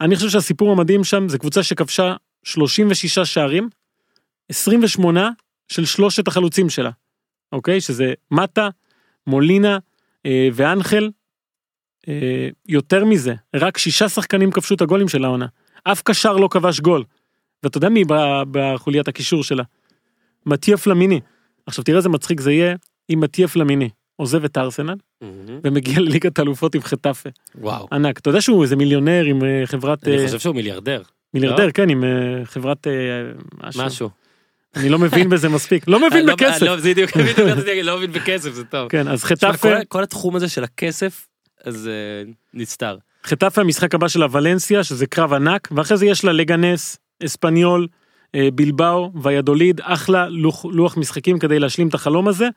אני 0.00 0.16
חושב 0.16 0.28
שהסיפור 0.28 0.72
המדהים 0.72 1.04
שם 1.04 1.28
זה 1.28 1.38
קבוצה 1.38 1.62
שכבשה 1.62 2.14
36 2.44 3.18
שערים, 3.18 3.68
28 4.50 5.30
של 5.68 5.84
שלושת 5.84 6.28
החלוצים 6.28 6.70
שלה, 6.70 6.90
אוקיי? 7.52 7.80
שזה 7.80 8.12
מטה, 8.30 8.68
מולינה 9.26 9.78
אה, 10.26 10.48
ואנחל. 10.52 11.10
אה, 12.08 12.48
יותר 12.68 13.04
מזה, 13.04 13.34
רק 13.56 13.78
שישה 13.78 14.08
שחקנים 14.08 14.50
כבשו 14.50 14.74
את 14.74 14.80
הגולים 14.80 15.08
של 15.08 15.24
העונה. 15.24 15.46
אף 15.84 16.02
קשר 16.02 16.36
לא 16.36 16.48
כבש 16.50 16.80
גול. 16.80 17.04
ואתה 17.62 17.78
יודע 17.78 17.88
מי 17.88 18.04
בחוליית 18.50 19.08
הקישור 19.08 19.44
שלה? 19.44 19.62
מתיה 20.46 20.76
פלמיני. 20.76 21.20
עכשיו 21.66 21.84
תראה 21.84 21.98
איזה 21.98 22.08
מצחיק 22.08 22.40
זה 22.40 22.52
יהיה 22.52 22.76
אם 23.10 23.20
מתיה 23.20 23.48
פלמיני 23.48 23.88
עוזב 24.16 24.44
את 24.44 24.58
ארסנל 24.58 24.94
ומגיע 25.64 26.00
לליגת 26.00 26.38
האלופות 26.38 26.74
עם 26.74 26.82
חטאפה. 26.82 27.28
וואו. 27.54 27.88
ענק. 27.92 28.18
אתה 28.18 28.28
יודע 28.28 28.40
שהוא 28.40 28.62
איזה 28.62 28.76
מיליונר 28.76 29.24
עם 29.24 29.44
אה, 29.44 29.62
חברת... 29.64 30.08
אני 30.08 30.18
אה, 30.18 30.26
חושב 30.26 30.38
שהוא 30.38 30.54
מיליארדר. 30.54 31.02
מיליארדר, 31.34 31.70
כן, 31.70 31.88
עם 31.88 32.04
אה, 32.04 32.44
חברת... 32.44 32.86
משהו. 33.64 33.86
משהו. 33.86 34.10
אני 34.76 34.88
לא 34.88 34.98
מבין 34.98 35.28
בזה 35.28 35.48
מספיק. 35.48 35.84
לא 35.88 36.06
מבין 36.08 36.26
לא- 36.26 36.34
בכסף. 36.34 36.62
לא, 36.62 36.76
בדיוק, 36.76 37.10
לא 37.82 37.96
מבין 37.96 38.12
בכסף, 38.12 38.52
זה 38.52 38.64
טוב. 38.64 38.88
כן, 38.88 39.08
אז 39.08 39.24
חטאפה... 39.24 39.84
כל- 39.88 40.02
התחום 40.02 40.36
הזה 40.36 40.48
של 40.48 40.64
הכסף, 40.64 41.26
אז 41.64 41.88
אה, 41.88 42.30
נסתר. 42.54 42.96
חטאפה 43.24 43.60
המשחק 43.60 43.94
הבא 43.94 44.08
שלה 44.08 44.26
ולנסיה 44.30 44.84
שזה 44.84 45.06
קרב 45.06 45.32
ענק 45.32 45.68
ואחרי 45.72 45.96
זה 45.96 46.06
יש 46.06 46.24
לה 46.24 46.32
לגנס 46.32 46.98
אספניול 47.24 47.86
אה, 48.34 48.48
בלבאו 48.54 49.12
ויאדוליד 49.22 49.80
אחלה 49.84 50.28
לוח, 50.28 50.64
לוח 50.64 50.96
משחקים 50.96 51.38
כדי 51.38 51.58
להשלים 51.58 51.88
את 51.88 51.94
החלום 51.94 52.28
הזה. 52.28 52.48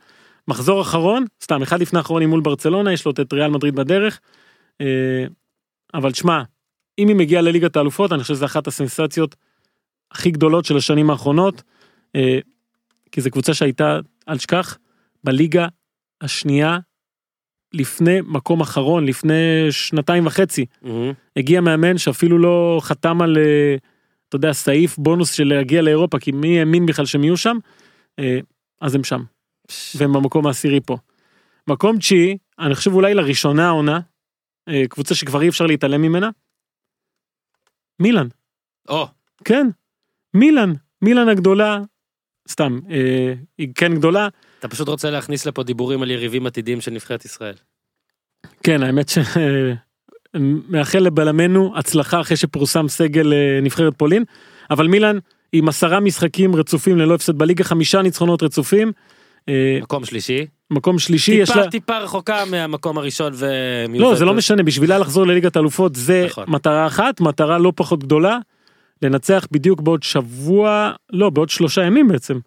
מחזור 0.47 0.81
אחרון 0.81 1.25
סתם 1.43 1.61
אחד 1.61 1.81
לפני 1.81 1.99
האחרון 1.99 2.21
היא 2.21 2.29
מול 2.29 2.41
ברצלונה 2.41 2.93
יש 2.93 3.05
לו 3.05 3.11
את 3.11 3.33
ריאל 3.33 3.49
מדריד 3.49 3.75
בדרך. 3.75 4.19
אה, 4.81 5.25
אבל 5.93 6.13
שמע 6.13 6.41
אם 6.99 7.07
היא 7.07 7.15
מגיעה 7.15 7.41
לליגת 7.41 7.75
האלופות 7.75 8.11
אני 8.13 8.21
חושב 8.21 8.33
שזה 8.35 8.45
אחת 8.45 8.67
הסנסציות 8.67 9.35
הכי 10.11 10.31
גדולות 10.31 10.65
של 10.65 10.77
השנים 10.77 11.09
האחרונות. 11.09 11.63
אה, 12.15 12.39
כי 13.11 13.21
זו 13.21 13.31
קבוצה 13.31 13.53
שהייתה 13.53 13.99
אל 14.29 14.37
תשכח 14.37 14.77
בליגה 15.23 15.67
השנייה 16.21 16.77
לפני 17.73 18.21
מקום 18.21 18.61
אחרון 18.61 19.05
לפני 19.05 19.67
שנתיים 19.71 20.25
וחצי 20.25 20.65
מהמם. 20.81 21.13
הגיע 21.35 21.61
מאמן 21.61 21.97
שאפילו 21.97 22.37
לא 22.37 22.79
חתם 22.83 23.21
על 23.21 23.37
אה, 23.37 23.75
אתה 24.29 24.35
יודע 24.35 24.53
סעיף 24.53 24.97
בונוס 24.97 25.33
של 25.33 25.43
להגיע 25.43 25.81
לאירופה 25.81 26.19
כי 26.19 26.31
מי 26.31 26.59
האמין 26.59 26.85
בכלל 26.85 27.05
שהם 27.05 27.23
יהיו 27.23 27.37
שם 27.37 27.57
אה, 28.19 28.39
אז 28.81 28.95
הם 28.95 29.03
שם 29.03 29.23
והם 29.97 30.13
במקום 30.13 30.47
העשירי 30.47 30.81
פה. 30.81 30.97
מקום 31.67 31.97
תשיעי 31.97 32.37
אני 32.59 32.75
חושב 32.75 32.93
אולי 32.93 33.13
לראשונה 33.13 33.67
העונה 33.67 33.99
קבוצה 34.89 35.15
שכבר 35.15 35.41
אי 35.41 35.49
אפשר 35.49 35.65
להתעלם 35.65 36.01
ממנה. 36.01 36.29
מילאן 37.99 38.27
או, 38.89 39.07
כן 39.45 39.67
מילאן 40.33 40.73
מילאן 41.01 41.29
הגדולה 41.29 41.79
סתם 42.49 42.79
אה, 42.91 43.33
היא 43.57 43.67
כן 43.75 43.95
גדולה 43.95 44.27
אתה 44.59 44.67
פשוט 44.67 44.87
רוצה 44.87 45.09
להכניס 45.09 45.45
לפה 45.45 45.63
דיבורים 45.63 46.03
על 46.03 46.11
יריבים 46.11 46.47
עתידיים 46.47 46.81
של 46.81 46.91
נבחרת 46.91 47.25
ישראל. 47.25 47.55
כן 48.63 48.83
האמת 48.83 49.09
ש... 49.09 49.17
מאחל 50.69 50.99
לבלמנו 50.99 51.73
הצלחה 51.75 52.21
אחרי 52.21 52.37
שפורסם 52.37 52.87
סגל 52.87 53.33
אה, 53.33 53.59
נבחרת 53.61 53.93
פולין 53.97 54.23
אבל 54.71 54.87
מילאן 54.87 55.17
עם 55.53 55.69
עשרה 55.69 55.99
משחקים 55.99 56.55
רצופים 56.55 56.97
ללא 56.97 57.15
הפסד 57.15 57.37
בליגה 57.37 57.63
חמישה 57.63 58.01
ניצחונות 58.01 58.43
רצופים. 58.43 58.91
אה, 59.49 59.79
מקום 59.81 60.05
שלישי. 60.05 60.45
מקום 60.71 60.99
שלישי 60.99 61.31
יש 61.31 61.49
טיפה 61.49 61.61
לה 61.61 61.69
טיפה 61.69 61.97
רחוקה 61.97 62.45
מהמקום 62.45 62.97
הראשון 62.97 63.33
ומיוחדת. 63.35 64.09
לא 64.11 64.15
זה 64.15 64.25
לא 64.25 64.33
משנה 64.33 64.63
בשבילה 64.63 64.97
לחזור 64.97 65.27
לליגת 65.27 65.55
האלופות 65.55 65.95
זה 65.95 66.25
נכון. 66.25 66.45
מטרה 66.47 66.87
אחת 66.87 67.21
מטרה 67.21 67.57
לא 67.57 67.73
פחות 67.75 68.03
גדולה. 68.03 68.37
לנצח 69.03 69.47
בדיוק 69.51 69.81
בעוד 69.81 70.03
שבוע 70.03 70.91
לא 71.09 71.29
בעוד 71.29 71.49
שלושה 71.49 71.83
ימים 71.83 72.07
בעצם. 72.07 72.39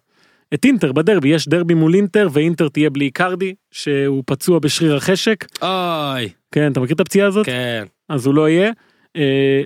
את 0.53 0.65
אינטר 0.65 0.91
בדרבי 0.91 1.29
יש 1.29 1.47
דרבי 1.47 1.73
מול 1.73 1.95
אינטר 1.95 2.27
ואינטר 2.31 2.69
תהיה 2.69 2.89
בלי 2.89 3.11
קרדי 3.11 3.55
שהוא 3.71 4.23
פצוע 4.25 4.59
בשריר 4.59 4.95
החשק 4.95 5.45
אוי, 5.61 6.29
כן 6.51 6.71
אתה 6.71 6.79
מכיר 6.79 6.95
את 6.95 6.99
הפציעה 6.99 7.27
הזאת 7.27 7.45
כן. 7.45 7.85
אז 8.09 8.25
הוא 8.25 8.35
לא 8.35 8.49
יהיה. 8.49 8.71
אה, 9.15 9.61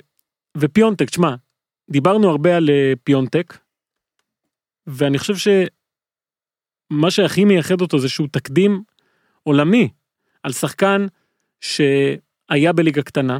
ופיונטק, 0.58 1.10
תשמע, 1.10 1.36
דיברנו 1.92 2.30
הרבה 2.30 2.58
על 2.58 2.70
אה, 2.70 2.94
פיונטק, 3.04 3.58
ואני 4.88 5.18
חושב 5.18 5.36
שמה 5.36 7.12
שהכי 7.12 7.46
מייחד 7.46 7.82
אותו 7.82 8.00
זה 8.00 8.10
שהוא 8.10 8.28
תקדים 8.32 8.84
עולמי 9.44 9.90
על 10.44 10.52
שחקן 10.52 11.06
שהיה 11.62 12.74
בליגה 12.76 13.02
קטנה, 13.02 13.40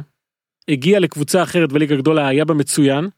הגיע 0.68 1.00
לקבוצה 1.00 1.42
אחרת 1.42 1.72
בליגה 1.72 1.96
גדולה, 1.96 2.28
היה 2.28 2.44
בה 2.44 2.54
מצוין, 2.54 3.08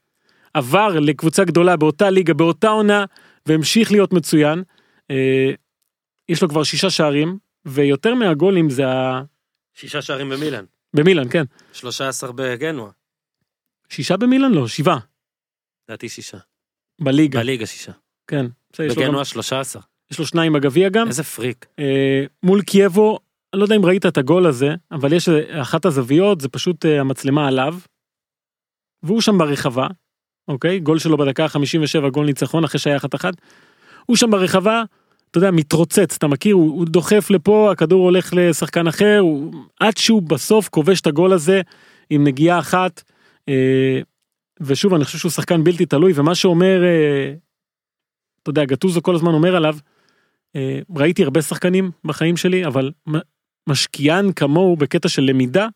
עבר 0.54 0.88
לקבוצה 1.00 1.44
גדולה 1.44 1.76
באותה 1.76 2.10
ליגה, 2.10 2.34
באותה 2.34 2.68
עונה, 2.68 3.04
והמשיך 3.46 3.92
להיות 3.92 4.12
מצוין. 4.12 4.62
אה, 5.10 5.50
יש 6.28 6.42
לו 6.42 6.48
כבר 6.48 6.62
שישה 6.64 6.90
שערים, 6.90 7.38
ויותר 7.64 8.14
מהגולים 8.14 8.70
זה 8.70 8.86
ה... 8.88 9.22
שישה 9.74 10.02
שערים 10.02 10.28
במילאן. 10.30 10.64
במילאן, 10.94 11.28
כן. 11.30 11.44
13 11.72 12.32
בגנוע. 12.34 12.90
שישה 13.88 14.16
במילאן? 14.16 14.52
לא, 14.52 14.68
שבעה. 14.68 14.98
לדעתי 15.88 16.08
שישה. 16.08 16.38
בליגה. 17.00 17.38
בליגה 17.40 17.66
שישה. 17.66 17.92
כן. 18.26 18.46
לו 18.78 18.88
גם- 18.94 18.94
בגנוע 19.02 19.24
13. 19.24 19.82
יש 20.10 20.18
לו 20.18 20.26
שניים 20.26 20.52
בגביע 20.52 20.88
גם. 20.88 21.08
איזה 21.08 21.22
פריק. 21.22 21.66
אה, 21.78 22.24
מול 22.42 22.62
קייבו, 22.62 23.18
אני 23.52 23.60
לא 23.60 23.64
יודע 23.64 23.76
אם 23.76 23.84
ראית 23.84 24.06
את 24.06 24.18
הגול 24.18 24.46
הזה, 24.46 24.68
אבל 24.90 25.12
יש 25.12 25.28
אחת 25.62 25.84
הזוויות, 25.84 26.40
זה 26.40 26.48
פשוט 26.48 26.86
אה, 26.86 27.00
המצלמה 27.00 27.48
עליו. 27.48 27.74
והוא 29.02 29.20
שם 29.20 29.38
ברחבה, 29.38 29.86
אוקיי? 30.48 30.78
גול 30.78 30.98
שלו 30.98 31.16
בדקה 31.16 31.44
ה-57, 31.44 32.08
גול 32.08 32.26
ניצחון 32.26 32.64
אחרי 32.64 32.80
שהיה 32.80 32.96
אחת 32.96 33.14
אחת. 33.14 33.34
הוא 34.06 34.16
שם 34.16 34.30
ברחבה, 34.30 34.82
אתה 35.30 35.38
יודע, 35.38 35.50
מתרוצץ, 35.50 36.14
אתה 36.16 36.26
מכיר? 36.26 36.54
הוא, 36.54 36.70
הוא 36.70 36.86
דוחף 36.86 37.30
לפה, 37.30 37.72
הכדור 37.72 38.04
הולך 38.04 38.34
לשחקן 38.36 38.86
אחר, 38.86 39.18
הוא, 39.20 39.54
עד 39.80 39.96
שהוא 39.96 40.22
בסוף 40.22 40.68
כובש 40.68 41.00
את 41.00 41.06
הגול 41.06 41.32
הזה 41.32 41.60
עם 42.10 42.24
נגיעה 42.24 42.58
אחת. 42.58 43.02
אה, 43.48 44.00
ושוב, 44.60 44.94
אני 44.94 45.04
חושב 45.04 45.18
שהוא 45.18 45.30
שחקן 45.30 45.64
בלתי 45.64 45.86
תלוי, 45.86 46.12
ומה 46.16 46.34
שאומר, 46.34 46.84
אה, 46.84 47.34
אתה 48.42 48.50
יודע, 48.50 48.64
גטוזו 48.64 49.02
כל 49.02 49.14
הזמן 49.14 49.34
אומר 49.34 49.56
עליו, 49.56 49.76
אה, 50.56 50.78
ראיתי 50.96 51.24
הרבה 51.24 51.42
שחקנים 51.42 51.90
בחיים 52.04 52.36
שלי, 52.36 52.66
אבל 52.66 52.92
משקיען 53.68 54.32
כמוהו 54.32 54.76
בקטע 54.76 55.08
של 55.08 55.22
למידה, 55.22 55.66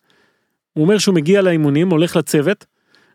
הוא 0.72 0.84
אומר 0.84 0.98
שהוא 0.98 1.14
מגיע 1.14 1.42
לאימונים, 1.42 1.90
הולך 1.90 2.16
לצוות, 2.16 2.66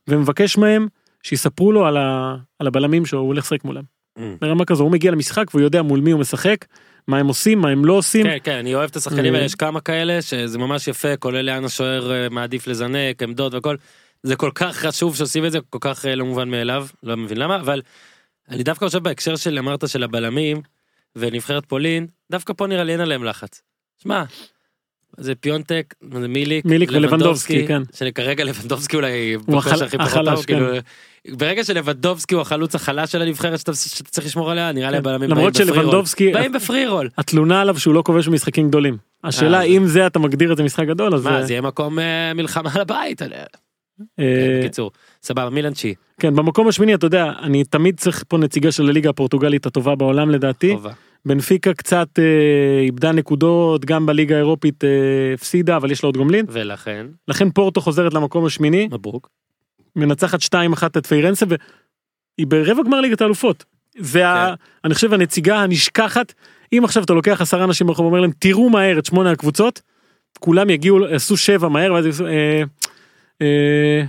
ומבקש 0.08 0.58
מהם 0.58 0.88
שיספרו 1.24 1.72
לו 1.72 1.86
על, 1.86 1.98
ה, 1.98 2.36
על 2.60 2.68
הבלמים 2.68 3.06
שהוא 3.06 3.28
הולך 3.28 3.44
לשחק 3.44 3.64
מולם. 3.64 3.84
Mm. 4.18 4.22
ברמה 4.42 4.66
כזו, 4.66 4.84
הוא 4.84 4.92
מגיע 4.92 5.12
למשחק 5.12 5.46
והוא 5.54 5.62
יודע 5.62 5.82
מול 5.82 6.00
מי 6.00 6.12
הוא 6.12 6.20
משחק, 6.20 6.66
מה 7.08 7.18
הם 7.18 7.28
עושים, 7.28 7.60
מה 7.60 7.70
הם 7.70 7.86
לא 7.86 7.94
עושים. 7.94 8.26
כן, 8.26 8.38
כן, 8.44 8.58
אני 8.58 8.76
אוהב 8.76 8.90
את 8.90 8.96
השחקנים 8.96 9.34
אה. 9.34 9.38
האלה, 9.38 9.46
יש 9.46 9.56
כמה 9.56 9.82
כאלה 9.82 10.22
שזה 10.22 10.58
ממש 10.58 10.88
יפה, 10.88 11.18
כולל 11.18 11.42
לאן 11.42 11.66
השוער 11.66 12.12
אה, 12.12 12.30
מעדיף 12.30 12.68
לזנק, 12.68 13.24
עמדות 13.24 13.54
והכל. 13.54 13.76
זה 14.24 14.36
כל 14.36 14.52
כך 14.56 14.78
חשוב 14.78 15.16
שעושים 15.16 15.46
את 15.46 15.52
זה, 15.52 15.60
כל 15.70 15.78
כך 15.82 16.06
אה, 16.06 16.16
לא 16.16 16.26
מובן 16.26 16.50
מאליו, 16.50 16.88
לא 17.04 17.18
מבין 17.18 17.38
למה, 17.38 17.56
אבל 17.56 17.82
אני 18.50 18.64
דווקא 18.64 18.86
חושב 18.86 19.04
בהקשר 19.04 19.36
של 19.36 19.58
אמרת 19.58 19.90
של 19.90 20.04
הבלמים 20.04 20.62
ונבחרת 21.16 21.66
פולין, 21.66 22.08
דווקא 22.32 22.54
פה 22.58 22.68
נראה 22.68 22.84
לי 22.84 22.92
אין 22.92 23.02
עליהם 23.02 23.24
לחץ. 23.24 23.62
שמע, 24.04 24.24
זה 25.18 25.36
פיונטק, 25.36 25.94
זה 26.20 26.28
מיליק, 26.28 26.66
מיליק 26.66 26.90
ולבנדובסקי, 26.94 27.68
כן. 27.68 27.82
שכרגע 27.94 28.44
לבנדובסקי 28.44 28.96
אולי 28.96 29.34
הוא 29.46 29.58
החל- 29.58 29.84
הכי 29.84 29.98
פחות 29.98 30.26
טוב, 30.26 30.46
כאילו, 30.46 30.68
ברגע 31.32 31.64
שלבנדובסקי 31.64 32.34
הוא 32.36 32.42
החלוץ 32.42 32.76
החלש 32.76 33.12
של 33.12 33.22
הנבחרת 33.22 33.60
שאתה 33.60 33.74
שאתה 33.74 34.10
צריך 34.10 34.28
לשמור 34.28 34.52
עליה, 34.52 34.72
נראה 34.72 34.92
לי 34.92 34.98
כן. 34.98 35.00
הבלמים 35.00 35.30
באים 35.30 35.48
בפרי 35.48 35.64
רול. 35.66 35.74
שלבנדובסקי, 35.76 36.32
באים 36.32 36.52
בפרי 36.52 36.88
רול. 36.88 37.10
התלונה 37.18 37.62
עליו 37.62 37.80
שהוא 37.80 37.94
לא 37.94 38.02
כובש 38.06 38.28
במשחקים 38.28 38.68
גדולים. 38.68 38.98
השאלה 39.24 39.58
אה, 39.60 39.64
אם 39.64 39.86
זה 39.86 40.08
אתה 40.08 40.20
מגדיר 40.20 40.52
את 40.52 40.58
זה 40.58 40.64
משחק 40.64 40.88
גדול, 40.88 41.16
אז... 41.16 41.24
מה, 41.24 41.44
זה 41.44 41.54
יהיה 41.54 41.62
מקום 41.62 42.00
אה, 42.00 42.34
מלחמה 42.34 42.70
על 42.76 42.82
הבית. 42.82 43.22
אה, 43.22 43.28
אה, 44.20 44.60
בקיצור, 44.62 44.92
סבבה, 45.24 45.50
מילן 45.50 45.74
תשיעי, 45.74 45.94
כן, 46.20 46.36
במקום 46.36 46.68
השמיני, 46.68 46.94
אתה 46.94 47.06
יודע, 47.06 47.32
אני 47.42 47.64
תמיד 47.64 48.00
צריך 48.00 48.24
פה 48.28 48.38
נציגה 48.38 48.72
של 48.72 48.90
הליגה 48.90 49.10
הפורטוגלית 49.10 49.66
הטובה 49.66 49.96
בעולם 49.96 50.30
לדעתי. 50.30 50.74
חובה. 50.76 50.92
בנפיקה 51.26 51.74
קצת 51.74 52.20
אה, 52.20 52.80
איבדה 52.80 53.12
נקודות, 53.12 53.86
גם 53.86 54.06
בליגה 54.06 54.36
האירופית 54.36 54.84
אה, 54.84 54.90
הפסידה, 55.34 55.78
אבל 55.78 55.92
יש 55.92 56.04
לה 56.04 56.08
עוד 56.08 56.18
גומלין. 56.18 56.46
ולכן, 56.50 57.06
לכן 57.28 57.50
פורטו 57.52 57.82
חוזרת 57.82 58.14
למקום 58.14 58.46
השמיני, 58.46 58.88
מברוק. 58.92 59.30
מנצחת 59.96 60.40
2-1 60.42 60.46
את 60.98 61.06
פיירנסה, 61.06 61.46
והיא 61.50 62.48
ברבע 62.48 62.84
גמר 62.84 63.02
ליגת 63.02 63.22
האלופות. 63.22 63.64
זה 64.00 64.28
ה... 64.28 64.54
אני 64.84 64.94
חושב 64.94 65.14
הנציגה 65.14 65.58
הנשכחת, 65.58 66.34
אם 66.74 66.82
עכשיו 66.84 67.04
אתה 67.04 67.14
לוקח 67.14 67.42
עשרה 67.42 67.64
אנשים 67.64 67.88
ברחוב 67.88 68.06
ואומר 68.06 68.22
להם, 68.22 68.32
תראו 68.40 68.70
מהר 68.70 69.00
את 69.00 69.06
שמונה 69.06 69.32
הקבוצות, 69.32 69.82
כולם 70.40 70.70
יגיעו, 70.70 71.00
יעשו 71.00 71.38
שבע 71.38 71.68
מהר, 71.68 71.94
ואז 71.94 72.06
יעשו... 72.06 72.28
אה, 72.28 72.64
אה, 73.42 74.04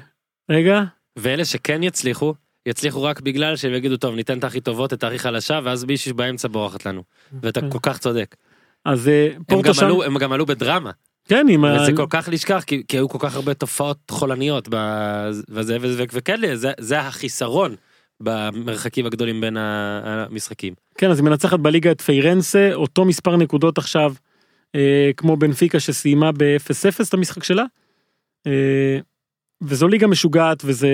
רגע, 0.51 0.83
ואלה 1.17 1.45
שכן 1.45 1.83
יצליחו, 1.83 2.35
יצליחו 2.67 3.03
רק 3.03 3.21
בגלל 3.21 3.57
שהם 3.57 3.75
יגידו, 3.75 3.97
טוב, 3.97 4.15
ניתן 4.15 4.39
את 4.39 4.45
הכי 4.45 4.61
טובות, 4.61 4.93
את 4.93 5.05
הכי 5.05 5.19
חלשה, 5.19 5.61
ואז 5.65 5.85
מישהי 5.85 6.13
באמצע 6.13 6.49
בורחת 6.49 6.87
לנו. 6.87 7.03
ואתה. 7.43 7.61
כל 7.73 7.79
כך 7.83 7.99
צודק. 7.99 8.37
אז 8.85 9.09
אה, 9.09 9.29
הם 9.37 9.45
פורטו 9.45 9.75
שם, 9.75 9.85
עלו- 9.87 10.05
הם 10.05 10.19
גם 10.19 10.33
עלו 10.33 10.47
בדרמה. 10.47 10.91
כן, 11.29 11.47
עם 11.51 11.65
ה... 11.65 11.77
וזה 11.83 11.93
כל 11.97 12.07
כך 12.11 12.29
נשכח, 12.29 12.65
כי 12.67 12.83
כי 12.89 12.97
היו 12.97 13.09
כל 13.09 13.19
כך 13.21 13.35
הרבה 13.37 13.55
תופעות 13.55 13.99
חולניות 14.11 14.69
וזה, 15.49 15.77
וכן, 16.13 16.55
זה- 16.55 16.73
זה 16.81 17.01
החיסרון 17.01 17.75
במרחקים 18.21 19.07
הגדולים 19.07 19.41
בין 19.41 19.57
המשחקים. 19.57 20.75
כן, 20.99 21.11
אז 21.11 21.19
היא 21.19 21.25
מנצחת 21.25 21.59
בליגה 21.61 21.91
את 21.91 22.01
פיירנסה, 22.01 22.71
אותו 22.75 23.05
מספר 23.05 23.37
נקודות 23.37 23.79
עכשיו, 23.79 24.15
אה, 24.75 25.11
כמו 25.17 25.37
בנפיקה 25.37 25.81
שסיימה 25.81 26.33
ב-0-0 26.33 27.09
את 27.09 27.15
המשחק 27.15 27.45
שלה. 27.45 27.65
אה, 28.47 28.99
וזו 29.63 29.89
ליגה 29.89 30.07
משוגעת, 30.07 30.63
וזה, 30.65 30.89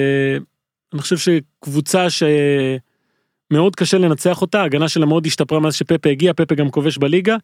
אני 0.93 1.01
חושב 1.01 1.17
שקבוצה 1.17 2.07
שמאוד 2.11 3.77
קשה 3.77 3.99
לנצח 3.99 4.43
אותה, 4.43 4.61
ההגנה 4.61 4.89
שלה 4.89 5.07
מאוד 5.07 5.27
השתפרה 5.27 5.61
מאז 5.61 5.75
שפפה 5.75 6.11
הגיע, 6.11 6.33
פפה 6.33 6.55
גם 6.55 6.71
כובש 6.71 6.99
בליגה. 6.99 7.37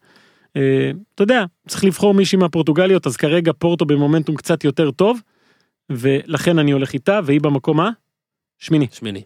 אה, 0.55 0.91
אתה 1.15 1.23
יודע, 1.23 1.45
צריך 1.67 1.83
לבחור 1.83 2.13
מישהי 2.13 2.37
מהפורטוגליות, 2.37 3.07
אז 3.07 3.17
כרגע 3.17 3.51
פורטו 3.57 3.85
במומנטום 3.85 4.35
קצת 4.35 4.63
יותר 4.63 4.91
טוב, 4.91 5.19
ולכן 5.89 6.59
אני 6.59 6.71
הולך 6.71 6.93
איתה, 6.93 7.19
והיא 7.25 7.41
במקום 7.41 7.79
ה... 7.79 7.89
שמיני. 8.59 8.87
שמיני. 8.91 9.23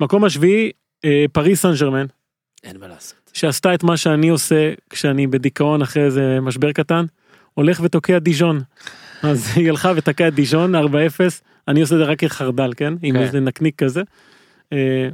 מקום 0.00 0.24
השביעי, 0.24 0.70
אה, 1.04 1.24
פריס 1.32 1.62
סן 1.62 1.72
ג'רמן. 1.80 2.06
אין 2.64 2.76
מה 2.80 2.88
לעשות. 2.88 3.30
שעשתה 3.32 3.74
את 3.74 3.82
מה 3.82 3.96
שאני 3.96 4.28
עושה 4.28 4.72
כשאני 4.90 5.26
בדיכאון 5.26 5.82
אחרי 5.82 6.02
איזה 6.02 6.38
משבר 6.42 6.72
קטן, 6.72 7.04
הולך 7.54 7.80
ותוקע 7.82 8.18
דיז'ון. 8.18 8.60
אז 9.22 9.56
היא 9.56 9.68
הלכה 9.68 9.92
ותקעה 9.96 10.28
את 10.28 10.34
דיז'ון 10.34 10.74
4-0, 10.74 10.78
אני 11.68 11.80
עושה 11.80 11.94
את 11.94 11.98
זה 12.00 12.04
רק 12.04 12.18
כחרדל, 12.18 12.72
כן? 12.76 12.94
עם 13.02 13.14
כן. 13.16 13.22
איזה 13.22 13.40
נקניק 13.40 13.74
כזה. 13.82 14.02
אה, 14.72 15.08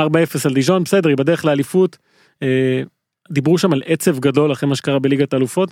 4-0 0.00 0.02
על 0.44 0.54
דיז'ון, 0.54 0.84
בסדר, 0.84 1.08
היא 1.08 1.16
בדרך 1.16 1.44
לאליפות. 1.44 1.98
אה, 2.42 2.82
דיברו 3.30 3.58
שם 3.58 3.72
על 3.72 3.82
עצב 3.86 4.18
גדול 4.18 4.52
אחרי 4.52 4.68
מה 4.68 4.76
שקרה 4.76 4.98
בליגת 4.98 5.32
האלופות. 5.32 5.70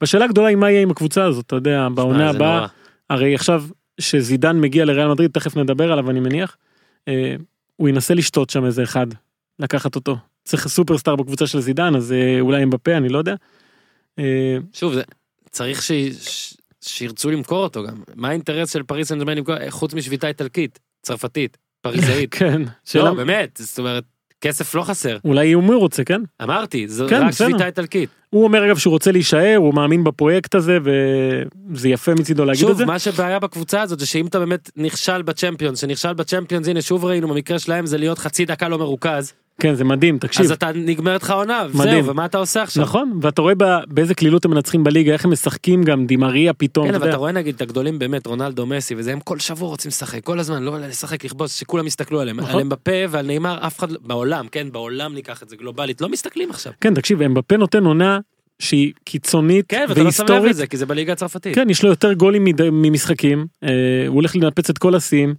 והשאלה 0.00 0.24
הגדולה 0.24 0.48
היא 0.48 0.56
מה 0.56 0.70
יהיה 0.70 0.82
עם 0.82 0.90
הקבוצה 0.90 1.24
הזאת, 1.24 1.46
אתה 1.46 1.56
יודע, 1.56 1.88
בעונה 1.94 2.24
אה, 2.24 2.30
הבאה. 2.30 2.66
הרי 3.10 3.34
עכשיו 3.34 3.64
שזידן 4.00 4.60
מגיע 4.60 4.84
לריאל 4.84 5.08
מדריד, 5.08 5.30
תכף 5.30 5.56
נדבר 5.56 5.92
עליו 5.92 6.10
אני 6.10 6.20
מניח, 6.20 6.56
אה, 7.08 7.34
הוא 7.76 7.88
ינסה 7.88 8.14
לשתות 8.14 8.50
שם 8.50 8.64
איזה 8.64 8.82
אחד, 8.82 9.06
לקחת 9.58 9.94
אותו. 9.94 10.16
צריך 10.44 10.68
סופרסטאר 10.68 11.16
בקבוצה 11.16 11.46
של 11.46 11.60
זידן, 11.60 11.96
אז 11.96 12.12
אה, 12.12 12.40
אולי 12.40 12.62
אמבפה, 12.62 12.96
אני 12.96 13.08
לא 13.08 13.18
יודע. 13.18 13.34
אה, 14.18 14.56
שוב, 14.72 14.92
זה- 14.94 15.02
צריך 15.50 15.82
ש- 15.82 16.54
שירצו 16.84 17.30
למכור 17.30 17.62
אותו 17.62 17.84
גם. 17.84 17.94
מה 18.14 18.28
האינטרס 18.28 18.72
של 18.72 18.82
פריס 18.82 19.08
סן 19.08 19.18
ג'רמן 19.18 19.36
למכור, 19.36 19.70
חוץ 19.70 19.94
משביתה 19.94 20.28
איטלקית, 20.28 20.78
צרפתית, 21.02 21.56
פריזאית. 21.80 22.34
כן, 22.38 22.62
לא, 22.94 23.14
באמת, 23.14 23.60
זאת 23.62 23.78
אומרת, 23.78 24.04
כסף 24.42 24.74
לא 24.74 24.82
חסר. 24.82 25.18
אולי 25.24 25.52
הוא 25.52 25.74
רוצה, 25.74 26.04
כן? 26.04 26.20
אמרתי, 26.42 26.88
זו 26.88 27.06
כן, 27.08 27.22
רק. 27.22 27.30
שביתה 27.30 27.66
איטלקית. 27.66 28.10
הוא 28.30 28.44
אומר 28.44 28.66
אגב 28.66 28.78
שהוא 28.78 28.90
רוצה 28.90 29.12
להישאר, 29.12 29.56
הוא 29.58 29.74
מאמין 29.74 30.04
בפרויקט 30.04 30.54
הזה, 30.54 30.78
וזה 31.70 31.88
יפה 31.88 32.14
מצידו 32.14 32.44
להגיד 32.44 32.62
את 32.62 32.68
שוב, 32.68 32.78
זה. 32.78 32.84
מה 32.84 32.98
שבעיה 32.98 33.38
בקבוצה 33.38 33.82
הזאת 33.82 33.98
זה 33.98 34.06
שאם 34.06 34.26
אתה 34.26 34.38
באמת 34.38 34.70
נכשל 34.76 35.22
בצ'מפיונס, 35.22 35.78
שנכשל 35.78 36.12
בצ'מפיונס, 36.12 36.68
הנה 36.68 36.82
שוב 36.82 37.04
ראינו 37.04 37.28
במקרה 37.28 37.58
שלהם 37.58 37.86
זה 37.86 37.98
להיות 37.98 38.18
חצי 38.18 38.44
דקה 38.44 38.68
לא 38.68 38.78
מרוכז, 38.78 39.32
כן, 39.60 39.74
זה 39.74 39.84
מדהים, 39.84 40.18
תקשיב. 40.18 40.44
אז 40.44 40.52
אתה 40.52 40.70
נגמרת 40.74 41.22
לך 41.22 41.30
עונה. 41.30 41.66
וזהו, 41.70 42.06
ומה 42.06 42.24
אתה 42.24 42.38
עושה 42.38 42.62
עכשיו? 42.62 42.82
נכון, 42.82 43.18
ואתה 43.22 43.42
רואה 43.42 43.54
באיזה 43.88 44.14
קלילות 44.14 44.44
הם 44.44 44.50
מנצחים 44.50 44.84
בליגה, 44.84 45.12
איך 45.12 45.24
הם 45.24 45.30
משחקים 45.32 45.82
גם, 45.84 46.06
דימריה 46.06 46.52
פתאום, 46.52 46.86
כן, 46.86 46.94
אתה 46.94 46.98
אבל. 46.98 47.08
אתה 47.08 47.16
רואה 47.16 47.32
נגיד 47.32 47.54
את 47.54 47.60
הגדולים 47.60 47.98
באמת, 47.98 48.26
רונלדו, 48.26 48.66
מסי, 48.66 48.94
וזה 48.98 49.12
הם 49.12 49.20
כל 49.20 49.38
שבוע 49.38 49.68
רוצים 49.68 49.88
לשחק, 49.88 50.24
כל 50.24 50.38
הזמן, 50.38 50.62
לא 50.62 50.78
לשחק, 50.78 51.24
לכבוש, 51.24 51.50
שכולם 51.60 51.86
יסתכלו 51.86 52.20
עליהם. 52.20 52.40
נכון. 52.40 52.54
על 52.54 52.60
אמבפה 52.60 52.90
ועל 53.10 53.26
נאמר, 53.26 53.58
אף 53.66 53.78
אחד, 53.78 53.90
לא- 53.90 53.98
בעולם, 54.02 54.46
כן, 54.52 54.72
בעולם 54.72 55.14
ניקח 55.14 55.42
את 55.42 55.48
זה 55.48 55.56
גלובלית, 55.56 56.00
לא 56.00 56.08
מסתכלים 56.08 56.50
עכשיו. 56.50 56.72
כן, 56.80 56.94
תקשיב, 56.94 57.22
אמבפה 57.22 57.56
נותן 57.56 57.84
עונה 57.84 58.18
שהיא 58.58 58.92
קיצונית 59.04 59.64
כן, 59.68 59.86
ואתה 59.88 60.02
לא 60.02 60.10
שם 60.10 60.22
לב 60.24 60.30
והיסטורית. 60.30 60.50
לזה, 60.54 60.66
כי 60.66 60.76
זה 60.76 60.86
בליגה 60.86 61.12
הצרפתית. 61.12 61.54
כן, 61.54 61.70
יש 61.70 61.82
לו 61.84 61.90
יותר 61.90 62.12
גולים 62.12 62.44
מד- 62.44 62.70
ממשחקים, 62.70 63.46
אה, 63.64 63.68
הוא 64.06 64.14
הולך 64.14 64.36
לנפץ 64.36 64.70
את 64.70 64.78
כל 64.78 64.94
השיאים, 64.94 65.34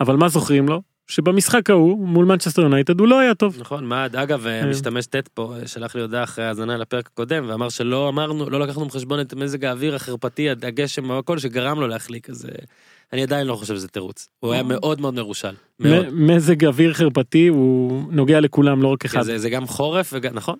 אבל 0.00 0.16
מה 0.16 0.28
זוכרים 0.28 0.68
לו? 0.68 0.80
שבמשחק 1.14 1.70
ההוא, 1.70 2.06
מול 2.06 2.24
מנצ'סטר 2.24 2.62
יונייטד, 2.62 3.00
הוא 3.00 3.08
לא 3.08 3.18
היה 3.18 3.34
טוב. 3.34 3.56
נכון, 3.60 3.84
מה, 3.84 4.06
אגב, 4.06 4.46
המשתמש 4.46 5.06
טט 5.06 5.28
פה 5.28 5.54
אה, 5.60 5.66
שלח 5.66 5.94
לי 5.94 6.00
הודעה 6.00 6.24
אחרי 6.24 6.44
האזנה 6.44 6.76
לפרק 6.76 7.06
הקודם, 7.12 7.44
ואמר 7.48 7.68
שלא 7.68 8.08
אמרנו, 8.08 8.50
לא 8.50 8.60
לקחנו 8.60 8.84
בחשבון 8.84 9.20
את 9.20 9.34
מזג 9.34 9.64
האוויר 9.64 9.94
החרפתי, 9.94 10.50
הגשם 10.50 11.10
והכל, 11.10 11.38
שגרם 11.38 11.80
לו 11.80 11.88
להחליק, 11.88 12.30
אז 12.30 12.46
אה, 12.46 12.64
אני 13.12 13.22
עדיין 13.22 13.46
לא 13.46 13.56
חושב 13.56 13.74
שזה 13.74 13.88
תירוץ. 13.88 14.28
הוא 14.40 14.52
היה 14.52 14.62
מאוד 14.62 15.00
מאוד 15.00 15.14
מרושל. 15.14 15.54
מאוד. 15.80 16.06
מזג 16.12 16.64
אוויר 16.64 16.92
חרפתי 16.92 17.46
הוא 17.46 18.02
נוגע 18.10 18.40
לכולם, 18.40 18.82
לא 18.82 18.88
רק 18.88 19.04
אחד. 19.04 19.22
זה 19.22 19.38
זה 19.38 19.50
גם 19.50 19.66
חורף 19.66 20.14
נכון? 20.14 20.56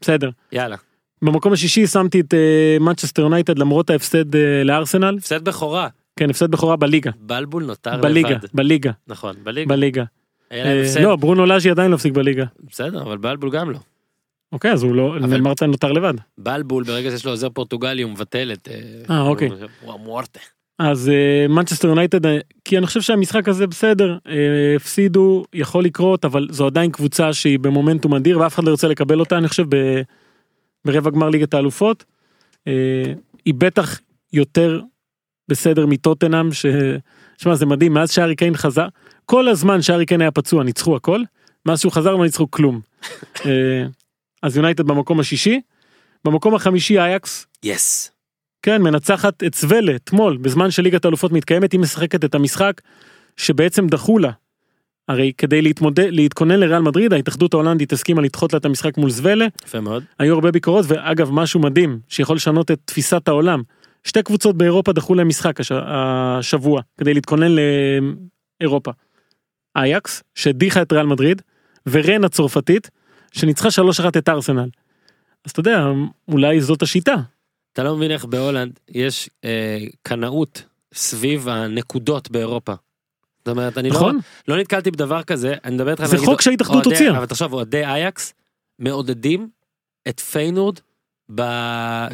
בסדר. 0.00 0.30
יאללה. 0.52 0.76
במקום 1.22 1.52
השישי 1.52 1.86
שמתי 1.86 2.20
את 2.20 2.34
אה, 2.34 2.76
מנצ'סטר 2.80 3.22
יונייטד 3.22 3.58
למרות 3.58 3.90
ההפסד 3.90 4.36
אה, 4.36 4.64
לארסנל. 4.64 5.16
הפסד 5.18 5.44
בכורה, 5.44 5.88
כן, 6.22 6.30
הפסד 6.30 6.50
בכורה 6.50 6.76
בליגה. 6.76 7.10
בלבול 7.20 7.64
נותר 7.64 8.00
בליגה, 8.00 8.30
לבד. 8.30 8.46
בליגה, 8.54 8.90
נכון, 9.08 9.36
בליגה. 9.44 9.68
בליגה. 9.68 10.04
אה, 10.52 10.80
הפסד, 10.82 11.00
לא, 11.00 11.16
ברונו 11.16 11.46
לאז'י 11.46 11.70
עדיין 11.70 11.90
לא 11.90 11.94
הפסיק 11.96 12.12
בליגה. 12.12 12.44
בסדר, 12.70 13.02
אבל 13.02 13.16
בלבול 13.16 13.50
גם 13.50 13.70
לא. 13.70 13.78
אוקיי, 14.52 14.72
אז 14.72 14.82
הוא 14.82 14.94
לא, 14.94 15.16
אבל- 15.16 15.40
מרטן 15.40 15.70
נותר 15.70 15.92
לבד. 15.92 16.14
בלבול, 16.38 16.84
ברגע 16.84 17.10
שיש 17.10 17.24
לו 17.24 17.30
עוזר 17.30 17.48
פורטוגלי, 17.50 18.02
הוא 18.02 18.10
מבטל 18.12 18.52
את... 18.52 18.68
אה, 19.10 19.20
אוקיי. 19.20 19.48
הוא 19.80 19.92
המוארטה. 19.94 20.40
אז 20.78 21.10
מנצ'סטר 21.48 21.88
יונייטד, 21.88 22.26
אה, 22.26 22.38
כי 22.64 22.78
אני 22.78 22.86
חושב 22.86 23.00
שהמשחק 23.00 23.48
הזה 23.48 23.66
בסדר, 23.66 24.18
אה, 24.28 24.32
הפסידו, 24.76 25.44
יכול 25.54 25.84
לקרות, 25.84 26.24
אבל 26.24 26.46
זו 26.50 26.66
עדיין 26.66 26.90
קבוצה 26.90 27.32
שהיא 27.32 27.58
במומנטום 27.58 28.14
אדיר 28.14 28.38
ואף 28.40 28.54
אחד 28.54 28.64
לא 28.64 28.70
ירצה 28.70 28.88
לקבל 28.88 29.20
אותה, 29.20 29.38
אני 29.38 29.48
חושב, 29.48 29.64
ב- 29.76 30.02
ברבע 30.84 31.10
גמר 31.10 31.28
ליגת 31.28 31.54
האלופות. 31.54 32.04
אה, 32.68 32.72
היא 33.44 33.54
בטח 33.58 34.00
יותר 34.32 34.80
בסדר 35.48 35.86
מטוטנאם, 35.86 36.52
ש... 36.52 36.66
שמע, 37.38 37.54
זה 37.54 37.66
מדהים, 37.66 37.94
מאז 37.94 38.10
שארי 38.10 38.36
קיין 38.36 38.56
חזר, 38.56 38.86
כל 39.26 39.48
הזמן 39.48 39.82
שארי 39.82 40.06
קיין 40.06 40.20
היה 40.20 40.30
פצוע, 40.30 40.64
ניצחו 40.64 40.96
הכל, 40.96 41.20
מאז 41.66 41.80
שהוא 41.80 41.92
חזר 41.92 42.12
לא 42.12 42.24
ניצחו 42.24 42.50
כלום. 42.50 42.80
אה, 43.46 43.84
אז 44.42 44.56
יונייטד 44.56 44.86
במקום 44.86 45.20
השישי, 45.20 45.60
במקום 46.24 46.54
החמישי 46.54 46.98
אייקס, 46.98 47.46
יס. 47.62 48.12
כן, 48.62 48.82
מנצחת 48.82 49.42
את 49.44 49.54
סוולה 49.54 49.96
אתמול, 49.96 50.36
בזמן 50.36 50.70
שליגת 50.70 51.04
האלופות 51.04 51.32
מתקיימת, 51.32 51.72
היא 51.72 51.80
משחקת 51.80 52.24
את 52.24 52.34
המשחק 52.34 52.80
שבעצם 53.36 53.86
דחו 53.86 54.18
לה. 54.18 54.30
הרי 55.08 55.32
כדי 55.38 55.62
להתמודד, 55.62 56.08
להתכונן 56.10 56.60
לריאל 56.60 56.82
מדריד, 56.82 57.12
ההתאחדות 57.12 57.54
ההולנדית 57.54 57.92
הסכימה 57.92 58.22
לדחות 58.22 58.52
לה 58.52 58.58
את 58.58 58.64
המשחק 58.64 58.98
מול 58.98 59.10
סוולה, 59.10 59.46
יפה 59.64 59.80
מאוד. 59.80 60.04
היו 60.18 60.34
הרבה 60.34 60.50
ביקורות, 60.50 60.84
ואגב, 60.88 61.30
משהו 61.30 61.60
מדהים, 61.60 61.98
שיכול 62.08 62.36
לשנות 62.36 62.70
את 62.70 62.78
תפיסת 62.84 63.28
העולם. 63.28 63.62
שתי 64.04 64.22
קבוצות 64.22 64.56
באירופה 64.56 64.92
דחו 64.92 65.14
להם 65.14 65.28
משחק 65.28 65.60
הש... 65.60 65.72
השבוע, 65.72 66.82
כדי 66.98 67.14
להתכונן 67.14 67.52
לאירופה. 68.60 68.90
אייקס, 69.76 70.22
שהדיחה 70.34 70.82
את 70.82 70.92
ריאל 70.92 71.06
מדריד, 71.06 71.42
ורן 71.86 72.24
הצרפתית, 72.24 72.90
שניצחה 73.32 73.68
3-1 73.68 74.08
את 74.18 74.28
ארסנל. 74.28 74.68
אז 75.44 75.50
אתה 75.50 75.60
יודע, 75.60 75.86
אולי 76.28 76.60
זאת 76.60 76.82
השיטה. 76.82 77.14
אתה 77.72 77.82
לא 77.82 77.96
מבין 77.96 78.10
איך 78.10 78.24
בהולנד 78.24 78.78
יש 78.88 79.30
אה, 79.44 79.78
קנאות 80.02 80.64
סביב 80.94 81.48
הנקודות 81.48 82.30
באירופה. 82.30 82.74
זאת 83.38 83.48
אומרת, 83.48 83.78
אני 83.78 83.90
נכון? 83.90 84.14
לא, 84.48 84.54
לא 84.54 84.60
נתקלתי 84.60 84.90
בדבר 84.90 85.22
כזה, 85.22 85.54
אני 85.64 85.74
מדבר 85.74 85.90
איתך 85.90 86.04
זה 86.04 86.18
חוק 86.18 86.40
שההתאחדות 86.40 86.86
הוציאה. 86.86 87.18
אבל 87.18 87.26
תחשוב, 87.26 87.52
אוהדי 87.52 87.84
אייקס 87.84 88.34
מעודדים 88.78 89.48
את 90.08 90.20
פיינורד 90.20 90.78
ב... 91.34 91.42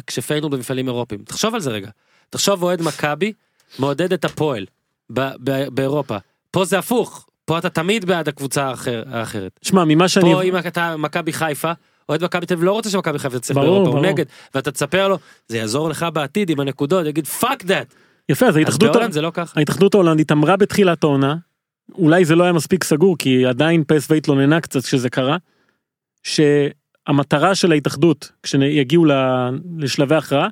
כשפיינורד 0.07 0.53
במפעלים 0.53 0.87
אירופיים. 0.87 1.21
תחשוב 1.23 1.55
על 1.55 1.61
זה 1.61 1.69
רגע. 1.69 1.89
תחשוב 2.29 2.63
אוהד 2.63 2.81
מכבי 2.81 3.33
מעודד 3.79 4.13
את 4.13 4.25
הפועל 4.25 4.65
ב... 5.13 5.19
ב... 5.43 5.67
באירופה. 5.69 6.17
פה 6.51 6.65
זה 6.65 6.79
הפוך, 6.79 7.25
פה 7.45 7.57
אתה 7.57 7.69
תמיד 7.69 8.05
בעד 8.05 8.27
הקבוצה 8.27 8.67
האחר... 8.67 9.03
האחרת. 9.07 9.59
שמע, 9.61 9.85
ממה 9.85 10.07
שאני... 10.07 10.33
פה 10.33 10.43
אם 10.43 10.57
אתה 10.57 10.97
מכבי 10.97 11.33
חיפה, 11.33 11.71
אוהד 12.09 12.23
מכבי 12.23 12.45
תל 12.45 12.53
אביב 12.53 12.65
לא 12.65 12.71
רוצה 12.71 12.89
שמכבי 12.89 13.19
חיפה 13.19 13.53
ברור, 13.53 13.65
באירופה, 13.65 13.97
הוא. 13.97 14.05
נגד, 14.05 14.25
ואתה 14.55 14.71
תספר 14.71 15.07
לו, 15.07 15.17
זה 15.47 15.57
יעזור 15.57 15.89
לך 15.89 16.05
בעתיד 16.13 16.49
עם 16.49 16.59
הנקודות, 16.59 17.05
יגיד 17.05 17.27
פאק 17.27 17.63
דאט. 17.63 17.93
יפה, 18.29 18.45
אז 18.45 18.53
אז 18.53 18.57
ההתאחדות... 18.57 19.13
זה 19.13 19.21
לא. 19.21 19.31
ההתאחדות 19.55 19.93
ההולנדית 19.93 20.31
אמרה 20.31 20.57
בתחילת 20.57 21.03
העונה, 21.03 21.35
אולי 21.95 22.25
זה 22.25 22.35
לא 22.35 22.43
היה 22.43 22.53
מספיק 22.53 22.83
סגור 22.83 23.17
כי 23.17 23.45
עדיין 23.45 23.83
פסו 23.87 24.13
התלוננה 24.13 24.61
קצת 24.61 24.83
כשזה 24.83 25.09
קרה, 25.09 25.37
שהמטרה 27.09 27.55
של 27.55 27.71
ההתאחדות 27.71 28.31
כשיגיעו 28.43 29.05
לשלבי 29.77 30.15
הכרעה, 30.15 30.47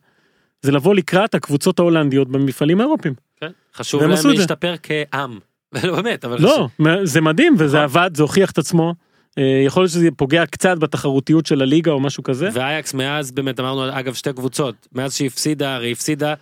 זה 0.62 0.72
לבוא 0.72 0.95
לקראת 0.95 1.36
הקבוצות 1.36 1.80
ההולנדיות 1.80 2.30
במפעלים 2.30 2.82
האירופיים. 2.82 3.14
כן? 3.39 3.51
חשוב 3.76 4.03
להם. 4.03 4.12
להשתפר 4.26 4.76
כעם. 4.84 5.39
לא 5.84 5.95
באמת, 5.95 6.26
אבל 6.26 6.41
לא, 6.41 6.68
זה 7.03 7.22
מדהים 7.22 7.55
וזה 7.58 7.78
נכון. 7.78 8.01
עבד, 8.01 8.18
זה 8.18 8.24
הוכיח 8.24 8.51
את 8.51 8.58
עצמו. 8.58 8.93
אה, 9.38 9.64
יכול 9.66 9.84
להיות 9.84 9.91
שזה 9.91 10.10
פוגע 10.18 10.45
קצת 10.45 10.78
בתחרותיות 10.78 11.45
של 11.45 11.62
הליגה 11.62 11.91
או 11.91 11.99
משהו 11.99 12.24
כזה. 12.24 12.49
ואייאקס 12.53 12.93
מאז 12.93 13.32
באמת 13.32 13.60
אמרנו 13.60 13.99
אגב 13.99 14.14
שתי 14.14 14.34
קבוצות 14.34 14.88
מאז 14.91 15.16
שהיא 15.16 15.28
הפסידה 15.28 15.76
הרי 15.76 15.91
הפסידה 15.91 16.34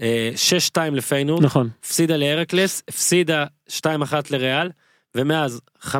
אה, 0.00 0.30
6-2 0.74 0.78
לפיינורד 0.92 1.44
נכון. 1.44 1.68
הפסידה 1.84 2.16
להרקלס 2.16 2.82
הפסידה 2.88 3.44
2-1 3.68 3.82
לריאל 4.30 4.70
ומאז 5.14 5.60
5-0 5.82 5.94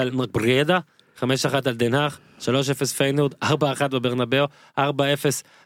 על 0.00 0.10
בריידה 0.32 0.78
5-1 1.20 1.24
על 1.64 1.74
דן 1.74 1.92
האג 1.92 2.18
3-0 2.40 2.46
פיינורד 2.96 3.34
4-1 3.44 3.46
בברנבאו 3.90 4.44
4-0 4.78 4.80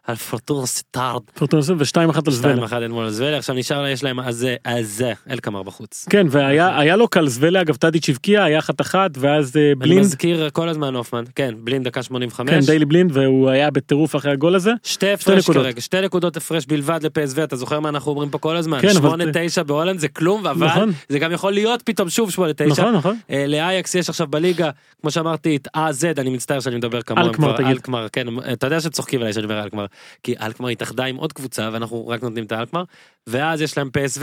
על 0.06 0.16
פורטונה 0.16 0.66
סיטארד 0.66 1.22
פורטונה 1.34 1.62
ו-2-1 1.78 2.18
על 2.26 2.32
זוולה. 2.32 2.66
2-1 2.66 2.72
אל 2.72 2.88
מול 2.88 3.08
זוולה 3.10 3.36
עכשיו 3.36 3.56
נשאר 3.56 3.82
לה 3.82 3.90
יש 3.90 4.02
להם 4.02 4.20
אז 4.20 4.46
אז 4.64 5.04
אלקמר 5.30 5.62
בחוץ. 5.62 6.06
כן, 6.10 6.26
והיה 6.30 6.78
היה 6.78 6.96
לו 6.96 7.08
קל 7.08 7.28
זוולה, 7.28 7.60
אגב 7.60 7.76
טאדיץ' 7.76 8.08
הבקיע, 8.08 8.44
היה 8.44 8.58
אחת 8.58 8.80
אחת, 8.80 9.10
ואז 9.18 9.56
אה, 9.56 9.62
דני 9.66 9.74
בלינד, 9.74 10.00
מזכיר 10.00 10.50
כל 10.50 10.68
הזמן 10.68 10.94
הופמן 10.94 11.24
כן 11.34 11.54
בלינד 11.58 11.88
דקה 11.88 12.02
85. 12.02 12.50
כן, 12.50 12.60
דיילי 12.60 12.84
בלינד, 12.84 13.16
והוא 13.16 13.50
היה 13.50 13.70
בטירוף 13.70 14.16
אחרי 14.16 14.32
הגול 14.32 14.54
הזה. 14.54 14.70
שתי 14.82 15.12
הפרש. 15.12 15.50
כרגע, 15.50 15.80
שתי 15.80 16.00
נקודות 16.00 16.36
הפרש 16.36 16.66
בלבד 16.66 17.00
לפסוו, 17.02 17.44
אתה 17.44 17.56
זוכר 17.56 17.80
מה 17.80 17.88
אנחנו 17.88 18.10
אומרים 18.10 18.30
פה 18.30 18.38
כל 18.38 18.56
הזמן? 18.56 18.80
כן, 18.80 18.88
אבל- 18.88 18.96
שמונה 18.96 19.24
תשע 19.32 19.62
בהולנד 19.62 19.98
זה 20.00 20.08
כלום, 20.08 20.46
אבל 20.46 20.66
נכון. 20.66 20.92
זה 21.08 21.18
גם 21.18 21.32
יכול 21.32 21.52
להיות 21.52 21.82
פתאום 21.82 22.10
שוב 22.10 22.30
שמונה 22.30 22.52
תשע. 22.52 22.66
נכון, 22.66 22.94
נכון. 22.94 23.16
אה, 23.30 23.44
לאייאקס 23.48 23.94
יש 23.94 24.08
עכשיו 24.08 24.26
בליגה, 24.26 24.70
כמו 25.00 25.10
שאמרתי, 25.10 25.56
את 25.56 25.68
AZ, 25.76 26.20
אני 26.20 26.30
מצטער 26.30 26.60
שאני 26.64 26.76
מדבר 26.76 27.02
כמוהם 27.02 27.26
אלקמר, 27.26 27.56
תגיד. 27.56 27.66
אלקמר, 27.66 28.08
כן, 28.08 28.26
אתה 28.52 28.66
יודע 28.66 28.80
שצוחקים 28.80 29.20
עליי 29.20 29.32
שאני 29.32 29.44
אומר 29.44 29.62
אלקמר, 29.62 29.86
כי 30.22 30.34
אלקמר 30.40 30.68
התאחדה 30.68 31.04
עם 31.04 31.16
עוד 31.16 31.32
קבוצה 31.32 31.70
ואנחנו 31.72 32.08
רק 32.08 32.22
נותנים 32.22 32.44
את 32.44 32.52
האלקמר, 32.52 32.84
ואז 33.26 33.60
יש 33.60 33.78
להם 33.78 33.90
PSV, 33.98 34.22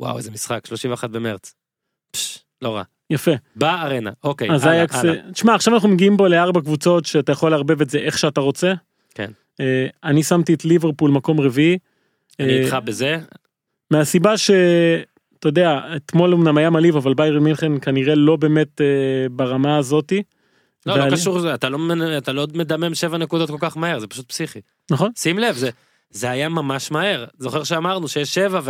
וואו 0.00 0.18
איזה 0.18 0.30
משחק, 0.30 0.66
31 0.66 1.10
במרץ. 1.10 1.54
פש, 2.10 2.38
לא 2.62 2.76
רע. 2.76 2.82
יפה. 3.10 3.30
בארנה, 3.56 4.10
אוקיי, 4.24 4.50
אז 4.50 4.64
הלאה, 4.64 4.84
הלאה. 4.90 5.14
אה, 5.14 5.32
תשמע 5.32 5.54
עכשיו 5.54 5.74
אנחנו 5.74 5.88
מגיעים 5.88 6.16
בו 6.16 6.26
לארבע 6.26 6.60
קבוצות 6.60 7.04
שאתה 7.04 7.32
יכול 7.32 7.50
לערבב 7.50 7.80
את 7.80 7.90
זה 7.90 7.98
איך 7.98 8.18
שאתה 8.18 8.40
רוצה. 8.40 8.72
כן. 9.14 9.30
אה, 9.60 9.86
אני 10.04 10.22
שמתי 10.22 10.54
את 10.54 10.64
ליברפול 10.64 11.10
מקום 11.10 11.40
רביעי. 11.40 11.78
אני 12.40 12.48
אה, 12.48 12.62
איתך 12.62 12.76
בזה. 12.84 13.18
מהסיבה 13.90 14.36
ש... 14.36 14.50
אתה 15.38 15.48
יודע, 15.48 15.80
אתמול 15.96 16.34
אמנם 16.34 16.58
היה 16.58 16.70
מעליב, 16.70 16.96
אבל 16.96 17.14
ביירן 17.14 17.42
מינכן 17.42 17.72
כנראה 17.80 18.14
לא 18.14 18.36
באמת 18.36 18.80
אה, 18.80 19.28
ברמה 19.30 19.78
הזאתי. 19.78 20.22
לא, 20.86 20.98
לא 20.98 21.10
קשור 21.10 21.38
לזה, 21.38 21.54
אתה 21.54 21.68
לא 21.68 21.78
אתה 22.18 22.32
לא 22.32 22.46
מדמם 22.54 22.94
שבע 22.94 23.18
נקודות 23.18 23.50
כל 23.50 23.56
כך 23.60 23.76
מהר, 23.76 23.98
זה 23.98 24.06
פשוט 24.06 24.28
פסיכי. 24.28 24.60
נכון? 24.90 25.10
שים 25.16 25.38
לב, 25.38 25.56
זה, 25.56 25.70
זה 26.10 26.30
היה 26.30 26.48
ממש 26.48 26.90
מהר. 26.90 27.24
זוכר 27.38 27.64
שאמרנו 27.64 28.08
שיש 28.08 28.34
שבע, 28.34 28.60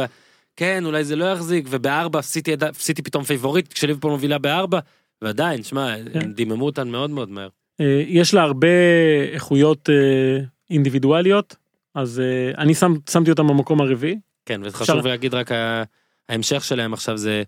וכן, 0.55 0.85
אולי 0.85 1.05
זה 1.05 1.17
לא 1.17 1.25
יחזיק, 1.25 1.67
ובארבע 1.71 2.23
סיטי, 2.23 2.51
ידע- 2.51 2.73
סיטי 2.73 3.03
פתאום 3.03 3.25
פייבוריט, 3.25 3.73
כשליברפול 3.73 4.11
מובילה 4.11 4.39
בארבע, 4.39 4.79
ועדיין, 5.23 5.63
שמע, 5.63 5.95
כן. 6.13 6.21
הם 6.21 6.33
דיממו 6.33 6.67
אותן 6.67 6.89
מאוד 6.89 7.11
מאוד 7.11 7.29
מהר. 7.31 7.49
אה, 7.81 8.03
יש 8.07 8.35
לה 8.35 8.43
הרבה 8.43 8.69
איכויות 9.33 9.91
אה, 9.91 10.45
אינדיבידואליות, 10.71 11.57
אז 11.95 12.21
אה, 12.21 12.63
אני 12.63 12.75
שם, 12.75 12.95
שמתי 13.11 13.31
אותם 13.31 13.47
במקום 13.49 13.81
הרביעי. 13.81 14.19
כן, 14.47 14.65
אפשר- 14.65 14.77
וחשוב 14.83 15.07
להגיד 15.07 15.35
רק 15.35 15.51
ההמשך 16.29 16.65
שלהם 16.65 16.93
עכשיו 16.93 17.17
זה, 17.19 17.43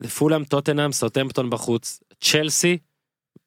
זה 0.00 0.08
פולאם, 0.08 0.44
טוטנאם, 0.44 0.92
סוטמפטון 0.92 1.50
בחוץ, 1.50 2.00
צ'לסי, 2.20 2.78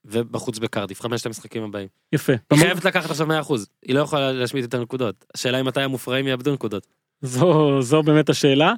ובחוץ 0.07 0.59
בקרדיף, 0.59 1.01
חמשת 1.01 1.25
המשחקים 1.25 1.63
הבאים. 1.63 1.87
יפה. 2.13 2.33
היא 2.33 2.39
במ- 2.51 2.57
חייבת 2.57 2.85
לקחת 2.85 3.09
עכשיו 3.11 3.27
100%, 3.27 3.31
היא 3.85 3.95
לא 3.95 3.99
יכולה 3.99 4.31
להשמיט 4.31 4.65
את 4.65 4.73
הנקודות. 4.73 5.25
השאלה 5.35 5.57
היא 5.57 5.65
מתי 5.65 5.81
המופרעים 5.81 6.27
יאבדו 6.27 6.53
נקודות. 6.53 6.87
זו, 7.21 7.81
זו 7.81 8.03
באמת 8.03 8.29
השאלה. 8.29 8.73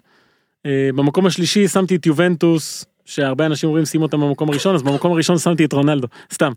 אה, 0.65 0.89
במקום 0.95 1.25
השלישי 1.25 1.67
שמתי 1.67 1.95
את 1.95 2.05
יובנטוס, 2.05 2.85
שהרבה 3.05 3.45
אנשים 3.45 3.69
אומרים 3.69 3.85
שים 3.85 4.01
אותם 4.01 4.19
במקום 4.21 4.49
הראשון, 4.49 4.75
אז 4.75 4.83
במקום 4.83 5.11
הראשון 5.11 5.37
שמתי 5.37 5.65
את 5.65 5.73
רונלדו, 5.73 6.07
סתם. 6.33 6.51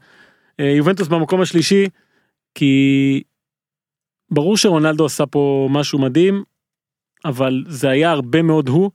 אה, 0.61 0.65
יובנטוס 0.65 1.09
במקום 1.09 1.41
השלישי, 1.41 1.87
כי 2.55 3.23
ברור 4.31 4.57
שרונלדו 4.57 5.05
עשה 5.07 5.27
פה 5.27 5.69
משהו 5.71 5.99
מדהים, 5.99 6.43
אבל 7.25 7.65
זה 7.69 7.89
היה 7.91 8.11
הרבה 8.11 8.43
מאוד 8.43 8.69
הוא. 8.69 8.91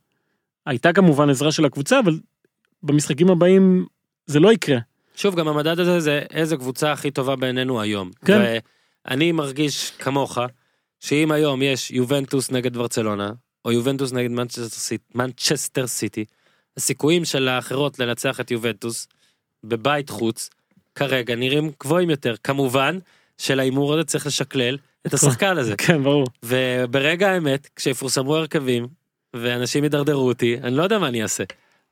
הייתה 0.66 0.94
כמובן 0.94 1.30
עזרה 1.30 1.52
של 1.52 1.66
הקבוצה, 1.66 2.00
אבל 2.00 2.20
במשחקים 2.84 3.30
הבאים 3.30 3.86
זה 4.26 4.40
לא 4.40 4.54
יקרה. 4.54 4.78
שוב, 5.18 5.36
גם 5.36 5.48
המדד 5.48 5.80
הזה 5.80 6.00
זה 6.00 6.22
איזה 6.34 6.58
קבוצה 6.58 6.92
הכי 6.92 7.12
טובה 7.12 7.36
בעינינו 7.36 7.82
היום. 7.82 8.12
כן. 8.26 8.56
ואני 9.08 9.32
מרגיש 9.32 9.92
כמוך, 10.00 10.38
שאם 11.00 11.32
היום 11.32 11.62
יש 11.62 11.92
יובנטוס 11.92 12.52
נגד 12.52 12.78
ברצלונה, 12.78 13.32
או 13.66 13.72
יובנטוס 13.72 14.12
נגד 14.14 14.32
מנצ'סטר 14.32 14.68
סיט- 14.70 15.16
מנצ'סטר 15.16 15.88
סיטי, 15.88 16.26
הסיכויים 16.78 17.26
של 17.26 17.48
האחרות 17.48 18.00
לנצח 18.00 18.40
את 18.40 18.52
יובנטוס 18.52 19.08
בבית 19.64 20.10
חוץ, 20.10 20.50
כרגע 20.96 21.36
נראים 21.36 21.72
גבוהים 21.80 22.10
יותר. 22.10 22.36
כמובן 22.44 22.98
שלהימור 23.38 23.94
הזה 23.94 24.04
צריך 24.04 24.28
לשקלל 24.28 24.78
את 25.08 25.14
השחקן 25.18 25.58
הזה. 25.58 25.76
כן, 25.78 26.04
ברור. 26.04 26.28
וברגע 26.44 27.30
האמת, 27.32 27.70
כשיפורסמו 27.76 28.36
הרכבים, 28.36 28.88
ואנשים 29.34 29.84
ידרדרו 29.84 30.28
אותי, 30.28 30.58
אני 30.64 30.76
לא 30.76 30.84
יודע 30.84 31.00
מה 31.00 31.08
אני 31.08 31.24
אעשה. 31.24 31.44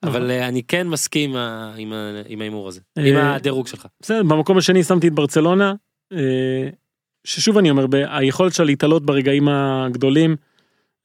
אבל 0.03 0.31
אה, 0.31 0.47
אני 0.47 0.63
כן 0.63 0.87
מסכים 0.87 1.29
עם 1.29 1.35
ה- 1.37 1.73
עם 1.77 1.93
עם 2.27 2.41
ההימור 2.41 2.67
הזה, 2.67 2.81
עם 2.99 3.15
אה, 3.15 3.35
הדירוג 3.35 3.67
שלך. 3.67 3.87
בסדר, 4.01 4.23
במקום 4.23 4.57
השני 4.57 4.83
שמתי 4.83 5.07
את 5.07 5.13
ברצלונה, 5.13 5.73
אה, 6.13 6.69
ששוב 7.23 7.57
אני 7.57 7.69
אומר, 7.69 7.85
היכולת 8.09 8.53
שלה 8.53 8.65
להתעלות 8.65 9.05
ברגעים 9.05 9.47
הגדולים, 9.49 10.35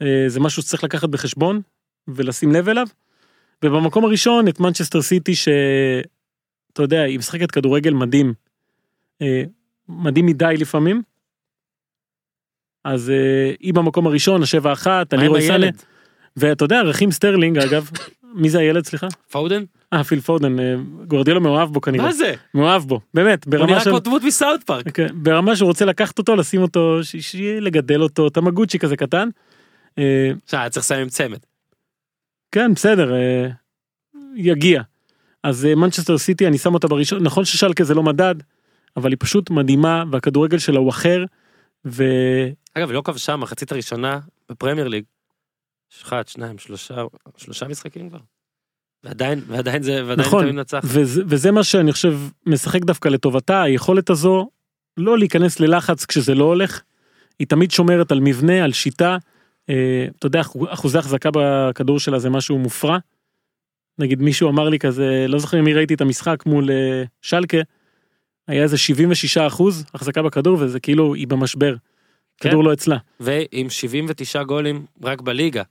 אה, 0.02 0.24
זה 0.28 0.40
משהו 0.40 0.62
שצריך 0.62 0.84
לקחת 0.84 1.08
בחשבון 1.08 1.60
ולשים 2.08 2.52
לב 2.52 2.68
אליו. 2.68 2.86
ובמקום 3.64 4.04
הראשון 4.04 4.48
את 4.48 4.60
מנצ'סטר 4.60 5.02
סיטי, 5.02 5.34
שאתה 5.34 6.02
יודע, 6.82 7.00
היא 7.02 7.18
משחקת 7.18 7.50
כדורגל 7.50 7.92
מדהים, 7.94 8.34
אה, 9.22 9.42
מדהים 9.88 10.26
מדי 10.26 10.54
לפעמים. 10.58 11.02
אז 12.84 13.10
אה, 13.10 13.52
היא 13.60 13.74
במקום 13.74 14.06
הראשון, 14.06 14.42
השבע 14.42 14.72
אחת, 14.72 15.14
אני 15.14 15.22
עם 15.24 15.28
לרואה 15.30 15.40
סאנה? 15.40 15.66
ואתה 16.36 16.64
יודע, 16.64 16.82
רחים 16.82 17.10
סטרלינג 17.10 17.58
אגב, 17.58 17.90
מי 18.34 18.50
זה 18.50 18.58
הילד 18.58 18.86
סליחה? 18.86 19.06
פודן? 19.30 19.64
אה, 19.92 20.04
פיל 20.04 20.20
פודן, 20.20 20.60
אה, 20.60 20.74
גווארדיולה 21.06 21.40
מאוהב 21.40 21.72
בו 21.72 21.80
כנראה. 21.80 22.04
מה 22.04 22.12
זה? 22.12 22.34
מאוהב 22.54 22.82
בו, 22.82 23.00
באמת, 23.14 23.44
הוא 23.44 23.66
נראה. 23.66 23.84
כמו 23.84 23.98
דמות 23.98 24.22
מסאוט 24.22 24.62
פארק. 24.62 24.90
כן, 24.94 25.06
ברמה 25.14 25.56
שהוא 25.56 25.66
רוצה 25.66 25.84
לקחת 25.84 26.18
אותו, 26.18 26.36
לשים 26.36 26.62
אותו, 26.62 26.98
שיהיה 27.02 27.60
לגדל 27.60 28.02
אותו, 28.02 28.30
טמגוצ'י 28.30 28.78
כזה 28.78 28.96
קטן. 28.96 29.28
אה, 29.98 30.30
עכשיו, 30.44 30.66
צריך 30.70 30.84
לסיים 30.84 31.02
עם 31.02 31.08
צמד. 31.08 31.38
כן, 32.52 32.74
בסדר, 32.74 33.14
אה, 33.14 33.48
יגיע. 34.34 34.82
אז 35.42 35.64
מנצ'סטר 35.76 36.18
סיטי, 36.18 36.46
אני 36.46 36.58
שם 36.58 36.74
אותה 36.74 36.88
בראשון, 36.88 37.22
נכון 37.22 37.44
ששלקה 37.44 37.84
זה 37.84 37.94
לא 37.94 38.02
מדד, 38.02 38.34
אבל 38.96 39.10
היא 39.10 39.16
פשוט 39.20 39.50
מדהימה, 39.50 40.04
והכדורגל 40.10 40.58
שלה 40.58 40.78
הוא 40.78 40.90
אחר, 40.90 41.24
ו... 41.84 42.04
אגב, 42.74 42.88
היא 42.88 42.94
לא 42.94 43.02
כבשה 43.04 43.36
מחצית 43.36 43.72
הראשונה 43.72 44.18
בפרמייר 44.50 44.88
ליג. 44.88 45.04
יש 45.96 46.02
אחד, 46.02 46.28
שניים, 46.28 46.58
שלושה, 46.58 46.94
שלושה 47.36 47.68
משחקים 47.68 48.08
כבר. 48.08 48.18
ועדיין, 49.04 49.40
ועדיין 49.46 49.82
זה, 49.82 50.04
ועדיין 50.06 50.28
נכון, 50.28 50.42
תמיד 50.42 50.54
נצח. 50.54 50.80
וזה, 50.84 51.22
וזה 51.26 51.50
מה 51.50 51.64
שאני 51.64 51.92
חושב 51.92 52.18
משחק 52.46 52.80
דווקא 52.84 53.08
לטובתה, 53.08 53.62
היכולת 53.62 54.10
הזו 54.10 54.48
לא 54.96 55.18
להיכנס 55.18 55.60
ללחץ 55.60 56.04
כשזה 56.04 56.34
לא 56.34 56.44
הולך, 56.44 56.80
היא 57.38 57.46
תמיד 57.46 57.70
שומרת 57.70 58.12
על 58.12 58.20
מבנה, 58.20 58.64
על 58.64 58.72
שיטה, 58.72 59.16
אה, 59.70 60.06
אתה 60.18 60.26
יודע, 60.26 60.40
אחו- 60.40 60.72
אחוזי 60.72 60.98
החזקה 60.98 61.28
בכדור 61.34 62.00
שלה 62.00 62.18
זה 62.18 62.30
משהו 62.30 62.58
מופרע. 62.58 62.98
נגיד 63.98 64.22
מישהו 64.22 64.48
אמר 64.50 64.68
לי 64.68 64.78
כזה, 64.78 65.26
לא 65.28 65.38
זוכר 65.38 65.62
מי 65.62 65.74
ראיתי 65.74 65.94
את 65.94 66.00
המשחק 66.00 66.46
מול 66.46 66.70
אה, 66.70 67.02
שלקה, 67.22 67.58
היה 68.48 68.62
איזה 68.62 68.78
76 68.78 69.38
אחוז 69.38 69.84
החזקה 69.94 70.22
בכדור 70.22 70.56
וזה 70.60 70.80
כאילו 70.80 71.14
היא 71.14 71.26
במשבר. 71.28 71.74
כן. 72.40 72.48
כדור 72.48 72.64
לא 72.64 72.72
אצלה. 72.72 72.96
ועם 73.20 73.70
79 73.70 74.42
גולים 74.42 74.86
רק 75.02 75.20
בליגה. 75.20 75.62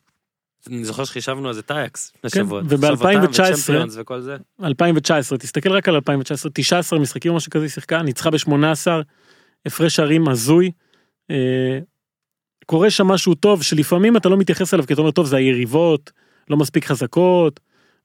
אני 0.68 0.86
זוכר 0.86 1.04
שחישבנו 1.04 1.48
על 1.48 1.54
זה 1.54 1.62
טאייקס 1.62 2.12
לפני 2.18 2.30
כן, 2.30 2.40
שבוע. 2.46 2.60
וב- 2.60 2.76
תחשוב 2.76 2.84
אותם, 2.84 3.08
2019, 3.08 3.54
וצ'מפיונס 3.76 3.96
וכל 4.00 4.22
זה. 4.22 4.38
2019 4.64 5.38
תסתכל 5.38 5.72
רק 5.72 5.90
על 5.90 5.96
2019 5.96 6.52
19 6.52 7.00
משחקים 7.00 7.32
או 7.32 7.38
משהו 7.38 7.52
כזה 7.52 7.70
שיחקה 7.70 8.02
ניצחה 8.02 8.30
ב-18 8.30 8.88
הפרש 9.66 9.96
שערים 9.96 10.30
הזוי. 10.30 10.72
אה, 11.32 11.80
קורה 12.66 12.90
שם 12.90 13.08
משהו 13.08 13.36
טוב 13.36 13.64
שלפעמים 13.64 14.18
אתה 14.18 14.30
לא 14.30 14.38
מתייחס 14.38 14.74
אליו 14.74 14.88
כי 14.88 14.94
אתה 14.94 15.02
אומר 15.02 15.12
טוב 15.12 15.26
זה 15.26 15.38
היריבות 15.38 16.12
לא 16.50 16.58
מספיק 16.58 16.86
חזקות 16.86 17.60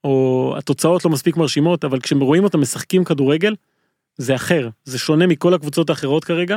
או 0.04 0.54
התוצאות 0.58 1.04
לא 1.04 1.10
מספיק 1.10 1.36
מרשימות 1.36 1.84
אבל 1.84 2.00
כשרואים 2.00 2.44
אותם 2.44 2.60
משחקים 2.60 3.04
כדורגל 3.04 3.54
זה 4.16 4.34
אחר 4.34 4.68
זה 4.84 4.98
שונה 4.98 5.26
מכל 5.26 5.54
הקבוצות 5.54 5.90
האחרות 5.90 6.24
כרגע. 6.24 6.56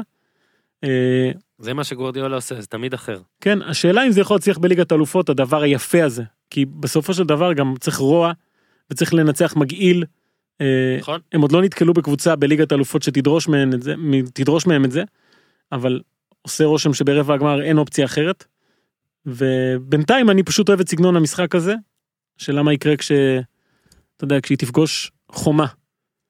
אה, 0.83 1.31
זה 1.57 1.73
מה 1.73 1.83
שגורדיאלה 1.83 2.35
עושה, 2.35 2.61
זה 2.61 2.67
תמיד 2.67 2.93
אחר. 2.93 3.21
כן 3.41 3.61
השאלה 3.61 4.05
אם 4.05 4.11
זה 4.11 4.21
יכול 4.21 4.35
להצליח 4.35 4.57
בליגת 4.57 4.91
האלופות 4.91 5.29
הדבר 5.29 5.61
היפה 5.61 6.03
הזה 6.03 6.23
כי 6.49 6.65
בסופו 6.65 7.13
של 7.13 7.23
דבר 7.23 7.53
גם 7.53 7.73
צריך 7.79 7.97
רוע 7.97 8.31
וצריך 8.91 9.13
לנצח 9.13 9.55
מגעיל. 9.55 10.03
אה, 10.61 10.97
נכון? 10.99 11.19
הם 11.31 11.41
עוד 11.41 11.51
לא 11.51 11.61
נתקלו 11.61 11.93
בקבוצה 11.93 12.35
בליגת 12.35 12.71
האלופות 12.71 13.03
שתדרוש 13.03 13.47
מהם 13.47 13.73
את 13.73 13.81
זה, 13.81 13.93
תדרוש 14.33 14.67
מהם 14.67 14.85
את 14.85 14.91
זה, 14.91 15.03
אבל 15.71 16.01
עושה 16.41 16.65
רושם 16.65 16.93
שברבע 16.93 17.33
הגמר 17.33 17.61
אין 17.61 17.77
אופציה 17.77 18.05
אחרת. 18.05 18.45
ובינתיים 19.25 20.29
אני 20.29 20.43
פשוט 20.43 20.69
אוהב 20.69 20.79
את 20.79 20.89
סגנון 20.89 21.15
המשחק 21.15 21.55
הזה, 21.55 21.75
של 22.37 22.55
למה 22.55 22.73
יקרה 22.73 22.97
כש... 22.97 23.11
אתה 24.17 24.23
יודע, 24.23 24.41
כשהיא 24.43 24.57
תפגוש 24.57 25.11
חומה, 25.31 25.65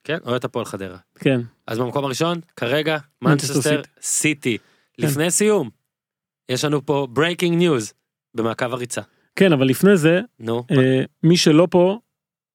כן, 0.08 0.18
אוהד 0.26 0.46
הפועל 0.46 0.66
חדרה. 0.66 0.98
כן. 1.20 1.42
אז 1.68 1.80
במקום 1.80 2.06
הראשון, 2.06 2.40
כרגע, 2.56 2.98
מנצ'סטר 3.22 3.82
סיטי. 4.02 4.58
כן. 4.58 5.08
לפני 5.08 5.32
סיום, 5.32 5.70
יש 6.50 6.66
לנו 6.66 6.86
פה 6.86 7.08
breaking 7.12 7.58
news 7.58 7.94
במעקב 8.34 8.74
הריצה. 8.74 9.02
כן, 9.36 9.54
אבל 9.54 9.68
לפני 9.68 9.98
זה, 9.98 10.22
נו, 10.40 10.64
אה, 10.72 11.04
מי 11.24 11.38
שלא 11.38 11.68
פה, 11.72 12.00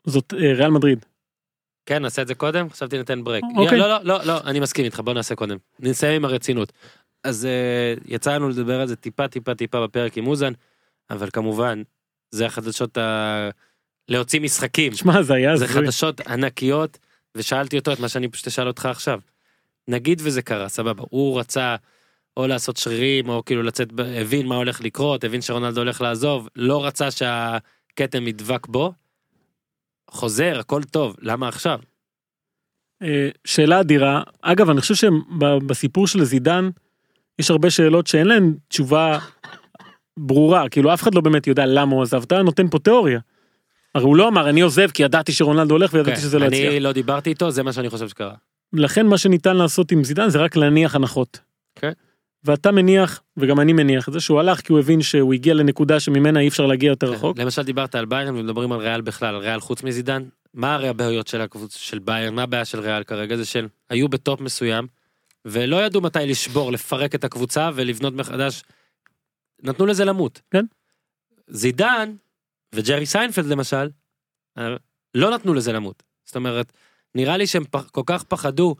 זאת 0.06 0.34
אה, 0.34 0.52
ריאל 0.54 0.70
מדריד. 0.70 1.04
כן, 1.86 2.02
נעשה 2.02 2.22
את 2.22 2.26
זה 2.26 2.34
קודם, 2.34 2.70
חשבתי 2.70 2.98
ניתן 2.98 3.24
break. 3.24 3.44
אוקיי. 3.56 3.78
לא, 3.78 3.88
לא, 3.88 4.04
לא, 4.04 4.24
לא, 4.24 4.40
אני 4.44 4.60
מסכים 4.60 4.84
איתך, 4.84 5.00
בוא 5.00 5.12
נעשה 5.12 5.34
קודם. 5.34 5.56
נסיים 5.80 6.14
עם 6.14 6.24
הרצינות. 6.24 6.72
אז 7.24 7.46
אה, 7.46 7.94
יצא 8.06 8.34
לנו 8.34 8.48
לדבר 8.48 8.80
על 8.80 8.86
זה 8.86 8.96
טיפה 8.96 9.28
טיפה 9.28 9.54
טיפה 9.54 9.86
בפרק 9.86 10.18
עם 10.18 10.26
אוזן, 10.26 10.52
אבל 11.10 11.28
כמובן, 11.32 11.82
זה 12.30 12.46
החדשות 12.46 12.98
ה... 12.98 13.48
להוציא 14.08 14.40
משחקים. 14.40 14.94
שמע, 14.94 15.22
זה 15.22 15.34
היה 15.34 15.56
זה. 15.56 15.66
חדשות 15.66 16.20
ענקיות, 16.20 16.98
ושאלתי 17.36 17.78
אותו 17.78 17.92
את 17.92 18.00
מה 18.00 18.09
שאני 18.09 18.28
פשוט 18.28 18.46
אשאל 18.46 18.66
אותך 18.66 18.86
עכשיו. 18.86 19.20
נגיד 19.88 20.20
וזה 20.24 20.42
קרה, 20.42 20.68
סבבה, 20.68 21.04
הוא 21.10 21.40
רצה 21.40 21.76
או 22.36 22.46
לעשות 22.46 22.76
שרירים, 22.76 23.28
או 23.28 23.44
כאילו 23.44 23.62
לצאת, 23.62 23.88
הבין 24.20 24.46
מה 24.46 24.56
הולך 24.56 24.80
לקרות, 24.80 25.24
הבין 25.24 25.40
שרונלדו 25.40 25.80
הולך 25.80 26.00
לעזוב, 26.00 26.48
לא 26.56 26.86
רצה 26.86 27.10
שהכתם 27.10 28.28
ידבק 28.28 28.66
בו, 28.66 28.92
חוזר, 30.10 30.59
הכל 30.59 30.82
טוב, 30.82 31.16
למה 31.18 31.48
עכשיו? 31.48 31.78
אה, 33.02 33.28
שאלה 33.44 33.80
אדירה. 33.80 34.22
אגב, 34.42 34.70
אני 34.70 34.80
חושב 34.80 34.94
שבסיפור 34.94 36.06
של 36.06 36.24
זידן, 36.24 36.70
יש 37.38 37.50
הרבה 37.50 37.70
שאלות 37.70 38.06
שאין 38.06 38.26
להן 38.26 38.54
תשובה 38.68 39.18
ברורה, 40.16 40.68
כאילו 40.68 40.94
אף 40.94 41.02
אחד 41.02 41.14
לא 41.14 41.20
באמת 41.20 41.46
יודע 41.46 41.66
למה 41.66 41.94
הוא 41.94 42.02
עזב, 42.02 42.22
אתה 42.22 42.42
נותן 42.42 42.68
פה 42.68 42.78
תיאוריה. 42.78 43.20
הרי 43.94 44.05
הוא 44.05 44.16
לא 44.16 44.28
אמר 44.28 44.48
אני 44.48 44.60
עוזב 44.60 44.90
כי 44.90 45.02
ידעתי 45.02 45.32
שרונלדו 45.32 45.74
הולך 45.74 45.94
וידעתי 45.94 46.20
שזה 46.20 46.39
לא 46.39 46.44
יצליח. 46.44 46.70
אני 46.70 46.81
לא 46.81 46.93
דיברתי 46.93 47.31
איתו, 47.31 47.51
זה 47.51 47.62
מה 47.62 47.73
שאני 47.73 47.90
חושב 47.90 48.09
שקרה. 48.09 48.35
לכן 48.73 49.06
מה 49.06 49.19
שניתן 49.19 49.56
לעשות 49.56 49.93
עם 49.93 50.05
זידן 50.05 50.28
זה 50.28 50.39
רק 50.39 50.56
להניח 50.56 50.94
הנחות. 50.94 51.40
כן. 51.74 51.93
ואתה 52.44 52.70
מניח, 52.70 53.20
וגם 53.36 53.60
אני 53.60 53.73
מניח 53.73 54.09
את 54.09 54.12
זה, 54.12 54.20
שהוא 54.20 54.40
הלך 54.40 54.60
כי 54.60 54.73
הוא 54.73 54.81
הבין 54.81 55.02
שהוא 55.02 55.35
הגיע 55.35 55.55
לנקודה 55.55 56.01
שממנה 56.01 56.40
אי 56.40 56.48
אפשר 56.48 56.66
להגיע 56.66 56.89
יותר 56.89 57.12
רחוק. 57.12 57.39
למשל 57.39 57.62
דיברת 57.62 57.94
על 57.94 58.05
ביירן 58.05 58.36
ומדברים 58.36 58.73
על 58.73 58.81
ריאל 58.81 59.01
בכלל, 59.01 59.35
על 59.35 59.40
ריאל 59.40 59.60
חוץ 59.60 59.82
מזידן. 59.82 60.23
מה 60.55 60.74
הרי 60.74 60.89
הבעיות 60.89 61.27
של 61.27 61.40
הקבוצה 61.40 61.78
של 61.78 61.98
ביירן, 61.98 62.35
מה 62.35 62.43
הבעיה 62.43 62.64
של 62.64 62.81
ריאל 62.81 63.02
כרגע? 63.02 63.36
זה 63.36 63.44
של 63.44 63.66
היו 63.90 64.09
בטופ 64.09 64.40
מסוים, 64.40 64.86
ולא 65.44 65.85
ידעו 65.85 66.01
מתי 66.01 66.19
לשבור, 66.27 66.73
לפרק 66.73 67.14
את 67.14 67.24
הקבוצה 67.24 67.70
ולבנות 67.74 68.14
מחדש. 68.14 68.62
נתנו 69.62 69.86
לזה 69.86 70.05
למות. 70.05 70.40
כן. 70.51 70.64
זידן 71.48 72.12
וג'רי 72.74 73.07
סיינפלד 73.07 73.47
למשל, 73.47 73.89
אה, 74.59 74.77
לא 75.15 75.31
נתנו 75.31 75.55
לזה 75.55 75.73
למות. 75.73 76.03
זאת 76.24 76.36
אומרת, 76.36 76.73
נראה 77.15 77.36
לי 77.36 77.47
שהם 77.47 77.65
פח, 77.70 77.89
כל 77.90 78.03
כך 78.07 78.23
פחדו 78.23 78.77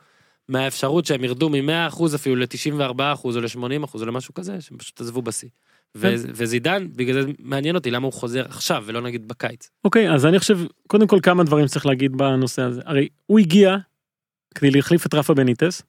מהאפשרות 0.49 1.07
שהם 1.07 1.25
ירדו 1.25 1.49
מ-100% 1.49 2.15
אפילו 2.15 2.37
ל-94% 2.37 3.01
או 3.25 3.41
ל-80% 3.41 3.95
או 3.95 4.07
למשהו 4.07 4.35
כזה, 4.35 4.61
שהם 4.61 4.79
פשוט 4.79 5.01
עזבו 5.01 5.23
בשיא. 5.23 5.49
ו- 5.97 6.01
כן. 6.01 6.31
וזידן, 6.35 6.89
בגלל 6.97 7.23
זה 7.23 7.31
מעניין 7.39 7.75
אותי 7.75 7.91
למה 7.91 8.07
הוא 8.07 8.13
חוזר 8.13 8.45
עכשיו 8.49 8.83
ולא 8.87 9.01
נגיד 9.01 9.29
בקיץ. 9.29 9.71
אוקיי, 9.85 10.13
אז 10.15 10.27
אני 10.27 10.39
חושב, 10.39 10.59
קודם 10.87 11.07
כל 11.07 11.19
כמה 11.23 11.45
דברים 11.45 11.67
צריך 11.67 11.87
להגיד 11.87 12.17
בנושא 12.17 12.63
הזה. 12.63 12.81
הרי 12.85 13.09
הוא 13.27 13.39
הגיע 13.39 13.77
כדי 14.55 14.71
להחליף 14.71 15.07
את 15.07 15.15
רפה 15.15 15.35
בניטס, 15.35 15.83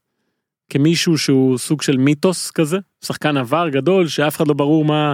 כמישהו 0.69 1.17
שהוא 1.17 1.57
סוג 1.57 1.81
של 1.81 1.97
מיתוס 1.97 2.51
כזה, 2.51 2.77
שחקן 3.05 3.37
עבר 3.37 3.69
גדול, 3.69 4.07
שאף 4.07 4.37
אחד 4.37 4.47
לא 4.47 4.53
ברור 4.53 4.85
מה, 4.85 5.13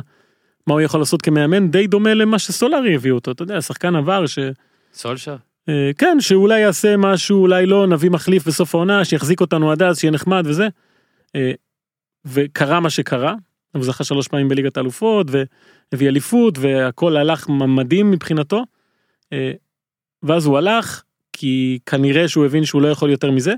מה 0.68 0.74
הוא 0.74 0.82
יכול 0.82 1.00
לעשות 1.00 1.22
כמאמן, 1.22 1.72
די 1.72 1.88
דומה 1.88 2.14
למה 2.14 2.40
שסולארי 2.40 2.96
הביא 2.96 3.12
אותו, 3.12 3.32
אתה 3.32 3.44
יודע, 3.44 3.62
שחקן 3.62 3.96
עבר 3.96 4.26
ש... 4.26 4.40
סולשר? 4.94 5.36
אה, 5.70 5.92
כן, 5.98 6.18
שאולי 6.20 6.60
יעשה 6.60 6.98
משהו, 6.98 7.42
אולי 7.42 7.66
לא, 7.66 7.88
נביא 7.88 8.10
מחליף 8.10 8.48
בסוף 8.48 8.76
העונה, 8.76 9.06
שיחזיק 9.06 9.42
אותנו 9.42 9.72
עד 9.72 9.84
אז, 9.84 10.00
שיהיה 10.00 10.12
נחמד 10.12 10.44
וזה. 10.48 10.68
אה, 11.36 11.52
וקרה 12.26 12.80
מה 12.80 12.90
שקרה, 12.90 13.36
הוא 13.76 13.84
זכה 13.84 14.04
שלוש 14.04 14.28
פעמים 14.28 14.50
בליגת 14.50 14.78
האלופות, 14.78 15.28
והביא 15.30 16.08
אליפות, 16.08 16.58
והכל 16.58 17.18
הלך 17.18 17.50
מדהים 17.50 18.12
מבחינתו. 18.12 18.64
אה, 19.34 19.52
ואז 20.24 20.46
הוא 20.46 20.58
הלך, 20.58 21.04
כי 21.34 21.80
כנראה 21.86 22.28
שהוא 22.28 22.46
הבין 22.46 22.66
שהוא 22.66 22.82
לא 22.82 22.88
יכול 22.88 23.10
יותר 23.10 23.32
מזה. 23.32 23.54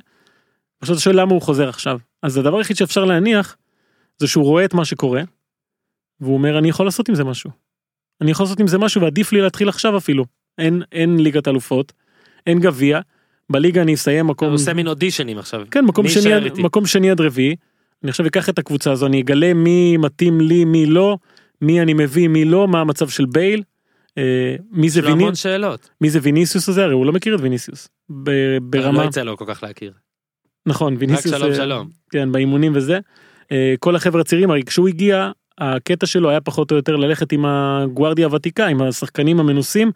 עכשיו 0.82 0.96
אתה 0.96 1.04
שואל 1.04 1.22
למה 1.22 1.32
הוא 1.32 1.42
חוזר 1.42 1.70
עכשיו. 1.70 2.00
אז 2.24 2.38
הדבר 2.38 2.58
היחיד 2.58 2.78
שאפשר 2.78 3.06
להניח, 3.06 3.58
זה 4.18 4.28
שהוא 4.28 4.46
רואה 4.46 4.66
את 4.66 4.74
מה 4.74 4.86
שקורה, 4.86 5.22
והוא 6.22 6.34
אומר, 6.34 6.58
אני 6.58 6.70
יכול 6.70 6.86
לעשות 6.86 7.10
עם 7.10 7.16
זה 7.16 7.24
משהו. 7.24 7.50
אני 8.22 8.32
יכול 8.32 8.44
לעשות 8.44 8.60
עם 8.60 8.68
זה 8.68 8.78
משהו, 8.78 9.02
ועדיף 9.02 9.32
לי 9.32 9.42
להתחיל 9.42 9.70
עכשיו 9.70 9.98
אפילו. 9.98 10.26
אין, 10.58 10.82
אין 10.92 11.20
ליגת 11.20 11.48
אלופות, 11.48 11.94
אין 12.48 12.60
גביע, 12.60 13.00
בליגה 13.50 13.82
אני 13.82 13.94
אסיים 13.94 14.28
מקום... 14.28 14.48
הוא 14.48 14.56
עושה 14.56 14.74
מין 14.74 14.88
אודישנים 14.88 15.38
עכשיו. 15.38 15.62
כן, 15.72 15.86
מקום 15.86 16.08
שני, 16.08 16.34
עד? 16.34 16.60
מקום 16.60 16.86
שני 16.86 17.12
עד 17.12 17.22
רביעי. 17.22 17.56
אני 18.04 18.10
עכשיו 18.10 18.28
אקח 18.28 18.50
את 18.50 18.60
הקבוצה 18.60 18.92
הזו, 18.92 19.06
אני 19.06 19.22
אגלה 19.22 19.54
מי 19.54 19.98
מתאים 19.98 20.42
לי, 20.42 20.66
מי 20.66 20.86
לא, 20.86 21.18
מי 21.62 21.82
אני 21.82 21.94
מביא, 21.94 22.28
מי 22.28 22.46
לא, 22.46 22.68
מה 22.68 22.82
המצב 22.82 23.10
של 23.10 23.26
בייל, 23.26 23.64
אה, 24.18 24.56
מי 24.72 24.90
זה 24.90 25.00
יש 25.00 25.06
לו 25.06 25.12
ויני, 25.12 25.24
המון 25.24 25.36
שאלות. 25.36 25.90
מי 26.02 26.10
זה 26.10 26.20
ויניסיוס 26.22 26.70
הזה, 26.70 26.84
הרי 26.84 26.94
הוא 26.94 27.06
לא 27.06 27.12
מכיר 27.12 27.36
את 27.36 27.40
ויניסיוס. 27.42 27.90
ב- 28.24 28.58
ברמה, 28.62 29.04
לא 29.04 29.08
יצא 29.08 29.24
לו 29.24 29.38
כל 29.38 29.46
כך 29.48 29.64
להכיר. 29.64 29.94
נכון, 30.66 30.94
רק 30.94 31.00
ויניסיוס, 31.00 31.36
שלום 31.36 31.50
אה, 31.50 31.56
שלום. 31.56 31.90
כן, 32.10 32.32
באימונים 32.32 32.72
וזה. 32.76 33.00
אה, 33.52 33.74
כל 33.80 33.96
החבר'ה 33.96 34.22
הצעירים, 34.22 34.52
הרי 34.52 34.64
כשהוא 34.64 34.88
הגיע, 34.88 35.32
הקטע 35.62 36.06
שלו 36.06 36.30
היה 36.30 36.42
פחות 36.42 36.72
או 36.72 36.76
יותר 36.76 36.96
ללכת 36.96 37.32
עם 37.32 37.46
הגוארדיה 37.46 38.26
הוותיקה, 38.26 38.68
עם 38.68 38.82
השחקנים 38.82 39.40
המנוסים, 39.40 39.92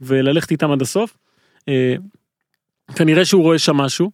וללכת 0.00 0.50
איתם 0.50 0.70
עד 0.70 0.82
הסוף. 0.82 1.16
אה, 1.68 1.94
כנראה 2.96 3.24
שהוא 3.24 3.42
רואה 3.42 3.58
שם 3.58 3.76
משהו, 3.76 4.10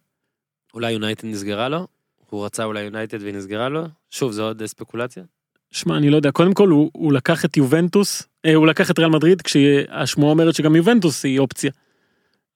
אולי 0.75 0.93
יונייטד 0.93 1.25
נסגרה 1.27 1.69
לו? 1.69 1.87
הוא 2.31 2.45
רצה 2.45 2.65
אולי 2.65 2.81
יונייטד 2.81 3.23
והיא 3.23 3.35
נסגרה 3.35 3.69
לו? 3.69 3.85
שוב, 4.11 4.33
זו 4.33 4.45
עוד 4.45 4.67
ספקולציה? 4.67 5.23
שמע, 5.71 5.97
אני 5.97 6.11
לא 6.11 6.17
יודע, 6.17 6.31
קודם 6.31 6.55
כל 6.55 6.69
הוא, 6.69 6.91
הוא 6.93 7.13
לקח 7.13 7.45
את 7.45 7.57
יובנטוס, 7.57 8.23
אה, 8.45 8.55
הוא 8.55 8.67
לקח 8.67 8.91
את 8.91 8.99
ריאל 8.99 9.11
מדריד 9.11 9.43
כשהשמועה 9.43 10.31
אומרת 10.31 10.55
שגם 10.55 10.77
יובנטוס 10.77 11.25
היא 11.25 11.39
אופציה. 11.39 11.71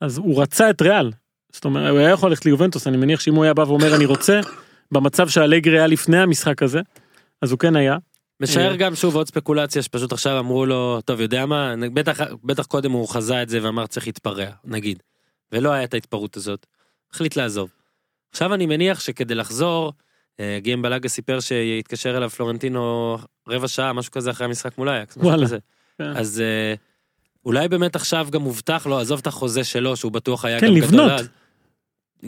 אז 0.01 0.19
הוא 0.19 0.43
רצה 0.43 0.71
את 0.71 0.83
ריאל. 0.83 1.11
זאת 1.53 1.65
אומרת, 1.65 1.91
הוא 1.91 1.99
היה 1.99 2.11
יכול 2.11 2.31
ללכת 2.31 2.45
ליובנטוס, 2.45 2.87
אני 2.87 2.97
מניח 2.97 3.21
שאם 3.21 3.35
הוא 3.35 3.45
היה 3.45 3.55
בא 3.55 3.63
ואומר 3.63 3.97
אני 3.97 4.05
רוצה, 4.05 4.41
במצב 4.93 5.29
שהלגרי 5.29 5.79
היה 5.79 5.87
לפני 5.87 6.19
המשחק 6.19 6.63
הזה, 6.63 6.81
אז 7.43 7.51
הוא 7.51 7.59
כן 7.59 7.77
היה. 7.77 7.97
משער. 8.43 8.77
גם 8.77 8.95
שוב 8.95 9.17
עוד 9.17 9.29
ספקולציה 9.29 9.83
שפשוט 9.83 10.13
עכשיו 10.13 10.39
אמרו 10.39 10.67
לו, 10.67 11.01
טוב 11.05 11.21
יודע 11.21 11.47
מה, 11.47 11.75
בטח, 11.95 12.21
בטח 12.45 12.67
קודם 12.67 12.93
הוא 12.93 13.09
חזה 13.09 13.43
את 13.43 13.49
זה 13.49 13.59
ואמר 13.63 13.87
צריך 13.87 14.07
להתפרע, 14.07 14.47
נגיד. 14.65 15.03
ולא 15.53 15.73
היה 15.73 15.85
את 15.85 15.95
ההתפרעות 15.95 16.37
הזאת. 16.37 16.67
החליט 17.13 17.37
לעזוב. 17.37 17.71
עכשיו 18.31 18.55
אני 18.55 18.67
מניח 18.67 19.01
שכדי 19.01 19.35
לחזור, 19.35 19.93
אה, 20.41 20.59
גיהם 20.63 20.83
בלאגה 20.83 21.09
סיפר 21.09 21.41
שיתקשר 21.41 22.17
אליו 22.17 22.31
פלורנטינו 22.31 23.19
רבע 23.49 23.69
שעה, 23.69 23.93
משהו 23.93 24.13
כזה 24.13 24.31
אחרי 24.31 24.45
המשחק 24.45 24.79
מול 24.79 24.89
אייקס. 24.89 25.17
וואלה. 25.17 25.47
כן. 25.99 26.17
אז 26.17 26.41
אה, 26.41 26.75
אולי 27.45 27.69
באמת 27.69 27.97
עכשיו 27.97 28.29
גם 28.31 28.43
מובטח 28.43 28.87
לו, 28.87 28.99
עזוב 28.99 29.19
את 29.19 29.27
החוזה 29.27 29.65
שלו, 29.65 29.97
שהוא 29.97 30.13
בטוח 30.13 30.45
היה 30.45 30.61
כן, 30.61 30.67
גם 30.67 30.77
לבנות. 30.77 31.11
גדול. 31.13 31.27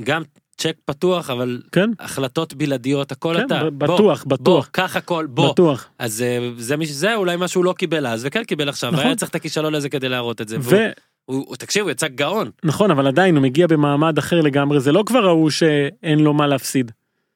גם 0.05 0.23
צ'ק 0.57 0.77
פתוח, 0.85 1.31
אבל 1.31 1.63
כן, 1.73 1.91
החלטות 2.01 2.55
בלעדיות, 2.55 3.13
הכל 3.13 3.35
כן, 3.37 3.47
אתה. 3.47 3.71
בטוח, 3.71 4.25
בוא, 4.25 4.37
בטוח, 4.37 4.69
קח 4.73 4.97
הכל, 4.97 5.27
בוא. 5.27 5.53
בטוח. 5.53 5.89
אז 5.99 6.23
אה, 6.23 6.51
זה, 6.57 6.77
מש- 6.77 6.89
זה 6.91 7.15
אולי 7.15 7.37
מה 7.37 7.49
שהוא 7.49 7.65
לא 7.65 7.73
קיבל 7.79 8.07
אז, 8.07 8.25
וכן 8.27 8.45
קיבל 8.45 8.69
עכשיו, 8.69 8.91
נכון. 8.91 9.05
והיה 9.05 9.17
צריך 9.17 9.31
את 9.31 9.35
הכישלון 9.35 9.75
הזה 9.75 9.89
כדי 9.89 10.09
להראות 10.09 10.41
את 10.41 10.49
זה. 10.49 10.57
ו... 10.61 10.77
הוא, 11.25 11.45
הוא, 11.49 11.57
תקשיב, 11.57 11.83
הוא 11.83 11.91
יצא 11.91 12.09
גאון. 12.09 12.51
נכון, 12.65 12.91
אבל 12.91 13.07
עדיין 13.07 13.37
הוא 13.37 13.43
מגיע 13.43 13.67
במעמד 13.67 14.19
אחר 14.19 14.41
לגמרי, 14.41 14.81
זה 14.81 14.93
לא 14.93 15.03
כבר 15.07 15.27
ההוא 15.27 15.51
שאין 15.51 16.19
לו 16.21 16.35
מה 16.35 16.47
להפסיד. 16.47 16.93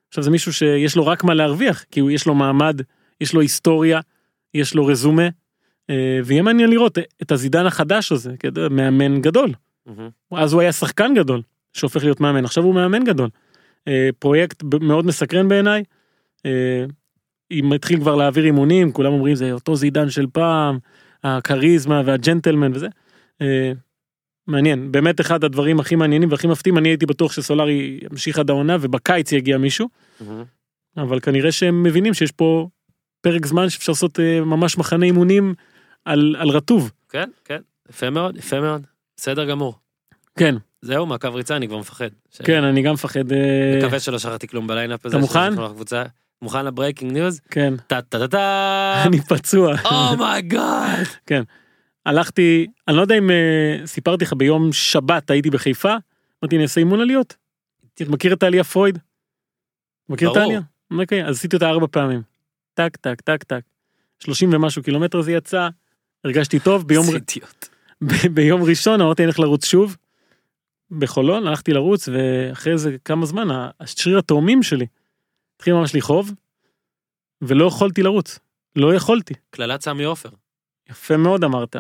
עכשיו 0.09 0.25
זה 0.25 0.31
מישהו 0.31 0.53
שיש 0.53 0.97
לו 0.97 1.07
רק 1.07 1.25
מה 1.25 1.35
להרוויח, 1.35 1.85
כי 1.91 2.01
הוא 2.01 2.11
יש 2.11 2.27
לו 2.27 2.35
מעמד, 2.35 2.81
יש 3.21 3.35
לו 3.35 3.41
היסטוריה, 3.41 4.01
יש 4.55 4.75
לו 4.75 4.87
רזומה, 4.87 5.29
אה, 5.91 6.21
ויהיה 6.25 6.43
מעניין 6.43 6.71
לראות 6.71 6.99
את 7.23 7.33
הזידן 7.33 7.67
החדש 7.67 8.13
הזה, 8.13 8.33
מאמן 8.71 9.21
גדול. 9.21 9.51
אז 10.35 10.53
הוא 10.53 10.61
היה 10.61 10.73
שחקן 10.73 11.15
גדול, 11.17 11.43
שהופך 11.73 12.05
להיות 12.05 12.21
מאמן, 12.21 12.45
עכשיו 12.45 12.65
הוא 12.65 12.75
מאמן 12.75 13.05
גדול. 13.05 13.29
אה, 13.89 14.09
פרויקט 14.19 14.63
מאוד 14.81 15.07
מסקרן 15.07 15.49
בעיניי. 15.49 15.85
אה, 16.47 16.85
אם 17.51 17.73
התחיל 17.73 18.01
כבר 18.01 18.17
להעביר 18.17 18.45
אימונים, 18.45 18.93
כולם 18.93 19.13
אומרים 19.13 19.35
זה 19.35 19.53
אותו 19.53 19.77
זידן 19.77 20.11
של 20.11 20.27
פעם, 20.33 20.79
הכריזמה 21.25 22.03
והג'נטלמן 22.05 22.73
וזה. 22.75 22.87
אה, 23.41 23.73
מעניין, 24.47 24.93
באמת 24.93 25.21
אחד 25.21 25.45
הדברים 25.45 25.81
הכי 25.81 25.97
מעניינים 25.97 26.31
והכי 26.31 26.47
מפתיעים, 26.47 26.79
אני 26.79 26.89
הייתי 26.89 27.07
בטוח 27.07 27.33
שסולארי 27.33 28.01
ימשיך 28.11 28.39
עד 28.39 28.51
העונה 28.51 28.77
ובקיץ 28.81 29.33
יגיע 29.33 29.59
מישהו, 29.59 29.89
אבל 30.97 31.21
כנראה 31.21 31.53
שהם 31.53 31.83
מבינים 31.83 32.15
שיש 32.15 32.33
פה 32.33 32.69
פרק 33.21 33.47
זמן 33.47 33.69
שאפשר 33.69 33.93
לעשות 33.93 34.21
אה, 34.21 34.41
ממש 34.41 34.79
מחנה 34.79 35.07
אימונים 35.07 35.55
על, 36.05 36.37
על 36.39 36.49
רטוב. 36.49 36.91
כן, 37.09 37.31
כן, 37.45 37.61
יפה 37.89 38.11
מאוד, 38.11 38.37
יפה 38.37 38.61
מאוד. 38.61 38.87
בסדר 39.17 39.45
גמור. 39.45 39.75
כן, 40.39 40.55
זהו, 40.83 41.07
מעקב 41.07 41.35
ריצה, 41.35 41.57
אני 41.57 41.69
כבר 41.69 41.79
מפחד. 41.79 42.09
ש- 42.31 42.41
כן, 42.43 42.65
אני 42.65 42.83
גם 42.83 42.95
מפחד. 42.95 43.33
אה, 43.33 43.79
מקווה 43.79 44.01
שלא 44.01 44.19
שכחתי 44.19 44.49
כלום 44.49 44.67
בליינאפ 44.67 45.07
הזה. 45.07 45.17
אתה 45.17 45.21
מוכן? 45.23 45.53
מוכן 46.43 46.65
ל 46.67 46.72
breaking 46.72 47.13
news? 47.13 47.41
כן, 47.51 47.75
טה 47.87 48.03
טה 48.03 48.19
טה 48.19 48.29
טה. 48.29 49.03
אני 49.07 49.21
פצוע. 49.21 49.75
Oh 50.13 50.36
my 50.36 50.60
God. 50.60 51.07
הלכתי, 52.07 52.67
אני 52.89 52.97
לא 52.97 53.01
יודע 53.01 53.19
אם 53.19 53.31
אה, 53.31 53.87
סיפרתי 53.87 54.25
לך 54.25 54.33
ביום 54.33 54.73
שבת 54.73 55.31
הייתי 55.31 55.51
בחיפה, 55.51 55.95
אמרתי 56.45 56.57
אני 56.57 56.63
אעשה 56.63 56.81
אימון 56.81 57.01
עליות. 57.01 57.37
מכיר 58.09 58.33
את 58.35 58.43
העלייה 58.43 58.65
פרויד? 58.65 58.99
מכיר 60.09 60.29
את 60.29 60.33
ברור. 60.35 60.43
העלייה? 60.45 60.61
אוקיי, 61.03 61.25
אז 61.27 61.37
עשיתי 61.37 61.57
אותה 61.57 61.69
ארבע 61.69 61.87
פעמים. 61.91 62.23
טק 62.75 62.97
טק 62.97 63.21
טק 63.21 63.43
טק. 63.45 63.61
30 64.21 64.51
ומשהו 64.53 64.83
קילומטר 64.83 65.21
זה 65.23 65.33
יצא, 65.33 65.69
הרגשתי 66.25 66.59
טוב, 66.59 66.87
ביום, 66.89 67.07
ביום 68.35 68.63
ראשון 68.63 69.01
אמרתי 69.01 69.23
אני 69.23 69.27
הולך 69.27 69.39
לרוץ 69.39 69.65
שוב. 69.67 69.97
בחולון 70.91 71.47
הלכתי 71.47 71.73
לרוץ 71.73 72.09
ואחרי 72.09 72.79
זה 72.79 72.97
כמה 73.05 73.27
זמן 73.27 73.69
השריר 73.81 74.19
התאומים 74.19 74.63
שלי 74.63 74.87
התחיל 75.57 75.75
ממש 75.75 75.95
לכאוב 75.95 76.33
ולא 77.43 77.65
יכולתי 77.65 78.03
לרוץ. 78.03 78.39
לא 78.77 78.95
יכולתי. 78.95 79.35
קללת 79.51 79.83
סמי 79.83 80.05
עופר. 80.05 80.29
יפה 80.91 81.17
מאוד 81.17 81.45
אמרת. 81.45 81.77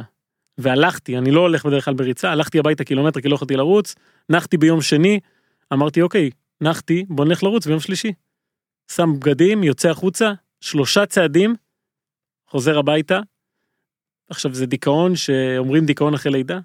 והלכתי, 0.58 1.18
אני 1.18 1.30
לא 1.30 1.40
הולך 1.40 1.66
בדרך 1.66 1.84
כלל 1.84 1.94
בריצה, 1.94 2.30
הלכתי 2.30 2.58
הביתה 2.58 2.84
קילומטר 2.84 3.20
כי 3.20 3.28
לא 3.28 3.34
יכולתי 3.34 3.56
לרוץ, 3.56 3.94
נחתי 4.28 4.56
ביום 4.56 4.82
שני, 4.82 5.20
אמרתי 5.72 6.02
אוקיי, 6.02 6.30
נחתי, 6.60 7.04
בוא 7.08 7.24
נלך 7.24 7.42
לרוץ 7.42 7.66
ביום 7.66 7.80
שלישי. 7.80 8.12
שם 8.92 9.10
בגדים, 9.18 9.64
יוצא 9.64 9.90
החוצה, 9.90 10.32
שלושה 10.60 11.06
צעדים, 11.06 11.54
חוזר 12.46 12.78
הביתה. 12.78 13.20
עכשיו 14.30 14.54
זה 14.54 14.66
דיכאון 14.66 15.16
שאומרים 15.16 15.86
דיכאון 15.86 16.14
אחרי 16.14 16.32
לידה. 16.32 16.58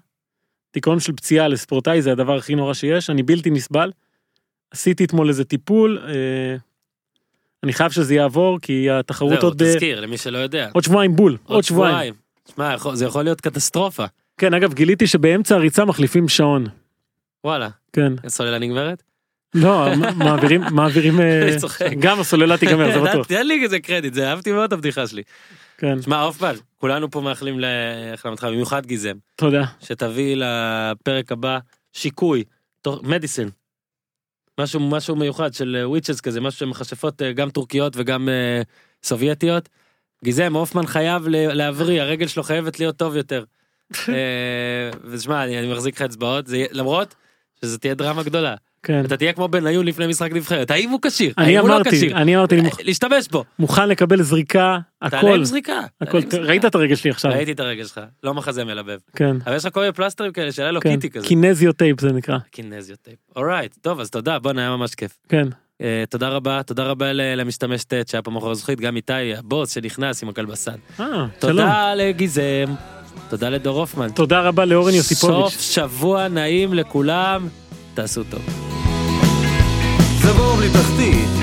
דיכאון 0.74 1.00
של 1.00 1.12
פציעה 1.12 1.48
לספורטאי 1.48 2.02
זה 2.02 2.12
הדבר 2.12 2.36
הכי 2.36 2.54
נורא 2.54 2.74
שיש, 2.74 3.10
אני 3.10 3.22
בלתי 3.22 3.50
נסבל. 3.50 3.90
עשיתי 4.70 5.04
אתמול 5.04 5.28
איזה 5.28 5.44
טיפול, 5.44 5.98
אה, 6.08 6.56
אני 7.62 7.72
חייב 7.72 7.90
שזה 7.92 8.14
יעבור 8.14 8.58
כי 8.62 8.90
התחרות 8.90 9.32
זהו, 9.40 9.42
עוד, 9.48 9.62
אה, 9.62 9.68
תזכיר, 9.72 10.00
למי 10.00 10.18
שלא 10.18 10.38
יודע. 10.38 10.68
עוד 10.72 10.84
שבועיים 10.84 11.16
בול, 11.16 11.36
עוד 11.44 11.64
שבועיים. 11.64 12.14
שמע, 12.54 12.72
יכול- 12.74 12.94
זה 12.96 13.04
יכול 13.04 13.22
להיות 13.22 13.40
קטסטרופה. 13.40 14.04
כן, 14.38 14.54
אגב, 14.54 14.74
גיליתי 14.74 15.06
שבאמצע 15.06 15.54
הריצה 15.54 15.84
מחליפים 15.84 16.28
שעון. 16.28 16.66
וואלה, 17.44 17.68
כן. 17.92 18.12
סוללה 18.28 18.58
נגמרת? 18.58 19.02
לא, 19.54 19.86
מעבירים, 20.16 20.62
מעבירים, 20.76 21.20
אה, 21.20 21.42
אני 21.42 21.58
צוחק. 21.58 21.90
גם 21.98 22.20
הסוללה 22.20 22.56
תיגמר, 22.58 22.92
זה 22.92 23.00
בטוח. 23.10 23.26
תן 23.26 23.46
לי 23.46 23.64
איזה 23.64 23.78
קרדיט, 23.80 24.14
זה 24.14 24.28
אהבתי 24.30 24.52
מאוד 24.52 24.64
את 24.64 24.72
הבדיחה 24.72 25.06
שלי. 25.06 25.22
כן, 25.84 26.02
שמע, 26.02 26.22
עופמן, 26.22 26.54
כולנו 26.76 27.10
פה 27.10 27.20
מאחלים 27.20 27.60
להחלמתך, 27.60 28.44
במיוחד 28.44 28.86
גיזם, 28.86 29.16
תודה. 29.36 29.64
שתביא 29.80 30.36
לפרק 30.36 31.32
הבא 31.32 31.58
שיקוי, 31.92 32.44
מדיסין. 33.02 33.48
משהו 34.60 34.80
משהו 34.80 35.16
מיוחד 35.16 35.54
של 35.54 35.82
וויצ'ס 35.84 36.20
כזה, 36.20 36.40
משהו 36.40 36.58
שמכשפות 36.58 37.22
אה, 37.22 37.32
גם 37.32 37.50
טורקיות 37.50 37.92
וגם 37.96 38.28
אה, 38.28 38.62
סובייטיות. 39.02 39.68
גיזם, 40.24 40.56
הופמן 40.56 40.86
חייב 40.86 41.28
להבריא, 41.28 42.02
הרגל 42.02 42.26
שלו 42.26 42.42
חייבת 42.42 42.80
להיות 42.80 42.96
טוב 42.96 43.16
יותר. 43.16 43.44
אה, 44.08 44.90
ושמע, 45.04 45.44
אני, 45.44 45.58
אני 45.58 45.72
מחזיק 45.72 45.94
לך 45.94 46.02
אצבעות, 46.02 46.44
למרות 46.70 47.14
שזה 47.64 47.78
תהיה 47.78 47.94
דרמה 47.94 48.22
גדולה. 48.22 48.54
כן. 48.84 49.04
אתה 49.04 49.16
תהיה 49.16 49.32
כמו 49.32 49.48
בניון 49.48 49.86
לפני 49.86 50.06
משחק 50.06 50.32
נבחרת, 50.32 50.70
האם 50.70 50.90
הוא 50.90 50.98
כשיר? 51.02 51.32
אני 51.38 51.46
האם 51.56 51.60
הוא 51.60 51.68
לא 51.68 51.74
אמרתי, 51.74 51.90
כשיר? 51.90 52.16
אני 52.16 52.36
אמרתי, 52.36 52.60
מוכ- 52.60 52.80
להשתמש 52.84 53.28
בו. 53.28 53.44
מוכן 53.58 53.88
לקבל 53.88 54.22
זריקה, 54.22 54.78
תעלה 55.10 55.18
הכל, 55.18 55.34
עם 55.38 55.44
זריקה. 55.44 55.80
הכל, 56.00 56.10
תעלה 56.10 56.24
עם 56.24 56.30
זריקה. 56.30 56.46
ראית 56.48 56.64
את 56.64 56.74
הרגל 56.74 56.94
שלי 56.94 57.10
עכשיו, 57.10 57.30
ראיתי 57.30 57.52
את 57.52 57.60
הרגל 57.60 57.84
שלך, 57.84 58.00
לא 58.22 58.34
מחזה 58.34 58.64
מלבב. 58.64 58.98
כן, 59.16 59.36
אבל 59.46 59.56
יש 59.56 59.64
לך 59.64 59.72
כל 59.74 59.80
מיני 59.80 59.92
פלסטרים 59.92 60.32
כאלה 60.32 60.52
שהיה 60.52 60.70
לו 60.70 60.80
כן, 60.80 60.90
קיטי 60.94 61.10
כזה. 61.10 61.26
kinesio 61.26 61.72
tape 61.72 62.00
זה 62.00 62.12
נקרא, 62.12 62.38
kinesio 62.50 62.96
tape. 63.02 63.16
Alright, 63.36 63.74
טוב 63.80 64.00
אז 64.00 64.10
תודה, 64.10 64.38
בואנה 64.38 64.60
היה 64.60 64.70
ממש 64.76 64.94
כיף. 64.94 65.16
כן, 65.28 65.48
אה, 65.80 66.04
תודה 66.10 66.28
רבה, 66.28 66.62
תודה 66.62 66.82
רבה 66.84 67.12
למשתמש 67.12 67.84
ט' 67.84 68.08
שהיה 68.08 68.22
פה 68.22 68.30
מאחורי 68.30 68.52
הזכוכית, 68.52 68.80
גם 68.80 68.96
איתי 68.96 69.34
הבוס 69.36 69.70
שנכנס 69.74 70.22
עם 70.22 70.28
הכלבסן. 70.28 70.74
אה, 71.00 71.26
תודה 71.38 71.94
לגיזם, 71.94 72.74
תודה 73.30 73.48
לדור 73.48 73.78
הופמן. 73.80 74.08
תודה 74.10 74.40
רבה 74.40 74.64
לאורן 74.64 74.92
סוף 74.92 74.96
יוסיפוביץ', 74.96 75.60
שבוע 75.60 76.28
נעים 76.28 76.74
לכולם, 76.74 77.48
תעשו 77.94 78.24
טוב. 78.24 78.40
זה 80.22 80.32
בלי 80.32 80.70
תחתית, 80.70 81.33